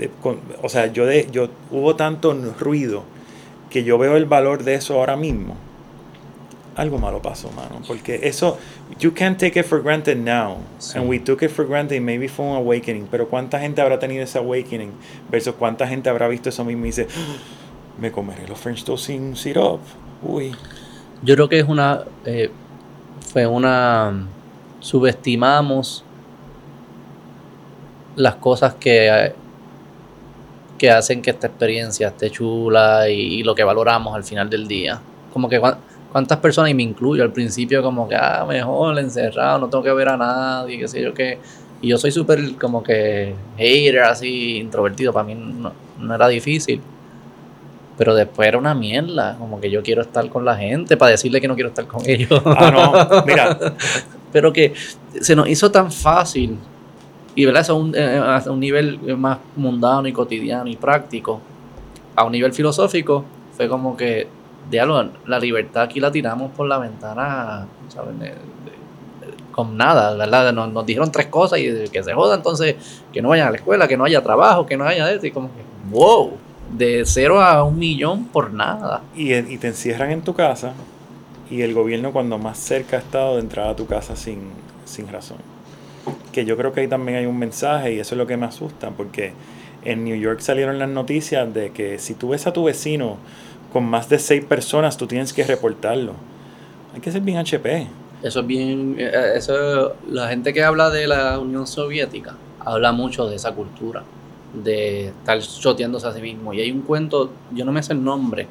[0.62, 3.04] o sea, yo, de, yo hubo tanto ruido
[3.70, 5.56] que yo veo el valor de eso ahora mismo.
[6.76, 7.82] Algo malo pasó, mano.
[7.86, 8.58] Porque eso,
[9.00, 10.58] you can't take it for granted now.
[10.96, 13.08] And we took it for granted maybe fue un awakening.
[13.12, 14.92] Pero ¿cuánta gente habrá tenido ese awakening?
[15.30, 17.38] Versus ¿cuánta gente habrá visto eso mismo y dice, ah,
[18.00, 19.82] me comeré los French toast sin syrup?
[20.22, 20.56] Uy.
[21.24, 22.02] Yo creo que es una.
[22.26, 22.50] Eh,
[23.32, 24.28] fue una.
[24.80, 26.04] Subestimamos
[28.16, 29.34] las cosas que.
[30.78, 35.00] que hacen que esta experiencia esté chula y, lo que valoramos al final del día.
[35.34, 35.62] Como que
[36.12, 39.94] cuántas personas, y me incluyo al principio, como que, ah, mejor encerrado, no tengo que
[39.94, 41.40] ver a nadie, qué sé yo qué.
[41.82, 46.82] Y yo soy súper como que hater, así, introvertido, para mí no era difícil
[48.02, 51.40] pero después era una mierda, como que yo quiero estar con la gente para decirle
[51.40, 52.32] que no quiero estar con ellos.
[52.46, 53.60] Ah, no, mira.
[54.32, 54.74] pero que
[55.20, 56.58] se nos hizo tan fácil,
[57.36, 57.62] y ¿verdad?
[57.62, 61.42] Eso a un, eh, a un nivel más mundano y cotidiano y práctico,
[62.16, 63.24] a un nivel filosófico,
[63.56, 64.28] fue como que,
[64.72, 68.16] diálogo, la libertad aquí la tiramos por la ventana, ¿sabes?
[69.52, 70.52] con nada, ¿verdad?
[70.52, 73.58] Nos, nos, dijeron tres cosas y que se joda, entonces que no vayan a la
[73.58, 76.32] escuela, que no haya trabajo, que no haya eso, y como que, wow
[76.78, 79.02] de cero a un millón por nada.
[79.16, 80.74] Y, y, te encierran en tu casa
[81.50, 84.40] y el gobierno cuando más cerca ha estado de entrar a tu casa sin,
[84.86, 85.38] sin razón.
[86.32, 88.46] Que yo creo que ahí también hay un mensaje y eso es lo que me
[88.46, 89.34] asusta porque
[89.84, 93.18] en New York salieron las noticias de que si tú ves a tu vecino
[93.74, 96.14] con más de seis personas, tú tienes que reportarlo.
[96.94, 97.88] Hay que ser bien HP.
[98.24, 103.28] Eso es bien, eh, eso, la gente que habla de la Unión Soviética habla mucho
[103.28, 104.04] de esa cultura
[104.54, 106.54] de estar choteándose a sí mismo.
[106.54, 108.48] Y hay un cuento, yo no me sé el nombre,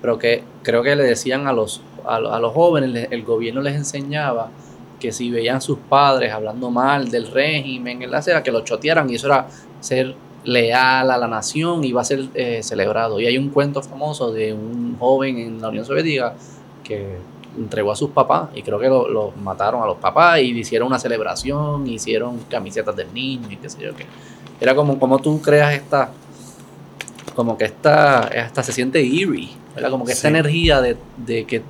[0.00, 4.50] pero que creo que le decían a los, a, los jóvenes, el gobierno les enseñaba
[4.98, 9.08] que si veían sus padres hablando mal del régimen en la acera, que los chotearan
[9.10, 9.46] y eso era
[9.80, 13.20] ser leal a la nación y va a ser eh, celebrado.
[13.20, 16.34] Y hay un cuento famoso de un joven en la Unión Soviética
[16.82, 17.16] que
[17.56, 20.98] entregó a sus papás y creo que lo mataron a los papás y hicieron una
[20.98, 24.06] celebración, hicieron camisetas del niño y qué sé yo qué.
[24.60, 26.10] Era como, como tú creas esta,
[27.34, 30.34] como que esta, esta se siente eerie, era como que esta Sí.
[30.34, 31.62] energía de, de que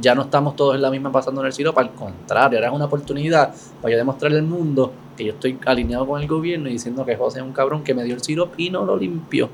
[0.00, 2.84] ya no estamos todos en la misma pasando en el cielo, al contrario, es una
[2.84, 7.06] oportunidad para yo demostrarle al mundo que yo estoy alineado con el gobierno y diciendo
[7.06, 9.48] que José es un cabrón que me dio el sirop y no lo limpió.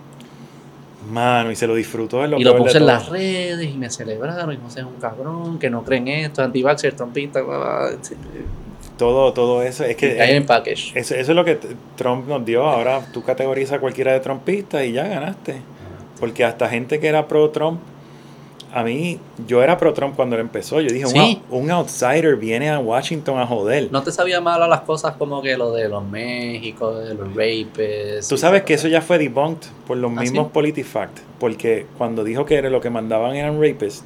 [1.08, 2.26] Mano, y se lo disfrutó.
[2.26, 2.92] Lo y lo puse en todo.
[2.92, 6.94] las redes y me celebraron y José es un cabrón, que no creen esto, anti-vaxxer,
[6.94, 7.98] trompista, bla, bla, bla.
[9.02, 9.82] Todo, todo eso.
[9.84, 10.92] Es que Caen en package.
[10.94, 11.58] eso, eso es lo que
[11.96, 12.62] Trump nos dio.
[12.64, 15.56] Ahora tú categorizas a cualquiera de trumpistas y ya ganaste.
[16.20, 17.80] Porque hasta gente que era pro-Trump,
[18.72, 20.80] a mí, yo era pro-Trump cuando él empezó.
[20.80, 21.42] Yo dije, un Sí.
[21.50, 23.88] un, outsider viene a Washington a joder.
[23.90, 27.28] ¿No te sabía mal a las cosas como que lo de los México, de los
[27.34, 28.28] rapes?
[28.28, 30.50] Tú sabes que eso ya fue debunked por los ¿Ah, mismos sí?
[30.54, 31.18] PolitiFact.
[31.40, 34.04] Porque cuando dijo que era lo que mandaban eran rapists,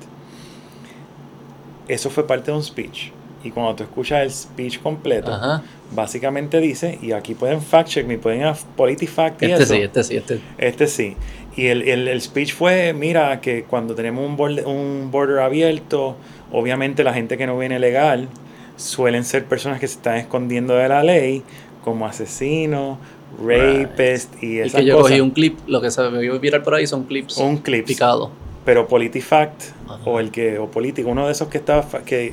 [1.87, 3.11] eso fue parte de un speech.
[3.47, 5.63] Y cuando tú escuchas el speech completo, Ajá.
[5.93, 9.75] básicamente dice, y aquí pueden fact check me, pueden PolitiFact y Este eso.
[9.75, 10.41] sí, este sí, este.
[10.59, 11.17] Este sí.
[11.57, 16.17] Y el, el, el speech fue, mira, que cuando tenemos un border, un border abierto,
[16.53, 18.29] obviamente la gente que no viene legal
[18.77, 21.43] suelen ser personas que se están escondiendo de la ley,
[21.83, 22.99] como asesinos,
[23.43, 25.11] rapists y Y esas que yo cosas.
[25.13, 27.87] cogí un clip, lo que se me vio viral por ahí son clips Un clip.
[27.87, 28.31] picados.
[28.65, 30.01] Pero PolitiFact Ajá.
[30.05, 32.33] o el que o político, uno de esos que estaba fa- que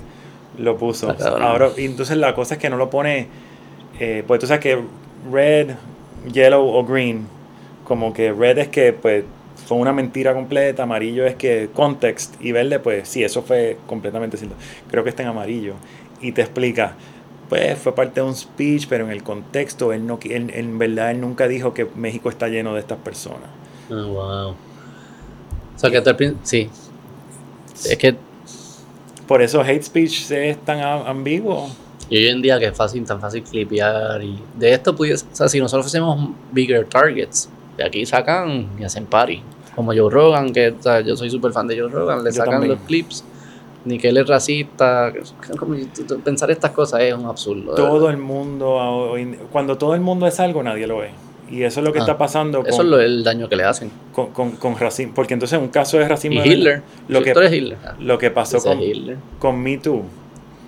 [0.58, 1.16] lo puso.
[1.42, 3.28] Ahora y entonces la cosa es que no lo pone
[4.00, 4.80] eh, pues tú sabes que
[5.32, 5.72] red,
[6.32, 7.28] yellow o green,
[7.86, 9.24] como que red es que pues
[9.68, 14.38] fue una mentira completa, amarillo es que context y verde pues sí, eso fue completamente
[14.38, 14.56] cierto.
[14.90, 15.76] Creo que está en amarillo
[16.22, 16.96] y te explica
[17.50, 21.12] pues fue parte de un speech, pero en el contexto él no él- en verdad
[21.12, 23.50] él nunca dijo que México está lleno de estas personas.
[23.92, 24.56] Ah, wow.
[25.76, 26.70] O sea que sí.
[27.86, 28.16] Es que
[29.28, 31.70] Por eso hate speech es tan ambiguo.
[32.10, 35.36] y hoy en día que es fácil, tan fácil clipear y de esto pudiese, o
[35.36, 39.42] sea, si nosotros fuésemos bigger targets, de aquí sacan y hacen party.
[39.76, 42.38] Como Joe Rogan, que o sea, yo soy súper fan de Joe Rogan, le Yo
[42.38, 42.74] sacan también.
[42.74, 43.24] los clips,
[43.86, 45.12] ni que él es racista,
[46.24, 47.74] pensar estas cosas es un absurdo.
[47.74, 49.16] Todo el mundo,
[49.52, 51.12] cuando todo el mundo es algo, nadie lo es.
[51.54, 53.64] Y eso es lo que Ah, está pasando Eso es lo, el daño que le
[53.64, 53.92] hacen.
[54.12, 55.14] con, con- con racismo.
[55.14, 56.42] Porque entonces un caso de Y racismo...
[56.42, 56.82] de Hitler.
[57.08, 57.78] Lo Su que, Hitler.
[58.00, 59.18] Lo que pasó con, Hitler.
[59.40, 60.04] con Me Too,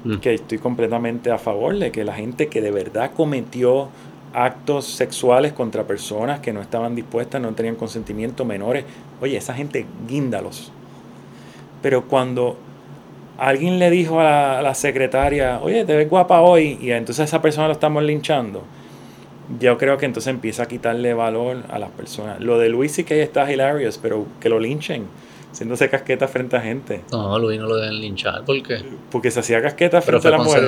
[0.03, 0.17] Mm.
[0.17, 3.89] que estoy completamente a favor de que la gente que de verdad cometió
[4.35, 8.85] actos sexuales contra personas que no estaban dispuestas, no tenían consentimiento, menores,
[9.19, 10.71] oye, esa gente guíndalos.
[11.81, 12.57] Pero cuando
[13.39, 17.21] alguien le dijo a la, a la secretaria, oye, te ves guapa hoy, y entonces
[17.21, 18.61] a esa persona lo estamos linchando,
[19.59, 22.39] yo creo que entonces empieza a quitarle valor a las personas.
[22.41, 25.05] Lo de Luis que está hilarious, pero que lo linchen,
[25.51, 27.01] haciéndose casqueta frente a gente.
[27.11, 28.79] No, Luis no lo deben linchar porque.
[29.11, 30.67] Porque se hacía casqueta frente a la mujer.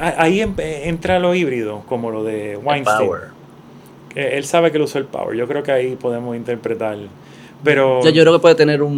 [0.00, 2.98] Ah, Ahí em- entra lo híbrido, como lo de El Weinstein.
[3.08, 3.20] power.
[4.14, 5.36] Que Él sabe que él usó el power.
[5.36, 6.96] Yo creo que ahí podemos interpretar.
[7.64, 8.92] Pero Ya, yo creo que puede tener un.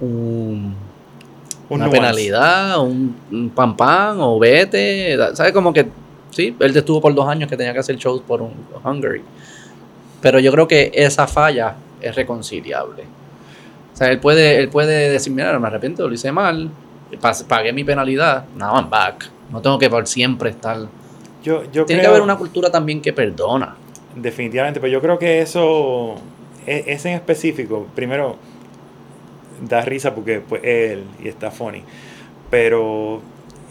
[0.00, 0.74] un, un-
[1.68, 1.98] un una nuance.
[2.00, 5.16] penalidad, un, un pam pam o vete.
[5.34, 5.52] ¿Sabes?
[5.52, 5.86] Como que.
[6.34, 8.52] Sí, él estuvo por dos años que tenía que hacer shows por un
[8.84, 9.22] Hungary.
[10.20, 13.04] Pero yo creo que esa falla es reconciliable.
[13.92, 16.70] O sea, él puede, él puede decir, mira, me arrepiento, lo hice mal,
[17.20, 19.28] pa- pagué mi penalidad, now I'm back.
[19.50, 20.76] No tengo que por siempre estar.
[21.44, 23.76] Yo, yo Tiene creo, que haber una cultura también que perdona.
[24.16, 26.16] Definitivamente, pero yo creo que eso,
[26.66, 28.36] e- ese en específico, primero,
[29.68, 31.82] da risa porque pues él y está funny,
[32.50, 33.20] pero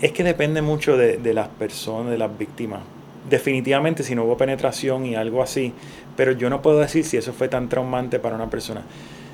[0.03, 2.81] es que depende mucho de, de las personas, de las víctimas.
[3.29, 5.73] Definitivamente si no hubo penetración y algo así,
[6.17, 8.81] pero yo no puedo decir si eso fue tan traumante para una persona.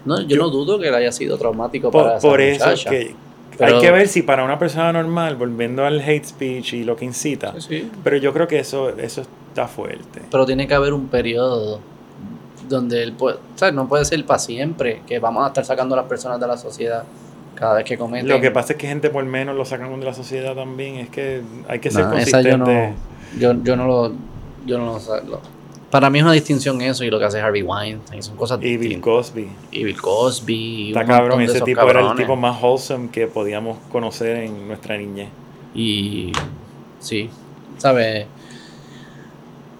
[0.06, 2.90] No, yo, Yo- no dudo que haya sido traumático Por, para esa por eso muchacha.
[2.92, 3.16] que
[3.58, 6.96] Pero- hay que ver si para una persona normal, volviendo al hate speech y lo
[6.96, 7.92] que incita, Sí, sí.
[8.04, 10.22] pero yo creo que eso, eso está fuerte.
[10.32, 11.80] Pero tiene que haber un periodo
[12.70, 15.96] donde él puede, o sea, no puede ser para siempre que vamos a estar sacando
[15.96, 17.04] a las personas de la sociedad
[17.60, 18.28] cada vez que cometen.
[18.30, 20.96] Lo que pasa es que gente por menos lo sacan de la sociedad también.
[20.96, 22.94] Es que hay que ser Nah, esa consistente.
[23.38, 24.14] yo no, yo, yo no lo,
[24.66, 25.42] yo no lo, lo-
[25.92, 28.78] Para mí es una distinción eso y lo que hace Harvey Weinstein son cosas Y
[28.78, 29.02] Bill.
[29.02, 29.48] Cosby.
[29.72, 30.88] Y Bill Cosby.
[30.90, 31.42] Está cabrón.
[31.42, 35.30] Ese tipo era el tipo más wholesome que podíamos conocer en nuestra niñez.
[35.76, 36.32] Y
[37.00, 37.30] sí,
[37.78, 38.26] ¿sabes?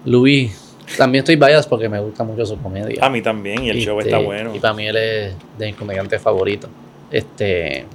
[0.04, 3.04] Luis, también estoy biased porque me gusta mucho su comedia.
[3.04, 3.62] A mí también.
[3.64, 4.54] Y el show Este, está bueno.
[4.54, 6.70] Y para mí él es de mis comediantes favoritos.
[7.10, 7.86] Este.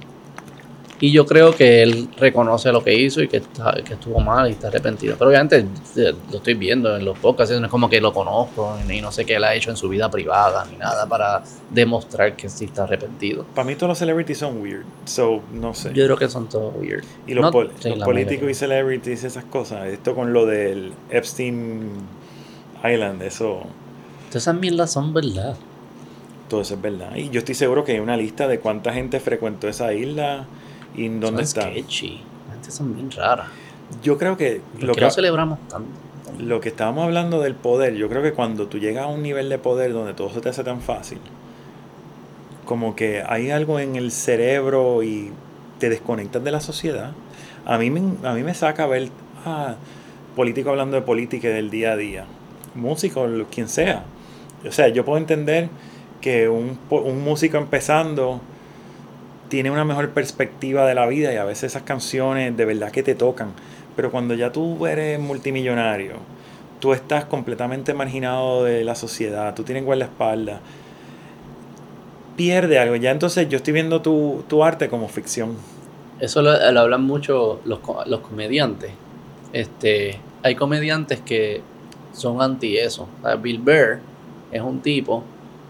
[0.98, 4.48] Y yo creo que él reconoce lo que hizo y que, está, que estuvo mal
[4.48, 5.16] y está arrepentido.
[5.18, 9.00] Pero obviamente lo estoy viendo en los podcasts, no es como que lo conozco y
[9.02, 12.48] no sé qué él ha hecho en su vida privada ni nada para demostrar que
[12.48, 13.44] sí está arrepentido.
[13.54, 15.92] Para mí todos los celebrities son weird, so no sé.
[15.92, 17.04] Yo creo que son todos weird.
[17.26, 21.90] Y los, políticos y celebrities, esas cosas, esto con lo del Epstein
[22.82, 23.64] Island, eso...
[24.28, 25.56] Todas esas mierdas son verdad.
[26.48, 27.16] Todo eso es verdad.
[27.16, 30.46] Y yo estoy seguro que hay una lista de cuánta gente frecuentó esa isla
[30.94, 31.62] ¿Y dónde está?
[31.62, 32.20] sketchy.
[32.50, 33.48] Gente son bien raras.
[34.02, 34.60] Yo creo que...
[34.80, 35.88] lo que no celebramos tanto?
[36.38, 39.48] Lo que estábamos hablando del poder, yo creo que cuando tú llegas a un nivel
[39.48, 41.18] de poder donde todo se te hace tan fácil,
[42.64, 45.30] como que hay algo en el cerebro y
[45.78, 47.12] te desconectas de la sociedad.
[47.64, 49.08] A mí me, a mí me saca ver
[49.44, 49.76] a
[50.34, 52.26] político hablando de política del día a día,
[52.74, 54.04] músico, quien sea.
[54.66, 55.68] O sea, yo puedo entender
[56.26, 58.40] que un, un músico empezando
[59.48, 63.04] tiene una mejor perspectiva de la vida y a veces esas canciones de verdad que
[63.04, 63.52] te tocan.
[63.94, 66.14] Pero cuando ya tú eres multimillonario,
[66.80, 70.58] tú estás completamente marginado de la sociedad, tú tienes guardaespaldas,
[72.36, 72.96] pierde algo.
[72.96, 75.54] Ya entonces yo estoy viendo tu, arte como ficción.
[76.18, 78.90] Eso lo, hablan mucho los, los comediantes.
[79.52, 81.60] Este, hay comediantes que
[82.12, 83.06] son anti eso.
[83.40, 84.00] Bill Burr
[84.50, 85.22] es un tipo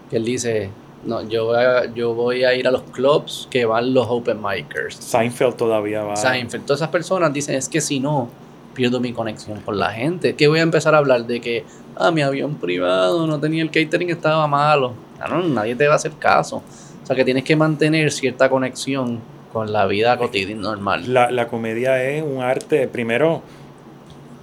[0.09, 0.69] que él dice,
[1.03, 4.41] no, yo voy, a, yo voy a ir a los clubs que van los open
[4.41, 4.95] micers.
[4.95, 6.15] Seinfeld todavía va.
[6.15, 6.65] Seinfeld.
[6.65, 8.29] Todas esas personas dicen, es que si no,
[8.73, 10.35] pierdo mi conexión con la gente.
[10.35, 13.71] Que voy a empezar a hablar de que, ah, mi avión privado no tenía el
[13.71, 14.93] catering, estaba malo.
[15.29, 16.57] No, nadie te va a hacer caso.
[17.03, 19.19] O sea, que tienes que mantener cierta conexión
[19.51, 21.13] con la vida cotidiana normal.
[21.13, 23.41] La, la comedia es un arte, primero,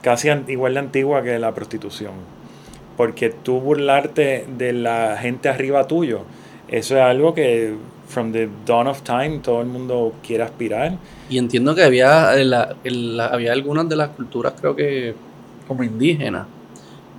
[0.03, 2.13] casi igual de antigua que la prostitución.
[2.97, 6.25] Porque tú burlarte de la gente arriba tuyo
[6.69, 7.75] eso es algo que
[8.09, 10.99] from the dawn of time todo el mundo quiere aspirar.
[11.29, 15.15] Y entiendo que había, había algunas de las culturas, creo que
[15.69, 16.47] como indígenas,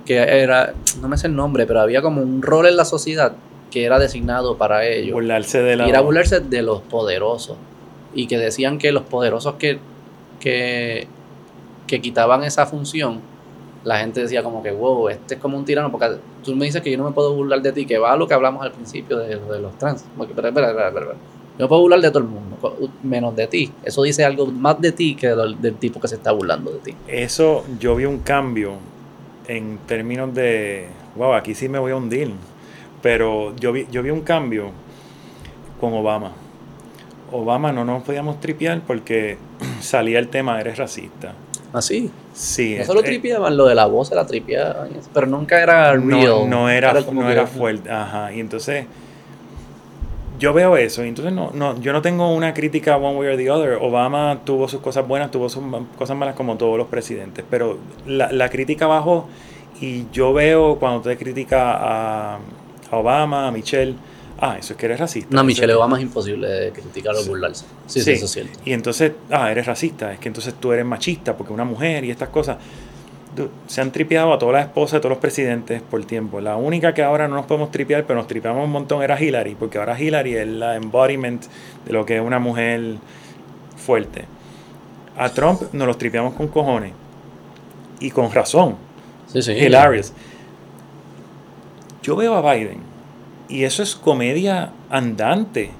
[0.04, 3.32] que era, no me sé el nombre, pero había como un rol en la sociedad
[3.70, 5.12] que era designado para ellos.
[5.14, 5.86] Burlarse de la...
[5.86, 7.56] Y era burlarse de los poderosos.
[8.14, 9.78] Y que decían que los poderosos que,
[10.40, 11.06] que,
[11.86, 13.20] que quitaban esa función
[13.86, 16.82] la gente decía como que, wow, este es como un tirano, porque tú me dices
[16.82, 18.72] que yo no me puedo burlar de ti, que va a lo que hablamos al
[18.72, 20.04] principio de, los trans.
[20.20, 21.06] Espera, espera, espera, espera.
[21.56, 22.56] Yo me puedo burlar de todo el mundo,
[23.04, 23.72] menos de ti.
[23.84, 26.96] Eso dice algo más de ti que del, tipo que se está burlando de ti.
[27.06, 28.72] Eso, yo vi un cambio
[29.46, 32.32] en términos de, wow, aquí sí me voy a hundir.
[33.02, 34.72] Pero yo vi, yo vi un cambio
[35.80, 36.32] con Obama.
[37.30, 39.38] Obama no nos podíamos tripear porque
[39.80, 41.34] salía el tema, eres racista
[41.72, 42.10] ¿Así?
[42.12, 42.74] ¿Ah, sí.
[42.74, 46.48] Eso lo tripeaban, lo de la voz la tripeaban, pero nunca era real.
[46.48, 48.32] No, era, no era fuerte, ajá.
[48.32, 48.86] Y entonces,
[50.38, 53.36] yo veo eso, y entonces no, no, yo no tengo una crítica one way or
[53.36, 53.78] the other.
[53.80, 55.62] Obama tuvo sus cosas buenas, tuvo sus
[55.98, 59.28] cosas malas como todos los presidentes, pero la, la crítica bajó
[59.80, 62.38] y yo veo cuando usted critica a,
[62.90, 63.94] a Obama, a Michelle,
[64.40, 65.34] ah, eso es que eres racista.
[65.34, 67.64] No, Michelle Obama es imposible de criticar o burlarse.
[67.86, 68.58] Sí, sí, eso es cierto.
[68.64, 72.10] Y entonces, ah, eres racista, es que entonces tú eres machista porque una mujer y
[72.10, 72.58] estas cosas.
[73.66, 76.40] Se han tripeado a todas las esposas de todos los presidentes por tiempo.
[76.40, 79.54] La única que ahora no nos podemos tripear, pero nos tripeamos un montón, era Hillary,
[79.56, 81.44] porque ahora Hillary es la embodiment
[81.84, 82.94] de lo que es una mujer
[83.76, 84.24] fuerte.
[85.18, 86.92] A Trump nos los tripeamos con cojones.
[88.00, 88.76] Y con razón.
[89.26, 89.52] Sí, sí.
[89.52, 90.14] Hilarious.
[92.02, 92.95] Yo veo a Biden
[93.48, 95.70] y eso es comedia andante.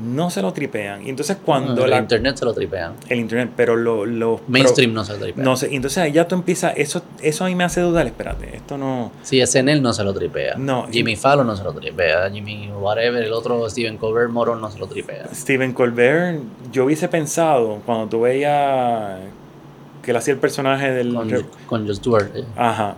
[0.00, 1.04] No se lo tripean.
[1.06, 1.84] Y entonces cuando...
[1.84, 2.94] el internet se lo tripean.
[3.08, 4.08] El internet, pero los...
[4.08, 5.44] Lo, Mainstream no se lo tripean.
[5.44, 6.72] No sé, entonces ahí ya tú empiezas...
[6.76, 8.06] Eso, eso a mí me hace dudar.
[8.06, 9.12] Espérate, esto no...
[9.22, 10.54] Sí, SNL no se lo tripea.
[10.56, 10.86] No.
[10.90, 12.30] Jimmy Fallon no se lo tripea.
[12.30, 15.28] Jimmy whatever, el otro Stephen Colbert Moron no se lo tripea.
[15.34, 16.40] Stephen Colbert,
[16.72, 19.18] yo hubiese pensado cuando tú veías
[20.02, 21.12] que él hacía el personaje del...
[21.12, 21.30] Con,
[21.66, 22.30] con Just Stewart.
[22.56, 22.96] Ajá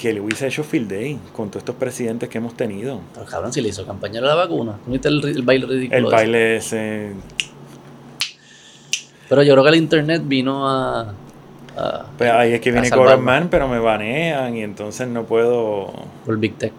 [0.00, 3.02] que le hubiese hecho field day con todos estos presidentes que hemos tenido.
[3.12, 4.78] Pero cabrón, si le hizo campaña a la vacuna.
[4.86, 5.98] ¿Viste el, el baile ridículo?
[5.98, 7.10] El baile ese.
[9.28, 11.12] Pero yo creo que el internet vino a.
[12.16, 12.88] pues ahí es que viene
[13.18, 15.92] Man, pero me banean y entonces no puedo.
[16.24, 16.72] Por Big Tech.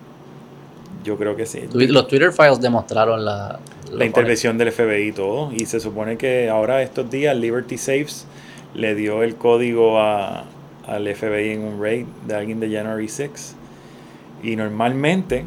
[1.03, 1.61] Yo creo que sí.
[1.71, 3.59] Los Twitter Files demostraron la.
[3.91, 5.51] La intervención del FBI y todo.
[5.51, 8.25] Y se supone que ahora estos días Liberty Saves
[8.73, 10.45] le dio el código a,
[10.87, 13.55] al FBI en un raid de alguien de January 6.
[14.43, 15.45] Y normalmente,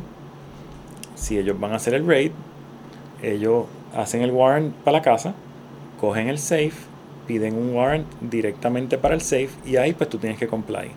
[1.14, 2.32] si ellos van a hacer el raid,
[3.22, 5.34] ellos hacen el warrant para la casa,
[6.00, 6.74] cogen el safe,
[7.26, 10.90] piden un warrant directamente para el safe y ahí pues tú tienes que comply.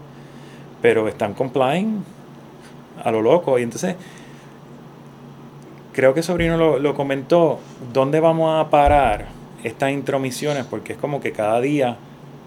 [0.81, 2.03] Pero están complying
[3.03, 3.95] a lo loco y entonces
[5.93, 7.59] creo que Sobrino lo, lo comentó,
[7.93, 9.27] ¿dónde vamos a parar
[9.63, 11.97] estas intromisiones porque es como que cada día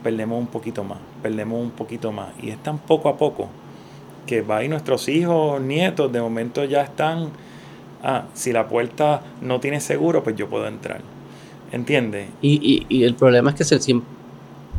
[0.03, 2.29] perdemos un poquito más, perdemos un poquito más.
[2.43, 3.49] Y es tan poco a poco
[4.27, 7.31] que va y nuestros hijos, nietos, de momento ya están,
[8.03, 11.01] ah, si la puerta no tiene seguro, pues yo puedo entrar.
[11.73, 12.29] ¿Entiendes?
[12.43, 14.09] Y, y, y el problema es que se, siempre,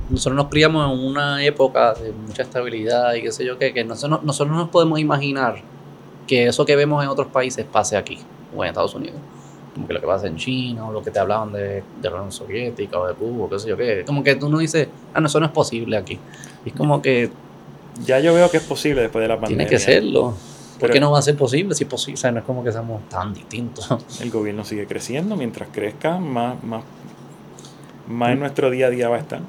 [0.10, 3.84] nosotros nos criamos en una época de mucha estabilidad y qué sé yo qué, que
[3.84, 5.62] nosotros, nosotros no nos podemos imaginar
[6.28, 8.20] que eso que vemos en otros países pase aquí
[8.56, 9.18] o en Estados Unidos.
[9.74, 12.16] Como que lo que pasa en China o lo que te hablaban de, de la
[12.16, 14.04] Unión Soviética o de Cuba, qué sé yo qué.
[14.06, 16.20] Como que tú no dices, ah, no, eso no es posible aquí.
[16.66, 17.32] Y es como que...
[18.04, 19.68] Ya yo veo que es posible después de la pandemia.
[19.68, 20.34] Tiene que serlo.
[20.82, 21.76] ¿Por qué no va a ser posible?
[21.76, 23.88] Si es posible, o sea, no es como que seamos tan distintos.
[24.22, 26.84] El gobierno sigue creciendo, mientras crezca, más, más,
[28.08, 29.42] más en nuestro día a día va a estar.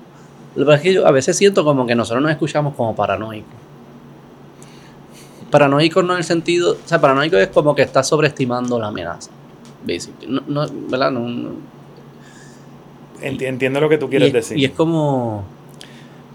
[0.54, 3.54] Lo que es que yo a veces siento como que nosotros nos escuchamos como paranoicos.
[5.50, 9.30] Paranoico no en el sentido, o sea, paranoico es como que estás sobreestimando la amenaza.
[9.86, 10.26] Basically.
[10.28, 11.10] No, no, ¿verdad?
[11.10, 11.50] No, no.
[13.20, 14.58] Entiendo lo que tú quieres y es, decir.
[14.58, 15.44] Y es como.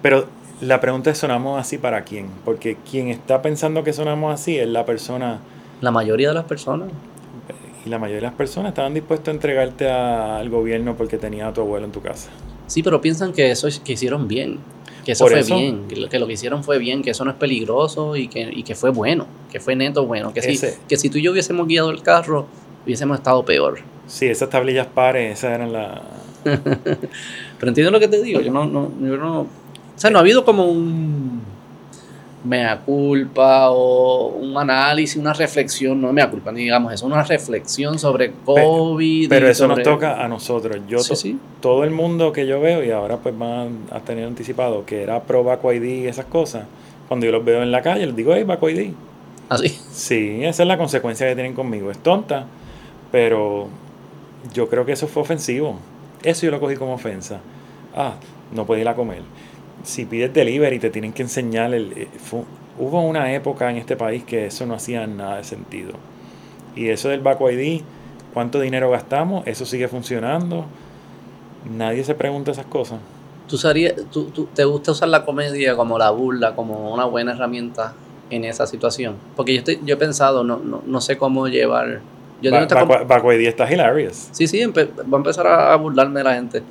[0.02, 0.28] Pero
[0.62, 2.28] la pregunta es: ¿sonamos así para quién?
[2.46, 5.40] Porque quien está pensando que sonamos así es la persona.
[5.82, 6.90] La mayoría de las personas.
[7.86, 11.48] Y la mayoría de las personas estaban dispuestos a entregarte a, al gobierno porque tenía
[11.48, 12.30] a tu abuelo en tu casa.
[12.68, 14.60] Sí, pero piensan que eso que hicieron bien.
[15.06, 17.32] Que eso fue bien, que lo, que lo, que hicieron fue bien, que eso no
[17.32, 20.34] es peligroso y que, y que fue bueno, que fue neto bueno.
[20.34, 22.46] Que si, que si tú y yo hubiésemos guiado el carro,
[22.88, 23.80] hubiésemos estado peor.
[24.08, 26.00] Sí, esas tablillas pares, esas eran las...
[26.44, 29.42] Pero entiendo lo que te digo, yo no, no, yo no...
[29.42, 29.48] O
[30.00, 31.42] sea, no ha habido como un
[32.44, 38.00] mea culpa o un análisis, una reflexión, no mea culpa, ni digamos eso, una reflexión
[38.00, 39.28] sobre COVID.
[39.28, 39.84] Pero, pero eso sobre...
[39.84, 40.78] nos toca a nosotros.
[40.88, 41.40] Yo Sí, sí.
[41.60, 45.22] todo el mundo que yo veo y ahora pues van a tener anticipado que era
[45.24, 46.66] pro Vaco ID y esas cosas,
[47.08, 48.92] cuando yo los veo en la calle les digo, hey, Vaco ID.
[49.50, 49.70] ¿Ah, sí?
[49.70, 51.90] Sí, esa es la consecuencia que tienen conmigo.
[51.92, 52.46] Es tonta,
[53.12, 53.68] pero
[54.54, 55.78] yo creo que eso fue ofensivo.
[56.24, 57.40] Eso yo lo cogí como ofensa.
[57.96, 58.16] Ah,
[58.52, 59.22] no puedes ir a comer.
[59.84, 62.42] Si pides delivery te tienen que enseñar el fue,
[62.78, 65.94] hubo una época en este país que eso no hacía nada de sentido.
[66.76, 67.82] Y eso del Baco ID
[68.34, 70.66] cuánto dinero gastamos eso sigue funcionando.
[71.70, 73.00] Nadie se pregunta esas cosas.
[73.48, 77.32] ¿Tú, usarías, tú, tú te gusta usar la comedia como la burla como una buena
[77.32, 77.94] herramienta
[78.30, 82.02] en esa situación porque yo estoy yo he pensado no no, no sé cómo llevar
[82.42, 84.30] yo ba Baco, Baco está hilarious.
[84.32, 86.64] Sí sí va a empezar a, burlarme de la gente.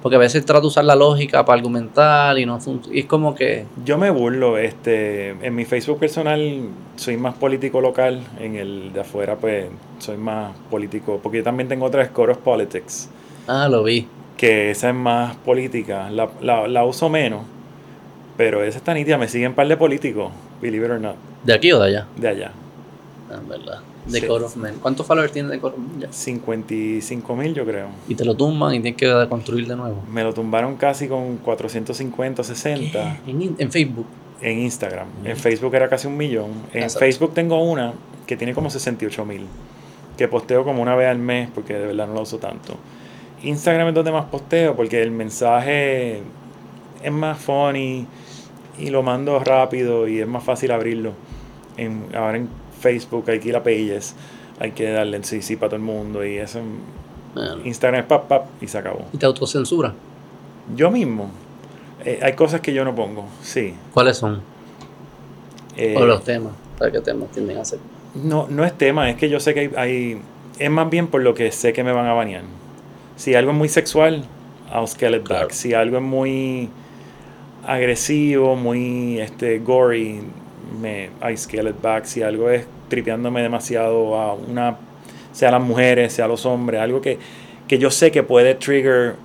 [0.00, 2.58] Porque a veces trato de usar la lógica para argumentar y no
[2.92, 7.80] y es como que yo me burlo este en mi Facebook personal soy más político
[7.80, 9.64] local en el de afuera pues
[10.00, 13.08] soy más político porque yo también tengo otra Score Politics.
[13.46, 14.06] Ah lo vi.
[14.36, 17.40] Que esa es más política la, la, la uso menos
[18.36, 21.16] pero esa está nítida me siguen un par de políticos believe it or not.
[21.44, 22.52] De aquí o de allá de allá.
[23.30, 24.26] Ah, verdad de sí.
[24.26, 24.76] Core of Men.
[24.80, 26.12] ¿Cuántos followers tiene de Core of Men ya?
[26.12, 27.88] 55 mil yo creo.
[28.08, 30.02] Y te lo tumban y tienes que construir de nuevo.
[30.12, 33.20] Me lo tumbaron casi con 450, 60.
[33.26, 34.06] ¿En, en, Facebook?
[34.40, 35.08] En Instagram.
[35.22, 35.26] Mm.
[35.26, 36.50] En Facebook era casi un millón.
[36.72, 36.98] En Exacto.
[37.00, 37.94] Facebook tengo una
[38.26, 39.46] que tiene como 68 mil.
[40.16, 42.76] Que posteo como una vez al mes porque de verdad no lo uso tanto.
[43.42, 46.22] Instagram es donde más posteo porque el mensaje
[47.02, 48.06] es más funny
[48.78, 51.12] y lo mando rápido y es más fácil abrirlo.
[51.76, 52.48] En, ahora en
[52.84, 54.14] Facebook hay que ir a pages,
[54.60, 56.60] hay que darle el sí, sí para todo el mundo y eso.
[57.34, 57.56] Bueno.
[57.64, 59.06] Instagram es pap, pap y se acabó.
[59.12, 59.94] ¿Y te autocensura?
[60.76, 61.30] Yo mismo.
[62.04, 63.74] Eh, hay cosas que yo no pongo, sí.
[63.94, 64.42] ¿Cuáles son?
[65.76, 66.52] Eh, o los temas.
[66.78, 67.78] ¿Para qué temas tienden a hacer?
[68.14, 70.22] No, no es tema, es que yo sé que hay, hay,
[70.58, 72.42] Es más bien por lo que sé que me van a bañar.
[73.16, 74.24] Si algo es muy sexual,
[74.72, 75.46] I'll scale it claro.
[75.46, 75.52] back.
[75.52, 76.68] Si algo es muy
[77.66, 80.20] agresivo, muy este, gory,
[80.80, 82.04] me I scale it back.
[82.04, 84.76] Si algo es tripeándome demasiado a una,
[85.32, 87.18] sea las mujeres, sea los hombres, algo que,
[87.68, 89.16] que yo sé que puede trigger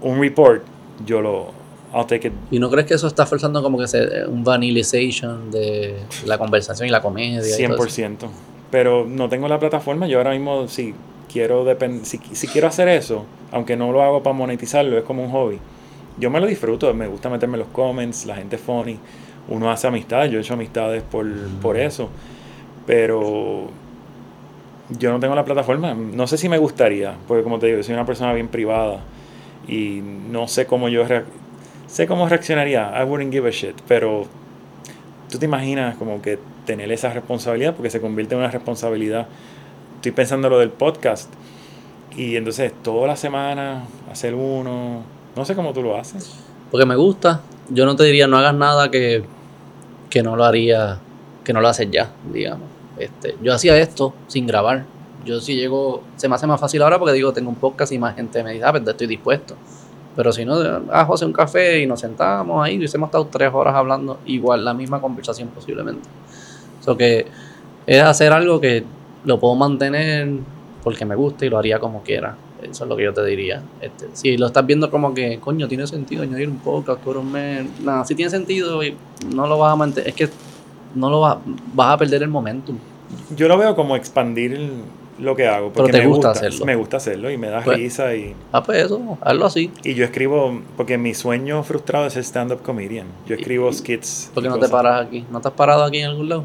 [0.00, 0.62] un report,
[1.06, 1.52] yo lo,
[1.94, 2.34] I'll take it.
[2.50, 6.88] ¿Y no crees que eso está forzando como que se, un vanillization de la conversación
[6.88, 7.40] y la comedia?
[7.40, 8.28] 100%.
[8.70, 10.94] Pero no tengo la plataforma, yo ahora mismo si
[11.30, 11.66] quiero,
[12.02, 15.58] si, si quiero hacer eso, aunque no lo hago para monetizarlo, es como un hobby.
[16.18, 18.98] Yo me lo disfruto, me gusta meterme los comments, la gente funny,
[19.50, 21.26] uno hace amistades, yo he hecho amistades por,
[21.60, 22.08] por eso
[22.90, 23.68] pero
[24.98, 25.94] yo no tengo la plataforma.
[25.94, 28.98] No sé si me gustaría, porque como te digo, soy una persona bien privada
[29.68, 31.04] y no sé cómo yo
[31.86, 32.92] sé cómo reaccionaría.
[33.00, 34.24] I wouldn't give a shit, pero
[35.30, 39.28] tú te imaginas como que tener esa responsabilidad porque se convierte en una responsabilidad.
[39.94, 41.32] Estoy pensando lo del podcast
[42.16, 45.04] y entonces toda la semana hacer uno,
[45.36, 46.34] no sé cómo tú lo haces.
[46.72, 47.42] Porque me gusta.
[47.68, 49.22] Yo no te diría no hagas nada que,
[50.10, 50.98] que no lo haría,
[51.44, 52.68] que no lo haces ya, digamos.
[52.98, 54.84] Este, yo hacía esto sin grabar
[55.24, 57.98] Yo si llego, se me hace más fácil ahora porque digo, tengo un podcast y
[57.98, 59.54] más gente me dice, ah, pues estoy dispuesto.
[60.16, 60.56] Pero si no,
[60.90, 64.64] ah, José, un café y nos sentamos ahí y hemos estado tres horas hablando, igual,
[64.64, 66.08] la misma conversación posiblemente.
[66.80, 67.26] Eso que
[67.86, 68.84] es hacer algo que
[69.24, 70.28] lo puedo mantener
[70.82, 72.36] porque me gusta y lo haría como quiera.
[72.62, 73.62] Eso es lo que yo te diría.
[73.80, 77.30] Este, si lo estás viendo como que, coño, tiene sentido añadir un podcast por un
[77.32, 77.66] mes.
[77.82, 78.96] Nada, si tiene sentido y
[79.34, 80.08] no lo vas a mantener.
[80.10, 80.28] Es que
[80.94, 81.38] no lo vas,
[81.74, 82.76] vas a perder el momentum.
[83.36, 84.58] Yo lo veo como expandir
[85.18, 85.70] lo que hago.
[85.72, 86.64] Porque Pero te me gusta hacerlo.
[86.64, 88.14] Me gusta hacerlo y me da Pues- risa.
[88.14, 89.70] Y, Ah, pues eso, hazlo así.
[89.84, 93.06] y yo escribo, porque mi sueño frustrado es ser stand-up comedian.
[93.26, 94.30] Yo escribo skits.
[94.32, 95.24] ¿Por qué no te paras aquí?
[95.30, 96.44] ¿No te has parado aquí en algún lado?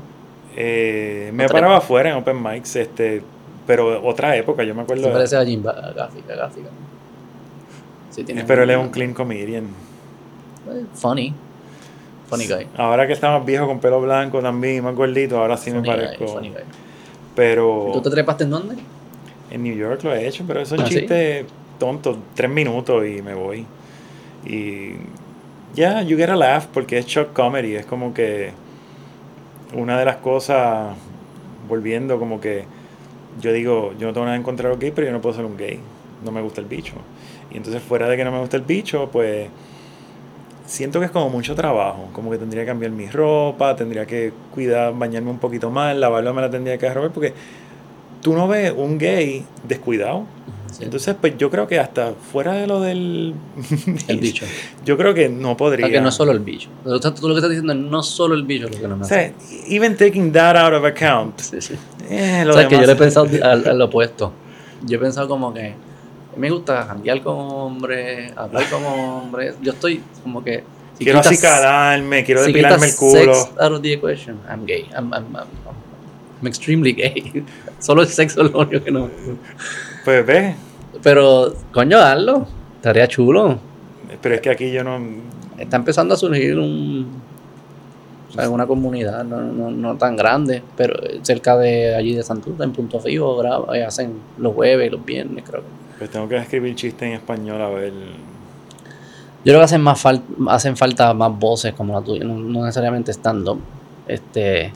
[0.57, 3.21] Eh, me Otra paraba afuera en open mics, este,
[3.67, 5.03] pero otra época, yo me acuerdo.
[5.05, 6.69] Se parece a Jim Gaffica, Gaffica.
[8.11, 9.65] Sí, tiene pero él es un clean comedian.
[10.71, 11.33] eh, Funny.
[12.29, 12.67] Funny guy.
[12.77, 15.89] Ahora que está más viejo con pelo blanco también, más gordito, ahora sí me Funny
[15.89, 16.27] guy, parezco.
[16.27, 16.61] funny guy.
[17.35, 18.75] Pero ¿Tú te trepaste en dónde?
[19.51, 20.95] en New York lo he hecho, pero eso es ¿Ah, sí?
[20.95, 21.45] chiste
[21.77, 23.65] tonto, tres minutos y me voy.
[24.45, 24.93] Y
[25.75, 28.51] ya, you get a laugh porque es shock comedy, es como que
[29.73, 30.95] una de las cosas,
[31.67, 32.63] volviendo como que
[33.41, 35.57] yo digo, yo no tengo nada en contra de pero yo no puedo ser un
[35.57, 35.79] gay,
[36.23, 36.93] no me gusta el bicho.
[37.51, 39.47] Y entonces fuera de que no me gusta el bicho, pues
[40.65, 44.33] siento que es como mucho trabajo, como que tendría que cambiar mi ropa, tendría que
[44.53, 47.33] cuidar, bañarme un poquito más, la barba me la tendría que robar, porque
[48.25, 50.25] tú no ves un gay descuidado.
[50.71, 50.83] Sí.
[50.83, 53.35] Entonces, pues yo creo que hasta fuera de lo del...
[54.07, 54.47] el bicho.
[54.83, 55.85] Yo creo que no O podría.
[55.85, 56.69] sea, que no solo el bicho.
[56.83, 59.03] Tú, tú lo que estás diciendo es no solo el bicho lo que no me
[59.03, 59.13] O hace.
[59.15, 59.33] sea,
[59.69, 61.75] even taking that out of account, Sí, sí.
[62.09, 64.33] eh, lo O sea, que yo le he demás- pensado al, al opuesto.
[64.85, 65.75] Yo he pensado como que
[66.35, 69.55] me gusta janguear con hombres, hablar con hombres.
[69.61, 70.63] Yo estoy como que.
[70.97, 73.33] si quiero acicalarme, quiero depilarme el culo.
[73.35, 74.85] Sex out of the equation, I'm gay.
[74.93, 75.84] I'm, I'm, I'm, I'm
[76.43, 77.43] extremely gay.
[77.79, 79.09] Solo el sexo es lo único que no.
[80.03, 80.55] Pues ves,
[81.03, 82.47] Pero, coño, hazlo.
[82.77, 83.57] Estaría chulo.
[84.21, 84.99] pero es que aquí yo no...
[85.57, 87.07] Está empezando a surgir un,
[88.29, 92.63] o sea, una comunidad no, no, no tan grande, pero cerca de allí de Santurce,
[92.63, 95.67] en Punto Fijo, graba- eh, hacen los jueves y los viernes, creo que.
[95.97, 97.93] Pues tengo que escribir chistes en español a ver...
[97.93, 102.61] Yo creo que hacen más fal- hacen falta más voces como la tuya, no, no
[102.65, 103.59] necesariamente stand-up,
[104.07, 104.71] este,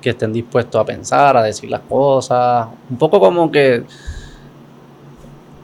[0.00, 3.82] que estén dispuestos a pensar, a decir las cosas, un poco como que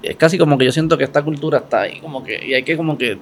[0.03, 2.63] es casi como que yo siento que esta cultura está ahí, como que y hay
[2.63, 3.19] que como que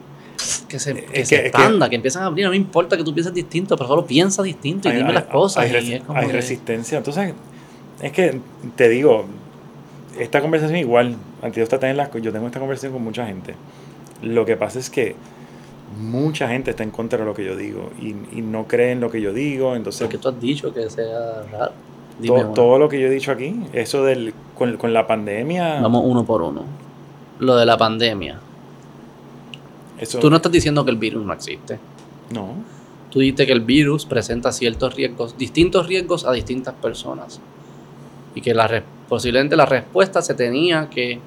[0.68, 2.56] que se, que Es se que- es que- expanda, que, empiezan a abrir, no me
[2.56, 5.64] importa que tú pienses distinto, pero solo piensa distinto y hay- dime hay- las cosas
[5.64, 6.98] Hay, y es como hay resistencia.
[6.98, 7.32] Entonces,
[8.02, 8.40] es que
[8.76, 9.24] te digo,
[10.18, 13.54] esta conversación igual, yo tengo esta conversación con mucha gente.
[14.22, 15.14] Lo que pasa es que
[15.98, 18.08] mucha gente está en contra de lo que yo digo y,
[18.38, 19.76] y no creen lo que yo digo.
[19.76, 21.72] Entonces, porque tú has dicho que sea raro.
[22.18, 26.02] Dime todo, lo que yo he dicho aquí, eso del con, con la pandemia, Vamos
[26.04, 26.62] uno por uno.
[27.40, 28.38] Lo de la pandemia.
[29.98, 31.78] eso Tú no estás diciendo que el virus no existe.
[32.30, 32.54] no.
[33.10, 37.40] Tú dices que el virus presenta ciertos riesgos, distintos riesgos a distintas personas.
[38.34, 41.20] Y que la, posiblemente la respuesta se tenía que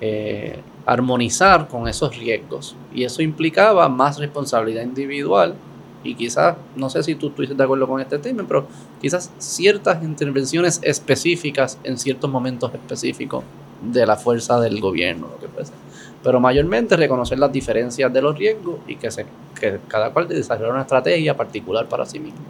[0.00, 0.58] eh,
[0.88, 2.74] armonizar con esos riesgos.
[2.94, 5.54] Y eso implicaba más responsabilidad individual.
[6.02, 8.66] Y quizás, no sé si tú estuviste de acuerdo con este tema, pero
[8.98, 13.44] quizás ciertas intervenciones específicas en ciertos momentos específicos
[13.82, 15.74] de la fuerza del gobierno, lo que fuese.
[16.22, 19.26] Pero mayormente reconocer las diferencias de los riesgos y que, se,
[19.60, 22.40] que cada cual desarrolle una estrategia particular para sí mismo.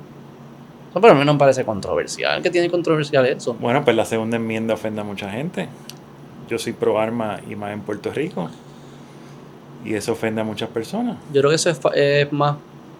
[0.91, 2.41] Eso para mí no me parece controversial.
[2.41, 3.55] ¿Qué tiene controversial eso?
[3.55, 5.69] Bueno, pues la segunda enmienda ofende a mucha gente.
[6.49, 8.49] Yo soy pro arma y más en Puerto Rico.
[9.85, 11.17] Y eso ofende a muchas personas.
[11.33, 12.57] Yo creo que eso es, es más,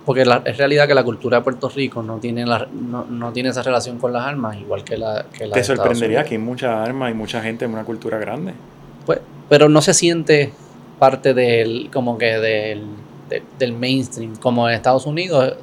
[0.07, 3.33] porque la- es realidad que la cultura de Puerto Rico no tiene, la, no, no
[3.33, 6.41] tiene esa relación con las armas, igual que la, que la Te sorprendería que hay
[6.41, 8.53] muchas armas y mucha gente en una cultura grande.
[9.07, 10.53] Pues, pero no se siente
[10.99, 12.83] parte del, como que del,
[13.29, 15.55] de- del mainstream, como en Estados Unidos.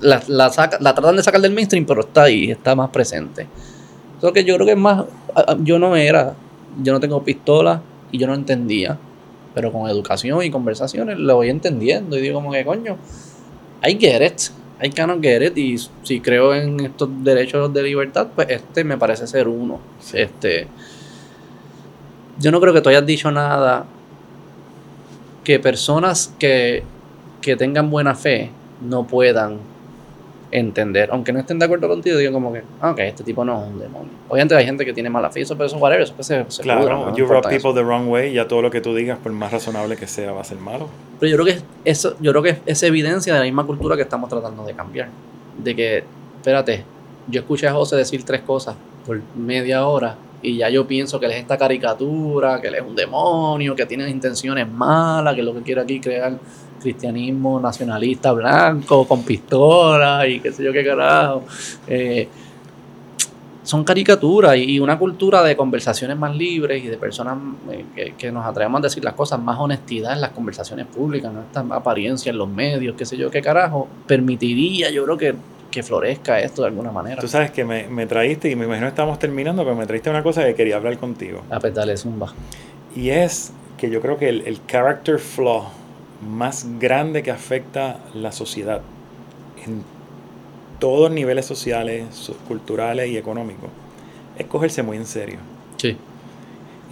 [0.00, 3.46] La, la, saca- la tratan de sacar del mainstream, pero está ahí, está más presente.
[4.18, 5.04] Eso que yo creo que es más,
[5.62, 6.32] yo no era,
[6.82, 7.82] yo no tengo pistola
[8.12, 8.98] y yo no entendía,
[9.54, 12.96] pero con educación y conversaciones lo voy entendiendo y digo como que coño,
[13.82, 14.40] I get it,
[14.82, 18.96] I cannot get it y si creo en estos derechos de libertad, pues este me
[18.96, 19.80] parece ser uno.
[20.12, 20.66] Este,
[22.38, 23.86] yo no creo que tú hayas dicho nada
[25.44, 26.82] que personas que,
[27.40, 28.50] que tengan buena fe
[28.80, 29.58] no puedan
[30.52, 31.08] entender.
[31.12, 33.68] Aunque no estén de acuerdo contigo, digo como que, ah, ok, este tipo no es
[33.70, 34.10] un demonio.
[34.28, 36.80] Obviamente hay gente que tiene mala fe, eso, pero eso whatever, eso se, se Claro,
[36.80, 37.68] pudra, no you rub importa eso.
[37.68, 40.32] people the wrong way, ya todo lo que tú digas, por más razonable que sea,
[40.32, 40.88] va a ser malo.
[41.18, 44.02] Pero yo creo que eso, yo creo que es evidencia de la misma cultura que
[44.02, 45.08] estamos tratando de cambiar.
[45.62, 46.04] De que,
[46.36, 46.84] espérate,
[47.28, 48.74] yo escuché a José decir tres cosas
[49.06, 52.80] por media hora y ya yo pienso que él es esta caricatura, que él es
[52.82, 56.32] un demonio, que tiene intenciones malas, que lo que quiere aquí crear
[56.80, 61.44] cristianismo nacionalista blanco con pistola y qué sé yo qué carajo.
[61.86, 62.28] Eh,
[63.62, 67.38] son caricaturas y una cultura de conversaciones más libres y de personas
[67.96, 71.42] eh, que, nos atrevemos a decir las cosas, más honestidad en las conversaciones públicas, no
[71.42, 75.34] esta apariencia en los medios, qué sé yo qué carajo, permitiría yo creo que,
[75.70, 77.20] que florezca esto de alguna manera.
[77.20, 80.10] Tú sabes que me, me traíste, y me imagino que estamos terminando, pero me traíste
[80.10, 81.42] una cosa que quería hablar contigo.
[81.50, 82.32] A pues dale, zumba.
[82.96, 85.79] Y es que yo creo que el, el character flaw
[86.28, 88.82] más grande que afecta la sociedad
[89.66, 89.82] en
[90.78, 93.68] todos niveles sociales, culturales y económicos,
[94.38, 95.38] es cogerse muy en serio.
[95.76, 95.96] Sí.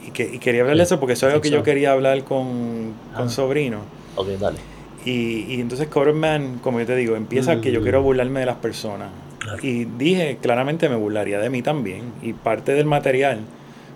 [0.07, 2.24] Y, que, y quería hablar de eso porque eso es algo que yo quería hablar
[2.24, 3.28] con, con Ah.
[3.28, 3.78] Sobrino.
[4.16, 4.58] Ok, dale.
[5.05, 7.82] Y, y entonces Man, como yo te digo, empieza que yo Mm.
[7.82, 9.08] quiero burlarme de las personas.
[9.39, 9.58] Claro.
[9.62, 12.12] Y dije, claramente me burlaría de mí también.
[12.23, 13.40] Y parte del material,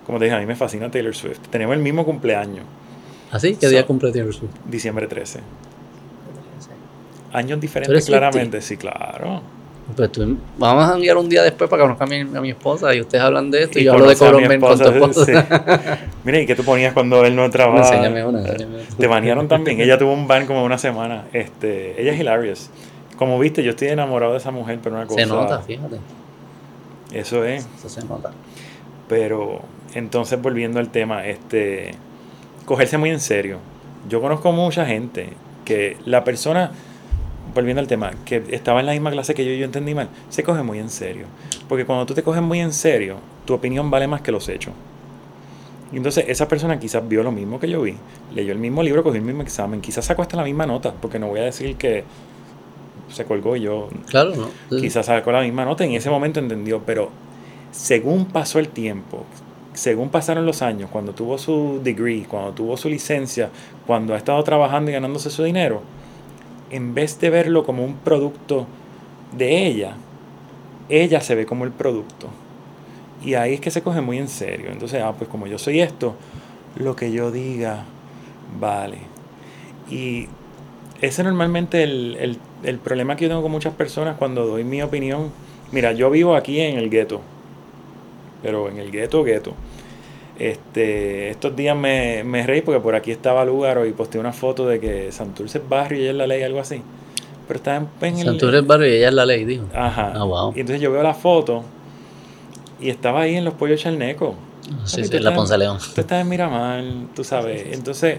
[0.06, 1.40] como te dije, a mí me fascina Taylor Swift.
[1.50, 2.64] Tenemos el mismo cumpleaños,
[3.32, 3.56] ¿Así?
[3.56, 4.52] ¿Qué So- día cumple Taylor Swift?
[4.66, 5.40] diciembre 13.
[7.32, 9.40] Años ¿Tú diferentes, claramente, sí, claro.
[9.96, 12.50] Pues tú, vamos a enviar un día después para que conozca a mi, a mi
[12.50, 14.48] esposa y ustedes hablan de esto y, Y yo hablo de conoce a mi Cobron
[14.48, 16.02] Men con tu esposa, sí.
[16.24, 17.88] Mira, ¿y qué tú ponías cuando él no trabaja?
[17.88, 18.84] enséñame una, enséñame una.
[18.96, 19.80] Te banearon también.
[19.80, 21.24] Ella tuvo un ban como una semana.
[21.32, 22.70] Este, ella es hilarious.
[23.16, 25.20] Como viste, yo estoy enamorado de esa mujer, pero una cosa.
[25.20, 25.96] Se nota, fíjate.
[27.12, 27.66] Eso es.
[27.78, 28.30] Eso se nota.
[29.08, 29.62] Pero
[29.94, 31.92] entonces volviendo al tema, este
[32.64, 33.58] cogerse muy en serio.
[34.08, 35.30] Yo conozco mucha gente
[35.64, 36.72] que la persona,
[37.54, 40.08] volviendo al tema, que estaba en la misma clase que yo y yo entendí mal,
[40.28, 41.26] se coge muy en serio.
[41.68, 44.74] Porque cuando tú te coges muy en serio, tu opinión vale más que los hechos.
[45.92, 47.94] Y entonces esa persona quizás vio lo mismo que yo vi,
[48.34, 51.18] leyó el mismo libro, cogió el mismo examen, quizás sacó hasta la misma nota, porque
[51.18, 52.04] no voy a decir que
[53.10, 54.78] se colgó y yo Claro, ¿no?
[54.78, 57.10] quizás sacó la misma nota y en ese momento entendió, pero
[57.72, 59.26] según pasó el tiempo,
[59.74, 63.50] según pasaron los años, cuando tuvo su degree, cuando tuvo su licencia,
[63.86, 65.82] cuando ha estado trabajando y ganándose su dinero,
[66.70, 68.66] en vez de verlo como un producto
[69.36, 69.94] de ella,
[70.88, 72.28] ella se ve como el producto.
[73.24, 74.70] Y ahí es que se coge muy en serio.
[74.70, 76.16] Entonces, ah, pues como yo soy esto,
[76.76, 77.84] lo que yo diga,
[78.58, 78.98] vale.
[79.90, 80.28] Y
[81.00, 84.82] ese normalmente el, el, el problema que yo tengo con muchas personas cuando doy mi
[84.82, 85.30] opinión.
[85.70, 87.20] Mira, yo vivo aquí en el gueto,
[88.42, 89.54] pero en el gueto, gueto.
[90.38, 94.66] Este, estos días me, me reí porque por aquí estaba Lugaro y posté una foto
[94.66, 96.82] de que Santurce es barrio y ella es la ley, algo así.
[97.46, 98.24] Pero está en, en el...
[98.24, 99.64] Santurce es barrio y ella es la ley, dijo.
[99.74, 100.12] Ajá.
[100.14, 100.52] Ah, wow.
[100.56, 101.62] Y entonces yo veo la foto
[102.80, 104.34] y estaba ahí en los pollos charneco.
[104.84, 105.78] Sí, Papi, sí, tú la Ponce León.
[105.94, 106.82] Tú estás en Miramar,
[107.14, 107.66] tú sabes.
[107.72, 108.18] Entonces,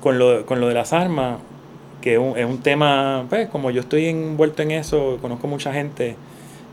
[0.00, 1.38] con lo, con lo de las armas,
[2.00, 5.72] que es un, es un tema, pues, como yo estoy envuelto en eso, conozco mucha
[5.72, 6.16] gente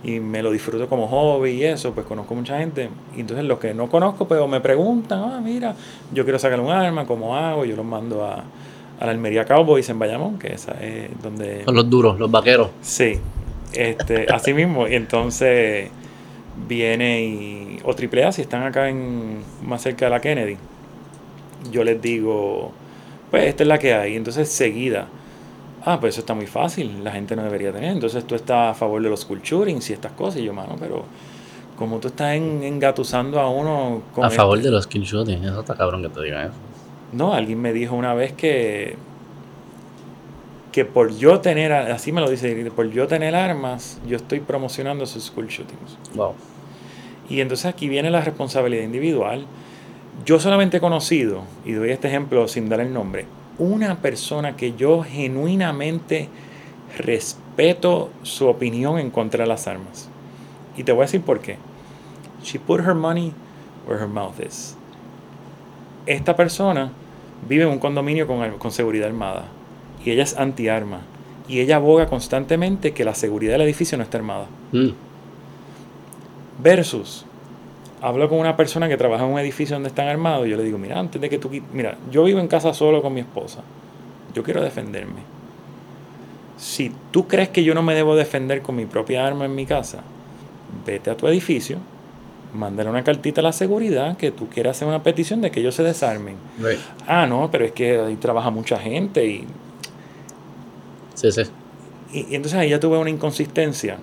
[0.04, 2.90] y me lo disfruto como hobby y eso, pues conozco mucha gente.
[3.16, 5.76] Y entonces los que no conozco, pues o me preguntan, ah, mira,
[6.12, 7.64] yo quiero sacar un arma, ¿cómo hago?
[7.64, 8.44] Yo los mando a,
[9.00, 11.64] a la Almería Cowboys en Bayamón, que esa es donde...
[11.64, 12.70] Son los duros, los vaqueros.
[12.82, 13.18] Sí,
[13.74, 14.88] este, así mismo.
[14.88, 15.90] Y entonces
[16.68, 20.58] viene y, o AAA, si están acá en más cerca de la Kennedy,
[21.72, 22.72] yo les digo,
[23.32, 24.16] pues esta es la que hay.
[24.16, 25.08] Entonces seguida,
[25.86, 27.92] ah, pues eso está muy fácil, la gente no debería tener.
[27.92, 30.40] Entonces tú estás a favor de los shootings y estas cosas.
[30.42, 31.06] Y yo, mano, pero
[31.78, 35.44] como tú estás en, engatusando a uno con A favor este- de los kill shooting.
[35.44, 36.54] Eso está cabrón que te digan eso.
[37.12, 38.98] no, alguien me dijo una vez que
[40.72, 45.04] que por yo tener, así me lo dice, por yo tener armas, yo estoy promocionando
[45.04, 46.00] esos school shootings.
[46.16, 46.34] Wow.
[47.30, 49.46] Y entonces aquí viene la responsabilidad individual.
[50.26, 54.74] Yo solamente he conocido, y doy este ejemplo sin dar el nombre, una persona que
[54.74, 56.30] yo genuinamente
[56.98, 60.10] respeto su opinión en contra de las armas.
[60.78, 61.58] Y te voy a decir por qué.
[62.44, 63.34] She put her money
[63.88, 64.76] where her mouth is.
[66.06, 66.92] Esta persona
[67.48, 69.46] vive en un condominio con, con seguridad armada
[70.04, 71.02] y ella es anti-arma.
[71.48, 74.48] Y ella aboga constantemente que la seguridad del edificio no está armada.
[74.72, 74.92] Mm.
[76.62, 77.26] Versus,
[78.04, 80.64] hablo con una persona que trabaja en un edificio donde están armados y yo le
[80.64, 81.50] digo, mira, antes de que tú...
[81.72, 83.62] Mira, yo vivo en casa solo con mi esposa.
[84.34, 85.22] Yo quiero defenderme.
[86.58, 89.66] Si tú crees que yo no me debo defender con mi propia arma en mi
[89.66, 90.04] casa,
[90.86, 91.78] vete a tu edificio,
[92.54, 95.76] mándale una cartita a la seguridad que tú quieras hacer una petición de que ellos
[95.76, 96.36] se desarmen.
[96.60, 96.80] Right.
[97.08, 99.48] Ah, no, pero es que ahí trabaja mucha gente y
[101.14, 101.44] Sí, sí.
[102.12, 103.98] Y, y entonces ahí ya tuve una inconsistencia.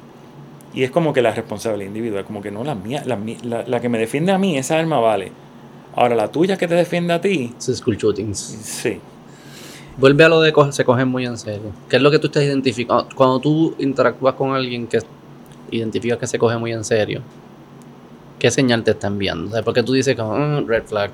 [0.73, 3.81] Y es como que la responsabilidad individual, como que no, la mía, la, la, la
[3.81, 5.33] que me defiende a mí, esa arma vale.
[5.97, 8.39] Ahora, la tuya que te defiende a ti, Sí, school shootings.
[8.39, 9.01] sí.
[9.97, 11.73] Vuelve a lo de co- se cogen muy en serio.
[11.89, 13.09] ¿Qué es lo que tú estás identificando?
[13.15, 15.01] Cuando tú interactúas con alguien que
[15.73, 17.21] identificas que se coge muy en serio,
[18.39, 19.59] ¿qué señal te está enviando?
[19.59, 21.11] O porque tú dices como, mm, red flag.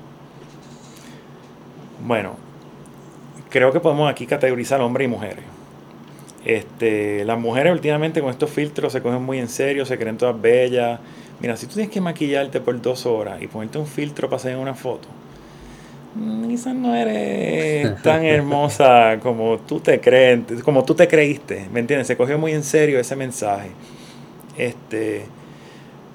[2.05, 2.35] Bueno,
[3.49, 5.43] creo que podemos aquí categorizar hombres y mujeres.
[6.47, 10.41] Este, las mujeres últimamente con estos filtros se cogen muy en serio, se creen todas
[10.41, 10.97] bellas.
[11.41, 14.55] Mira, si tú tienes que maquillarte por dos horas y ponerte un filtro para hacer
[14.55, 15.09] una foto,
[16.15, 21.81] mm, quizás no eres tan hermosa como tú te crees, como tú te creíste, ¿me
[21.81, 22.07] entiendes?
[22.07, 23.71] Se cogió muy en serio ese mensaje.
[24.57, 25.25] Este,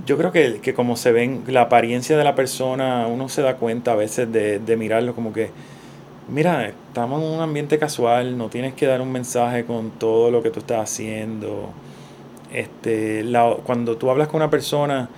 [0.07, 3.57] yo creo que, que como se ven la apariencia de la persona, uno se da
[3.57, 5.51] cuenta a veces de, de mirarlo como que
[6.29, 10.43] mira, estamos en un ambiente casual, no tienes que dar un mensaje con todo lo
[10.43, 11.71] que tú estás haciendo.
[12.53, 13.25] Este,
[13.65, 15.09] cuando tú hablas con una persona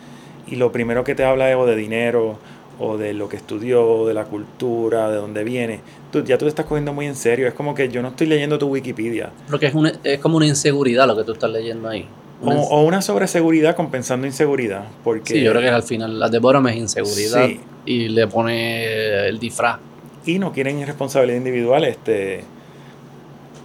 [0.46, 2.38] y lo primero que te habla es o de dinero,
[2.78, 6.48] o de lo que estudió, de la cultura, de dónde viene, tú, ya tú te
[6.48, 7.46] estás cogiendo muy en serio.
[7.46, 9.30] Es como que yo no estoy leyendo tu Wikipedia.
[9.50, 12.06] Porque es, es como una inseguridad lo que tú estás leyendo ahí.
[12.42, 14.84] o, una sobreseguridad compensando inseguridad.
[15.02, 17.48] Porque, sí, yo creo que al final la de Borom es inseguridad
[17.86, 19.78] y le pone el disfraz
[20.26, 21.84] y no quieren responsabilidad individual.
[21.84, 22.44] Este,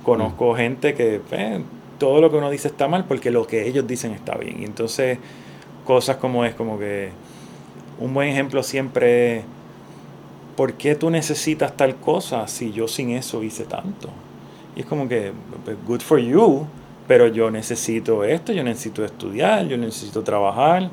[0.03, 0.57] conozco mm.
[0.57, 1.61] gente que eh,
[1.97, 4.61] todo lo que uno dice está mal porque lo que ellos dicen está bien.
[4.61, 5.17] Y entonces,
[5.85, 7.09] cosas como es como que
[7.99, 9.43] un buen ejemplo siempre
[10.59, 14.09] ¿por qué tú necesitas tal cosa si yo sin eso hice tanto?
[14.75, 15.31] Y es como que,
[15.63, 16.67] pues, good for you,
[17.07, 20.89] pero yo necesito esto, yo necesito estudiar, yo necesito trabajar.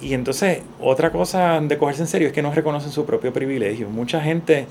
[0.00, 3.88] Y entonces, otra cosa de cogerse en serio es que no reconocen su propio privilegio.
[3.90, 4.66] Mucha gente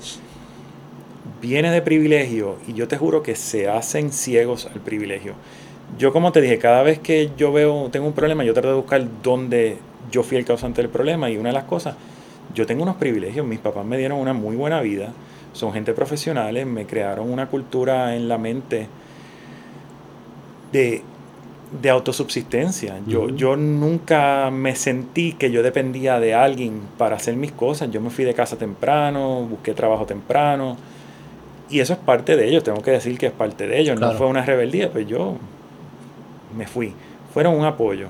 [1.40, 5.34] viene de privilegio y yo te juro que se hacen ciegos al privilegio.
[5.98, 8.74] Yo, como te dije, cada vez que yo veo, tengo un problema, yo trato de
[8.74, 9.78] buscar dónde
[10.10, 11.30] yo fui el causante del problema.
[11.30, 11.96] Y una de las cosas,
[12.54, 13.46] yo tengo unos privilegios.
[13.46, 15.12] Mis papás me dieron una muy buena vida.
[15.52, 18.88] Son gente profesionales, me crearon una cultura en la mente
[20.72, 21.02] de
[21.70, 22.96] de autosubsistencia.
[23.06, 27.90] Yo, yo nunca me sentí que yo dependía de alguien para hacer mis cosas.
[27.90, 30.76] Yo me fui de casa temprano, busqué trabajo temprano.
[31.68, 34.00] Y eso es parte de ellos, tengo que decir que es parte de ellos.
[34.00, 35.36] No fue una rebeldía, pues yo
[36.56, 36.92] me fui.
[37.32, 38.08] Fueron un apoyo.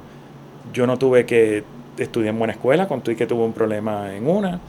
[0.72, 1.62] Yo no tuve que
[1.98, 4.60] estudiar en buena escuela, con y que tuve un problema en una.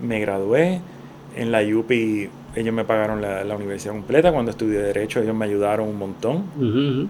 [0.00, 0.80] Me gradué.
[1.34, 4.32] En la UPI ellos me pagaron la, universidad completa.
[4.32, 7.08] Cuando estudié Derecho ellos me ayudaron un montón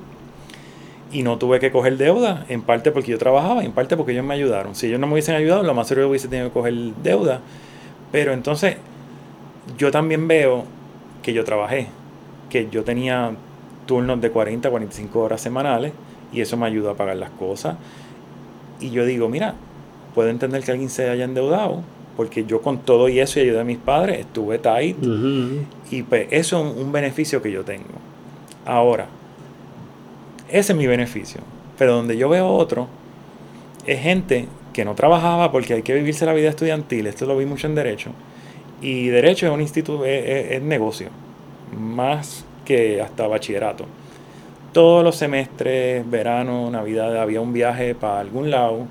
[1.13, 4.25] y no tuve que coger deuda, en parte porque yo trabajaba, en parte porque ellos
[4.25, 4.75] me ayudaron.
[4.75, 7.41] Si ellos no me hubiesen ayudado, lo más seguro hubiese tenido que coger deuda.
[8.13, 8.77] Pero entonces,
[9.79, 10.65] yo también veo
[11.23, 11.89] que yo trabajé,
[12.51, 13.33] que yo tenía
[13.87, 15.93] turnos de 40, 45 horas semanales
[16.33, 17.77] y eso me ayudó a pagar las cosas.
[18.81, 19.55] Y yo digo, mira,
[20.15, 21.83] puedo entender que alguien se haya endeudado,
[22.17, 24.97] porque yo con todo y eso y ayudé a mis padres, estuve tight.
[25.91, 27.95] Y pues eso es un beneficio que yo tengo.
[28.67, 29.07] Ahora,
[30.51, 31.41] ese es mi beneficio.
[31.79, 32.89] Pero donde yo veo otro,
[33.87, 37.07] es gente que no trabajaba porque hay que vivirse la vida estudiantil.
[37.07, 38.11] Esto lo vi mucho en Derecho.
[38.81, 41.09] Y Derecho es un instituto, es, negocio.
[41.79, 43.87] Más que hasta bachillerato.
[44.73, 48.87] Todos los semestres, verano, Navidad, había un viaje para algún lado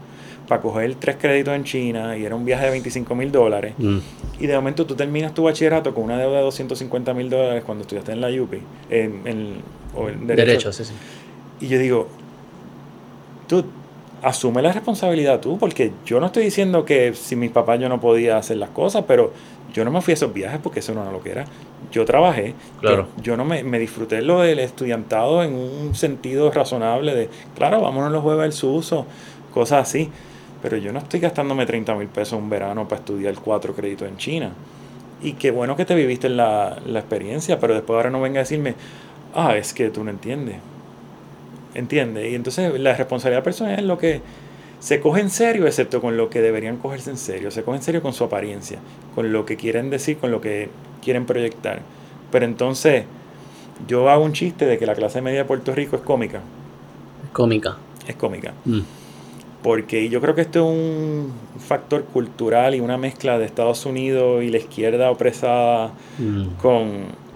[0.48, 3.74] para coger tres créditos en China y era un viaje de 25 mil dólares.
[3.78, 3.98] Mm.
[4.40, 7.82] Y de momento tú terminas tu bachillerato con una deuda de 250 mil dólares cuando
[7.82, 9.56] estudiaste en la UPI, en,
[9.94, 10.46] o en Derecho.
[10.46, 10.94] derecho sí, sí.
[11.60, 12.08] Y yo digo,
[13.48, 13.66] tú
[14.22, 18.00] asume la responsabilidad tú, porque yo no estoy diciendo que si mis papás yo no
[18.00, 19.32] podía hacer las cosas, pero
[19.74, 21.46] yo no me fui a esos viajes porque eso no era lo que era.
[21.92, 23.08] Yo trabajé, claro.
[23.22, 28.12] yo, no me, me, disfruté lo del estudiantado en un sentido razonable de, claro, vámonos
[28.12, 29.06] los jueves al suso,
[29.54, 30.10] cosas así.
[30.62, 34.18] Pero yo no estoy gastándome 30 mil pesos un verano para estudiar cuatro créditos en
[34.18, 34.52] China.
[35.22, 38.44] Y qué bueno que te viviste la, la experiencia, pero después ahora no venga a
[38.44, 38.74] decirme,
[39.36, 40.56] ah, es que tú no entiendes.
[41.74, 42.32] ¿Entiendes?
[42.32, 44.22] Y entonces la responsabilidad personal es lo que
[44.80, 47.52] se coge en serio, excepto con lo que deberían cogerse en serio.
[47.52, 48.80] Se coge en serio con su apariencia,
[49.16, 50.70] con lo que quieren decir, con lo que
[51.02, 51.82] quieren proyectar.
[52.32, 53.06] Pero entonces,
[53.88, 56.42] yo hago un chiste de que la clase media de Puerto Rico es cómica.
[57.34, 57.78] Cómica.
[58.08, 58.54] Es cómica.
[58.66, 58.82] Mm.
[59.64, 64.44] Porque yo creo que esto es un factor cultural y una mezcla de Estados Unidos
[64.44, 66.62] y la izquierda opresada mm.
[66.62, 67.27] con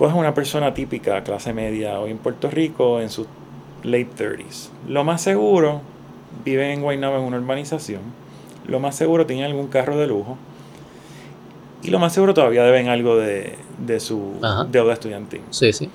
[0.00, 3.26] Coge una persona típica, clase media, hoy en Puerto Rico, en sus
[3.82, 4.70] late 30s.
[4.88, 5.82] Lo más seguro,
[6.42, 8.00] vive en Guaynabo en una urbanización.
[8.66, 10.38] Lo más seguro tiene algún carro de lujo.
[11.82, 14.36] Y lo más seguro todavía deben algo de, de su
[14.70, 15.42] deuda estudiantil.
[15.50, 15.90] Sí, sí.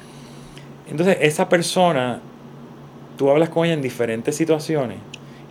[0.88, 2.22] Entonces, esa persona,
[3.18, 5.00] tú hablas con ella en diferentes situaciones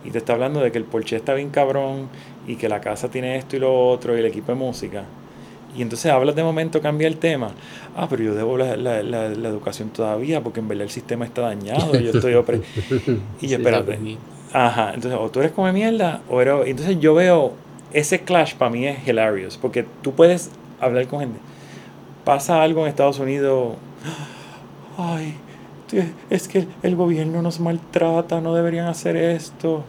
[0.05, 2.07] y te está hablando de que el Porsche está bien cabrón
[2.47, 5.03] y que la casa tiene esto y lo otro y el equipo de música.
[5.77, 7.51] Y entonces hablas de momento, cambia el tema.
[7.95, 11.41] Ah, pero yo debo la, la, la, educación todavía porque en verdad el sistema está
[11.41, 11.91] dañado.
[11.99, 12.33] Y yo estoy
[13.41, 13.99] Y yo, espérate.
[14.53, 16.55] Ajá, entonces o tú eres come mierda o eres...
[16.65, 17.53] Entonces yo veo,
[17.91, 21.39] ese clash para mí es hilarious, porque tú puedes hablar con gente.
[22.23, 23.75] Pasa algo en Estados Unidos,
[24.97, 25.35] ay,
[26.29, 29.83] es que el gobierno nos maltrata, no deberían hacer esto.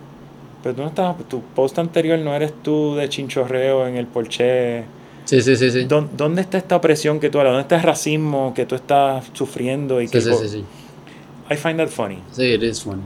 [0.62, 4.84] Pero tú no estás, tu post anterior no eres tú de chinchorreo en el porche.
[5.26, 5.84] Sí, sí, sí, sí.
[5.84, 7.52] ¿Dónde está esta opresión que tú hablas?
[7.52, 10.00] ¿Dónde está el racismo que tú estás sufriendo?
[10.00, 10.64] Y sí, que sí, sí, sí.
[11.50, 12.18] I find that funny.
[12.32, 13.02] Sí, it is funny.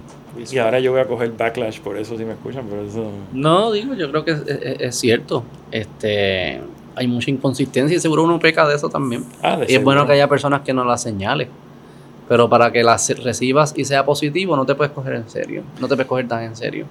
[0.50, 3.10] Y ahora yo voy a coger backlash por eso si me escuchan, por eso.
[3.32, 5.44] No, digo, yo creo que es, es, es cierto.
[5.72, 6.60] Este,
[6.94, 9.24] hay mucha inconsistencia y seguro uno peca de eso también.
[9.42, 11.48] Ah, de y es bueno que haya personas que no la señalen.
[12.28, 15.62] Pero para que las recibas y sea positivo, no te puedes coger en serio.
[15.80, 16.86] No te puedes coger tan en serio.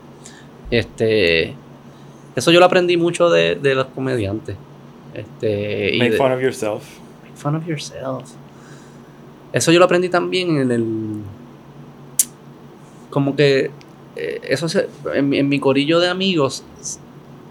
[0.71, 1.53] Este,
[2.35, 4.57] eso yo lo aprendí mucho de, de los comediantes.
[5.19, 6.83] Este, y Make de- fun of yourself.
[7.23, 8.29] Make fun of yourself.
[9.53, 10.85] Eso yo lo aprendí también en el.
[13.09, 13.71] Como que.
[14.15, 16.63] eh, eso se- en, en mi corillo de amigos.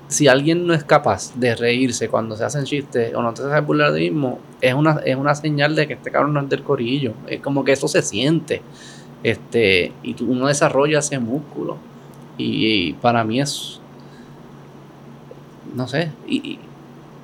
[0.08, 3.60] Si alguien no es capaz de reírse cuando se hacen chistes o no te sabe
[3.60, 6.62] burlar de mismo, es una, es una señal de que este cabrón no es del
[6.62, 7.12] corillo.
[7.26, 8.62] Es como que eso se siente.
[9.22, 11.76] Este, y uno desarrolla ese músculo.
[12.38, 12.44] Y,
[12.88, 13.80] y para mí es.
[15.74, 16.10] No sé.
[16.26, 16.58] Y, y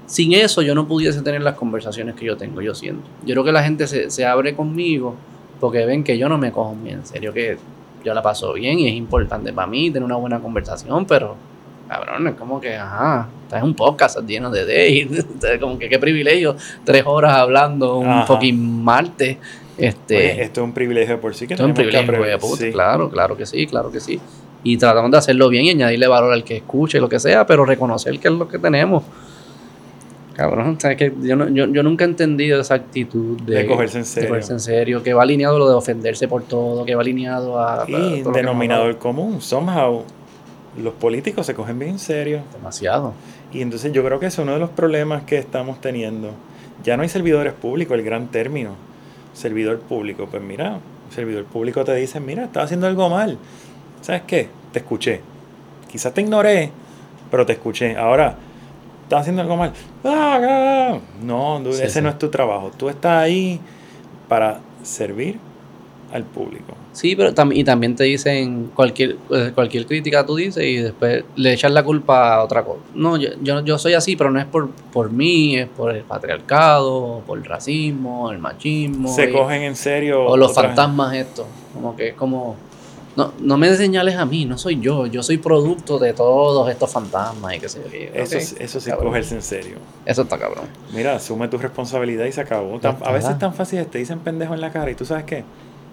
[0.07, 3.03] sin eso yo no pudiese tener las conversaciones que yo tengo, yo siento.
[3.25, 5.15] Yo creo que la gente se, se abre conmigo
[5.61, 7.57] porque ven que yo no me cojo muy en serio, que
[8.05, 11.37] yo la paso bien y es importante para mí tener una buena conversación, pero
[11.89, 15.09] cabrón, es como que, ajá, estás en un podcast lleno de day,
[15.61, 18.27] como que qué privilegio, tres horas hablando un Ajá.
[18.27, 19.39] fucking martes.
[19.77, 22.63] Este, Oye, esto es un privilegio por sí que esto es un que privilegio, puta,
[22.65, 22.71] Sí.
[22.73, 24.21] claro, claro que sí, claro que sí.
[24.63, 27.65] Y tratamos de hacerlo bien y añadirle valor al que escuche, lo que sea, pero
[27.65, 29.03] reconocer que es lo que tenemos.
[30.35, 33.99] Cabrón, ¿sabes que yo, no- yo, yo nunca he entendido esa actitud de, De cogerse
[33.99, 34.29] en de serio.
[34.31, 37.59] cogerse en serio, que va alineado a lo de ofenderse por todo, que va alineado
[37.61, 37.83] a...
[37.83, 40.03] a todo lo denominador común, somehow,
[40.83, 42.41] los políticos se cogen bien en serio.
[42.53, 43.13] Demasiado.
[43.53, 46.31] Y entonces yo creo que es uno de los problemas que estamos teniendo.
[46.83, 48.71] Ya no hay servidores públicos, el gran término.
[49.35, 50.79] Servidor público, pues mira,
[51.11, 53.39] servidor público te dice, mira, estás haciendo algo mal.
[54.01, 54.49] ¿Sabes qué?
[54.73, 55.21] Te escuché.
[55.91, 56.71] Quizás te ignoré,
[57.31, 57.97] pero te escuché.
[57.97, 58.37] Ahora,
[59.05, 59.73] estás haciendo algo mal.
[60.05, 60.99] ¡Ah, ah!
[61.23, 62.03] No, dude, Sí, ese sí.
[62.03, 62.71] no es tu trabajo.
[62.77, 63.61] Tú estás ahí
[64.29, 65.39] para servir
[66.13, 66.75] al público.
[66.93, 71.25] Sí, pero tam- y también te dicen cualquier eh, cualquier crítica tú dices y después
[71.35, 72.79] le echas la culpa a otra cosa.
[72.95, 76.03] No, yo, yo, yo soy así, pero no es por, por mí, es por el
[76.05, 79.09] patriarcado, por el racismo, el machismo.
[79.13, 80.25] Se y- cogen en serio.
[80.25, 81.47] o los otras- fantasmas estos.
[81.75, 82.55] Como que es como...
[83.17, 85.07] No, no me señales a mí, no soy yo.
[85.07, 87.91] Yo soy producto de todos estos fantasmas y qué sé yo.
[87.91, 88.11] qué.
[88.15, 89.09] Eso, es- eso sí, cabrón.
[89.09, 89.77] cogerse en serio.
[90.05, 90.65] Eso está cabrón.
[90.93, 92.79] Mira, asume tu responsabilidad y se acabó.
[92.81, 95.25] Tan- a veces es tan fácil, te dicen pendejo en la cara y tú sabes
[95.25, 95.45] qué.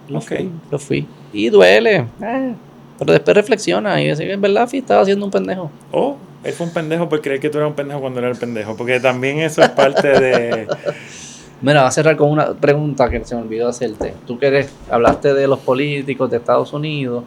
[0.10, 1.08] Lo fui, lo fui.
[1.32, 2.08] Y duele.
[2.24, 2.56] eh,
[2.98, 5.72] pero después reflexiona y dice, en verdad, Fi, estaba haciendo un pendejo.
[5.92, 8.36] O él fue un pendejo por creer que tú eras un pendejo cuando era el
[8.36, 8.76] pendejo.
[8.76, 10.68] Porque también eso es parte de.
[11.62, 14.14] Mira, va a cerrar con una pregunta que se me olvidó hacerte.
[14.26, 17.24] Tú que eres, hablaste de los políticos de Estados Unidos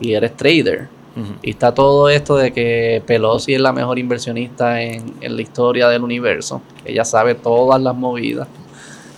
[0.00, 0.88] y eres trader.
[1.16, 1.32] Ujú.
[1.42, 5.88] Y está todo esto de que Pelosi es la mejor inversionista en, en la historia
[5.88, 6.60] del universo.
[6.84, 8.46] que Ella sabe todas las movidas.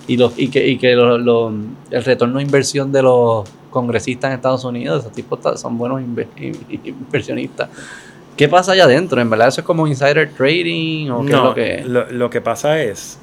[0.09, 1.53] Y, los, y que, y que lo- lo-
[1.91, 6.27] el retorno de inversión de los congresistas en Estados Unidos, esos tipos son buenos inve-
[6.85, 7.69] inversionistas.
[8.37, 9.21] ¿Qué pasa allá adentro?
[9.21, 12.41] ¿En verdad eso es como insider trading o qué es lo que lo, lo que
[12.41, 13.19] pasa es,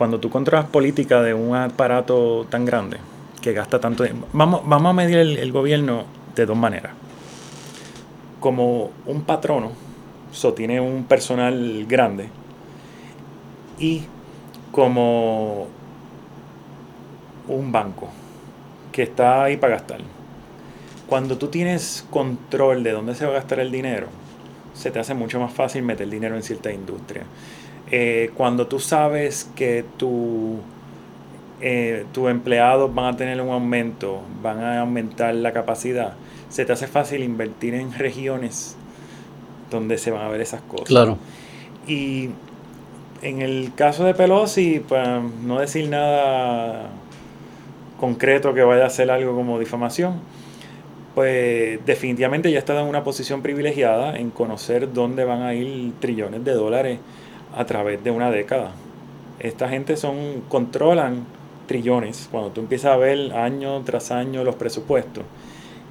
[0.00, 2.96] cuando tú controlas política de un aparato tan grande,
[3.42, 6.04] que gasta tanto dinero, vamos, vamos a medir el, el gobierno
[6.34, 6.94] de dos maneras.
[8.40, 9.72] Como un patrono,
[10.32, 12.30] so, tiene un personal grande,
[13.78, 14.04] y
[14.72, 15.66] como
[17.46, 18.08] un banco
[18.92, 20.00] que está ahí para gastar.
[21.06, 24.06] Cuando tú tienes control de dónde se va a gastar el dinero,
[24.72, 27.24] se te hace mucho más fácil meter dinero en cierta industria.
[27.90, 30.58] Eh, cuando tú sabes que tu,
[31.60, 36.14] eh, tus empleados van a tener un aumento, van a aumentar la capacidad,
[36.48, 38.76] se te hace fácil invertir en regiones
[39.70, 40.86] donde se van a ver esas cosas.
[40.86, 41.18] Claro.
[41.86, 42.30] Y
[43.22, 45.06] en el caso de Pelosi, pues
[45.42, 46.90] no decir nada
[47.98, 50.20] concreto que vaya a hacer algo como difamación,
[51.14, 56.44] pues definitivamente ya está en una posición privilegiada en conocer dónde van a ir trillones
[56.44, 56.98] de dólares
[57.54, 58.72] a través de una década.
[59.38, 61.24] Esta gente son controlan
[61.66, 65.24] trillones cuando tú empiezas a ver año tras año los presupuestos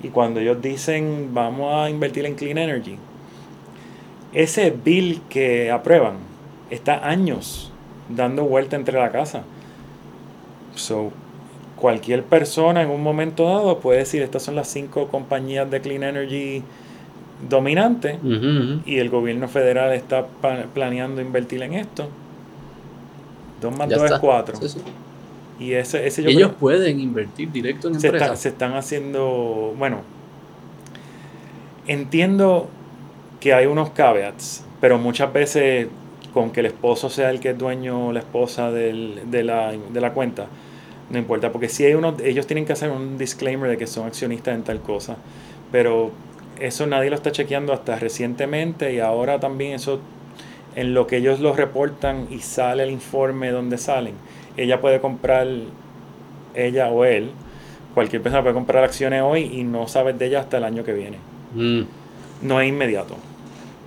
[0.03, 2.97] y cuando ellos dicen vamos a invertir en clean energy
[4.33, 6.17] ese bill que aprueban
[6.69, 7.71] está años
[8.09, 9.43] dando vuelta entre la casa.
[10.75, 11.11] So,
[11.75, 16.03] cualquier persona en un momento dado puede decir, estas son las cinco compañías de clean
[16.03, 16.63] energy
[17.47, 18.17] dominante
[18.85, 20.25] y el gobierno federal está
[20.73, 22.09] planeando invertir en esto.
[23.61, 24.19] 2 más Ya 2 es está.
[24.21, 24.57] 4.
[24.61, 24.79] Sí, sí.
[25.59, 28.39] Y ese, ese yo ellos creo pueden invertir directo en se, está- empresas.
[28.39, 30.01] se están haciendo, bueno,
[31.87, 32.69] entiendo
[33.39, 35.87] que hay unos caveats, pero muchas veces
[36.33, 39.71] con que el esposo sea el que es dueño o la esposa del- de, la,
[39.73, 40.45] de la cuenta,
[41.09, 44.05] no importa, porque si hay unos, ellos tienen que hacer un disclaimer de que son
[44.07, 45.17] accionistas en tal cosa,
[45.71, 46.11] pero
[46.59, 49.99] eso nadie lo está chequeando hasta recientemente y ahora también eso
[50.75, 54.13] en lo que ellos lo reportan y sale el informe donde salen,
[54.57, 55.47] ella puede comprar,
[56.55, 57.31] ella o él,
[57.93, 60.93] cualquier persona puede comprar acciones hoy y no sabes de ella hasta el año que
[60.93, 61.17] viene.
[61.55, 61.81] Mm.
[62.43, 63.15] No es inmediato.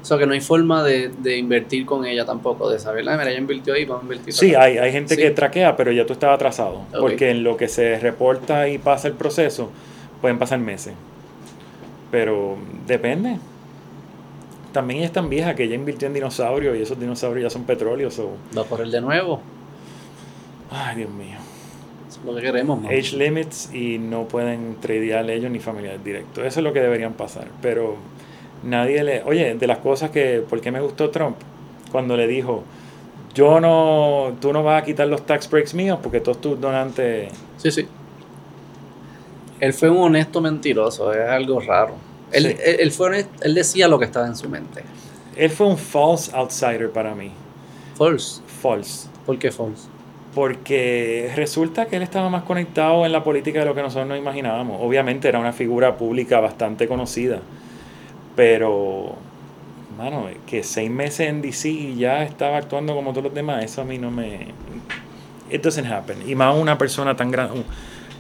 [0.03, 3.17] O sea, que no hay forma de, de invertir con ella tampoco, de saber, ah,
[3.17, 4.35] mira, ella invirtió ahí, vamos a invertir.
[4.35, 4.65] Sí, acá".
[4.65, 5.23] hay, hay gente Sí.
[5.23, 6.83] que traquea, pero ya tú estabas atrasado.
[6.99, 9.71] Porque en lo que se reporta y pasa el proceso,
[10.21, 10.95] pueden pasar meses.
[12.13, 13.39] Pero depende.
[14.73, 17.65] También ella es tan vieja que ella invirtió en dinosaurios y esos dinosaurios ya son
[17.65, 18.11] petróleo.
[18.11, 19.41] so- Va por el de nuevo.
[20.71, 21.37] Ay, Dios mío.
[22.09, 22.91] Eso es lo que queremos, man.
[22.93, 26.45] Age limits y no pueden tradear ellos ni familiares directos.
[26.45, 27.49] Eso es lo que deberían pasar.
[27.61, 27.97] Pero
[28.63, 29.23] nadie le.
[29.25, 30.43] Oye, de las cosas que.
[30.49, 31.37] ¿Por qué me gustó Trump?
[31.91, 32.63] Cuando le dijo:
[33.35, 34.35] Yo no.
[34.41, 37.31] Tú no vas a quitar los tax breaks míos porque todos tus donantes.
[37.59, 37.87] Sí, sí.
[39.63, 41.95] Él fue un honesto mentiroso, es algo raro.
[42.33, 42.57] Él, Sí.
[42.65, 44.83] él, él fue honest- él decía lo que estaba en su mente.
[45.37, 47.31] Él fue un false outsider para mí.
[47.97, 48.41] False.
[48.61, 49.09] False.
[49.25, 49.87] ¿Por qué false?
[50.35, 54.19] Porque resulta que él estaba más conectado en la política de lo que nosotros nos
[54.19, 54.79] imaginábamos.
[54.83, 57.41] Obviamente era una figura pública bastante conocida.
[58.35, 59.15] Pero,
[59.97, 63.83] mano, que seis meses en DC y ya estaba actuando como todos los demás, eso
[63.83, 64.49] a mí no me...
[65.51, 66.29] It doesn't happen.
[66.29, 67.63] Y más una persona tan grande...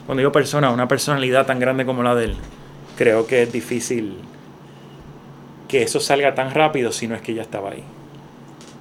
[0.06, 2.36] Cuando digo persona, una personalidad tan grande como la de él,
[2.96, 4.16] creo que es difícil
[5.68, 7.82] que eso salga tan rápido si no es que ya estaba ahí.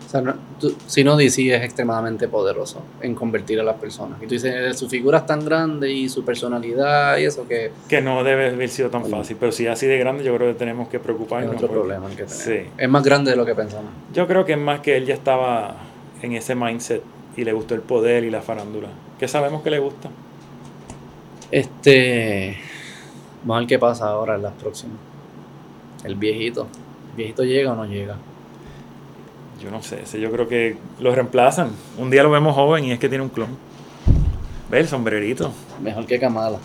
[0.05, 4.17] O sea, no- tú- si no, DC es extremadamente poderoso en convertir a las personas.
[4.21, 7.71] Y tú dices, eh, su figura es tan grande y su personalidad y eso que
[7.87, 9.17] Que no debe haber sido tan Bueno.
[9.19, 11.55] fácil, pero si es así de grande, yo creo que tenemos que es preocuparnos.
[11.55, 12.43] otro porque- problema el que tenemos.
[12.43, 12.57] Sí.
[12.77, 13.89] Es más grande de lo que pensamos.
[14.13, 15.75] Yo creo que es más que él ya estaba
[16.21, 17.01] en ese mindset
[17.37, 18.89] y le gustó el poder y la farándula.
[19.17, 20.09] Que sabemos que le gusta.
[21.51, 22.57] Este.
[23.43, 24.97] Vamos a ver qué pasa ahora en las próximas.
[26.03, 26.67] El viejito.
[27.11, 28.17] ¿El viejito llega o no llega?
[29.61, 31.69] Yo no sé, ese yo creo que lo reemplazan.
[31.97, 33.49] Un día lo vemos joven y es que tiene un clon.
[34.71, 35.51] Ve el sombrerito.
[35.81, 36.57] Mejor que Kamala.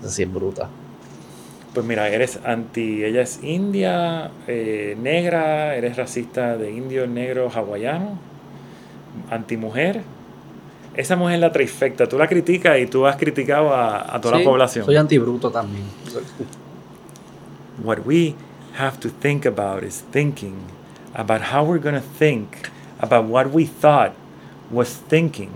[0.00, 0.68] Esa sí es bruta.
[1.74, 3.04] Pues mira, eres anti.
[3.04, 8.18] Ella es india, eh, negra, eres racista de indio, negro, hawaiano,
[9.30, 10.02] antimujer.
[10.96, 12.08] Esa mujer es la trifecta.
[12.08, 14.84] Tú la criticas y tú has criticado a, a toda Sí, la población.
[14.86, 15.84] Soy antibruto también.
[17.82, 18.34] What we
[18.78, 20.54] have to think about is thinking
[21.14, 24.12] about how we're going to think about what we thought
[24.70, 25.50] was thinking.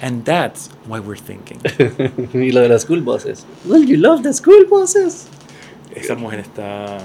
[0.00, 1.60] And that's why we're thinking.
[2.34, 3.44] y lo de las school buses.
[3.64, 5.28] Well, you love the school buses.
[5.94, 6.98] Esa mujer está.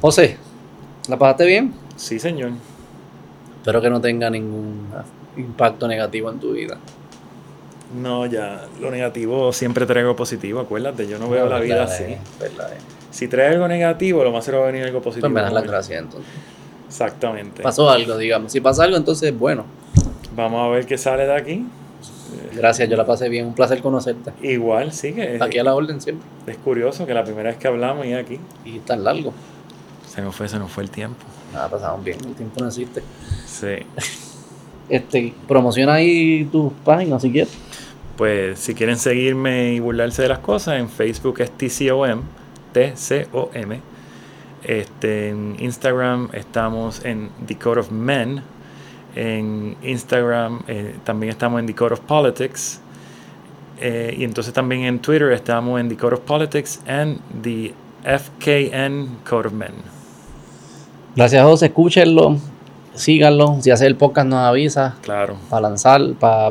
[0.00, 0.36] José,
[1.08, 1.72] ¿la pasaste bien?
[1.96, 2.52] Sí, señor.
[3.58, 4.88] Espero que no tenga ningún
[5.36, 6.78] impacto negativo en tu vida.
[8.00, 8.66] No, ya.
[8.80, 11.06] Lo negativo siempre trae algo positivo, acuérdate.
[11.06, 12.16] Yo no veo la vida así.
[12.40, 12.78] verdad, eh.
[13.10, 15.28] Si trae algo negativo, lo más seguro va a venir algo positivo.
[15.28, 16.30] Pues me das las gracias entonces.
[16.88, 17.62] Exactamente.
[17.62, 18.50] Pasó algo, digamos.
[18.50, 19.64] Si pasa algo, entonces, bueno.
[20.34, 21.66] Vamos a ver qué sale de aquí.
[22.54, 23.46] Gracias, yo la pasé bien.
[23.46, 24.32] Un placer conocerte.
[24.42, 26.26] Igual, sí que Aquí a la orden siempre.
[26.46, 29.32] es curioso que la primera vez que hablamos y aquí Y tan largo.
[30.08, 31.24] se nos fue, se nos fue el tiempo.
[31.52, 32.18] Nada, pasamos bien.
[32.24, 33.02] El tiempo no existe.
[33.46, 33.76] Sí.
[34.88, 37.56] Este, promociona ahí tus páginas si quieres.
[38.16, 42.22] Pues si quieren seguirme y burlarse de las cosas, en Facebook es TCOM,
[42.72, 43.80] T-C-O-M.
[44.62, 48.42] Este, en Instagram estamos en The Code of Men.
[49.16, 52.80] En Instagram eh, también estamos en The Code of Politics.
[53.80, 59.18] Eh, y entonces también en Twitter estamos en The Code of Politics and The FKN
[59.28, 59.72] Code of Men.
[61.16, 61.66] Gracias, José.
[61.66, 62.38] Escúchenlo.
[62.94, 63.58] Síganlo.
[63.60, 64.96] Si hace el podcast, nos avisa.
[65.02, 65.36] Claro.
[65.50, 66.50] Para lanzar, para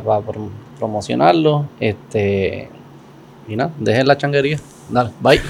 [0.78, 1.66] promocionarlo.
[1.80, 2.68] Este.
[3.48, 4.58] Y nada, dejen la changuería.
[4.88, 5.40] Dale, bye.